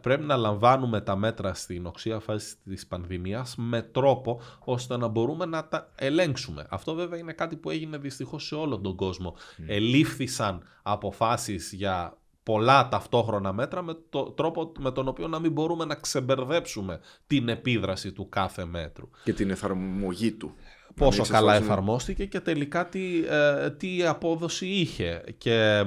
πρέπει 0.00 0.24
να 0.24 0.36
λαμβάνουμε 0.36 1.00
τα 1.00 1.16
μέτρα 1.16 1.54
στην 1.54 1.86
οξία 1.86 2.18
φάση 2.18 2.54
της 2.64 2.86
πανδημίας 2.86 3.54
με 3.56 3.82
τρόπο 3.82 4.40
ώστε 4.58 4.96
να 4.96 5.08
μπορούμε 5.08 5.46
να 5.46 5.68
τα 5.68 5.90
ελέγξουμε. 5.94 6.66
Αυτό 6.70 6.94
βέβαια 6.94 7.18
είναι 7.18 7.32
κάτι 7.32 7.56
που 7.56 7.70
έγινε 7.70 7.98
δυστυχώς 7.98 8.46
σε 8.46 8.54
όλο 8.54 8.78
τον 8.78 8.96
κόσμο. 8.96 9.34
Mm. 9.36 9.64
Ελήφθησαν 9.66 10.62
αποφάσεις 10.82 11.72
για 11.72 12.16
πολλά 12.42 12.88
ταυτόχρονα 12.88 13.52
μέτρα 13.52 13.82
με 13.82 13.96
το 14.10 14.22
τρόπο 14.22 14.72
με 14.78 14.90
τον 14.90 15.08
οποίο 15.08 15.28
να 15.28 15.38
μην 15.38 15.52
μπορούμε 15.52 15.84
να 15.84 15.94
ξεμπερδέψουμε 15.94 17.00
την 17.26 17.48
επίδραση 17.48 18.12
του 18.12 18.28
κάθε 18.28 18.64
μέτρου. 18.64 19.10
Και 19.24 19.32
την 19.32 19.50
εφαρμογή 19.50 20.32
του. 20.32 20.54
Πόσο 20.94 21.22
καλά 21.26 21.54
εφαρμόστηκε 21.54 22.24
και 22.24 22.40
τελικά 22.40 22.88
τι, 22.88 23.24
ε, 23.28 23.70
τι 23.70 24.06
απόδοση 24.06 24.66
είχε. 24.66 25.24
Και 25.38 25.84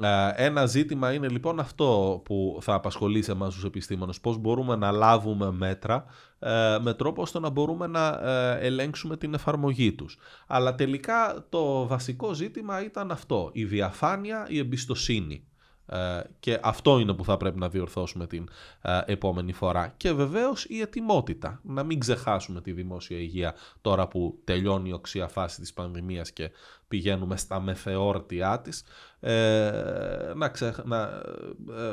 ε, 0.00 0.30
ένα 0.34 0.66
ζήτημα 0.66 1.12
είναι 1.12 1.28
λοιπόν 1.28 1.60
αυτό 1.60 2.20
που 2.24 2.58
θα 2.60 2.74
απασχολήσει 2.74 3.30
εμάς 3.30 3.54
τους 3.54 3.64
επιστήμονες. 3.64 4.20
Πώς 4.20 4.38
μπορούμε 4.38 4.76
να 4.76 4.90
λάβουμε 4.90 5.50
μέτρα 5.50 6.04
ε, 6.38 6.78
με 6.80 6.94
τρόπο 6.94 7.22
ώστε 7.22 7.38
να 7.40 7.50
μπορούμε 7.50 7.86
να 7.86 8.20
ελέγξουμε 8.60 9.16
την 9.16 9.34
εφαρμογή 9.34 9.92
τους. 9.92 10.18
Αλλά 10.46 10.74
τελικά 10.74 11.46
το 11.48 11.86
βασικό 11.86 12.32
ζήτημα 12.34 12.84
ήταν 12.84 13.10
αυτό. 13.10 13.50
Η 13.52 13.64
διαφάνεια, 13.64 14.46
η 14.48 14.58
εμπιστοσύνη. 14.58 15.44
Ε, 15.86 16.20
και 16.40 16.58
αυτό 16.62 16.98
είναι 16.98 17.14
που 17.14 17.24
θα 17.24 17.36
πρέπει 17.36 17.58
να 17.58 17.68
διορθώσουμε 17.68 18.26
την 18.26 18.48
ε, 18.82 19.00
επόμενη 19.06 19.52
φορά. 19.52 19.94
Και 19.96 20.12
βεβαίως 20.12 20.64
η 20.64 20.80
ετοιμότητα. 20.80 21.60
Να 21.62 21.82
μην 21.82 21.98
ξεχάσουμε 21.98 22.60
τη 22.60 22.72
δημόσια 22.72 23.18
υγεία 23.18 23.54
τώρα 23.80 24.08
που 24.08 24.40
τελειώνει 24.44 24.88
η 24.88 24.92
οξία 24.92 25.28
φάση 25.28 25.60
της 25.60 25.72
πανδημίας 25.72 26.32
και 26.32 26.50
πηγαίνουμε 26.88 27.36
στα 27.36 27.60
μεθεόρτια 27.60 28.60
της. 28.60 28.84
Ε, 29.20 30.32
να, 30.36 30.52
να 30.84 31.22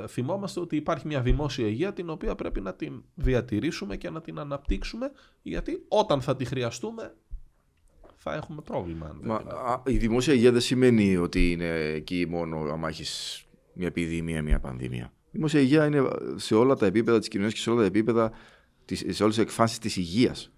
θυμόμαστε 0.07 0.59
ότι 0.59 0.75
υπάρχει 0.75 1.07
μια 1.07 1.21
δημόσια 1.21 1.67
υγεία 1.67 1.93
την 1.93 2.09
οποία 2.09 2.35
πρέπει 2.35 2.61
να 2.61 2.73
την 2.73 3.03
διατηρήσουμε 3.15 3.97
και 3.97 4.09
να 4.09 4.21
την 4.21 4.39
αναπτύξουμε 4.39 5.11
γιατί 5.41 5.85
όταν 5.87 6.21
θα 6.21 6.35
τη 6.35 6.45
χρειαστούμε 6.45 7.13
θα 8.17 8.33
έχουμε 8.33 8.61
πρόβλημα. 8.61 9.17
Μα, 9.21 9.43
η 9.85 9.97
δημόσια 9.97 10.33
υγεία 10.33 10.51
δεν 10.51 10.61
σημαίνει 10.61 11.17
ότι 11.17 11.51
είναι 11.51 11.69
εκεί 11.69 12.25
μόνο 12.29 12.57
άμα 12.57 12.87
έχεις 12.87 13.43
μια 13.73 13.87
επιδημία, 13.87 14.41
μια 14.41 14.59
πανδημία. 14.59 15.13
Η 15.25 15.29
δημόσια 15.31 15.59
υγεία 15.59 15.85
είναι 15.85 16.07
σε 16.35 16.55
όλα 16.55 16.75
τα 16.75 16.85
επίπεδα 16.85 17.19
της 17.19 17.27
κοινωνίας 17.27 17.53
και 17.53 17.59
σε 17.59 17.69
όλα 17.69 17.79
τα 17.79 17.85
επίπεδα, 17.85 18.31
σε 18.85 19.23
όλες 19.23 19.35
τις 19.35 19.43
εκφάνσεις 19.43 19.77
της 19.77 19.95
υγείας. 19.95 20.51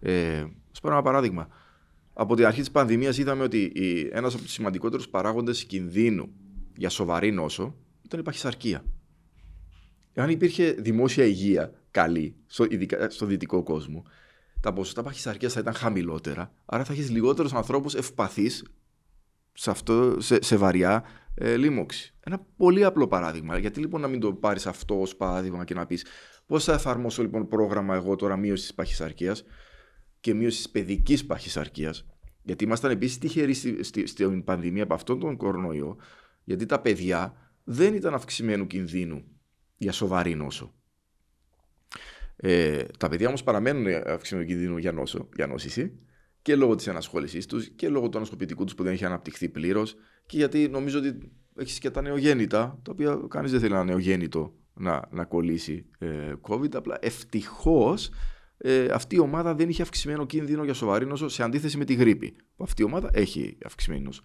Ε, 0.00 0.46
Α 0.78 0.80
πάρω 0.80 0.94
ένα 0.94 1.02
παράδειγμα. 1.02 1.48
Από 2.12 2.36
την 2.36 2.46
αρχή 2.46 2.60
της 2.60 2.70
πανδημίας 2.70 3.18
είδαμε 3.18 3.42
ότι 3.42 3.72
ένας 4.12 4.34
από 4.34 4.42
τους 4.42 4.52
σημαντικότερους 4.52 5.08
παράγοντες 5.08 5.64
κινδύνου 5.64 6.30
για 6.76 6.88
σοβαρή 6.88 7.32
νόσο 7.32 7.74
ήταν 8.02 8.20
η 8.20 8.22
παχυσαρκία. 8.22 8.84
Εάν 10.12 10.30
υπήρχε 10.30 10.70
δημόσια 10.78 11.24
υγεία 11.24 11.72
καλή, 11.90 12.36
στο, 12.46 12.66
ειδικά 12.70 13.10
στο 13.10 13.26
δυτικό 13.26 13.62
κόσμο, 13.62 14.02
τα 14.60 14.72
ποσοστά 14.72 15.02
παχυσαρκίας 15.02 15.52
θα 15.52 15.60
ήταν 15.60 15.74
χαμηλότερα, 15.74 16.52
άρα 16.64 16.84
θα 16.84 16.92
έχεις 16.92 17.10
λιγότερους 17.10 17.52
ανθρώπους 17.52 17.94
ευπαθείς 17.94 18.64
σε, 19.52 19.72
σε, 20.18 20.42
σε 20.42 20.56
βαριά 20.56 21.04
ε, 21.34 21.56
λίμωξη. 21.56 22.14
Ένα 22.20 22.46
πολύ 22.56 22.84
απλό 22.84 23.08
παράδειγμα. 23.08 23.58
Γιατί 23.58 23.80
λοιπόν 23.80 24.00
να 24.00 24.08
μην 24.08 24.20
το 24.20 24.32
πάρεις 24.32 24.66
αυτό 24.66 25.00
ως 25.00 25.16
παράδειγμα 25.16 25.64
και 25.64 25.74
να 25.74 25.86
πεις 25.86 26.06
πώς 26.46 26.64
θα 26.64 26.72
εφαρμόσω 26.72 27.22
λοιπόν 27.22 27.48
πρόγραμμα 27.48 27.94
εγώ 27.94 28.16
τώρα 28.16 28.36
μείωσης 28.36 28.68
τη 28.68 28.74
παχυσαρκίας 28.74 29.44
και 30.20 30.34
μείωσης 30.34 30.62
τη 30.62 30.70
παιδικής 30.70 31.26
παχυσαρκίας. 31.26 32.06
Γιατί 32.42 32.64
ήμασταν 32.64 32.90
επίσης 32.90 33.18
τυχεροί 33.18 33.54
στη, 33.54 33.82
στη, 33.82 34.06
στην 34.06 34.44
πανδημία 34.44 34.82
από 34.82 34.94
αυτόν 34.94 35.20
τον 35.20 35.36
κορονοϊό, 35.36 35.96
γιατί 36.44 36.66
τα 36.66 36.80
παιδιά 36.80 37.50
δεν 37.64 37.94
ήταν 37.94 38.14
αυξημένου 38.14 38.66
κινδύνου 38.66 39.24
για 39.76 39.92
σοβαρή 39.92 40.34
νόσο. 40.34 40.72
Ε, 42.36 42.82
τα 42.98 43.08
παιδιά 43.08 43.28
όμως 43.28 43.42
παραμένουν 43.42 43.86
αυξημένου 44.06 44.46
κινδύνου 44.46 44.76
για, 44.76 44.92
νόσο, 44.92 45.28
για 45.36 45.46
νόσηση 45.46 45.98
και 46.42 46.56
λόγω 46.56 46.74
της 46.74 46.86
ενασχόλησής 46.86 47.46
τους 47.46 47.68
και 47.68 47.88
λόγω 47.88 48.08
του 48.08 48.16
ανασκοπητικού 48.16 48.64
τους 48.64 48.74
που 48.74 48.82
δεν 48.82 48.92
είχε 48.92 49.06
αναπτυχθεί 49.06 49.48
πλήρως 49.48 49.96
και 50.28 50.36
γιατί 50.36 50.68
νομίζω 50.68 50.98
ότι 50.98 51.18
έχει 51.56 51.80
και 51.80 51.90
τα 51.90 52.02
νεογέννητα, 52.02 52.78
τα 52.82 52.92
οποία 52.92 53.18
κανείς 53.28 53.50
δεν 53.50 53.60
θέλει 53.60 53.72
ένα 53.72 53.84
νεογέννητο 53.84 54.54
να, 54.74 55.02
να 55.10 55.24
κολλήσει 55.24 55.86
ε, 55.98 56.32
COVID. 56.48 56.74
Απλά 56.74 56.98
ευτυχώς 57.00 58.10
ε, 58.58 58.84
αυτή 58.84 59.14
η 59.16 59.18
ομάδα 59.18 59.54
δεν 59.54 59.68
είχε 59.68 59.82
αυξημένο 59.82 60.26
κίνδυνο 60.26 60.64
για 60.64 60.74
σοβαρή 60.74 61.06
νόσο 61.06 61.28
σε 61.28 61.42
αντίθεση 61.42 61.76
με 61.76 61.84
τη 61.84 61.94
γρήπη. 61.94 62.36
Που 62.56 62.64
αυτή 62.64 62.82
η 62.82 62.84
ομάδα 62.84 63.10
έχει 63.12 63.58
αυξημένη 63.64 64.02
νόσο. 64.02 64.22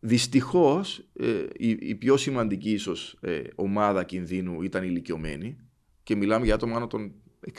Δυστυχώς 0.00 1.08
ε, 1.12 1.44
η, 1.56 1.68
η, 1.80 1.94
πιο 1.94 2.16
σημαντική 2.16 2.70
ίσως 2.70 3.18
ε, 3.20 3.42
ομάδα 3.54 4.04
κινδύνου 4.04 4.62
ήταν 4.62 4.82
η 4.82 4.86
ηλικιωμένη 4.90 5.56
και 6.02 6.16
μιλάμε 6.16 6.44
για 6.44 6.54
άτομα 6.54 6.76
άνω 6.76 6.86
των 6.86 7.12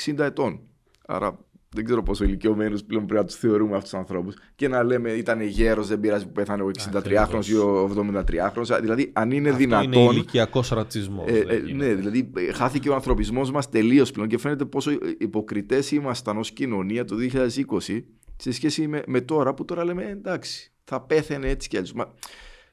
60 0.06 0.18
ετών. 0.18 0.62
Άρα 1.06 1.49
δεν 1.72 1.86
ξέρω 1.86 2.04
πόσο 2.04 2.24
ηλικιωμένους 2.24 2.84
πλέον 2.84 3.06
πρέπει 3.06 3.22
να 3.22 3.28
τους 3.28 3.36
θεωρούμε 3.36 3.76
αυτούς 3.76 3.90
τους 3.90 4.00
ανθρώπους. 4.00 4.36
Και 4.56 4.68
να 4.68 4.84
λέμε 4.84 5.12
ήταν 5.12 5.42
γέρος, 5.42 5.88
δεν 5.88 6.00
πειράζει 6.00 6.26
που 6.26 6.32
πέθανε 6.32 6.64
ο 6.64 6.72
63χρονο 6.92 7.46
ή 7.46 7.54
ο 7.54 7.92
73χρονο. 7.96 8.80
Δηλαδή, 8.82 9.10
αν 9.14 9.32
είναι 9.32 9.50
Αυτό 9.50 9.62
δυνατόν. 9.62 9.92
Είναι 9.92 10.12
ηλικιακός 10.12 10.70
ρατσισμός. 10.70 11.28
Ε, 11.28 11.40
ε, 11.48 11.74
ναι, 11.74 11.94
δηλαδή 11.94 12.32
χάθηκε 12.54 12.90
ο 12.90 12.94
ανθρωπισμός 12.94 13.52
μας 13.52 13.70
τελείως 13.70 14.12
πλέον 14.12 14.28
και 14.28 14.38
φαίνεται 14.38 14.66
πόσο 14.66 14.92
υποκριτές 15.18 15.92
ήμασταν 15.92 16.38
ως 16.38 16.52
κοινωνία 16.52 17.06
το 17.06 17.16
2020 17.80 18.04
σε 18.36 18.52
σχέση 18.52 18.88
με, 18.88 19.04
με 19.08 19.22
τώρα 19.22 19.54
που 19.54 19.66
τώρα 19.66 19.84
λέμε 19.84 20.06
εντάξει, 20.06 20.72
θα 20.84 21.02
πέθαινε 21.02 21.50
έτσι 21.50 21.70
κι 21.70 21.78
αλλιώς. 21.78 21.94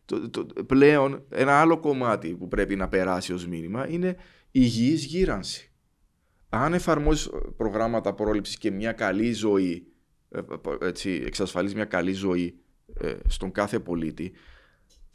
Το, 0.05 0.31
το, 0.31 0.47
πλέον 0.67 1.23
ένα 1.29 1.61
άλλο 1.61 1.79
κομμάτι 1.79 2.29
που 2.29 2.49
πρέπει 2.49 2.77
να 2.77 2.89
περάσει 2.89 3.33
ως 3.33 3.47
μήνυμα 3.47 3.89
είναι 3.89 4.17
υγιής 4.51 5.05
γύρανση 5.05 5.66
αν 6.63 6.75
εφαρμόζεις 6.75 7.31
προγράμματα 7.57 8.15
πρόληψης 8.15 8.59
και 8.59 8.71
μια 8.71 8.93
καλή 8.93 9.33
ζωή, 9.33 9.87
ε, 10.29 10.41
έτσι, 10.81 11.23
εξασφαλίζεις 11.27 11.77
μια 11.77 11.85
καλή 11.85 12.13
ζωή 12.13 12.59
ε, 13.01 13.15
στον 13.29 13.53
κάθε 13.53 13.79
πολίτη, 13.79 14.33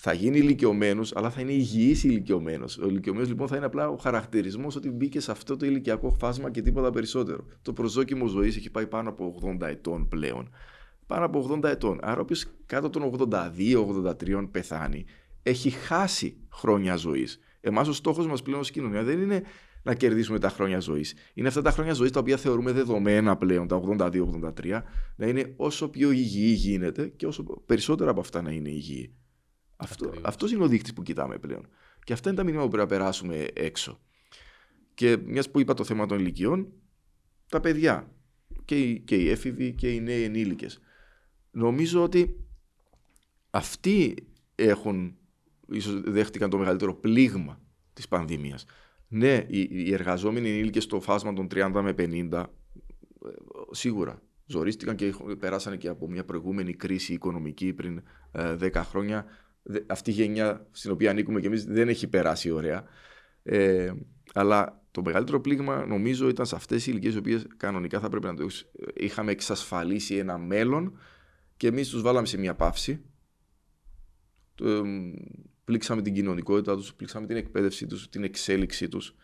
θα 0.03 0.13
γίνει 0.13 0.38
ηλικιωμένος, 0.38 1.15
αλλά 1.15 1.30
θα 1.30 1.41
είναι 1.41 1.51
υγιής 1.51 2.03
ηλικιωμένος. 2.03 2.77
Ο 2.77 2.88
ηλικιωμένος 2.88 3.27
λοιπόν 3.27 3.47
θα 3.47 3.55
είναι 3.55 3.65
απλά 3.65 3.89
ο 3.89 3.95
χαρακτηρισμός 3.95 4.76
ότι 4.76 4.89
μπήκε 4.89 5.19
σε 5.19 5.31
αυτό 5.31 5.57
το 5.57 5.65
ηλικιακό 5.65 6.09
φάσμα 6.19 6.51
και 6.51 6.61
τίποτα 6.61 6.89
περισσότερο. 6.89 7.45
Το 7.61 7.73
προσδόκιμο 7.73 8.27
ζωής 8.27 8.55
έχει 8.57 8.69
πάει 8.69 8.88
πάνω 8.88 9.09
από 9.09 9.35
80 9.61 9.68
ετών 9.68 10.07
πλέον. 10.07 10.49
Πάνω 11.07 11.26
από 11.26 11.59
80 11.63 11.63
ετών. 11.63 11.99
Άρα, 12.01 12.22
όποιο 12.22 12.35
κάτω 12.65 12.89
των 12.89 13.30
82-83 13.31 14.47
πεθάνει, 14.51 15.05
έχει 15.43 15.69
χάσει 15.69 16.38
χρόνια 16.51 16.95
ζωής. 16.95 17.39
Εμάς 17.61 17.88
ο 17.88 17.93
στόχος 17.93 18.27
μας 18.27 18.41
πλέον 18.41 18.59
ως 18.59 18.72
κοινωνία 18.72 19.03
δεν 19.03 19.22
είναι 19.22 19.43
να 19.83 19.95
κερδίσουμε 19.95 20.39
τα 20.39 20.49
χρόνια 20.49 20.79
ζωής. 20.79 21.15
Είναι 21.33 21.47
αυτά 21.47 21.61
τα 21.61 21.71
χρόνια 21.71 21.93
ζωής 21.93 22.11
τα 22.11 22.19
οποία 22.19 22.37
θεωρούμε 22.37 22.71
δεδομένα 22.71 23.37
πλέον, 23.37 23.67
τα 23.67 23.81
82-83, 23.97 24.81
να 25.15 25.27
είναι 25.27 25.53
όσο 25.55 25.89
πιο 25.89 26.11
υγιή 26.11 26.53
γίνεται 26.57 27.07
και 27.07 27.27
όσο 27.27 27.43
περισσότερα 27.65 28.11
από 28.11 28.19
αυτά 28.19 28.41
να 28.41 28.51
είναι 28.51 28.69
υγιή. 28.69 29.15
Αυτό 29.75 30.11
αυτός 30.21 30.51
είναι 30.51 30.63
ο 30.63 30.67
δείκτης 30.67 30.93
που 30.93 31.01
κοιτάμε 31.01 31.37
πλέον. 31.37 31.67
Και 32.03 32.13
αυτά 32.13 32.29
είναι 32.29 32.37
τα 32.37 32.43
μηνύματα 32.43 32.67
που 32.67 32.75
πρέπει 32.75 32.91
να 32.91 32.97
περάσουμε 32.97 33.47
έξω. 33.53 33.99
Και 34.93 35.17
μιας 35.17 35.51
που 35.51 35.59
είπα 35.59 35.73
το 35.73 35.83
θέμα 35.83 36.05
των 36.05 36.19
ηλικιών, 36.19 36.71
τα 37.47 37.59
παιδιά 37.59 38.11
και 38.65 38.79
οι, 38.79 38.99
και 38.99 39.15
οι 39.15 39.29
έφηβοι 39.29 39.73
και 39.73 39.91
οι 39.91 40.01
νέοι 40.01 40.23
ενήλικες. 40.23 40.79
Νομίζω 41.51 42.03
ότι 42.03 42.45
αυτοί 43.49 44.15
έχουν, 44.55 45.15
ίσως 45.71 46.01
δέχτηκαν 46.01 46.49
το 46.49 46.57
μεγαλύτερο 46.57 46.95
πλήγμα 46.95 47.61
της 47.93 48.07
πανδημίας. 48.07 48.65
Ναι, 49.13 49.45
οι, 49.47 49.93
εργαζόμενοι 49.93 50.49
ενήλικες 50.49 50.83
στο 50.83 51.01
φάσμα 51.01 51.33
των 51.33 51.47
30 51.51 51.71
με 51.83 51.95
50 51.97 52.31
ε, 52.31 52.45
σίγουρα 53.71 54.21
ζορίστηκαν 54.45 54.95
και 54.95 55.13
περάσανε 55.39 55.75
και 55.75 55.88
από 55.88 56.09
μια 56.09 56.25
προηγούμενη 56.25 56.73
κρίση 56.73 57.13
οικονομική 57.13 57.73
πριν 57.73 58.01
10 58.33 58.59
ε, 58.61 58.69
χρόνια. 58.81 59.25
Αυτή 59.88 60.09
η 60.09 60.13
γενιά 60.13 60.67
στην 60.71 60.91
οποία 60.91 61.09
ανήκουμε 61.09 61.39
και 61.39 61.47
εμείς 61.47 61.65
δεν 61.65 61.89
έχει 61.89 62.07
περάσει 62.07 62.51
ωραία. 62.51 62.83
Ε, 63.43 63.93
αλλά 64.33 64.81
το 64.91 65.01
μεγαλύτερο 65.01 65.41
πλήγμα 65.41 65.85
νομίζω 65.85 66.27
ήταν 66.29 66.45
σε 66.45 66.55
αυτές 66.55 66.88
οι 66.88 66.89
ηλικίες 66.91 67.13
οι 67.13 67.17
οποίες 67.17 67.47
κανονικά 67.57 67.99
θα 67.99 68.09
πρέπει 68.09 68.25
να 68.25 68.35
το 68.35 68.47
είχαμε 68.93 69.31
εξασφαλίσει 69.31 70.15
ένα 70.15 70.38
μέλλον 70.38 70.97
και 71.57 71.67
εμείς 71.67 71.89
τους 71.89 72.01
βάλαμε 72.01 72.27
σε 72.27 72.38
μια 72.38 72.55
παύση. 72.55 73.05
Πλήξαμε 75.63 76.01
την 76.01 76.13
κοινωνικότητα 76.13 76.75
τους, 76.75 76.93
πλήξαμε 76.93 77.27
την 77.27 77.35
εκπαίδευση 77.35 77.85
τους, 77.88 78.09
την 78.09 78.23
εξέλιξή 78.23 78.88
τους 78.88 79.15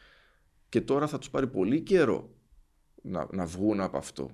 και 0.69 0.81
τώρα 0.81 1.07
θα 1.07 1.18
τους 1.18 1.30
πάρει 1.30 1.47
πολύ 1.47 1.81
καιρό 1.81 2.35
να, 3.01 3.27
να 3.31 3.45
βγουν 3.45 3.80
από 3.80 3.97
αυτό 3.97 4.31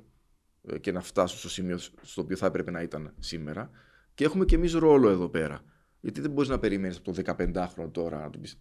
ε, 0.61 0.77
και 0.77 0.91
να 0.91 1.01
φτάσουν 1.01 1.39
στο 1.39 1.49
σημείο 1.49 1.77
στο 1.77 2.21
οποίο 2.21 2.35
θα 2.35 2.45
έπρεπε 2.45 2.71
να 2.71 2.81
ήταν 2.81 3.13
σήμερα. 3.19 3.69
Και 4.13 4.23
έχουμε 4.23 4.45
και 4.45 4.55
εμείς 4.55 4.73
ρόλο 4.73 5.09
εδώ 5.09 5.29
πέρα. 5.29 5.63
Γιατί 5.99 6.21
δεν 6.21 6.31
μπορείς 6.31 6.49
να 6.49 6.59
περιμένεις 6.59 6.97
από 6.97 7.13
το 7.13 7.35
15χρονο 7.37 7.91
τώρα 7.91 8.19
να 8.19 8.29
του 8.29 8.39
πεις 8.39 8.59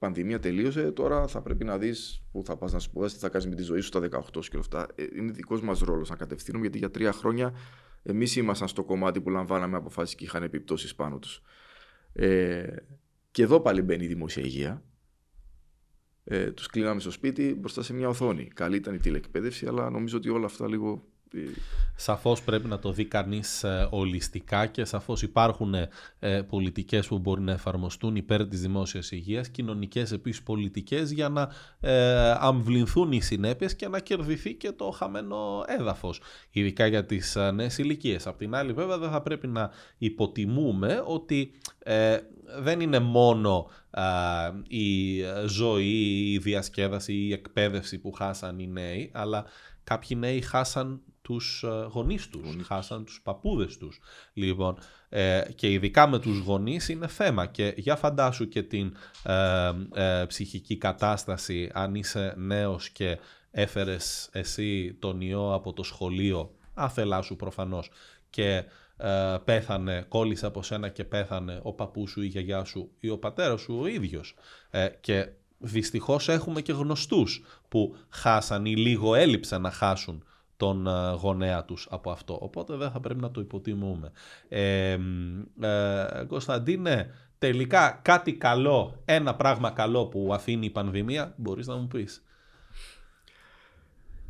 Πανδημία 0.00 0.38
τελείωσε, 0.38 0.90
τώρα 0.90 1.26
θα 1.26 1.42
πρέπει 1.42 1.64
να 1.64 1.78
δεις 1.78 2.22
πού 2.32 2.42
θα 2.44 2.56
πας 2.56 2.72
να 2.72 2.78
σπουδάσεις, 2.78 3.18
τι 3.18 3.24
θα 3.24 3.28
κάνεις 3.28 3.46
με 3.46 3.54
τη 3.54 3.62
ζωή 3.62 3.80
σου 3.80 3.86
στα 3.86 4.00
18 4.00 4.08
και 4.32 4.56
όλα 4.56 4.60
αυτά. 4.60 4.86
Ε, 4.94 5.04
είναι 5.16 5.32
δικός 5.32 5.62
μας 5.62 5.80
ρόλος 5.80 6.10
να 6.10 6.16
κατευθύνουμε, 6.16 6.62
γιατί 6.62 6.78
για 6.78 6.90
τρία 6.90 7.12
χρόνια 7.12 7.54
εμείς 8.02 8.36
ήμασταν 8.36 8.68
στο 8.68 8.84
κομμάτι 8.84 9.20
που 9.20 9.30
λαμβάναμε 9.30 9.76
αποφάσεις 9.76 10.14
και 10.14 10.24
είχαν 10.24 10.42
επιπτώσεις 10.42 10.94
πάνω 10.94 11.18
τους. 11.18 11.42
Ε, 12.12 12.74
και 13.30 13.42
εδώ 13.42 13.60
πάλι 13.60 13.82
μπαίνει 13.82 14.04
η 14.04 14.08
δημόσια 14.08 14.42
υγεία 14.42 14.82
ε, 16.24 16.50
τους 16.50 16.66
κλείναμε 16.66 17.00
στο 17.00 17.10
σπίτι 17.10 17.54
μπροστά 17.54 17.82
σε 17.82 17.92
μια 17.92 18.08
οθόνη. 18.08 18.44
Καλή 18.54 18.76
ήταν 18.76 18.94
η 18.94 18.98
τηλεκπαίδευση, 18.98 19.66
αλλά 19.66 19.90
νομίζω 19.90 20.16
ότι 20.16 20.28
όλα 20.28 20.46
αυτά 20.46 20.68
λίγο 20.68 21.09
Σαφώς 21.96 22.42
πρέπει 22.42 22.68
να 22.68 22.78
το 22.78 22.92
δει 22.92 23.04
κανείς 23.04 23.64
ε, 23.64 23.88
ολιστικά 23.90 24.66
και 24.66 24.84
σαφώς 24.84 25.22
υπάρχουν 25.22 25.74
ε, 25.74 26.42
πολιτικές 26.42 27.06
που 27.06 27.18
μπορεί 27.18 27.40
να 27.40 27.52
εφαρμοστούν 27.52 28.16
υπέρ 28.16 28.48
της 28.48 28.60
δημόσιας 28.60 29.10
υγείας, 29.10 29.48
κοινωνικές 29.48 30.12
επίσης 30.12 30.42
πολιτικές 30.42 31.10
για 31.10 31.28
να 31.28 31.48
ε, 31.80 32.30
αμβληνθούν 32.38 33.12
οι 33.12 33.20
συνέπειες 33.20 33.76
και 33.76 33.88
να 33.88 34.00
κερδιθεί 34.00 34.54
και 34.54 34.72
το 34.72 34.90
χαμένο 34.90 35.64
έδαφος, 35.66 36.20
ειδικά 36.50 36.86
για 36.86 37.04
τις 37.04 37.36
νέες 37.54 37.78
ηλικίες. 37.78 38.26
Απ' 38.26 38.38
την 38.38 38.54
άλλη 38.54 38.72
βέβαια 38.72 38.98
δεν 38.98 39.10
θα 39.10 39.22
πρέπει 39.22 39.46
να 39.46 39.70
υποτιμούμε 39.98 41.02
ότι 41.06 41.52
δεν 42.58 42.80
είναι 42.80 42.98
μόνο 42.98 43.70
η 44.68 45.22
ζωή, 45.46 46.32
η 46.32 46.38
διασκέδαση, 46.38 47.12
η 47.12 47.32
εκπαίδευση 47.32 47.98
που 47.98 48.12
χάσαν 48.12 48.58
οι 48.58 48.66
νέοι, 48.66 49.10
αλλά 49.14 49.44
κάποιοι 49.84 50.16
νέοι 50.20 50.40
χάσαν 50.40 51.00
τους 51.30 51.62
ε, 51.62 51.86
γονείς 51.90 52.28
τους, 52.28 52.66
χάσαν 52.66 53.04
τους 53.04 53.20
παππούδες 53.22 53.76
τους. 53.76 54.00
Λοιπόν, 54.32 54.78
ε, 55.08 55.42
και 55.54 55.72
ειδικά 55.72 56.08
με 56.08 56.18
τους 56.18 56.38
γονείς 56.38 56.88
είναι 56.88 57.06
θέμα 57.06 57.46
και 57.46 57.74
για 57.76 57.96
φαντάσου 57.96 58.48
και 58.48 58.62
την 58.62 58.96
ε, 59.22 59.70
ε, 59.94 60.24
ψυχική 60.26 60.76
κατάσταση 60.76 61.70
αν 61.74 61.94
είσαι 61.94 62.34
νέος 62.36 62.90
και 62.90 63.18
έφερες 63.50 64.28
εσύ 64.32 64.96
τον 64.98 65.20
ιό 65.20 65.54
από 65.54 65.72
το 65.72 65.82
σχολείο, 65.82 66.50
άθελά 66.74 67.22
σου 67.22 67.36
προφανώς, 67.36 67.90
και 68.30 68.64
πέθανε, 69.44 70.04
κόλλησε 70.08 70.46
από 70.46 70.62
σένα 70.62 70.88
και 70.88 71.04
πέθανε 71.04 71.60
ο 71.62 71.72
παππούς 71.72 72.10
σου, 72.10 72.22
η 72.22 72.26
γιαγιά 72.26 72.64
σου 72.64 72.90
ή 73.00 73.08
ο 73.08 73.18
πατέρας 73.18 73.60
σου 73.60 73.78
ο 73.80 73.86
ίδιος. 73.86 74.34
και 75.00 75.28
δυστυχώς 75.58 76.28
έχουμε 76.28 76.60
και 76.60 76.72
γνωστούς 76.72 77.42
που 77.68 77.96
χάσαν 78.08 78.64
ή 78.64 78.76
λίγο 78.76 79.14
έλειψαν 79.14 79.62
να 79.62 79.70
χάσουν 79.70 80.24
τον 80.60 80.86
ε, 80.86 80.90
γονέα 81.20 81.64
τους 81.64 81.86
από 81.90 82.10
αυτό. 82.10 82.38
Οπότε 82.40 82.76
δεν 82.76 82.90
θα 82.90 83.00
πρέπει 83.00 83.20
να 83.20 83.30
το 83.30 83.40
υποτιμούμε. 83.40 84.10
Ε, 84.48 84.90
ε, 84.90 84.98
Κωνσταντίνε, 86.26 87.10
τελικά 87.38 88.00
κάτι 88.02 88.32
καλό, 88.32 89.02
ένα 89.04 89.34
πράγμα 89.34 89.70
καλό 89.70 90.06
που 90.06 90.30
αφήνει 90.32 90.66
η 90.66 90.70
πανδημία, 90.70 91.34
μπορείς 91.36 91.66
να 91.66 91.76
μου 91.76 91.86
πεις. 91.86 92.24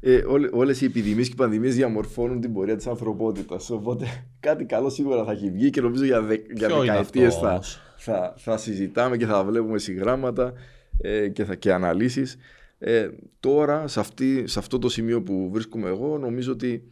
Ε, 0.01 0.23
όλες 0.53 0.81
οι 0.81 0.85
επιδημίες 0.85 1.27
και 1.27 1.33
οι 1.33 1.37
πανδημίες 1.37 1.75
διαμορφώνουν 1.75 2.41
την 2.41 2.53
πορεία 2.53 2.77
της 2.77 2.87
ανθρωπότητας. 2.87 3.71
Οπότε 3.71 4.07
κάτι 4.41 4.65
καλό 4.65 4.91
σίγουρα 4.91 5.25
θα 5.25 5.33
έχει 5.33 5.51
βγει 5.51 5.71
και 5.71 5.81
νομίζω 5.81 6.05
για, 6.05 6.23
δε, 6.23 6.37
για 6.55 6.69
δεκαετίες 6.69 7.37
θα, 7.37 7.63
θα, 7.97 8.35
θα, 8.37 8.57
συζητάμε 8.57 9.17
και 9.17 9.27
θα 9.27 9.45
βλέπουμε 9.45 9.79
συγγράμματα 9.79 10.53
ε, 11.01 11.29
και, 11.29 11.45
θα, 11.45 11.55
και 11.55 11.73
αναλύσεις. 11.73 12.37
Ε, 12.83 13.11
τώρα, 13.41 13.89
σε, 13.89 14.01
αυτή, 14.01 14.47
σε 14.47 14.59
αυτό 14.59 14.79
το 14.79 14.89
σημείο 14.89 15.23
που 15.23 15.51
βρίσκομαι 15.53 15.89
εγώ, 15.89 16.19
νομίζω 16.19 16.53
ότι 16.53 16.89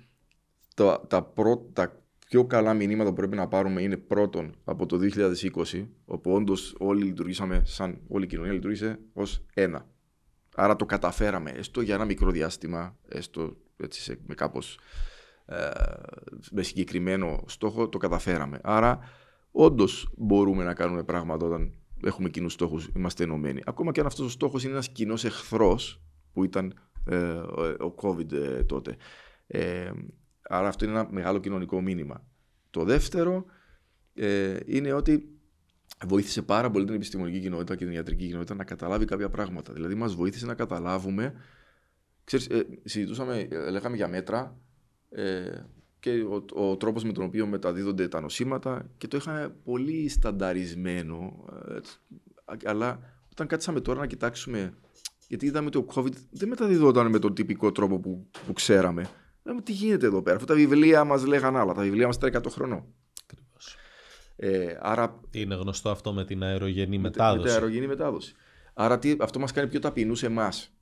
τα, 0.74 1.06
τα, 1.09 1.23
πρω, 1.23 1.70
τα 1.73 2.02
πιο 2.27 2.44
καλά 2.44 2.74
μηνύματα 2.74 3.09
που 3.09 3.16
πρέπει 3.16 3.36
να 3.36 3.48
πάρουμε 3.48 3.82
είναι 3.82 3.97
πρώτον 3.97 4.55
από 4.65 4.86
το 4.86 4.98
2020, 5.73 5.86
όπου 6.05 6.32
όντως 6.32 6.74
όλοι 6.78 7.05
λειτουργήσαμε, 7.05 7.62
σαν 7.65 8.01
όλη 8.09 8.24
η 8.24 8.27
κοινωνία 8.27 8.52
λειτουργήσε 8.52 8.98
ως 9.12 9.44
ένα. 9.55 9.86
Άρα 10.55 10.77
το 10.77 10.85
καταφέραμε, 10.85 11.51
έστω 11.51 11.81
για 11.81 11.94
ένα 11.94 12.05
μικρό 12.05 12.31
διάστημα, 12.31 12.97
έστω 13.09 13.56
έτσι 13.77 14.01
σε, 14.01 14.19
με 14.27 14.35
κάπως 14.35 14.78
ε, 15.47 15.70
με 16.51 16.62
συγκεκριμένο 16.62 17.44
στόχο, 17.47 17.89
το 17.89 17.98
καταφέραμε. 17.98 18.60
Άρα 18.62 18.98
όντως 19.51 20.12
μπορούμε 20.16 20.65
να 20.65 20.74
κάνουμε 20.74 21.05
πράγματα 21.05 21.47
όταν 21.47 21.73
έχουμε 22.04 22.28
κοινούς 22.28 22.52
στόχους, 22.52 22.90
είμαστε 22.96 23.24
ενωμένοι. 23.24 23.60
Ακόμα 23.66 23.92
και 23.92 24.00
αν 24.00 24.06
αυτός 24.06 24.26
ο 24.26 24.30
στόχος 24.30 24.62
είναι 24.62 24.72
ένας 24.72 24.88
κοινός 24.88 25.24
εχθρός, 25.24 26.02
που 26.32 26.44
ήταν 26.44 26.74
ε, 27.04 27.16
ο 27.84 27.94
COVID 28.02 28.32
ε, 28.32 28.64
τότε. 28.64 28.96
Ε, 29.46 29.90
άρα 30.42 30.68
αυτό 30.68 30.84
είναι 30.84 30.94
ένα 30.98 31.08
μεγάλο 31.10 31.38
κοινωνικό 31.38 31.80
μήνυμα. 31.80 32.26
Το 32.70 32.84
δεύτερο 32.84 33.44
ε, 34.14 34.56
είναι 34.66 34.92
ότι 34.92 35.38
βοήθησε 36.06 36.42
πάρα 36.42 36.70
πολύ 36.70 36.84
την 36.84 36.94
επιστημονική 36.94 37.40
κοινότητα 37.40 37.76
και 37.76 37.84
την 37.84 37.94
ιατρική 37.94 38.26
κοινότητα 38.26 38.54
να 38.54 38.64
καταλάβει 38.64 39.04
κάποια 39.04 39.28
πράγματα. 39.28 39.72
Δηλαδή, 39.72 39.94
μας 39.94 40.14
βοήθησε 40.14 40.46
να 40.46 40.54
καταλάβουμε. 40.54 41.34
Ξέρεις, 42.24 42.46
ε, 42.46 42.66
συζητούσαμε, 42.84 43.48
λέγαμε 43.70 43.96
για 43.96 44.08
μέτρα 44.08 44.58
και 46.00 46.10
ο, 46.10 46.44
ο 46.68 46.76
τρόπος 46.76 47.04
με 47.04 47.12
τον 47.12 47.24
οποίο 47.24 47.46
μεταδίδονται 47.46 48.08
τα 48.08 48.20
νοσήματα 48.20 48.86
και 48.98 49.08
το 49.08 49.16
είχαμε 49.16 49.54
πολύ 49.64 50.08
στανταρισμένο. 50.08 51.44
Ε, 51.68 51.78
αλλά 52.64 53.00
όταν 53.32 53.46
κάτσαμε 53.46 53.80
τώρα 53.80 54.00
να 54.00 54.06
κοιτάξουμε, 54.06 54.74
γιατί 55.28 55.46
είδαμε 55.46 55.66
ότι 55.66 55.78
ο 55.78 55.86
COVID 55.94 56.12
δεν 56.30 56.48
μεταδιδόταν 56.48 57.10
με 57.10 57.18
τον 57.18 57.34
τυπικό 57.34 57.72
τρόπο 57.72 57.98
που, 57.98 58.26
που 58.46 58.52
ξέραμε. 58.52 59.10
Λέμε 59.42 59.60
τι 59.60 59.72
γίνεται 59.72 60.06
εδώ 60.06 60.22
πέρα, 60.22 60.36
αφού 60.36 60.44
τα 60.44 60.54
βιβλία 60.54 61.04
μας 61.04 61.26
λέγανε 61.26 61.58
άλλα, 61.58 61.72
τα 61.72 61.82
βιβλία 61.82 62.06
μας 62.06 62.16
ήταν 62.16 62.42
100 62.42 62.50
χρονών. 62.50 62.84
Ε, 64.36 64.76
άρα... 64.80 65.20
Είναι 65.30 65.54
γνωστό 65.54 65.90
αυτό 65.90 66.12
με 66.12 66.24
την 66.24 66.42
αερογενή 66.42 66.98
μετάδοση. 66.98 67.38
Με 67.38 67.44
την 67.44 67.52
αερογενή 67.52 67.86
μετάδοση. 67.86 68.34
Άρα 68.74 68.98
τι, 68.98 69.16
αυτό 69.20 69.38
μας 69.38 69.52
κάνει 69.52 69.68
πιο 69.68 69.80
ταπεινούς 69.80 70.18
σε 70.18 70.26
εμάς. 70.26 70.72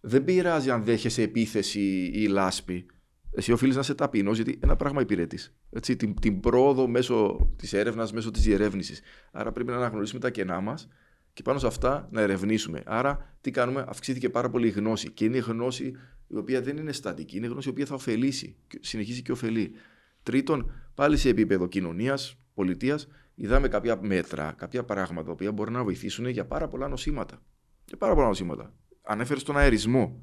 Δεν 0.00 0.24
πειράζει 0.24 0.70
αν 0.70 0.84
δέχεσαι 0.84 1.22
επίθεση 1.22 2.10
ή 2.14 2.26
λάσπη 2.26 2.86
εσύ 3.32 3.52
οφείλεις 3.52 3.74
να 3.74 3.80
είσαι 3.80 3.94
ταπεινό, 3.94 4.32
γιατί 4.32 4.58
ένα 4.62 4.76
πράγμα 4.76 5.00
υπηρετείς. 5.00 5.54
Την, 5.80 6.14
την 6.20 6.40
πρόοδο 6.40 6.88
μέσω 6.88 7.48
της 7.56 7.72
έρευνας, 7.72 8.12
μέσω 8.12 8.30
της 8.30 8.42
διερεύνησης. 8.42 9.00
Άρα 9.30 9.52
πρέπει 9.52 9.70
να 9.70 9.76
αναγνωρίσουμε 9.76 10.20
τα 10.20 10.30
κενά 10.30 10.60
μας 10.60 10.88
και 11.32 11.42
πάνω 11.42 11.58
σε 11.58 11.66
αυτά 11.66 12.08
να 12.10 12.20
ερευνήσουμε. 12.20 12.82
Άρα, 12.86 13.36
τι 13.40 13.50
κάνουμε, 13.50 13.84
αυξήθηκε 13.88 14.28
πάρα 14.28 14.50
πολύ 14.50 14.66
η 14.66 14.70
γνώση. 14.70 15.10
Και 15.10 15.24
είναι 15.24 15.36
η 15.36 15.40
γνώση 15.40 15.92
η 16.28 16.36
οποία 16.36 16.62
δεν 16.62 16.76
είναι 16.76 16.92
στατική, 16.92 17.36
είναι 17.36 17.46
η 17.46 17.48
γνώση 17.48 17.68
η 17.68 17.70
οποία 17.70 17.86
θα 17.86 17.94
ωφελήσει, 17.94 18.56
συνεχίζει 18.80 19.22
και 19.22 19.32
ωφελεί. 19.32 19.72
Τρίτον, 20.22 20.72
πάλι 20.94 21.16
σε 21.16 21.28
επίπεδο 21.28 21.66
κοινωνίας, 21.66 22.36
πολιτείας, 22.54 23.08
είδαμε 23.34 23.68
κάποια 23.68 23.98
μέτρα, 24.02 24.54
κάποια 24.56 24.84
πράγματα 24.84 25.26
τα 25.26 25.32
οποία 25.32 25.52
μπορεί 25.52 25.70
να 25.70 25.84
βοηθήσουν 25.84 26.26
για 26.26 26.46
πάρα 26.46 26.68
πολλά 26.68 26.88
νοσήματα. 26.88 27.42
Για 27.86 27.96
πάρα 27.96 28.14
πολλά 28.14 28.26
νοσήματα. 28.26 28.74
Ανέφερες 29.02 29.42
τον 29.42 29.56
αερισμό. 29.56 30.22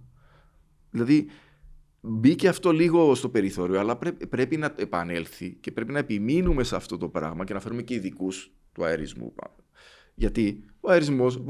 Δηλαδή, 0.90 1.28
Μπήκε 2.02 2.48
αυτό 2.48 2.72
λίγο 2.72 3.15
στο 3.15 3.30
περιθώριο, 3.30 3.80
αλλά 3.80 3.98
πρέπει, 3.98 4.28
πρέπει 4.28 4.57
να 4.57 4.74
επανέλθει 4.78 5.57
και 5.61 5.72
πρέπει 5.72 5.91
να 5.91 5.99
επιμείνουμε 5.99 6.64
σε 6.64 6.76
αυτό 6.76 6.98
το 6.98 7.10
πράγμα 7.10 7.44
και 7.44 7.53
να 7.53 7.60
φέρουμε 7.60 7.82
και 7.82 7.94
ειδικούς 7.94 8.52
του 8.74 8.86
αερισμού. 8.86 9.34
Γιατί 10.15 10.65
ο 10.80 10.91
αερισμός 10.91 11.44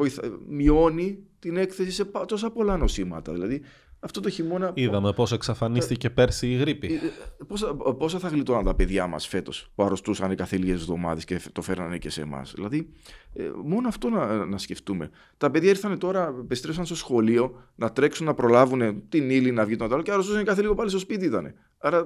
μειώνει 0.48 1.24
την 1.40 1.58
έκθεση 1.58 1.92
σε 1.92 2.06
τόσα 2.06 2.52
πολλά 2.52 2.78
νοσήματα. 2.78 3.34
Δηλαδή, 3.34 3.62
αυτό 4.00 4.20
το 4.20 4.30
χειμώνα. 4.30 4.72
Είδαμε 4.74 5.14
πώς 5.14 5.32
εξαφανίστηκε 5.32 6.10
πέρσι 6.10 6.52
η 6.52 6.56
γρήπη. 6.56 6.94
Ε, 6.94 7.44
πόσα, 7.48 7.76
πόσα 7.76 8.20
θα 8.20 8.28
γλιτώναν 8.28 8.64
τα 8.64 8.76
παιδιά 8.76 9.08
μας 9.08 9.28
φέτος 9.28 9.72
που 9.76 9.84
αρρωστούσαν 9.84 10.36
κάθε 10.36 10.58
λίγε 10.58 10.72
εβδομάδες 10.72 11.26
και 11.26 11.42
το 11.52 11.62
φέρνανε 11.62 11.98
και 11.98 12.10
σε 12.10 12.22
εμάς; 12.22 12.52
Δηλαδή, 12.56 12.90
ε, 13.34 13.52
μόνο 13.64 13.88
αυτό 13.88 14.10
να, 14.10 14.46
να 14.46 14.58
σκεφτούμε. 14.58 15.10
Τα 15.38 15.52
παιδιά 15.52 15.70
ήρθαν 15.70 16.00
τώρα, 16.00 16.36
επιστρέψαν 16.40 16.86
στο 16.86 16.96
σχολείο 16.96 17.72
να 17.76 17.92
τρέξουν 17.92 18.26
να 18.26 18.34
προλάβουν 18.34 19.10
την 19.10 19.30
ύλη 19.30 19.52
να 19.52 19.66
βγει 19.66 19.76
τον 19.76 19.94
άλλο 19.94 20.02
και 20.02 20.12
αρρωστούσαν 20.12 20.44
κάθε 20.44 20.62
λίγο 20.62 20.76
πάλι 20.76 20.90
στο 20.90 21.00
σπίτι 21.00 21.26
ήταν. 21.26 21.54
Άρα, 21.78 21.98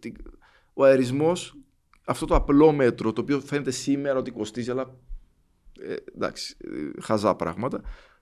ε, 0.00 0.08
ο 0.72 0.84
αερισμός, 0.84 1.56
αυτό 2.04 2.26
το 2.26 2.34
απλό 2.34 2.72
μέτρο, 2.72 3.12
το 3.12 3.20
οποίο 3.20 3.40
φαίνεται 3.40 3.70
σήμερα 3.70 4.18
ότι 4.18 4.30
κοστίζει, 4.30 4.70
αλλά 4.70 4.94
ε, 5.80 5.94
εντάξει, 6.14 6.56
ε, 6.58 7.00
χαζά 7.00 7.34
πράγματα, 7.34 7.80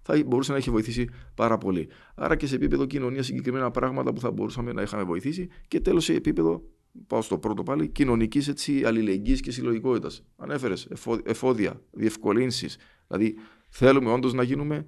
θα 0.08 0.22
μπορούσε 0.26 0.52
να 0.52 0.58
έχει 0.58 0.70
βοηθήσει 0.70 1.08
πάρα 1.34 1.58
πολύ. 1.58 1.88
Άρα 2.14 2.36
και 2.36 2.46
σε 2.46 2.54
επίπεδο 2.54 2.86
κοινωνίας 2.86 3.26
συγκεκριμένα 3.26 3.70
πράγματα 3.70 4.12
που 4.12 4.20
θα 4.20 4.30
μπορούσαμε 4.30 4.72
να 4.72 4.82
είχαμε 4.82 5.02
βοηθήσει 5.02 5.48
και 5.68 5.80
τέλος 5.80 6.04
σε 6.04 6.12
επίπεδο, 6.12 6.62
πάω 7.06 7.22
στο 7.22 7.38
πρώτο 7.38 7.62
πάλι, 7.62 7.88
κοινωνικής 7.88 8.54
αλληλεγγύης 8.84 9.40
και 9.40 9.50
συλλογικότητας. 9.50 10.24
Ανέφερες 10.36 10.88
εφόδια, 11.24 11.80
διευκολύνσεις. 11.90 12.78
Δηλαδή 13.06 13.34
θέλουμε 13.68 14.12
όντως 14.12 14.32
να 14.32 14.42
γίνουμε, 14.42 14.86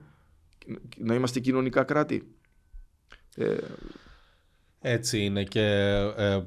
να 0.99 1.15
είμαστε 1.15 1.41
κοινωνικά 1.41 1.85
κράτη. 1.85 2.35
Ε, 3.37 3.57
έτσι 4.81 5.25
είναι 5.25 5.45
και 5.45 5.67
ε, 6.17 6.43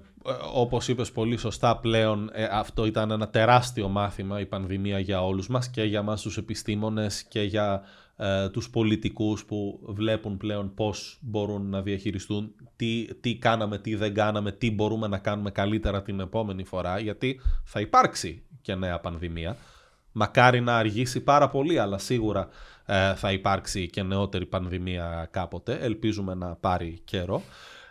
όπως 0.54 0.88
είπες 0.88 1.12
πολύ 1.12 1.38
σωστά 1.38 1.78
πλέον 1.78 2.30
ε, 2.34 2.48
αυτό 2.52 2.86
ήταν 2.86 3.12
ένα 3.12 3.30
τεράστιο 3.30 3.88
μάθημα 3.88 4.40
η 4.40 4.46
πανδημία 4.46 5.00
για 5.00 5.26
όλους 5.26 5.48
μας 5.48 5.70
και 5.70 5.84
για 5.84 6.02
μας 6.02 6.22
τους 6.22 6.38
επιστήμονες 6.38 7.24
και 7.24 7.42
για 7.42 7.84
ε, 8.24 8.50
τους 8.50 8.70
πολιτικούς 8.70 9.46
που 9.46 9.80
βλέπουν 9.84 10.38
πλέον 10.38 10.74
πώς 10.74 11.18
μπορούν 11.22 11.70
να 11.70 11.82
διαχειριστούν 11.82 12.56
τι, 12.76 13.08
τι 13.22 13.36
κάναμε, 13.36 13.78
τι 13.78 13.96
δεν 13.96 14.14
κάναμε, 14.14 14.52
τι 14.52 14.72
μπορούμε 14.72 15.08
να 15.08 15.18
κάνουμε 15.18 15.52
καλύτερα 15.52 16.02
την 16.02 16.20
επόμενη 16.20 16.64
φορά 16.64 17.00
γιατί 17.00 17.40
θα 17.64 17.80
υπάρξει 17.80 18.44
και 18.62 18.76
νέα 18.76 19.00
πανδημία. 19.00 19.58
Μακάρι 20.12 20.62
να 20.62 20.78
αργήσει 20.78 21.22
πάρα 21.22 21.50
πολύ 21.50 21.80
αλλά 21.80 21.98
σίγουρα 21.98 22.48
ε, 22.86 23.14
θα 23.16 23.32
υπάρξει 23.32 23.90
και 23.90 24.04
νεότερη 24.04 24.46
πανδημία 24.46 25.28
κάποτε. 25.32 25.78
Ελπίζουμε 25.82 26.34
να 26.34 26.56
πάρει 26.56 27.00
καιρό. 27.04 27.42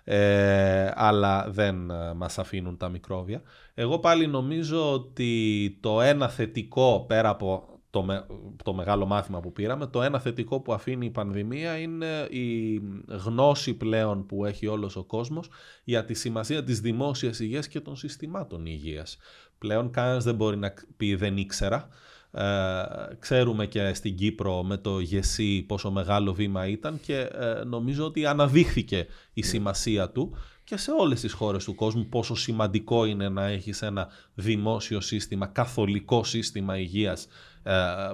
Ε, 0.05 0.91
αλλά 0.95 1.47
δεν 1.51 1.91
ε, 1.91 2.15
μας 2.15 2.39
αφήνουν 2.39 2.77
τα 2.77 2.89
μικρόβια. 2.89 3.43
Εγώ 3.75 3.99
πάλι 3.99 4.27
νομίζω 4.27 4.93
ότι 4.93 5.79
το 5.81 6.01
ένα 6.01 6.29
θετικό 6.29 7.05
πέρα 7.09 7.29
από 7.29 7.72
το, 7.93 8.27
το 8.65 8.75
μεγάλο 8.75 9.07
μάθημα 9.07 9.41
που 9.41 9.53
πήραμε, 9.53 9.87
το 9.87 10.03
ένα 10.03 10.21
θετικό 10.21 10.61
που 10.61 10.73
αφήνει 10.73 11.07
η 11.07 11.11
πανδημία 11.11 11.79
είναι 11.79 12.27
η 12.31 12.81
γνώση 13.07 13.75
πλέον 13.75 14.27
που 14.27 14.45
έχει 14.45 14.67
όλος 14.67 14.97
ο 14.97 15.05
κόσμος 15.05 15.49
για 15.85 16.05
τη 16.05 16.15
σημασία 16.15 16.65
της 16.65 16.81
δημόσιας 16.81 17.41
υγείας 17.41 17.69
και 17.69 17.81
των 17.81 17.97
συστημάτων 17.97 18.67
υγείας. 18.67 19.17
Πλέον 19.59 19.91
κανένας 19.91 20.25
δεν 20.25 20.35
μπορεί 20.35 20.57
να 20.57 20.75
πει 20.97 21.15
δεν 21.15 21.37
ήξερα. 21.37 21.89
Ε, 22.31 22.83
ξέρουμε 23.19 23.67
και 23.67 23.95
στην 23.95 24.17
Κύπρο 24.17 24.63
με 24.63 24.77
το 24.77 25.01
ΓΕΣΥ 25.01 25.63
πόσο 25.63 25.91
μεγάλο 25.91 26.35
βήμα 26.35 26.67
ήταν 26.67 27.01
και 27.01 27.19
ε, 27.19 27.65
νομίζω 27.65 28.05
ότι 28.05 28.27
αναδείχθηκε 28.27 29.07
η 29.33 29.43
σημασία 29.43 30.11
του 30.11 30.37
και 30.65 30.77
σε 30.77 30.91
όλες 30.91 31.21
τις 31.21 31.33
χώρες 31.33 31.65
του 31.65 31.75
κόσμου 31.75 32.07
πόσο 32.07 32.35
σημαντικό 32.35 33.05
είναι 33.05 33.29
να 33.29 33.47
έχεις 33.47 33.83
ένα 33.83 34.09
δημόσιο 34.35 35.01
σύστημα, 35.01 35.47
καθολικό 35.47 36.25
σύστημα 36.25 36.79
υγείας 36.79 37.25
ε, 37.25 37.29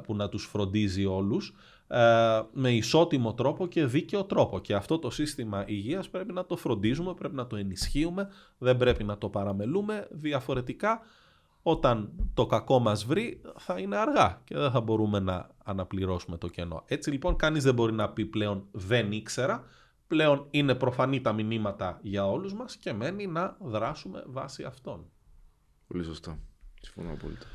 που 0.02 0.14
να 0.14 0.28
τους 0.28 0.44
φροντίζει 0.44 1.04
όλους 1.04 1.54
με 2.52 2.72
ισότιμο 2.72 3.34
τρόπο 3.34 3.66
και 3.66 3.86
δίκαιο 3.86 4.24
τρόπο. 4.24 4.58
Και 4.58 4.74
αυτό 4.74 4.98
το 4.98 5.10
σύστημα 5.10 5.64
υγείας 5.66 6.08
πρέπει 6.08 6.32
να 6.32 6.46
το 6.46 6.56
φροντίζουμε, 6.56 7.14
πρέπει 7.14 7.34
να 7.34 7.46
το 7.46 7.56
ενισχύουμε, 7.56 8.28
δεν 8.58 8.76
πρέπει 8.76 9.04
να 9.04 9.18
το 9.18 9.28
παραμελούμε. 9.28 10.08
Διαφορετικά 10.10 11.00
όταν 11.62 12.12
το 12.34 12.46
κακό 12.46 12.78
μας 12.78 13.04
βρει 13.04 13.40
θα 13.56 13.78
είναι 13.78 13.96
αργά 13.96 14.40
και 14.44 14.56
δεν 14.56 14.70
θα 14.70 14.80
μπορούμε 14.80 15.20
να 15.20 15.50
αναπληρώσουμε 15.64 16.38
το 16.38 16.48
κενό. 16.48 16.82
Έτσι 16.86 17.10
λοιπόν 17.10 17.36
κανείς 17.36 17.62
δεν 17.62 17.74
μπορεί 17.74 17.92
να 17.92 18.08
πει 18.08 18.26
πλέον 18.26 18.66
δεν 18.70 19.12
ήξερα, 19.12 19.64
πλέον 20.06 20.46
είναι 20.50 20.74
προφανή 20.74 21.20
τα 21.20 21.32
μηνύματα 21.32 21.98
για 22.02 22.26
όλους 22.26 22.54
μας 22.54 22.76
και 22.76 22.92
μένει 22.92 23.26
να 23.26 23.56
δράσουμε 23.60 24.22
βάσει 24.26 24.62
αυτών. 24.62 25.04
Πολύ 25.86 26.04
σωστά. 26.04 26.38
Συμφωνώ 26.80 27.12
απόλυτα. 27.12 27.46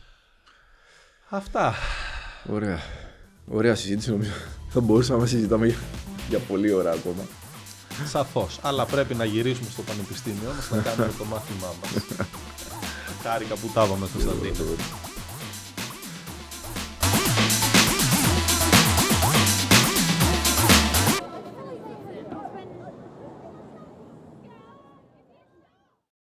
Αυτά. 1.36 1.74
Ωραία. 2.52 2.80
Ωραία 3.48 3.76
συζήτηση 3.76 4.10
νομίζω. 4.10 4.32
Θα 4.70 4.80
μπορούσαμε 4.80 5.22
να 5.22 5.28
συζητάμε 5.28 5.68
για, 5.68 5.78
για 6.30 6.40
πολλή 6.40 6.72
ώρα 6.72 6.92
ακόμα. 6.92 7.24
Σαφώς. 8.06 8.60
Αλλά 8.62 8.86
πρέπει 8.86 9.16
να 9.16 9.26
γυρίσουμε 9.26 9.70
στο 9.70 9.82
πανεπιστήμιο 9.82 10.50
μας 10.56 10.70
να 10.70 10.82
κάνουμε 10.82 11.14
το 11.18 11.26
μάθημά 11.26 11.74
μας. 11.82 12.04
Χάρηκα 13.24 13.56
που 13.56 13.72
τα 13.74 13.84
είπαμε, 13.84 14.08
Κωνσταντίνο. 14.14 14.54